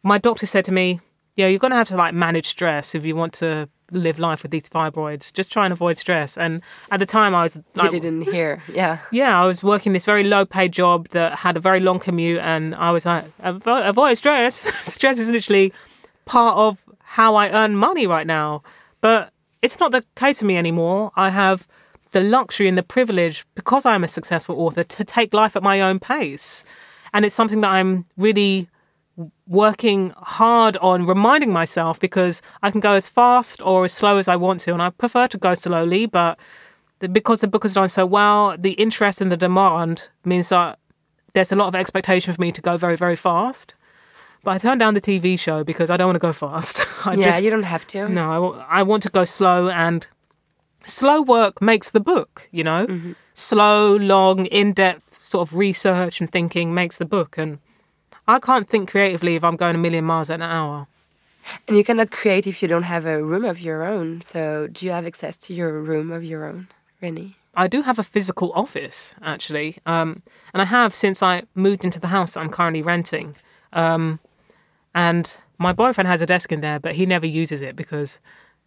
my 0.03 0.19
doctor 0.19 0.45
said 0.47 0.65
to 0.65 0.73
me, 0.73 1.01
"Yeah, 1.37 1.47
you're 1.47 1.61
going 1.61 1.71
to 1.71 1.77
have 1.77 1.89
to 1.89 1.97
like 1.97 2.15
manage 2.15 2.47
stress 2.47 2.95
if 2.95 3.07
you 3.07 3.15
want 3.17 3.33
to 3.35 3.69
live 3.93 4.19
life 4.19 4.43
with 4.43 4.51
these 4.51 4.69
fibroids. 4.69 5.33
Just 5.33 5.53
try 5.53 5.65
and 5.65 5.73
avoid 5.73 5.99
stress." 5.99 6.37
And 6.37 6.61
at 6.91 6.99
the 6.99 7.07
time, 7.07 7.33
I 7.33 7.43
was 7.45 7.57
You 7.57 7.63
like, 7.75 7.91
didn't 7.93 8.23
hear. 8.23 8.61
Yeah. 8.75 8.99
yeah, 9.13 9.41
I 9.41 9.47
was 9.47 9.63
working 9.63 9.93
this 9.93 10.05
very 10.05 10.25
low 10.25 10.45
paid 10.45 10.73
job 10.73 11.09
that 11.11 11.39
had 11.39 11.57
a 11.57 11.61
very 11.61 11.79
long 11.81 12.01
commute, 12.01 12.41
and 12.43 12.75
I 12.75 12.91
was 12.91 13.07
like, 13.07 13.25
avoid 13.41 14.19
stress. 14.19 14.55
stress 14.93 15.19
is 15.21 15.31
literally 15.31 15.73
part 16.27 16.59
of 16.59 16.79
how 17.01 17.35
I 17.35 17.51
earn 17.51 17.77
money 17.77 18.07
right 18.07 18.27
now. 18.27 18.63
But 19.01 19.33
it's 19.63 19.81
not 19.81 19.93
the 19.93 20.05
case 20.15 20.41
for 20.41 20.45
me 20.45 20.57
anymore. 20.59 21.11
I 21.17 21.31
have 21.31 21.67
the 22.13 22.21
luxury 22.21 22.69
and 22.69 22.77
the 22.77 22.83
privilege, 22.83 23.47
because 23.55 23.87
I'm 23.87 24.05
a 24.05 24.09
successful 24.09 24.61
author, 24.61 24.85
to 24.85 25.05
take 25.05 25.33
life 25.33 25.57
at 25.57 25.63
my 25.63 25.81
own 25.81 25.99
pace. 25.99 26.65
And 27.15 27.25
it's 27.25 27.35
something 27.35 27.63
that 27.63 27.71
I'm 27.71 28.05
really 28.17 28.69
working 29.47 30.13
hard 30.19 30.77
on 30.79 31.07
reminding 31.07 31.53
myself 31.53 31.99
because 31.99 32.43
I 32.63 32.71
can 32.71 32.81
go 32.81 32.93
as 32.93 33.09
fast 33.09 33.63
or 33.63 33.87
as 33.87 33.93
slow 33.93 34.19
as 34.19 34.29
I 34.29 34.37
want 34.37 34.61
to. 34.61 34.73
And 34.73 34.83
I 34.83 34.91
prefer 34.91 35.27
to 35.29 35.39
go 35.39 35.55
slowly, 35.55 36.07
but 36.07 36.39
because 37.13 37.41
the 37.41 37.49
book 37.49 37.63
has 37.63 37.75
done 37.75 37.89
so 37.89 38.05
well, 38.05 38.57
the 38.59 38.73
interest 38.73 39.21
and 39.21 39.33
the 39.33 39.37
demand 39.37 40.09
means 40.25 40.51
that 40.51 40.79
there's 41.33 41.53
a 41.53 41.57
lot 41.57 41.69
of 41.69 41.75
expectation 41.75 42.35
for 42.35 42.41
me 42.41 42.53
to 42.53 42.61
go 42.61 42.77
very, 42.77 42.97
very 42.97 43.17
fast. 43.17 43.75
But 44.47 44.55
I 44.55 44.59
turned 44.59 44.79
down 44.79 44.95
the 44.95 45.01
TV 45.01 45.37
show 45.37 45.65
because 45.65 45.91
I 45.91 45.97
don't 45.97 46.07
want 46.07 46.15
to 46.15 46.21
go 46.21 46.33
fast. 46.33 46.85
I 47.05 47.15
yeah, 47.15 47.33
just, 47.33 47.43
you 47.43 47.51
don't 47.51 47.65
have 47.65 47.85
to. 47.89 48.09
no, 48.09 48.55
I, 48.69 48.85
want 48.85 49.03
to 49.03 49.09
go 49.09 49.25
slow, 49.25 49.69
and 49.69 50.07
slow 50.85 51.21
work 51.21 51.61
makes 51.61 51.91
the 51.91 51.99
book, 51.99 52.49
you 52.53 52.63
know? 52.63 52.87
Slow, 53.35 53.97
long, 53.97 54.47
in 54.47 54.73
depth 54.73 55.21
sort 55.21 55.49
of 55.49 55.57
research 55.57 56.21
and 56.21 56.31
thinking 56.31 56.73
makes 56.73 56.99
the 56.99 57.05
book. 57.05 57.37
And 57.37 57.59
I 58.29 58.39
can't 58.39 58.69
think 58.69 58.89
creatively 58.89 59.35
if 59.35 59.43
I'm 59.43 59.57
going 59.57 59.75
a 59.75 59.79
million 59.79 60.05
miles 60.05 60.31
an 60.31 60.43
hour. 60.43 60.87
And 61.67 61.77
you 61.77 61.83
cannot 61.83 62.13
create 62.13 62.47
if 62.47 62.63
you 62.63 62.69
don't 62.69 62.85
have 62.85 63.05
a 63.05 63.25
room 63.25 63.45
of 63.45 63.59
your 63.59 63.83
own. 63.83 64.21
So, 64.21 64.69
do 64.69 64.87
you 64.87 64.93
have 64.93 65.07
access 65.07 65.37
to 65.39 65.55
your 65.55 65.83
room 65.83 66.13
of 66.13 66.23
your 66.23 66.45
own, 66.45 66.69
Reni? 67.03 67.35
I 67.57 67.67
do 67.67 67.83
have 67.83 67.99
a 67.99 68.05
physical 68.05 68.53
office, 68.53 69.17
actually. 69.23 69.79
Um, 69.87 70.23
and 70.55 70.63
I 70.63 70.67
have 70.67 70.95
since 70.95 71.21
I 71.21 71.43
moved 71.57 71.85
into 71.85 71.99
the 71.99 72.07
house 72.07 72.37
I'm 72.37 72.49
currently 72.49 72.83
renting. 72.83 73.35
Um, 73.73 74.21
and 74.97 75.31
my 75.59 75.75
boyfriend 75.75 76.09
has 76.09 76.23
a 76.23 76.27
desk 76.27 76.51
in 76.51 76.63
there, 76.63 76.81
but 76.81 76.95
he 76.95 77.05
never 77.05 77.27
uses 77.27 77.61
it 77.61 77.77
because 77.77 78.19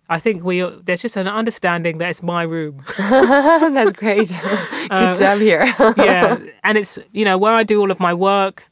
I 0.09 0.19
think 0.19 0.43
we 0.43 0.61
there's 0.61 1.01
just 1.01 1.17
an 1.17 1.27
understanding 1.27 1.97
that 1.97 2.09
it's 2.09 2.21
my 2.21 2.43
room. 2.43 2.83
That's 2.97 3.93
great. 3.93 4.27
Good 4.89 5.15
job 5.17 5.39
here. 5.39 5.73
yeah, 5.97 6.37
and 6.63 6.77
it's 6.77 6.99
you 7.11 7.25
know 7.25 7.37
where 7.37 7.53
I 7.53 7.63
do 7.63 7.81
all 7.81 7.89
of 7.89 7.99
my 7.99 8.13
work. 8.13 8.63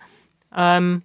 Um, 0.52 1.04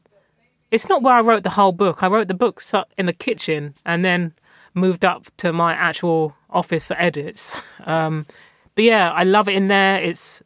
it's 0.71 0.89
not 0.89 1.03
where 1.03 1.15
I 1.15 1.23
wrote 1.23 1.43
the 1.43 1.51
whole 1.51 1.73
book. 1.73 2.03
I 2.03 2.09
wrote 2.09 2.29
the 2.29 2.35
book 2.35 2.63
in 2.99 3.07
the 3.07 3.13
kitchen 3.15 3.75
and 3.87 4.05
then 4.05 4.35
moved 4.75 5.05
up 5.05 5.27
to 5.39 5.53
my 5.53 5.73
actual 5.73 6.37
office 6.51 6.87
for 6.87 6.97
edits. 6.99 7.61
Um, 7.85 8.27
but 8.75 8.85
yeah, 8.85 9.11
I 9.11 9.25
love 9.25 9.49
it 9.49 9.55
in 9.55 9.69
there. 9.69 10.01
It's 10.01 10.43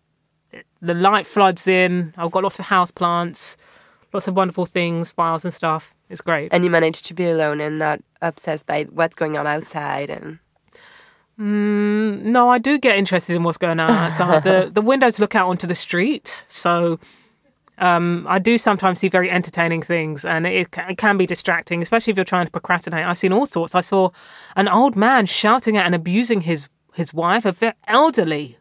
the 0.80 0.94
light 0.94 1.26
floods 1.26 1.66
in. 1.66 2.14
I've 2.16 2.30
got 2.30 2.44
lots 2.44 2.58
of 2.58 2.66
house 2.66 2.90
plants, 2.90 3.56
lots 4.16 4.28
of 4.28 4.34
wonderful 4.34 4.66
things, 4.66 5.10
files 5.10 5.44
and 5.44 5.52
stuff. 5.54 5.94
It's 6.08 6.20
great. 6.20 6.52
and 6.52 6.64
you 6.64 6.70
manage 6.70 7.02
to 7.02 7.14
be 7.14 7.28
alone 7.28 7.60
and 7.60 7.78
not 7.78 8.00
obsessed 8.22 8.66
by 8.66 8.84
what's 8.84 9.14
going 9.14 9.36
on 9.36 9.46
outside. 9.46 10.08
And 10.10 10.38
No, 11.38 12.48
I 12.48 12.58
do 12.58 12.78
get 12.78 12.96
interested 12.96 13.36
in 13.36 13.42
what's 13.42 13.58
going 13.58 13.78
on 13.80 13.90
outside. 13.90 14.42
the 14.42 14.70
The 14.74 14.80
windows 14.80 15.18
look 15.20 15.34
out 15.34 15.48
onto 15.48 15.66
the 15.66 15.74
street, 15.74 16.44
so 16.48 16.98
um, 17.78 18.24
I 18.28 18.38
do 18.38 18.56
sometimes 18.56 19.00
see 19.00 19.08
very 19.08 19.30
entertaining 19.30 19.82
things, 19.82 20.24
and 20.24 20.46
it, 20.46 20.68
it 20.88 20.96
can 20.96 21.18
be 21.18 21.26
distracting, 21.26 21.82
especially 21.82 22.12
if 22.12 22.16
you're 22.16 22.24
trying 22.24 22.46
to 22.46 22.52
procrastinate. 22.52 23.04
I've 23.04 23.18
seen 23.18 23.32
all 23.32 23.46
sorts. 23.46 23.74
I 23.74 23.82
saw 23.82 24.10
an 24.56 24.68
old 24.68 24.96
man 24.96 25.26
shouting 25.26 25.76
at 25.76 25.84
and 25.86 25.94
abusing 25.94 26.40
his 26.42 26.68
his 26.94 27.12
wife, 27.12 27.44
a 27.44 27.52
very 27.52 27.74
elderly, 27.86 28.56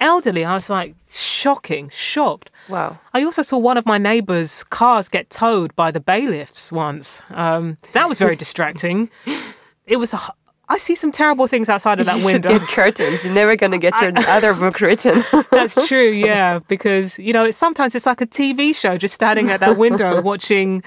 elderly. 0.00 0.44
I 0.44 0.54
was 0.54 0.70
like 0.70 0.94
shocking, 1.10 1.90
shocked. 1.90 2.50
wow, 2.68 2.98
I 3.12 3.22
also 3.24 3.42
saw 3.42 3.58
one 3.58 3.76
of 3.76 3.86
my 3.86 3.98
neighbours' 3.98 4.64
cars 4.64 5.08
get 5.08 5.30
towed 5.30 5.74
by 5.76 5.90
the 5.90 6.00
bailiffs 6.00 6.72
once. 6.72 7.22
Um, 7.30 7.76
that 7.92 8.08
was 8.08 8.18
very 8.18 8.36
distracting. 8.44 9.10
It 9.86 9.96
was. 9.96 10.14
A, 10.14 10.18
I 10.66 10.78
see 10.78 10.94
some 10.94 11.12
terrible 11.12 11.46
things 11.46 11.68
outside 11.68 12.00
of 12.00 12.06
that 12.06 12.16
you 12.20 12.22
should 12.22 12.44
window. 12.46 12.58
get 12.58 12.68
curtains. 12.68 13.22
You're 13.22 13.34
never 13.34 13.54
gonna 13.54 13.76
get 13.78 13.92
your 14.00 14.12
other 14.28 14.54
book 14.54 14.80
written. 14.80 15.22
That's 15.50 15.74
true, 15.86 16.08
yeah, 16.10 16.60
because 16.68 17.18
you 17.18 17.32
know, 17.34 17.44
it's 17.44 17.56
sometimes 17.58 17.94
it's 17.94 18.06
like 18.06 18.22
a 18.22 18.26
TV 18.26 18.74
show, 18.74 18.96
just 18.96 19.12
standing 19.14 19.50
at 19.50 19.60
that 19.60 19.76
window 19.76 20.22
watching, 20.22 20.82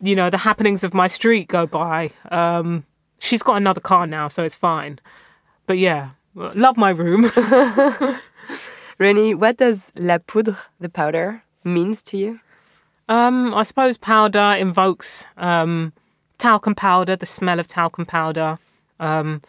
you 0.00 0.14
know, 0.14 0.30
the 0.30 0.38
happenings 0.38 0.84
of 0.84 0.94
my 0.94 1.06
street 1.06 1.48
go 1.48 1.66
by. 1.66 2.10
Um, 2.30 2.84
she's 3.18 3.42
got 3.42 3.56
another 3.58 3.80
car 3.82 4.06
now, 4.06 4.28
so 4.28 4.42
it's 4.42 4.54
fine. 4.54 4.98
But 5.66 5.76
yeah, 5.76 6.10
love 6.54 6.76
my 6.76 6.90
room. 6.90 7.30
Reni, 8.98 9.34
what 9.34 9.56
does 9.56 9.92
la 9.96 10.18
poudre, 10.18 10.56
the 10.78 10.88
powder, 10.88 11.42
means 11.64 12.02
to 12.04 12.16
you? 12.16 12.40
Um, 13.08 13.54
I 13.54 13.62
suppose 13.64 13.96
powder 13.96 14.54
invokes 14.58 15.26
um, 15.36 15.92
talcum 16.38 16.74
powder, 16.74 17.16
the 17.16 17.26
smell 17.26 17.58
of 17.58 17.66
talcum 17.66 18.06
powder, 18.06 18.58
um, 19.00 19.42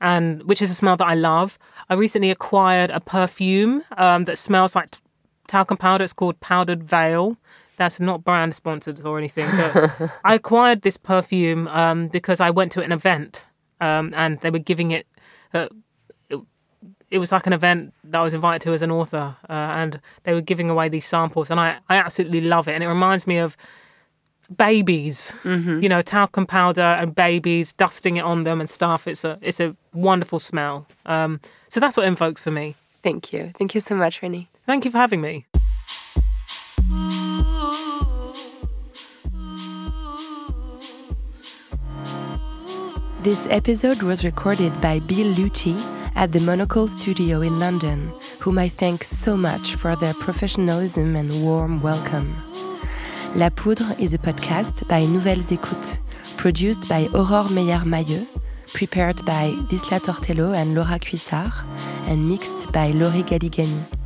and 0.00 0.42
which 0.44 0.62
is 0.62 0.70
a 0.70 0.74
smell 0.74 0.96
that 0.96 1.06
I 1.06 1.14
love. 1.14 1.58
I 1.88 1.94
recently 1.94 2.30
acquired 2.30 2.90
a 2.90 3.00
perfume 3.00 3.82
um, 3.96 4.24
that 4.26 4.38
smells 4.38 4.76
like 4.76 4.92
t- 4.92 5.00
talcum 5.48 5.76
powder. 5.76 6.04
It's 6.04 6.12
called 6.12 6.38
Powdered 6.40 6.84
Veil. 6.84 7.36
That's 7.76 7.98
not 7.98 8.22
brand 8.22 8.54
sponsored 8.54 9.04
or 9.04 9.18
anything, 9.18 9.48
but 9.56 10.10
I 10.24 10.34
acquired 10.34 10.82
this 10.82 10.96
perfume 10.96 11.66
um, 11.68 12.08
because 12.08 12.40
I 12.40 12.50
went 12.50 12.72
to 12.72 12.82
an 12.82 12.92
event 12.92 13.44
um, 13.80 14.12
and 14.14 14.38
they 14.40 14.50
were 14.50 14.58
giving 14.58 14.90
it. 14.90 15.06
Uh, 15.52 15.68
it, 15.68 15.72
it 17.10 17.18
was 17.18 17.32
like 17.32 17.46
an 17.46 17.52
event 17.52 17.92
that 18.04 18.18
I 18.20 18.22
was 18.22 18.34
invited 18.34 18.62
to 18.62 18.72
as 18.72 18.82
an 18.82 18.90
author, 18.90 19.36
uh, 19.48 19.52
and 19.52 20.00
they 20.22 20.32
were 20.32 20.40
giving 20.40 20.70
away 20.70 20.88
these 20.88 21.06
samples, 21.06 21.50
and 21.50 21.58
I, 21.58 21.78
I 21.88 21.96
absolutely 21.96 22.40
love 22.40 22.68
it. 22.68 22.72
And 22.72 22.84
it 22.84 22.88
reminds 22.88 23.26
me 23.26 23.38
of 23.38 23.56
babies, 24.56 25.32
you 25.44 25.88
know, 25.88 26.02
talcum 26.02 26.46
powder 26.46 26.82
and 26.82 27.14
babies, 27.14 27.72
dusting 27.72 28.16
it 28.16 28.24
on 28.24 28.44
them 28.44 28.60
and 28.60 28.70
stuff. 28.70 29.08
It's 29.08 29.24
a 29.24 29.38
it's 29.42 29.60
a 29.60 29.76
wonderful 29.92 30.38
smell. 30.38 30.86
Um, 31.06 31.40
so 31.68 31.80
that's 31.80 31.96
what 31.96 32.06
invokes 32.06 32.44
for 32.44 32.50
me. 32.50 32.76
Thank 33.02 33.32
you. 33.32 33.52
Thank 33.58 33.74
you 33.74 33.80
so 33.80 33.96
much, 33.96 34.22
Reni. 34.22 34.48
Thank 34.66 34.84
you 34.84 34.90
for 34.90 34.98
having 34.98 35.20
me. 35.20 35.46
This 43.22 43.46
episode 43.50 44.02
was 44.02 44.24
recorded 44.24 44.80
by 44.80 44.98
Bill 45.00 45.34
Lucci 45.34 45.99
at 46.20 46.32
the 46.32 46.40
Monocle 46.40 46.86
Studio 46.86 47.40
in 47.40 47.58
London, 47.58 48.12
whom 48.40 48.58
I 48.58 48.68
thank 48.68 49.04
so 49.04 49.38
much 49.38 49.76
for 49.76 49.96
their 49.96 50.12
professionalism 50.12 51.16
and 51.16 51.42
warm 51.42 51.80
welcome. 51.80 52.36
La 53.34 53.48
Poudre 53.48 53.98
is 53.98 54.12
a 54.12 54.18
podcast 54.18 54.86
by 54.86 55.06
Nouvelles 55.06 55.50
Écoutes, 55.50 55.98
produced 56.36 56.86
by 56.90 57.06
Aurore 57.14 57.48
Meyer-Mailleux, 57.48 58.26
prepared 58.74 59.24
by 59.24 59.54
Disla 59.70 59.98
Tortello 59.98 60.54
and 60.54 60.74
Laura 60.74 60.98
Cuissard, 60.98 61.54
and 62.06 62.28
mixed 62.28 62.70
by 62.70 62.90
Laurie 62.90 63.22
Galigani. 63.22 63.99